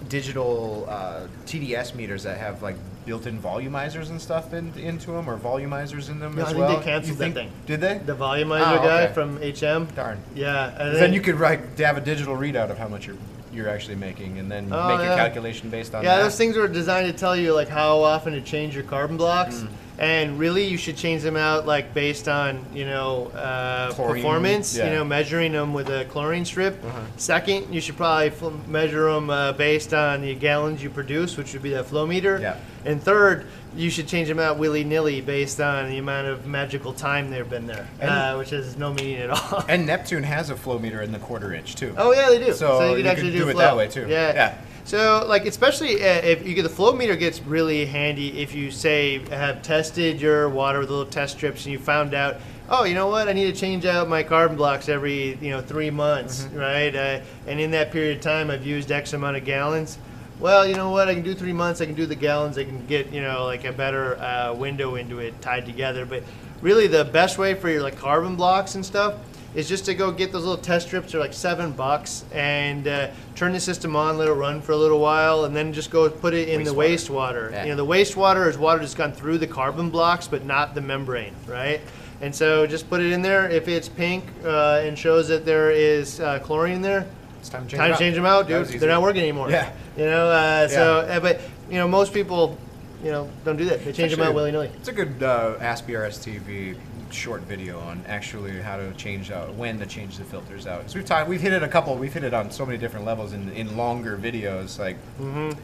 digital 0.09 0.85
uh, 0.89 1.27
TDS 1.45 1.95
meters 1.95 2.23
that 2.23 2.37
have 2.37 2.61
like 2.61 2.75
built-in 3.05 3.39
volumizers 3.41 4.09
and 4.09 4.21
stuff 4.21 4.53
in, 4.53 4.73
into 4.77 5.11
them, 5.11 5.29
or 5.29 5.37
volumizers 5.37 6.09
in 6.09 6.19
them 6.19 6.35
No, 6.35 6.41
as 6.41 6.49
I 6.49 6.53
think 6.53 6.67
they 6.67 6.73
well? 6.73 6.83
canceled 6.83 7.17
You 7.19 7.25
that 7.25 7.33
thing. 7.33 7.51
Did 7.65 7.79
they? 7.79 7.97
the 7.99 8.13
volumizer 8.15 8.79
Oh, 8.79 8.83
guy 8.83 9.03
okay. 9.05 9.13
from 9.13 9.37
HM? 9.37 9.85
Darn. 9.95 10.19
Yeah. 10.35 10.71
then 10.93 11.13
you 11.13 11.21
could 11.21 11.39
like 11.39 11.77
have 11.79 11.95
a 11.97 12.01
digital 12.01 12.35
readout 12.35 12.69
of 12.69 12.77
how 12.77 12.89
much 12.89 13.07
you're 13.07 13.15
you're 13.57 13.67
actually 13.67 13.95
making, 13.95 14.37
and 14.37 14.49
then 14.49 14.69
Oh, 14.71 14.87
make 14.87 14.99
yeah. 15.05 15.13
a 15.13 15.17
calculation 15.17 15.69
based 15.69 15.93
on 15.95 16.03
Yeah, 16.03 16.17
that. 16.17 16.23
those 16.23 16.37
things 16.37 16.55
were 16.55 16.67
designed 16.67 17.11
to 17.11 17.17
tell 17.17 17.35
you 17.35 17.53
like 17.53 17.67
how 17.67 17.99
often 18.01 18.31
to 18.33 18.41
change 18.41 18.75
your 18.75 18.83
carbon 18.83 19.17
blocks, 19.17 19.55
Mm. 19.57 19.67
And 19.97 20.37
really 20.37 20.65
you 20.65 20.77
should 20.77 20.95
change 20.97 21.23
them 21.23 21.35
out 21.35 21.65
like 21.65 21.93
based 21.93 22.27
on 22.27 22.63
you 22.73 22.85
know 22.85 23.27
uh, 23.27 23.91
Chlorine, 23.93 24.15
performance. 24.23 24.77
You 24.77 24.83
know, 24.85 25.03
measuring 25.03 25.51
them 25.53 25.73
with 25.73 25.89
a 25.89 26.05
chlorine 26.05 26.45
strip. 26.45 26.83
Uh-huh. 26.83 27.01
Second, 27.17 27.73
you 27.73 27.81
should 27.81 27.97
probably 27.97 28.29
fl- 28.29 28.49
measure 28.67 29.11
them 29.11 29.29
uh, 29.29 29.53
based 29.53 29.93
on 29.93 30.21
the 30.21 30.35
gallons 30.35 30.83
you 30.83 30.89
produce, 30.89 31.37
which 31.37 31.53
would 31.53 31.63
be 31.63 31.71
that 31.71 31.85
flow 31.85 32.05
meter. 32.05 32.39
Yeah. 32.39 32.57
And 32.85 33.01
third, 33.01 33.47
you 33.75 33.89
should 33.89 34.07
change 34.07 34.27
them 34.27 34.39
out 34.39 34.57
willy 34.57 34.83
nilly 34.83 35.19
based 35.19 35.59
on 35.59 35.89
the 35.89 35.97
amount 35.97 36.27
of 36.27 36.45
magical 36.45 36.93
time 36.93 37.29
they've 37.29 37.49
been 37.49 37.67
there, 37.67 37.87
uh, 38.01 38.35
which 38.35 38.51
has 38.51 38.77
no 38.77 38.93
meaning 38.93 39.17
at 39.17 39.29
all. 39.29 39.65
And 39.67 39.85
Neptune 39.85 40.23
has 40.23 40.49
a 40.49 40.55
flow 40.55 40.79
meter 40.79 41.01
in 41.01 41.11
the 41.11 41.19
quarter 41.19 41.53
inch 41.53 41.75
too. 41.75 41.93
Oh 41.97 42.13
yeah, 42.13 42.29
they 42.29 42.39
do. 42.39 42.53
So 42.53 42.79
you 42.81 42.89
you 42.89 42.95
could 42.95 42.97
could 42.97 43.05
actually 43.07 43.31
do 43.31 43.37
do, 43.39 43.49
it 43.49 43.53
flow. 43.53 43.61
that 43.61 43.75
way, 43.77 43.87
too. 43.87 44.07
Yeah. 44.07 44.33
Yeah. 44.33 44.57
So 44.87 45.25
like 45.27 45.45
especially 45.45 45.95
uh, 45.95 46.21
if 46.23 46.47
you 46.47 46.55
get 46.55 46.63
the 46.63 46.69
flow 46.69 46.93
meter 46.93 47.17
gets 47.17 47.41
really 47.41 47.85
handy 47.85 48.41
if 48.41 48.55
you 48.55 48.71
say 48.71 49.19
have 49.27 49.61
tested 49.61 50.21
your 50.21 50.47
water 50.47 50.79
with 50.79 50.89
little 50.89 51.05
test 51.05 51.35
strips 51.35 51.65
and 51.65 51.73
you 51.73 51.77
found 51.77 52.13
out 52.13 52.37
oh 52.69 52.85
you 52.85 52.93
know 52.93 53.09
what 53.09 53.27
I 53.27 53.33
need 53.33 53.53
to 53.53 53.59
change 53.59 53.85
out 53.85 54.07
my 54.07 54.23
carbon 54.23 54.55
blocks 54.55 54.87
every 54.87 55.35
you 55.41 55.49
know 55.49 55.59
three 55.59 55.89
months 55.89 56.43
Mm-hmm. 56.43 56.57
right 56.57 56.95
uh, 56.95 57.19
and 57.47 57.59
in 57.59 57.71
that 57.71 57.91
period 57.91 58.15
of 58.15 58.23
time 58.23 58.49
I've 58.49 58.65
used 58.65 58.89
X 58.89 59.11
amount 59.11 59.35
of 59.35 59.43
gallons. 59.43 59.97
Well, 60.39 60.65
you 60.65 60.75
know 60.75 60.91
what? 60.91 61.09
I 61.09 61.15
can 61.15 61.23
do 61.23 61.33
three 61.33 61.51
months. 61.51 61.81
I 61.81 61.85
can 61.85 61.95
do 61.95 62.05
the 62.05 62.15
gallons. 62.15 62.57
I 62.57 62.63
can 62.63 62.85
get 62.85 63.11
you 63.11 63.19
know 63.21 63.43
like 63.43 63.65
a 63.65 63.73
better 63.73 64.17
uh, 64.19 64.53
window 64.53 64.95
into 64.95 65.19
it 65.19 65.41
tied 65.41 65.65
together. 65.65 66.05
But 66.05 66.23
really, 66.61 66.87
the 66.87 67.03
best 67.03 67.37
way 67.37 67.55
for 67.55 67.69
your 67.69 67.81
like 67.81 67.97
carbon 67.97 68.37
blocks 68.37 68.75
and 68.75 68.85
stuff 68.85 69.15
is 69.57 69.67
just 69.67 69.85
to 69.85 69.95
go 69.95 70.11
get 70.11 70.31
those 70.31 70.43
little 70.45 70.63
test 70.63 70.85
strips. 70.85 71.11
They're 71.11 71.19
like 71.19 71.33
seven 71.33 71.71
bucks, 71.71 72.23
and 72.31 72.87
uh, 72.87 73.09
turn 73.33 73.53
the 73.53 73.59
system 73.59 73.95
on, 73.95 74.19
let 74.19 74.27
it 74.27 74.33
run 74.33 74.61
for 74.61 74.73
a 74.73 74.77
little 74.77 74.99
while, 74.99 75.45
and 75.45 75.55
then 75.55 75.73
just 75.73 75.89
go 75.89 76.07
put 76.11 76.35
it 76.35 76.47
in 76.47 76.63
the 76.63 76.75
wastewater. 76.75 77.51
Yeah. 77.51 77.63
You 77.63 77.69
know, 77.71 77.77
the 77.77 77.85
wastewater 77.85 78.47
is 78.47 78.55
water 78.55 78.79
that's 78.79 78.93
gone 78.93 79.13
through 79.13 79.39
the 79.39 79.47
carbon 79.47 79.89
blocks, 79.89 80.27
but 80.27 80.45
not 80.45 80.75
the 80.75 80.81
membrane, 80.81 81.33
right? 81.47 81.81
And 82.21 82.33
so 82.33 82.67
just 82.67 82.87
put 82.87 83.01
it 83.01 83.11
in 83.11 83.23
there. 83.23 83.49
If 83.49 83.67
it's 83.67 83.89
pink 83.89 84.23
uh, 84.45 84.81
and 84.83 84.97
shows 84.97 85.27
that 85.29 85.43
there 85.43 85.71
is 85.71 86.19
uh, 86.19 86.37
chlorine 86.37 86.83
there, 86.83 87.07
It's 87.39 87.49
time 87.49 87.63
to 87.63 87.69
change, 87.69 87.79
time 87.79 87.91
to 87.93 87.97
change 87.97 88.15
them 88.15 88.27
out, 88.27 88.47
dude. 88.47 88.67
They're 88.67 88.89
not 88.89 89.01
working 89.01 89.23
anymore. 89.23 89.49
Yeah. 89.49 89.71
You 89.97 90.05
know, 90.05 90.27
uh, 90.29 90.67
so 90.67 91.01
Yeah. 91.07 91.17
uh, 91.17 91.19
but 91.19 91.41
you 91.67 91.77
know 91.77 91.87
most 91.87 92.13
people, 92.13 92.55
you 93.03 93.09
know, 93.09 93.27
don't 93.43 93.57
do 93.57 93.65
that. 93.65 93.83
They 93.83 93.91
change 93.91 94.11
them 94.11 94.21
out 94.21 94.35
willy 94.35 94.51
nilly. 94.51 94.69
It's 94.75 94.87
a 94.87 94.93
good 94.93 95.23
uh, 95.23 95.55
AskBRS 95.59 96.19
TV 96.23 96.77
short 97.13 97.41
video 97.43 97.79
on 97.79 98.03
actually 98.07 98.59
how 98.61 98.77
to 98.77 98.91
change 98.93 99.31
out 99.31 99.53
when 99.55 99.79
to 99.79 99.85
change 99.85 100.17
the 100.17 100.23
filters 100.23 100.67
out. 100.67 100.81
'Cause 100.83 100.95
we've 100.95 101.05
talked, 101.05 101.27
we've 101.29 101.41
hit 101.41 101.53
it 101.53 101.63
a 101.63 101.67
couple, 101.67 101.95
we've 101.95 102.13
hit 102.13 102.23
it 102.23 102.33
on 102.33 102.51
so 102.51 102.65
many 102.65 102.77
different 102.77 103.05
levels 103.05 103.33
in, 103.33 103.49
in 103.53 103.75
longer 103.77 104.17
videos. 104.17 104.77
Like, 104.79 104.97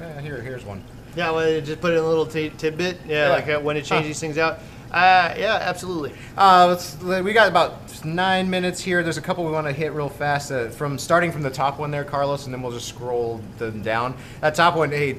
eh, 0.01 0.21
here, 0.21 0.41
here's 0.41 0.65
one. 0.65 0.83
Yeah, 1.15 1.31
well, 1.31 1.61
just 1.61 1.79
put 1.79 1.91
in 1.93 1.99
a 1.99 2.07
little 2.07 2.25
t- 2.25 2.51
tidbit. 2.57 2.99
Yeah, 3.07 3.27
Yeah. 3.27 3.33
like 3.33 3.47
uh, 3.49 3.59
when 3.59 3.75
to 3.75 3.81
change 3.81 4.01
Huh. 4.01 4.07
these 4.07 4.19
things 4.19 4.37
out. 4.37 4.59
Uh, 4.93 5.33
yeah, 5.39 5.57
absolutely. 5.61 6.13
Uh, 6.37 6.67
let's, 6.67 7.01
we 7.01 7.33
got 7.33 7.47
about 7.47 7.79
nine 8.05 8.47
minutes 8.47 8.79
here. 8.79 9.01
There's 9.01 9.17
a 9.17 9.21
couple 9.21 9.43
we 9.43 9.51
want 9.51 9.65
to 9.65 9.73
hit 9.73 9.91
real 9.93 10.07
fast. 10.09 10.51
Uh, 10.51 10.69
from 10.69 10.99
starting 10.99 11.31
from 11.31 11.41
the 11.41 11.49
top 11.49 11.79
one 11.79 11.89
there, 11.89 12.03
Carlos, 12.03 12.45
and 12.45 12.53
then 12.53 12.61
we'll 12.61 12.71
just 12.71 12.87
scroll 12.89 13.41
them 13.57 13.81
down. 13.81 14.15
That 14.41 14.53
top 14.53 14.75
one, 14.75 14.91
hey, 14.91 15.13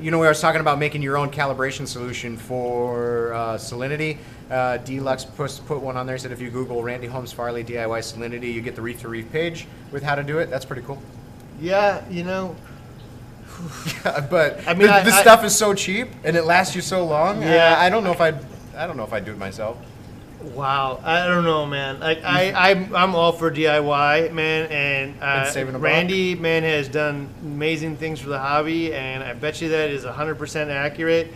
you 0.00 0.10
know, 0.10 0.18
we 0.18 0.26
were 0.26 0.34
talking 0.34 0.60
about 0.60 0.80
making 0.80 1.02
your 1.02 1.16
own 1.16 1.30
calibration 1.30 1.86
solution 1.86 2.36
for 2.36 3.32
uh, 3.32 3.56
salinity. 3.56 4.18
Uh, 4.50 4.78
Deluxe 4.78 5.24
put, 5.26 5.60
put 5.66 5.80
one 5.80 5.96
on 5.96 6.08
there. 6.08 6.18
Said 6.18 6.32
if 6.32 6.40
you 6.40 6.50
Google 6.50 6.82
Randy 6.82 7.06
Holmes 7.06 7.32
Farley 7.32 7.62
DIY 7.62 8.00
salinity, 8.00 8.52
you 8.52 8.60
get 8.60 8.74
the 8.74 8.82
Reef2Reef 8.82 9.30
page 9.30 9.68
with 9.92 10.02
how 10.02 10.16
to 10.16 10.24
do 10.24 10.38
it. 10.40 10.50
That's 10.50 10.64
pretty 10.64 10.82
cool. 10.82 11.00
Yeah, 11.60 12.02
you 12.10 12.24
know, 12.24 12.56
but 14.02 14.66
I 14.66 14.74
mean, 14.74 14.88
the, 14.88 14.92
I- 14.94 15.02
the 15.04 15.12
I- 15.12 15.20
stuff 15.20 15.44
is 15.44 15.54
so 15.56 15.72
cheap 15.72 16.08
and 16.24 16.36
it 16.36 16.42
lasts 16.46 16.74
you 16.74 16.80
so 16.82 17.04
long. 17.04 17.42
Yeah. 17.42 17.76
I, 17.78 17.86
I 17.86 17.90
don't 17.90 18.02
know 18.02 18.10
if 18.12 18.20
I, 18.20 18.32
I 18.80 18.86
don't 18.86 18.96
know 18.96 19.04
if 19.04 19.12
I 19.12 19.16
would 19.16 19.26
do 19.26 19.32
it 19.32 19.38
myself. 19.38 19.76
wow. 20.40 21.00
I 21.04 21.26
don't 21.26 21.44
know, 21.44 21.66
man. 21.66 22.00
Like 22.00 22.24
I, 22.24 22.70
I'm, 22.70 22.96
I'm 22.96 23.14
all 23.14 23.32
for 23.32 23.50
DIY, 23.50 24.32
man. 24.32 24.70
And 24.72 25.22
uh, 25.22 25.52
a 25.54 25.64
buck. 25.72 25.82
Randy, 25.82 26.34
man, 26.34 26.62
has 26.62 26.88
done 26.88 27.28
amazing 27.42 27.98
things 27.98 28.20
for 28.20 28.30
the 28.30 28.38
hobby, 28.38 28.94
and 28.94 29.22
I 29.22 29.34
bet 29.34 29.60
you 29.60 29.68
that 29.68 29.90
is 29.90 30.04
100% 30.06 30.68
accurate. 30.68 31.28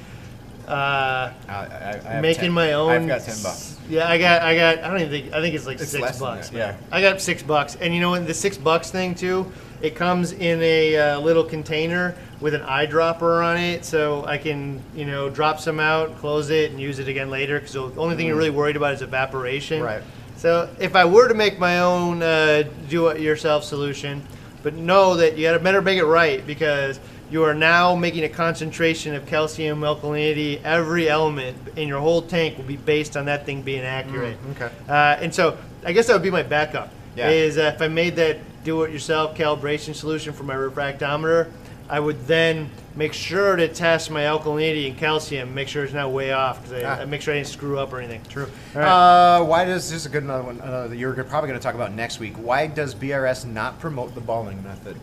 Uh, 0.67 1.31
I, 1.47 1.53
I, 1.53 2.17
I 2.17 2.21
making 2.23 2.45
10 2.45 2.53
my 2.53 2.73
own. 2.73 2.91
I've 2.91 3.07
got 3.07 3.21
ten 3.21 3.37
bucks. 3.43 3.79
Yeah, 3.87 4.09
I 4.09 4.17
got, 4.17 4.41
I 4.41 4.57
got. 4.57 4.79
I 4.79 4.89
don't 4.89 5.01
even 5.01 5.11
think. 5.11 5.35
I 5.35 5.43
think 5.43 5.55
it's 5.55 5.67
like 5.67 5.79
It's 5.79 5.91
six 5.91 6.19
bucks. 6.19 6.51
yeah. 6.51 6.75
I 6.91 7.03
got 7.03 7.21
six 7.21 7.43
bucks, 7.43 7.77
and 7.77 7.93
you 7.93 8.01
know 8.01 8.09
what? 8.09 8.27
The 8.27 8.33
six 8.33 8.57
bucks 8.57 8.91
thing 8.91 9.15
too. 9.15 9.53
It 9.83 9.95
comes 9.95 10.33
in 10.33 10.63
a 10.63 10.97
uh, 10.97 11.21
little 11.21 11.45
container 11.45 12.17
with 12.45 12.53
an 12.53 12.61
eyedropper 12.61 13.43
on 13.43 13.57
it, 13.57 13.87
so 13.87 14.23
I 14.27 14.37
can, 14.37 14.79
you 14.95 15.07
know, 15.07 15.31
drop 15.31 15.61
some 15.61 15.81
out, 15.81 16.15
close 16.19 16.51
it, 16.51 16.71
and 16.71 16.79
use 16.79 16.99
it 16.99 17.09
again 17.09 17.31
later. 17.31 17.59
Because 17.59 17.73
the 17.73 17.99
only 17.99 18.17
thing 18.17 18.27
you're 18.27 18.37
really 18.37 18.51
worried 18.51 18.77
about 18.77 18.93
is 18.93 19.01
evaporation. 19.01 19.81
Mm. 19.81 19.87
Right. 19.87 20.03
So 20.37 20.69
if 20.79 20.95
I 20.95 21.07
were 21.07 21.27
to 21.27 21.33
make 21.33 21.59
my 21.59 21.79
own 21.79 22.23
uh, 22.23 22.65
do-it-yourself 22.91 23.65
solution, 23.65 24.23
but 24.63 24.75
know 24.75 25.17
that 25.17 25.39
you 25.39 25.45
got 25.45 25.55
to 25.55 25.59
better 25.59 25.81
make 25.81 25.97
it 25.97 26.05
right 26.05 26.47
because 26.47 27.01
you 27.31 27.43
are 27.45 27.55
now 27.55 27.97
making 27.97 28.25
a 28.25 28.29
concentration 28.29 29.15
of 29.15 29.25
calcium 29.25 29.81
alkalinity. 29.81 30.63
Every 30.65 31.09
element 31.09 31.57
in 31.77 31.89
your 31.89 32.01
whole 32.01 32.21
tank 32.21 32.59
will 32.59 32.65
be 32.65 32.77
based 32.77 33.17
on 33.17 33.25
that 33.25 33.47
thing 33.47 33.63
being 33.63 33.85
accurate. 33.85 34.37
okay. 34.51 34.71
Uh, 34.87 35.17
and 35.19 35.35
so 35.35 35.57
I 35.83 35.95
guess 35.95 36.09
that 36.09 36.13
would 36.13 36.23
be 36.23 36.31
my 36.31 36.43
backup. 36.43 36.93
Yeah. 37.17 37.31
Is 37.31 37.57
uh, 37.57 37.73
if 37.75 37.81
I 37.81 37.89
made 37.89 38.17
that 38.17 38.37
do-it-yourself 38.65 39.35
calibration 39.35 39.95
solution 39.95 40.35
for 40.35 40.43
my 40.43 40.55
refractometer, 40.55 41.51
I 41.89 42.01
would 42.01 42.27
then 42.27 42.71
make 42.97 43.13
sure 43.13 43.57
to 43.57 43.69
test 43.69 44.11
my 44.11 44.23
alkalinity 44.23 44.89
and 44.89 44.97
calcium, 44.97 45.55
make 45.55 45.69
sure 45.69 45.85
it's 45.85 45.93
not 45.93 46.11
way 46.13 46.33
off 46.33 46.63
because 46.63 46.83
I, 46.83 46.87
Ah. 46.87 47.01
I 47.03 47.05
make 47.05 47.21
sure 47.21 47.35
I 47.35 47.39
didn't 47.39 47.49
screw 47.49 47.79
up 47.79 47.93
or 47.93 47.99
anything. 47.99 48.23
True. 48.29 48.49
Uh, 48.75 49.43
why 49.45 49.65
does 49.65 49.91
this 49.91 50.01
is 50.01 50.07
a 50.07 50.09
good 50.09 50.23
another 50.23 50.45
one? 50.45 50.61
Uh, 50.61 50.87
that 50.89 50.97
you're 50.97 51.13
probably 51.25 51.49
going 51.49 51.59
to 51.61 51.63
talk 51.63 51.75
about 51.75 51.93
next 51.93 52.21
week. 52.21 52.35
Why 52.37 52.67
does 52.67 52.95
BRS 52.95 53.45
not 53.45 53.79
promote 53.81 54.15
the 54.15 54.21
balling 54.21 54.63
method? 54.63 54.97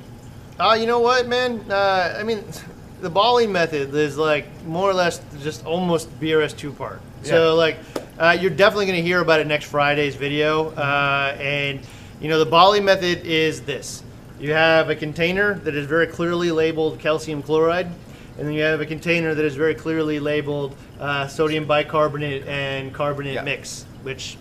Uh, 0.59 0.75
you 0.79 0.85
know 0.87 0.99
what, 0.99 1.27
man? 1.27 1.63
Uh, 1.69 2.15
I 2.19 2.23
mean, 2.23 2.43
the 3.01 3.09
balling 3.09 3.51
method 3.51 3.93
is 3.93 4.17
like 4.17 4.45
more 4.65 4.89
or 4.89 4.93
less 4.93 5.21
just 5.41 5.65
almost 5.65 6.07
BRS 6.19 6.55
two 6.55 6.71
part. 6.71 7.01
So 7.23 7.49
Yeah. 7.49 7.51
like, 7.51 7.77
uh, 8.19 8.37
you're 8.39 8.49
definitely 8.51 8.85
going 8.87 8.97
to 8.97 9.03
hear 9.03 9.21
about 9.21 9.39
it 9.39 9.47
next 9.47 9.65
Friday's 9.65 10.15
video. 10.15 10.69
Uh, 10.71 11.35
and 11.39 11.79
you 12.19 12.29
know, 12.29 12.39
the 12.39 12.45
balling 12.45 12.85
method 12.85 13.25
is 13.25 13.61
this: 13.61 14.03
you 14.41 14.51
have 14.53 14.89
a 14.89 14.95
container 14.95 15.53
that 15.59 15.75
is 15.75 15.85
very 15.85 16.07
clearly 16.07 16.51
labeled 16.51 16.99
calcium 16.99 17.41
chloride, 17.43 17.85
and 18.37 18.47
then 18.47 18.53
you 18.53 18.63
have 18.63 18.81
a 18.81 18.85
container 18.85 19.35
that 19.35 19.45
is 19.45 19.55
very 19.55 19.75
clearly 19.75 20.19
labeled 20.19 20.75
uh, 20.99 21.27
sodium 21.27 21.65
bicarbonate 21.65 22.45
and 22.47 22.93
carbonate 22.93 23.35
Yeah. 23.35 23.43
mix, 23.43 23.85
which 24.03 24.37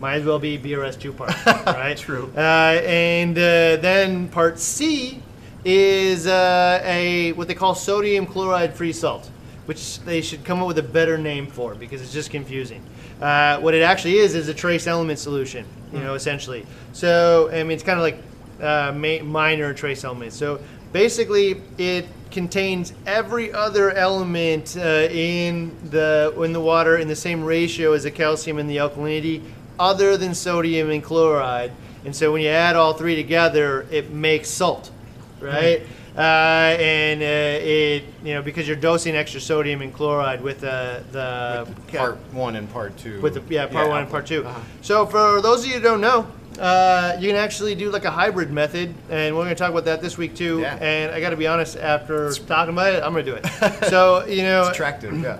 might 0.00 0.16
as 0.16 0.24
well 0.24 0.38
be 0.38 0.58
BRS 0.58 0.98
two 1.00 1.12
part, 1.12 1.32
right? 1.66 1.96
True. 1.96 2.30
Uh, 2.36 2.40
and 2.40 3.36
uh, 3.38 3.76
then 3.76 4.28
part 4.28 4.58
C 4.58 5.22
is 5.64 6.26
uh, 6.26 6.80
a 6.84 7.32
what 7.32 7.48
they 7.48 7.54
call 7.54 7.74
sodium 7.74 8.26
chloride 8.26 8.74
free 8.74 8.92
salt, 8.92 9.30
which 9.66 10.00
they 10.00 10.20
should 10.20 10.44
come 10.44 10.60
up 10.60 10.66
with 10.66 10.78
a 10.78 10.82
better 10.82 11.16
name 11.18 11.46
for 11.46 11.74
because 11.74 12.02
it's 12.02 12.12
just 12.12 12.30
confusing. 12.30 12.82
Uh, 13.20 13.58
what 13.60 13.74
it 13.74 13.82
actually 13.82 14.16
is 14.18 14.34
is 14.34 14.48
a 14.48 14.54
trace 14.54 14.86
element 14.86 15.18
solution, 15.18 15.64
you 15.92 16.00
know, 16.00 16.14
essentially. 16.14 16.66
So 16.92 17.48
I 17.50 17.62
mean, 17.62 17.72
it's 17.72 17.82
kind 17.82 17.98
of 17.98 18.02
like 18.02 18.18
uh, 18.60 18.92
ma- 18.94 19.22
minor 19.22 19.72
trace 19.74 20.04
elements. 20.04 20.36
So 20.36 20.60
basically, 20.92 21.60
it 21.78 22.06
contains 22.30 22.92
every 23.06 23.52
other 23.52 23.92
element 23.92 24.76
uh, 24.76 24.80
in 25.10 25.74
the 25.90 26.34
in 26.38 26.52
the 26.52 26.60
water 26.60 26.96
in 26.98 27.08
the 27.08 27.16
same 27.16 27.44
ratio 27.44 27.92
as 27.92 28.02
the 28.02 28.10
calcium 28.10 28.58
and 28.58 28.68
the 28.68 28.76
alkalinity, 28.78 29.42
other 29.78 30.16
than 30.16 30.34
sodium 30.34 30.90
and 30.90 31.02
chloride. 31.02 31.72
And 32.04 32.14
so 32.14 32.32
when 32.32 32.42
you 32.42 32.48
add 32.48 32.76
all 32.76 32.92
three 32.94 33.16
together, 33.16 33.86
it 33.90 34.10
makes 34.10 34.48
salt, 34.48 34.90
right? 35.40 35.82
Uh, 36.16 36.74
and 36.80 37.20
uh, 37.20 37.26
it 37.62 38.04
you 38.24 38.32
know 38.32 38.40
because 38.40 38.66
you're 38.66 38.74
dosing 38.76 39.14
extra 39.14 39.38
sodium 39.38 39.82
and 39.82 39.92
chloride 39.92 40.40
with 40.40 40.64
uh, 40.64 41.00
the 41.12 41.68
part 41.92 42.16
one 42.32 42.56
and 42.56 42.72
part 42.72 42.96
two. 42.96 43.20
with 43.20 43.34
the 43.34 43.42
yeah 43.54 43.66
part 43.66 43.88
one 43.90 44.00
and 44.00 44.10
part 44.10 44.24
2 44.26 44.42
Uh-huh. 44.46 44.60
So 44.80 45.04
for 45.04 45.42
those 45.42 45.60
of 45.64 45.66
you 45.66 45.74
who 45.74 45.80
don't 45.82 46.00
know, 46.00 46.26
uh, 46.58 47.16
you 47.20 47.28
can 47.28 47.36
actually 47.36 47.74
do 47.74 47.90
like 47.90 48.04
a 48.04 48.10
hybrid 48.10 48.50
method, 48.50 48.94
and 49.10 49.34
we're 49.36 49.44
going 49.44 49.54
to 49.54 49.58
talk 49.58 49.70
about 49.70 49.84
that 49.86 50.00
this 50.02 50.16
week 50.16 50.34
too. 50.34 50.60
Yeah. 50.60 50.76
And 50.76 51.12
I 51.12 51.20
got 51.20 51.30
to 51.30 51.36
be 51.36 51.46
honest, 51.46 51.76
after 51.76 52.32
talking 52.32 52.72
about 52.72 52.94
it, 52.94 53.02
I'm 53.02 53.12
going 53.12 53.24
to 53.24 53.30
do 53.32 53.36
it. 53.36 53.84
so 53.90 54.24
you 54.26 54.42
know, 54.42 54.62
It's 54.62 54.70
attractive, 54.70 55.18
yeah. 55.20 55.38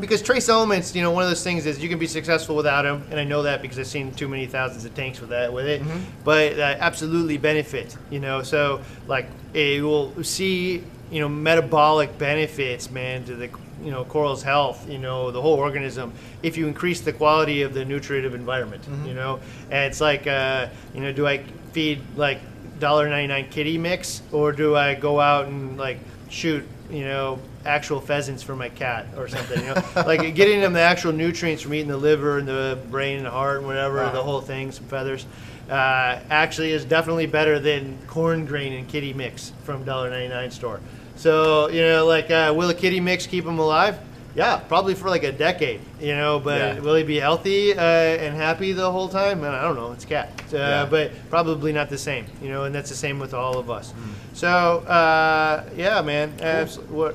because 0.00 0.22
trace 0.22 0.48
elements, 0.48 0.94
you 0.94 1.02
know, 1.02 1.10
one 1.10 1.22
of 1.22 1.28
those 1.30 1.44
things 1.44 1.66
is 1.66 1.82
you 1.82 1.88
can 1.88 1.98
be 1.98 2.06
successful 2.06 2.56
without 2.56 2.82
them, 2.82 3.04
and 3.10 3.18
I 3.20 3.24
know 3.24 3.42
that 3.42 3.62
because 3.62 3.78
I've 3.78 3.86
seen 3.86 4.12
too 4.12 4.28
many 4.28 4.46
thousands 4.46 4.84
of 4.84 4.94
tanks 4.94 5.20
with 5.20 5.30
that 5.30 5.52
with 5.52 5.66
it. 5.66 5.82
But 6.24 6.58
uh, 6.58 6.76
absolutely 6.78 7.38
benefit, 7.38 7.96
you 8.10 8.20
know. 8.20 8.42
So 8.42 8.80
like 9.06 9.26
it 9.52 9.82
will 9.82 10.22
see, 10.24 10.82
you 11.10 11.20
know, 11.20 11.28
metabolic 11.28 12.18
benefits, 12.18 12.90
man, 12.90 13.24
to 13.24 13.34
the 13.36 13.48
you 13.84 13.90
know 13.90 14.04
coral's 14.04 14.42
health, 14.42 14.88
you 14.88 14.98
know, 14.98 15.30
the 15.30 15.40
whole 15.40 15.54
organism 15.54 16.12
if 16.42 16.56
you 16.56 16.66
increase 16.66 17.00
the 17.00 17.12
quality 17.12 17.62
of 17.62 17.74
the 17.74 17.84
nutritive 17.84 18.34
environment, 18.34 18.82
you 19.06 19.14
know. 19.14 19.40
And 19.70 19.84
it's 19.84 20.00
like, 20.00 20.26
uh, 20.26 20.68
you 20.94 21.00
know, 21.00 21.12
do 21.12 21.26
I 21.26 21.38
feed 21.72 22.00
like 22.16 22.40
dollar 22.80 23.08
ninety 23.08 23.28
nine 23.28 23.48
kitty 23.50 23.78
mix, 23.78 24.22
or 24.32 24.52
do 24.52 24.74
I 24.76 24.94
go 24.94 25.20
out 25.20 25.46
and 25.46 25.76
like 25.76 25.98
shoot, 26.28 26.66
you 26.90 27.04
know, 27.04 27.38
actual 27.64 28.00
pheasants 28.00 28.42
for 28.42 28.56
my 28.56 28.68
cat 28.68 29.06
or 29.16 29.28
something? 29.28 29.60
You 29.60 29.74
know, 29.74 29.82
like 30.06 30.34
getting 30.34 30.60
them 30.60 30.72
the 30.72 30.80
actual 30.80 31.12
nutrients 31.12 31.62
from 31.62 31.74
eating 31.74 31.88
the 31.88 31.96
liver 31.96 32.38
and 32.38 32.48
the 32.48 32.78
brain 32.90 33.18
and 33.18 33.26
the 33.26 33.30
heart 33.30 33.58
and 33.58 33.66
whatever, 33.66 33.98
the 34.10 34.22
whole 34.22 34.40
thing, 34.40 34.72
some 34.72 34.86
feathers. 34.86 35.26
Uh, 35.68 36.20
actually, 36.28 36.72
is 36.72 36.84
definitely 36.84 37.24
better 37.26 37.58
than 37.58 37.96
corn 38.06 38.44
grain 38.44 38.74
and 38.74 38.86
kitty 38.86 39.14
mix 39.14 39.52
from 39.62 39.82
dollar 39.84 40.10
ninety 40.10 40.28
nine 40.28 40.50
store. 40.50 40.80
So 41.16 41.68
you 41.68 41.82
know, 41.82 42.06
like, 42.06 42.30
uh, 42.30 42.52
will 42.56 42.68
a 42.70 42.74
kitty 42.74 43.00
mix 43.00 43.26
keep 43.26 43.44
him 43.44 43.58
alive? 43.58 43.98
Yeah, 44.36 44.56
probably 44.56 44.94
for 44.96 45.08
like 45.10 45.22
a 45.22 45.30
decade, 45.30 45.80
you 46.00 46.16
know. 46.16 46.40
But 46.40 46.58
Yeah. 46.58 46.80
will 46.80 46.96
he 46.96 47.04
be 47.04 47.20
healthy 47.20 47.72
uh, 47.72 47.80
and 47.80 48.34
happy 48.34 48.72
the 48.72 48.90
whole 48.90 49.08
time? 49.08 49.44
I 49.44 49.62
don't 49.62 49.76
know. 49.76 49.92
It's 49.92 50.02
a 50.04 50.08
cat, 50.08 50.32
uh, 50.52 50.56
Yeah. 50.56 50.86
but 50.90 51.12
probably 51.30 51.72
not 51.72 51.88
the 51.88 51.98
same, 51.98 52.24
you 52.42 52.48
know. 52.48 52.64
And 52.64 52.74
that's 52.74 52.90
the 52.90 52.96
same 52.96 53.20
with 53.20 53.32
all 53.32 53.58
of 53.58 53.70
us. 53.70 53.92
Hmm. 53.92 54.10
So 54.32 54.48
uh, 54.48 55.62
yeah, 55.76 56.02
man. 56.02 56.32
Abs- 56.42 56.78
what? 56.90 57.14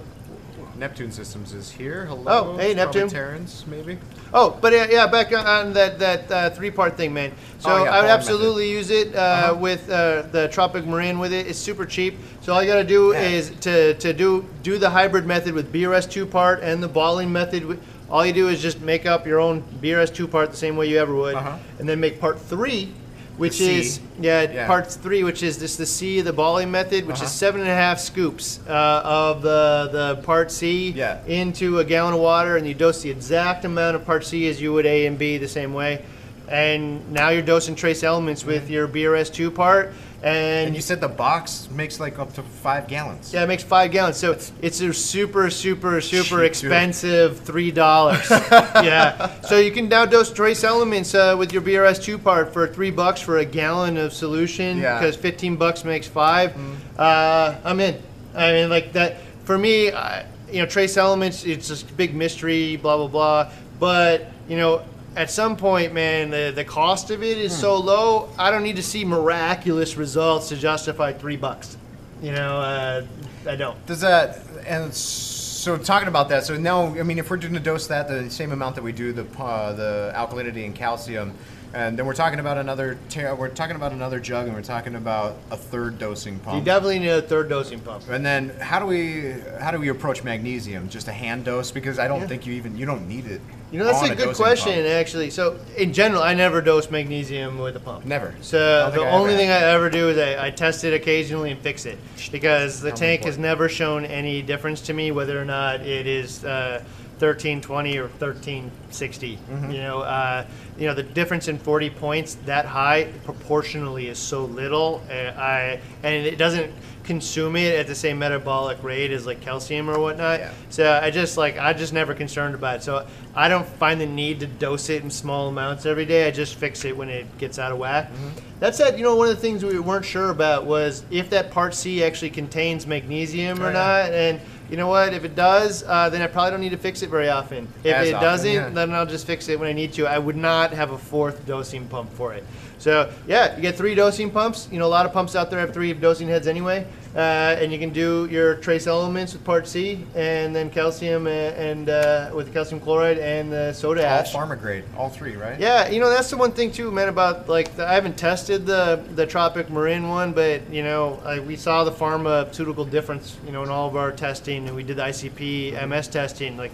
Neptune 0.80 1.12
Systems 1.12 1.54
is 1.54 1.70
here. 1.70 2.06
Hello. 2.06 2.54
Oh, 2.54 2.58
hey, 2.58 2.74
Neptune. 2.74 3.10
Terrans, 3.10 3.66
maybe. 3.68 3.98
Oh, 4.34 4.58
but 4.62 4.72
uh, 4.74 4.88
yeah, 4.90 5.08
back 5.08 5.34
on, 5.34 5.74
that 5.74 6.00
that 6.00 6.32
uh, 6.32 6.50
three 6.52 6.72
part 6.72 6.96
thing, 6.96 7.14
man. 7.14 7.34
So 7.60 7.72
Oh, 7.72 7.84
yeah, 7.84 7.92
I 7.92 8.02
would 8.02 8.10
absolutely 8.10 8.72
use 8.72 8.90
it 8.90 9.14
uh, 9.14 9.20
Uh-huh. 9.20 9.56
with 9.56 9.90
uh, 9.90 10.22
the 10.32 10.48
Tropic 10.48 10.86
Marin 10.86 11.20
with 11.20 11.34
it. 11.34 11.48
It's 11.48 11.60
super 11.60 11.86
cheap. 11.86 12.16
So 12.40 12.54
all 12.54 12.64
you 12.64 12.68
gotta 12.70 12.86
do 12.86 13.12
Yeah. 13.12 13.24
is 13.24 13.50
to, 13.62 13.94
to 13.96 14.14
do 14.14 14.46
do 14.64 14.78
the 14.78 14.90
hybrid 14.90 15.26
method 15.26 15.54
with 15.54 15.74
BRS 15.74 16.10
two 16.10 16.26
part 16.26 16.62
and 16.64 16.82
the 16.82 16.88
balling 16.88 17.30
method. 17.32 17.78
All 18.10 18.26
you 18.26 18.32
do 18.34 18.48
is 18.48 18.62
just 18.62 18.80
make 18.80 19.06
up 19.06 19.28
your 19.28 19.42
own 19.42 19.62
BRS 19.82 20.14
two 20.14 20.30
part 20.30 20.50
the 20.50 20.58
same 20.58 20.78
way 20.78 20.88
you 20.88 20.98
ever 20.98 21.14
would, 21.14 21.36
Uh-huh. 21.36 21.58
and 21.80 21.90
then 21.90 22.00
make 22.00 22.22
part 22.22 22.40
three, 22.40 22.94
which 23.40 23.62
is 23.62 24.00
yeah, 24.20 24.42
Yeah. 24.42 24.68
part 24.68 24.92
three, 24.92 25.24
which 25.24 25.42
is 25.42 25.58
just 25.58 25.78
the 25.78 25.86
C, 25.86 26.20
the 26.22 26.34
balling 26.34 26.70
method, 26.70 27.08
which 27.08 27.16
Uh-huh. 27.18 27.26
is 27.26 27.32
seven 27.32 27.62
and 27.62 27.70
a 27.70 27.74
half 27.74 28.00
scoops 28.00 28.60
uh, 28.68 28.72
of 29.06 29.42
the 29.42 29.90
the 29.92 30.16
part 30.24 30.52
C 30.52 30.92
Yeah. 30.96 31.18
into 31.26 31.80
a 31.80 31.86
gallon 31.86 32.14
of 32.14 32.20
water, 32.20 32.58
and 32.58 32.68
you 32.68 32.74
dose 32.74 33.02
the 33.02 33.10
exact 33.10 33.64
amount 33.66 33.96
of 33.96 34.06
part 34.06 34.26
C 34.26 34.48
as 34.50 34.62
you 34.62 34.74
would 34.74 34.86
A 34.86 35.06
and 35.06 35.18
B 35.18 35.38
the 35.38 35.48
same 35.48 35.74
way. 35.74 36.02
And 36.50 37.12
now 37.14 37.30
you're 37.30 37.42
dosing 37.44 37.76
trace 37.76 38.04
elements 38.04 38.44
with 38.44 38.70
your 38.70 38.88
BRS 38.88 39.30
two 39.30 39.52
part, 39.52 39.94
and, 40.22 40.68
And 40.68 40.76
you 40.76 40.82
said 40.82 41.00
the 41.02 41.08
box 41.08 41.70
makes 41.72 42.00
like 42.00 42.20
up 42.20 42.34
to 42.34 42.44
five 42.44 42.88
gallons. 42.88 43.34
yeah, 43.34 43.44
it 43.44 43.48
makes 43.48 43.64
five 43.64 43.92
gallons. 43.92 44.18
So 44.18 44.38
it's 44.62 44.82
a 44.82 44.94
super, 44.94 45.50
super, 45.50 46.02
super 46.02 46.38
Cheap, 46.42 46.46
expensive 46.46 47.40
three 47.40 47.72
dollars. 47.72 48.30
yeah. 48.32 49.40
So 49.42 49.58
you 49.58 49.72
can 49.72 49.88
now 49.90 50.06
dose 50.06 50.32
trace 50.32 50.64
elements 50.64 51.16
uh, 51.16 51.36
with 51.38 51.54
your 51.54 51.62
BRS 51.62 52.04
two 52.04 52.18
part 52.18 52.52
for 52.54 52.68
three 52.68 52.92
bucks 52.92 53.22
for 53.22 53.38
a 53.38 53.46
gallon 53.46 53.98
of 53.98 54.14
solution. 54.14 54.78
Yeah. 54.78 55.00
Because 55.00 55.16
fifteen 55.16 55.56
bucks 55.56 55.84
makes 55.86 56.08
5 56.08 56.54
Uh, 56.98 57.56
I'm 57.64 57.80
in. 57.80 58.02
I 58.36 58.52
mean, 58.52 58.70
like 58.70 58.94
that 58.94 59.22
for 59.46 59.58
me. 59.58 59.92
I, 59.92 60.26
you 60.52 60.60
know, 60.60 60.66
trace 60.66 60.98
elements. 60.98 61.46
It's 61.46 61.68
just 61.68 61.90
a 61.90 61.94
big 61.94 62.16
mystery. 62.16 62.76
Blah 62.76 62.98
blah 62.98 63.08
blah. 63.08 63.52
But 63.80 64.32
you 64.48 64.58
know. 64.58 64.84
At 65.16 65.30
some 65.32 65.58
point, 65.58 65.94
man, 65.94 66.30
the, 66.30 66.52
the 66.56 66.64
cost 66.64 67.10
of 67.12 67.24
it 67.24 67.38
is 67.38 67.58
so 67.58 67.78
low. 67.78 68.30
I 68.38 68.52
don't 68.52 68.64
need 68.64 68.76
to 68.78 68.84
see 68.84 69.04
miraculous 69.04 69.98
results 69.98 70.50
to 70.50 70.56
justify 70.56 71.14
three 71.14 71.36
bucks. 71.36 71.78
You 72.22 72.32
know, 72.32 72.58
uh, 72.60 73.06
I 73.48 73.56
don't. 73.56 73.84
Does 73.86 74.02
that 74.02 74.40
and 74.68 74.94
so 74.94 75.78
talking 75.78 76.08
about 76.08 76.30
that? 76.30 76.46
So 76.46 76.58
now, 76.58 76.88
I 76.98 77.04
mean, 77.04 77.18
if 77.18 77.30
we're 77.30 77.38
going 77.38 77.54
to 77.54 77.60
dose 77.60 77.88
that 77.88 78.08
the 78.08 78.30
same 78.30 78.52
amount 78.52 78.76
that 78.76 78.84
we 78.84 78.92
do 78.92 79.12
the 79.14 79.26
uh, 79.42 79.74
the 79.74 80.14
alkalinity 80.16 80.66
and 80.66 80.76
calcium, 80.76 81.34
and 81.74 81.98
then 81.98 82.06
we're 82.06 82.14
talking 82.14 82.40
about 82.40 82.58
another 82.58 82.98
we're 83.16 83.50
talking 83.50 83.76
about 83.76 83.92
another 83.92 84.20
jug, 84.20 84.46
and 84.48 84.56
we're 84.56 84.62
talking 84.62 84.96
about 84.96 85.38
a 85.52 85.58
third 85.58 85.98
dosing 85.98 86.40
pump. 86.40 86.58
You 86.60 86.64
definitely 86.64 87.00
need 87.00 87.10
a 87.10 87.22
third 87.22 87.50
dosing 87.50 87.80
pump. 87.80 88.04
and 88.10 88.26
then 88.26 88.50
how 88.60 88.80
do 88.80 88.86
we 88.86 89.34
how 89.60 89.72
do 89.72 89.80
we 89.80 89.90
approach 89.90 90.24
magnesium? 90.24 90.88
Just 90.90 91.08
a 91.08 91.14
hand 91.14 91.46
dose 91.46 91.72
because 91.72 92.00
I 92.00 92.08
don't 92.08 92.22
Yeah. 92.22 92.28
think 92.28 92.46
you 92.46 92.54
even 92.54 92.78
you 92.78 92.86
don't 92.86 93.08
need 93.08 93.26
it. 93.26 93.42
You 93.72 93.80
know, 93.80 93.86
that's 93.86 94.00
on 94.00 94.12
a 94.12 94.16
good 94.16 94.26
dosing 94.26 94.44
question, 94.44 94.74
pump. 94.74 94.88
actually. 94.88 95.30
So, 95.30 95.60
in 95.78 95.94
general, 95.94 96.24
I 96.24 96.34
never 96.34 96.62
dose 96.62 96.90
magnesium 96.90 97.60
with 97.60 97.76
a 97.76 97.80
pump. 97.80 98.06
Never. 98.06 98.34
So 98.42 98.90
the 98.92 99.02
I 99.02 99.12
only 99.12 99.34
ever 99.34 99.38
thing. 99.38 99.50
I 99.50 99.60
ever 99.60 99.90
do 99.90 100.10
is 100.10 100.18
I, 100.18 100.48
I 100.48 100.50
test 100.50 100.84
it 100.84 100.94
occasionally 100.94 101.52
and 101.52 101.60
fix 101.60 101.86
it 101.86 102.00
because 102.32 102.82
the 102.82 102.92
tank 102.92 103.24
has 103.26 103.36
important. 103.36 103.42
never 103.42 103.70
shown 103.70 104.06
any 104.06 104.42
difference 104.42 104.82
to 104.82 104.94
me 104.94 105.12
whether 105.12 105.40
or 105.40 105.46
not 105.46 105.82
it 105.82 106.08
is 106.08 106.44
uh, 106.44 106.84
1320 107.20 107.98
or 107.98 108.04
1360. 108.04 109.36
Mm-hmm. 109.36 109.72
You 109.72 109.78
know, 109.82 110.00
uh, 110.00 110.46
you 110.78 110.88
know 110.88 110.94
the 110.94 111.04
difference 111.04 111.48
in 111.48 111.60
40 111.60 111.90
points 111.92 112.36
that 112.46 112.66
high 112.66 113.12
proportionally 113.26 114.08
is 114.08 114.18
so 114.18 114.46
little. 114.46 115.04
Uh, 115.10 115.14
I 115.38 115.80
and 116.02 116.26
it 116.26 116.38
doesn't 116.38 116.74
consume 117.10 117.56
it 117.56 117.74
at 117.74 117.88
the 117.88 117.96
same 117.96 118.20
metabolic 118.20 118.84
rate 118.84 119.10
as 119.10 119.26
like 119.26 119.42
calcium 119.42 119.90
or 119.90 120.00
whatnot. 120.00 120.40
Yeah. 120.40 120.52
So 120.70 121.00
I 121.02 121.10
just 121.10 121.38
like 121.38 121.58
I 121.58 121.74
just 121.74 121.92
never 121.92 122.14
concerned 122.14 122.54
about 122.54 122.78
it. 122.78 122.84
So 122.84 123.08
I 123.36 123.48
don't 123.50 123.66
find 123.66 124.00
the 124.00 124.06
need 124.06 124.40
to 124.42 124.46
dose 124.48 124.90
it 124.92 125.02
in 125.04 125.10
small 125.10 125.48
amounts 125.48 125.88
every 125.88 126.06
day. 126.06 126.28
I 126.28 126.32
just 126.32 126.54
fix 126.56 126.86
it 126.86 126.96
when 126.96 127.10
it 127.10 127.26
gets 127.40 127.58
out 127.58 127.72
of 127.72 127.80
whack. 127.80 128.12
Mm-hmm. 128.12 128.60
That 128.60 128.76
said, 128.76 129.00
you 129.00 129.04
know 129.04 129.16
one 129.16 129.28
of 129.28 129.36
the 129.36 129.42
things 129.42 129.66
we 129.66 129.80
weren't 129.80 130.06
sure 130.06 130.30
about 130.30 130.66
was 130.68 131.04
if 131.10 131.32
that 131.32 131.50
part 131.50 131.74
C 131.74 132.04
actually 132.04 132.30
contains 132.30 132.86
magnesium 132.86 133.60
or 133.60 133.66
Oh, 133.66 133.68
yeah. 133.70 133.74
not. 133.74 134.14
And 134.14 134.40
you 134.70 134.78
know 134.78 134.88
what? 134.88 135.14
If 135.14 135.24
it 135.24 135.36
does, 135.36 135.84
uh, 135.84 136.10
then 136.10 136.22
I 136.22 136.28
probably 136.28 136.52
don't 136.52 136.62
need 136.62 136.72
to 136.72 136.78
fix 136.78 137.02
it 137.02 137.10
very 137.10 137.30
often. 137.30 137.68
If 137.84 137.94
As 137.94 138.10
it 138.10 138.14
often, 138.14 138.28
doesn't, 138.28 138.54
yeah. 138.54 138.70
then 138.70 138.94
I'll 138.94 139.06
just 139.06 139.26
fix 139.26 139.50
it 139.50 139.60
when 139.60 139.68
I 139.68 139.74
need 139.74 139.94
to. 139.94 140.06
I 140.06 140.20
would 140.20 140.38
not 140.38 140.72
have 140.74 140.92
a 140.92 140.98
fourth 140.98 141.46
dosing 141.46 141.88
pump 141.88 142.12
for 142.14 142.34
it. 142.34 142.44
So 142.80 143.12
yeah, 143.28 143.56
you 143.56 143.62
get 143.62 143.76
three 143.76 143.94
dosing 143.94 144.32
pumps. 144.32 144.70
You 144.72 144.80
know 144.80 144.88
a 144.88 144.88
lot 144.88 145.06
of 145.06 145.12
pumps 145.12 145.36
out 145.36 145.50
there 145.50 145.60
have 145.60 145.74
three 145.74 145.92
dosing 145.94 146.30
heads 146.30 146.48
anyway, 146.48 146.88
uh, 147.14 147.20
and 147.60 147.74
you 147.74 147.78
can 147.78 147.90
do 147.90 148.26
your 148.32 148.56
trace 148.56 148.88
elements 148.88 149.34
with 149.34 149.44
part 149.44 149.68
C, 149.68 150.06
and 150.16 150.56
then 150.56 150.70
calcium 150.70 151.28
and, 151.28 151.56
and 151.58 151.90
uh, 151.90 152.32
with 152.34 152.54
calcium 152.54 152.80
chloride 152.80 153.18
and 153.18 153.52
the 153.52 153.74
soda 153.74 154.02
all 154.08 154.20
ash. 154.20 154.34
pharma 154.34 154.58
grade, 154.58 154.86
all 154.96 155.10
three, 155.10 155.36
right? 155.36 155.60
Yeah, 155.60 155.90
you 155.90 156.00
know 156.00 156.10
that's 156.10 156.30
the 156.30 156.38
one 156.38 156.54
thing 156.54 156.72
too, 156.72 156.90
man. 156.90 157.10
About 157.10 157.50
like 157.50 157.76
the, 157.76 157.86
I 157.86 157.94
haven't 157.96 158.18
tested 158.18 158.66
the 158.66 159.04
the 159.14 159.26
Tropic 159.26 159.70
Marin 159.70 160.08
one, 160.08 160.32
but 160.32 160.62
you 160.72 160.82
know 160.84 161.22
I, 161.26 161.40
we 161.42 161.58
saw 161.58 161.84
the 161.84 161.92
pharmaceutical 161.92 162.86
difference, 162.86 163.38
you 163.46 163.52
know, 163.52 163.62
in 163.64 163.70
all 163.70 163.90
of 163.90 163.98
our 163.98 164.14
testing, 164.14 164.59
and 164.68 164.76
we 164.76 164.84
did 164.84 164.98
the 164.98 165.04
ICP 165.04 165.88
MS 165.88 166.08
testing. 166.08 166.58
Like, 166.58 166.72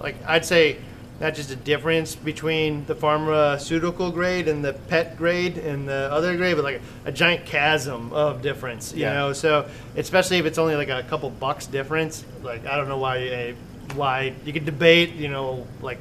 like 0.00 0.16
I'd 0.26 0.44
say 0.44 0.76
not 1.20 1.34
just 1.34 1.50
a 1.50 1.56
difference 1.56 2.14
between 2.14 2.84
the 2.86 2.94
pharmaceutical 2.94 4.10
grade 4.10 4.48
and 4.48 4.62
the 4.64 4.74
pet 4.74 5.16
grade 5.16 5.56
and 5.56 5.88
the 5.88 6.10
other 6.12 6.36
grade, 6.36 6.56
but 6.56 6.64
like 6.64 6.80
a, 7.06 7.12
giant 7.12 7.46
chasm 7.46 8.12
of 8.12 8.42
difference. 8.42 8.92
You 8.92 9.02
Yeah. 9.02 9.14
know, 9.14 9.32
so 9.32 9.66
especially 9.96 10.36
if 10.38 10.44
it's 10.46 10.58
only 10.58 10.76
like 10.76 10.90
a 10.90 11.02
couple 11.04 11.30
bucks 11.30 11.66
difference, 11.66 12.24
like 12.42 12.66
I 12.66 12.76
don't 12.76 12.88
know 12.88 12.98
why 12.98 13.18
eh, 13.20 13.52
why 13.94 14.34
you 14.44 14.52
could 14.52 14.66
debate, 14.66 15.14
you 15.14 15.28
know, 15.28 15.66
like 15.80 15.98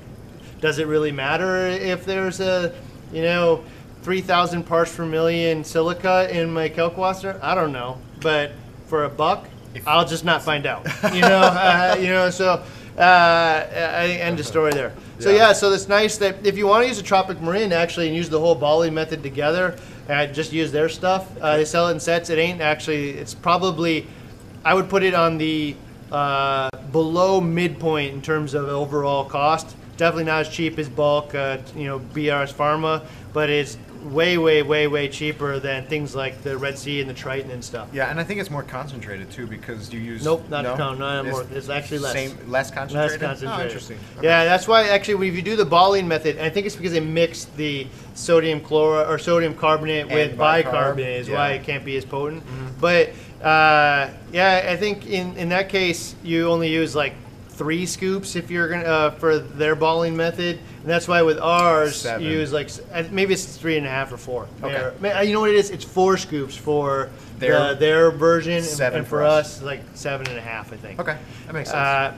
does 0.60 0.80
it 0.80 0.88
really 0.88 1.12
matter 1.12 1.68
if 1.68 2.06
there's 2.06 2.40
a, 2.40 2.74
you 3.14 3.22
know, 3.22 3.64
3,000 4.02 4.64
parts 4.64 4.96
per 4.96 5.06
million 5.06 5.64
silica 5.64 6.28
in 6.36 6.52
my 6.52 6.70
Kalkwasser? 6.70 7.40
I 7.42 7.56
don't 7.56 7.72
know. 7.72 8.00
But 8.22 8.52
for 8.88 9.04
a 9.06 9.10
buck, 9.10 9.48
If- 9.76 9.88
I'll 9.88 10.06
just 10.06 10.26
not 10.26 10.44
find 10.44 10.66
out. 10.66 10.86
You 11.14 11.22
know, 11.22 11.40
uh, 11.42 11.96
you 12.00 12.08
know. 12.08 12.30
So, 12.30 12.64
uh, 12.98 13.02
I 13.02 14.18
end 14.22 14.40
of 14.40 14.46
story 14.48 14.72
there. 14.72 14.94
So 15.20 15.30
Yeah. 15.30 15.38
yeah, 15.38 15.54
so 15.54 15.72
it's 15.74 15.88
nice 15.88 16.18
that 16.18 16.46
if 16.46 16.58
you 16.58 16.68
want 16.68 16.84
to 16.84 16.88
use 16.88 17.00
a 17.00 17.04
tropic 17.04 17.42
marin 17.42 17.72
actually 17.74 18.08
and 18.08 18.16
use 18.16 18.30
the 18.30 18.40
whole 18.40 18.56
balling 18.56 18.94
method 18.94 19.22
together, 19.24 19.76
I 20.10 20.26
just 20.28 20.52
use 20.54 20.72
their 20.72 20.90
stuff. 20.90 21.28
Uh, 21.42 21.58
they 21.58 21.66
sell 21.66 21.88
it 21.88 21.92
in 21.92 22.00
sets. 22.00 22.30
It 22.30 22.38
ain't 22.40 22.62
actually. 22.62 23.12
It's 23.12 23.34
probably. 23.34 24.08
I 24.64 24.74
would 24.74 24.90
put 24.90 25.04
it 25.04 25.14
on 25.14 25.38
the 25.38 25.76
uh, 26.12 26.70
below 26.92 27.40
midpoint 27.42 28.14
in 28.14 28.22
terms 28.22 28.54
of 28.54 28.68
overall 28.70 29.26
cost. 29.26 29.76
Definitely 29.98 30.26
not 30.26 30.42
as 30.42 30.50
cheap 30.50 30.78
as 30.78 30.90
bulk, 30.90 31.34
uh, 31.36 31.58
you 31.76 31.86
know, 31.86 32.00
BRS 32.00 32.54
Pharma, 32.54 33.06
but 33.32 33.50
it's 33.50 33.78
way, 34.06 34.38
way, 34.38 34.62
way, 34.62 34.88
way 34.88 35.08
cheaper 35.08 35.60
than 35.60 35.86
things 35.88 36.16
like 36.16 36.42
the 36.44 36.58
Red 36.58 36.78
Sea 36.78 37.02
and 37.02 37.10
the 37.10 37.14
Triton 37.14 37.52
and 37.52 37.64
stuff. 37.64 37.90
Yeah, 37.92 38.10
and 38.10 38.20
I 38.20 38.24
think 38.24 38.40
it's 38.40 38.52
more 38.52 38.64
concentrated 38.64 39.32
too 39.32 39.48
because 39.48 39.92
you 39.92 40.00
use. 40.00 40.24
Nope, 40.24 40.48
not 40.50 40.64
no, 40.64 40.76
no, 40.94 41.22
no, 41.24 41.32
more. 41.32 41.46
It's 41.52 41.70
actually 41.70 42.00
less. 42.00 42.14
Same, 42.14 42.38
less 42.50 42.72
concentrated. 42.72 43.22
Less 43.22 43.30
concentrated. 43.30 43.62
Oh, 43.62 43.66
interesting. 43.66 43.98
Okay. 44.18 44.28
Yeah, 44.28 44.46
that's 44.46 44.68
why 44.68 44.90
actually 44.90 45.28
if 45.28 45.36
you 45.36 45.42
do 45.42 45.56
the 45.56 45.66
balling 45.66 46.08
method, 46.08 46.38
I 46.40 46.50
think 46.50 46.66
it's 46.66 46.76
because 46.76 46.92
they 46.92 47.00
mixed 47.00 47.56
the 47.58 47.88
sodium 48.14 48.62
chloride 48.62 49.08
or 49.08 49.18
sodium 49.18 49.56
carbonate 49.56 50.08
with 50.08 50.34
bicarb, 50.34 50.66
bicarbonate 50.66 51.22
is 51.22 51.30
why 51.30 51.34
yeah. 51.34 51.56
Mm-hmm. 51.56 51.64
it 51.64 51.66
can't 51.66 51.86
be 51.86 51.98
as 51.98 52.06
potent. 52.06 52.44
But 52.80 53.10
uh, 53.42 54.10
yeah, 54.32 54.68
I 54.70 54.76
think 54.76 55.08
in, 55.08 55.36
in 55.38 55.50
that 55.50 55.70
case 55.70 56.16
you 56.24 56.50
only 56.50 56.72
use 56.72 56.96
like 56.96 57.14
three 57.50 57.86
scoops 57.86 58.36
if 58.36 58.52
you're 58.52 58.68
gonna 58.68 58.84
uh, 58.84 59.12
for 59.12 59.40
their 59.40 59.76
balling 59.76 60.16
method, 60.16 60.60
and 60.86 60.92
that's 60.92 61.08
why 61.08 61.24
with 61.24 61.40
ours 61.40 61.96
Seven. 61.96 62.24
you 62.24 62.34
use 62.34 62.54
like 62.54 62.70
maybe 63.12 63.34
it's 63.34 63.58
three 63.58 63.76
and 63.76 63.88
a 63.88 63.90
half 63.90 64.12
or 64.12 64.18
four. 64.18 64.48
Okay. 64.62 64.92
Or- 65.10 65.24
you 65.24 65.34
know 65.34 65.40
what 65.40 65.50
it 65.50 65.56
is? 65.56 65.72
It's 65.72 65.84
four 65.84 66.16
scoops 66.16 66.56
for 66.56 67.10
Their- 67.40 67.70
the, 67.74 67.76
their 67.80 68.12
version, 68.12 68.64
Seven 68.64 69.00
and 69.00 69.08
for 69.08 69.18
for 69.20 69.24
us. 69.24 69.58
us 69.58 69.62
like 69.64 69.82
seven 69.94 70.28
and 70.28 70.38
a 70.38 70.42
half, 70.42 70.72
I 70.74 70.78
think. 70.78 71.00
Okay, 71.00 71.18
that 71.48 71.54
makes 71.54 71.70
sense. 71.70 71.78
Uh, 71.78 72.14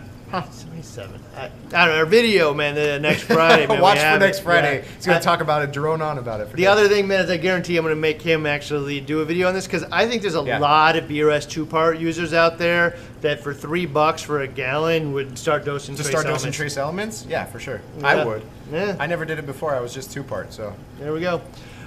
Seventy-seven. 0.52 1.22
I, 1.38 1.46
I 1.46 1.50
don't 1.70 1.88
know. 1.88 1.96
Our 2.00 2.06
video, 2.06 2.54
man. 2.54 2.76
The 2.76 3.00
next 3.00 3.24
Friday. 3.34 3.66
Man, 3.66 3.80
Watch 3.80 3.98
for 4.00 4.20
next 4.20 4.40
it. 4.40 4.44
Friday. 4.44 4.80
Yeah. 4.84 4.92
He's 4.96 5.06
gonna 5.06 5.20
I- 5.20 5.22
talk 5.22 5.40
about 5.40 5.62
it, 5.64 5.72
drone 5.72 6.02
on 6.02 6.18
about 6.18 6.42
it. 6.42 6.50
For 6.50 6.58
The 6.58 6.64
days. 6.64 6.68
other 6.68 6.88
thing, 6.90 7.08
man, 7.08 7.24
is 7.24 7.30
I 7.30 7.38
guarantee 7.38 7.78
I'm 7.78 7.84
going 7.86 7.96
to 7.96 8.00
make 8.02 8.22
him 8.22 8.46
actually 8.46 9.00
do 9.00 9.22
a 9.22 9.26
video 9.26 9.48
on 9.48 9.54
this 9.54 9.66
because 9.66 9.86
I 9.90 10.06
think 10.06 10.22
there's 10.22 10.36
a 10.36 10.44
Yeah. 10.44 10.60
lot 10.60 10.98
of 10.98 11.06
BRS 11.06 11.50
two-part 11.50 11.98
users 12.00 12.34
out 12.34 12.58
there 12.58 12.98
that 13.22 13.40
for 13.42 13.54
three 13.54 13.86
bucks 13.86 14.22
for 14.22 14.42
a 14.42 14.48
gallon 14.48 15.14
would 15.14 15.38
start 15.38 15.64
dosing. 15.64 15.96
to 15.96 16.02
trace 16.04 16.10
start 16.12 16.26
dosing 16.26 16.36
elements. 16.48 16.58
trace 16.58 16.78
elements, 16.78 17.26
yeah, 17.30 17.46
for 17.46 17.60
sure. 17.62 17.80
Yeah. 18.00 18.08
I 18.08 18.26
would. 18.26 18.42
Yeah. 18.70 18.98
I 19.00 19.08
never 19.08 19.24
did 19.24 19.40
it 19.40 19.46
before. 19.46 19.74
I 19.74 19.80
was 19.80 19.94
just 19.94 20.12
two 20.12 20.24
part. 20.24 20.52
So 20.52 20.74
There 21.00 21.14
we 21.14 21.22
go. 21.22 21.42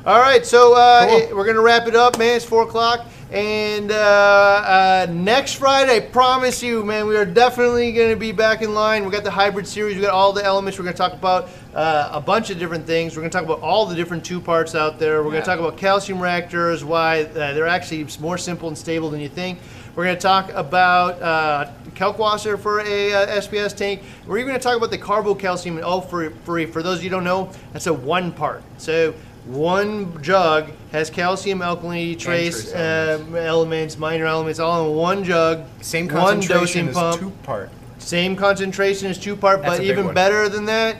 All 0.07 0.18
right, 0.18 0.47
so 0.47 0.72
uh, 0.74 1.07
Cool. 1.07 1.18
it- 1.18 1.37
we're 1.37 1.45
gonna 1.45 1.61
wrap 1.61 1.87
it 1.87 1.95
up, 1.95 2.18
man. 2.18 2.37
It's 2.37 2.45
four 2.47 2.62
o'clock, 2.62 3.05
and 3.33 3.93
uh, 3.93 3.95
uh, 3.95 5.07
next 5.12 5.55
Friday, 5.55 5.97
I 5.97 6.01
promise 6.01 6.62
you, 6.62 6.85
man, 6.85 7.07
we 7.07 7.16
are 7.16 7.24
definitely 7.24 7.93
gonna 7.93 8.16
be 8.16 8.33
back 8.33 8.61
in 8.62 8.74
line. 8.74 9.05
We 9.05 9.11
got 9.12 9.22
the 9.22 9.31
hybrid 9.31 9.68
series. 9.68 9.95
We 9.97 10.03
got 10.03 10.12
all 10.12 10.33
the 10.33 10.45
elements. 10.45 10.78
We're 10.78 10.85
gonna 10.85 10.97
talk 10.97 11.12
about 11.12 11.49
uh, 11.74 12.09
a 12.12 12.20
bunch 12.20 12.51
of 12.51 12.59
different 12.59 12.87
things. 12.87 13.14
We're 13.16 13.22
gonna 13.22 13.31
talk 13.31 13.45
about 13.45 13.61
all 13.61 13.87
the 13.87 13.95
different 13.95 14.24
two 14.24 14.41
parts 14.41 14.74
out 14.74 14.99
there. 14.99 15.22
We're 15.22 15.28
Yeah. 15.28 15.41
gonna 15.41 15.57
talk 15.57 15.59
about 15.61 15.76
calcium 15.76 16.20
reactors, 16.20 16.85
why 16.85 17.22
uh, 17.22 17.53
they're 17.55 17.68
actually 17.68 18.07
more 18.20 18.37
simple 18.37 18.66
and 18.68 18.76
stable 18.76 19.11
than 19.11 19.20
you 19.20 19.28
think. 19.28 19.61
We're 19.97 20.05
going 20.05 20.16
to 20.16 20.22
talk 20.22 20.53
about 20.55 21.20
uh, 21.20 21.72
Kalkwasser 21.95 22.57
for 22.59 22.81
a 22.81 23.12
uh, 23.12 23.41
SPS 23.41 23.76
tank. 23.76 24.03
We're 24.24 24.39
even 24.39 24.49
going 24.51 24.61
to 24.61 24.62
talk 24.62 24.76
about 24.76 24.91
the 24.91 24.99
carbocalcium 24.99 25.72
and 25.72 25.81
oh, 25.85 26.01
for, 26.01 26.31
for, 26.45 26.64
for 26.68 26.81
those 26.83 26.99
of 26.99 27.05
you 27.05 27.11
who 27.11 27.16
don't 27.16 27.24
know, 27.24 27.51
that's 27.72 27.89
a 27.89 27.93
one 27.93 28.31
part. 28.31 28.62
So 28.78 29.12
one 29.47 30.22
jug 30.22 30.70
has 30.93 31.11
calcium, 31.11 31.61
alkalinity, 31.61 32.18
trace 32.18 32.74
um, 32.74 33.34
elements, 33.34 33.97
minor 33.99 34.26
elements, 34.26 34.59
all 34.59 34.91
in 34.91 34.97
one 34.97 35.24
jug. 35.24 35.64
same 35.80 36.07
one 36.07 36.41
concentration 36.41 36.86
dosing 36.86 36.95
pump. 36.95 37.20
two 37.20 37.30
part. 37.43 37.70
Same 37.99 38.36
concentration 38.36 39.09
as 39.09 39.18
two 39.18 39.36
part, 39.36 39.62
That's 39.62 39.78
but 39.78 39.84
even 39.84 40.07
one. 40.07 40.14
better 40.14 40.49
than 40.49 40.64
that, 40.66 40.97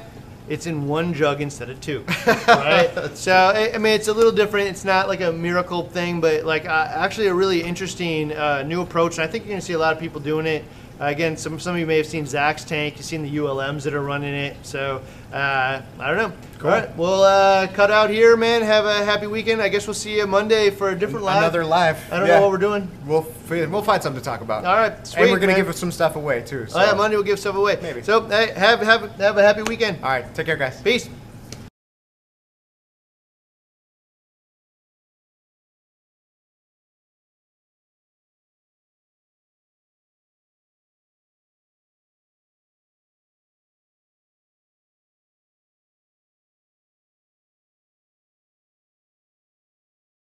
it's 0.49 0.67
in 0.67 0.87
one 0.87 1.15
jug 1.15 1.41
instead 1.41 1.71
of 1.71 1.81
two. 1.81 2.05
right? 2.49 2.91
so 3.15 3.33
I, 3.33 3.75
I 3.75 3.79
mean, 3.79 3.95
it's 3.95 4.09
a 4.09 4.13
little 4.13 4.33
different. 4.33 4.69
It's 4.69 4.85
not 4.85 5.09
like 5.09 5.21
a 5.21 5.33
miracle 5.33 5.85
thing, 5.85 6.21
but 6.21 6.45
like 6.45 6.67
uh, 6.67 6.89
actually 6.91 7.29
a 7.29 7.35
really 7.35 7.63
interesting 7.63 8.33
uh, 8.33 8.63
new 8.63 8.83
approach. 8.83 9.15
And 9.19 9.23
I 9.23 9.27
think 9.27 9.45
you're 9.45 9.53
gonna 9.53 9.61
see 9.61 9.75
a 9.75 9.79
lot 9.79 9.95
of 9.95 10.01
people 10.01 10.21
doing 10.21 10.47
it. 10.47 10.65
Uh, 11.01 11.07
again, 11.07 11.35
some 11.37 11.59
some 11.59 11.75
of 11.75 11.81
you 11.81 11.87
may 11.87 11.97
have 11.97 12.07
seen 12.07 12.27
Zach's 12.27 12.63
tank. 12.63 12.97
You've 12.97 13.07
seen 13.07 13.23
the 13.23 13.37
ULMs 13.37 13.85
that 13.85 13.95
are 13.95 14.03
running 14.03 14.35
it. 14.35 14.55
So 14.63 15.01
uh, 15.33 15.81
I 15.99 16.09
don't 16.09 16.17
know. 16.19 16.33
Cool. 16.59 16.71
All 16.71 16.77
right, 16.79 16.97
we'll 16.97 17.23
uh, 17.23 17.69
cut 17.69 17.91
out 17.91 18.11
here, 18.11 18.37
man. 18.37 18.61
Have 18.61 18.85
a 18.85 19.03
happy 19.03 19.27
weekend. 19.27 19.63
I 19.63 19.69
guess 19.71 19.87
we'll 19.87 19.95
see 19.95 20.19
you 20.19 20.27
Monday 20.27 20.69
for 20.69 20.91
a 20.91 20.99
different 20.99 21.25
live. 21.25 21.39
Another 21.39 21.65
live. 21.65 21.97
I 22.13 22.19
don't 22.19 22.29
Yeah. 22.29 22.35
know 22.37 22.43
what 22.43 22.51
we're 22.51 22.59
doing. 22.59 22.91
We'll 23.07 23.27
we'll 23.49 23.83
find 23.83 24.03
something 24.03 24.21
to 24.21 24.25
talk 24.25 24.43
about. 24.43 24.67
All 24.67 24.75
right, 24.77 24.93
and 25.17 25.31
we're 25.31 25.39
gonna 25.39 25.55
man. 25.55 25.65
give 25.65 25.75
some 25.75 25.91
stuff 25.91 26.17
away 26.17 26.43
too. 26.43 26.67
So. 26.67 26.79
Oh 26.79 26.85
yeah, 26.85 26.93
Monday 26.93 27.17
we'll 27.17 27.25
give 27.25 27.39
stuff 27.39 27.57
away. 27.57 27.79
Maybe. 27.81 28.03
So 28.03 28.21
hey, 28.29 28.53
have 28.55 28.81
have 28.81 29.11
have 29.17 29.39
a 29.39 29.43
happy 29.43 29.63
weekend. 29.63 30.05
All 30.05 30.11
right, 30.11 30.35
take 30.35 30.45
care, 30.47 30.57
guys. 30.57 30.83
Peace. 30.83 31.09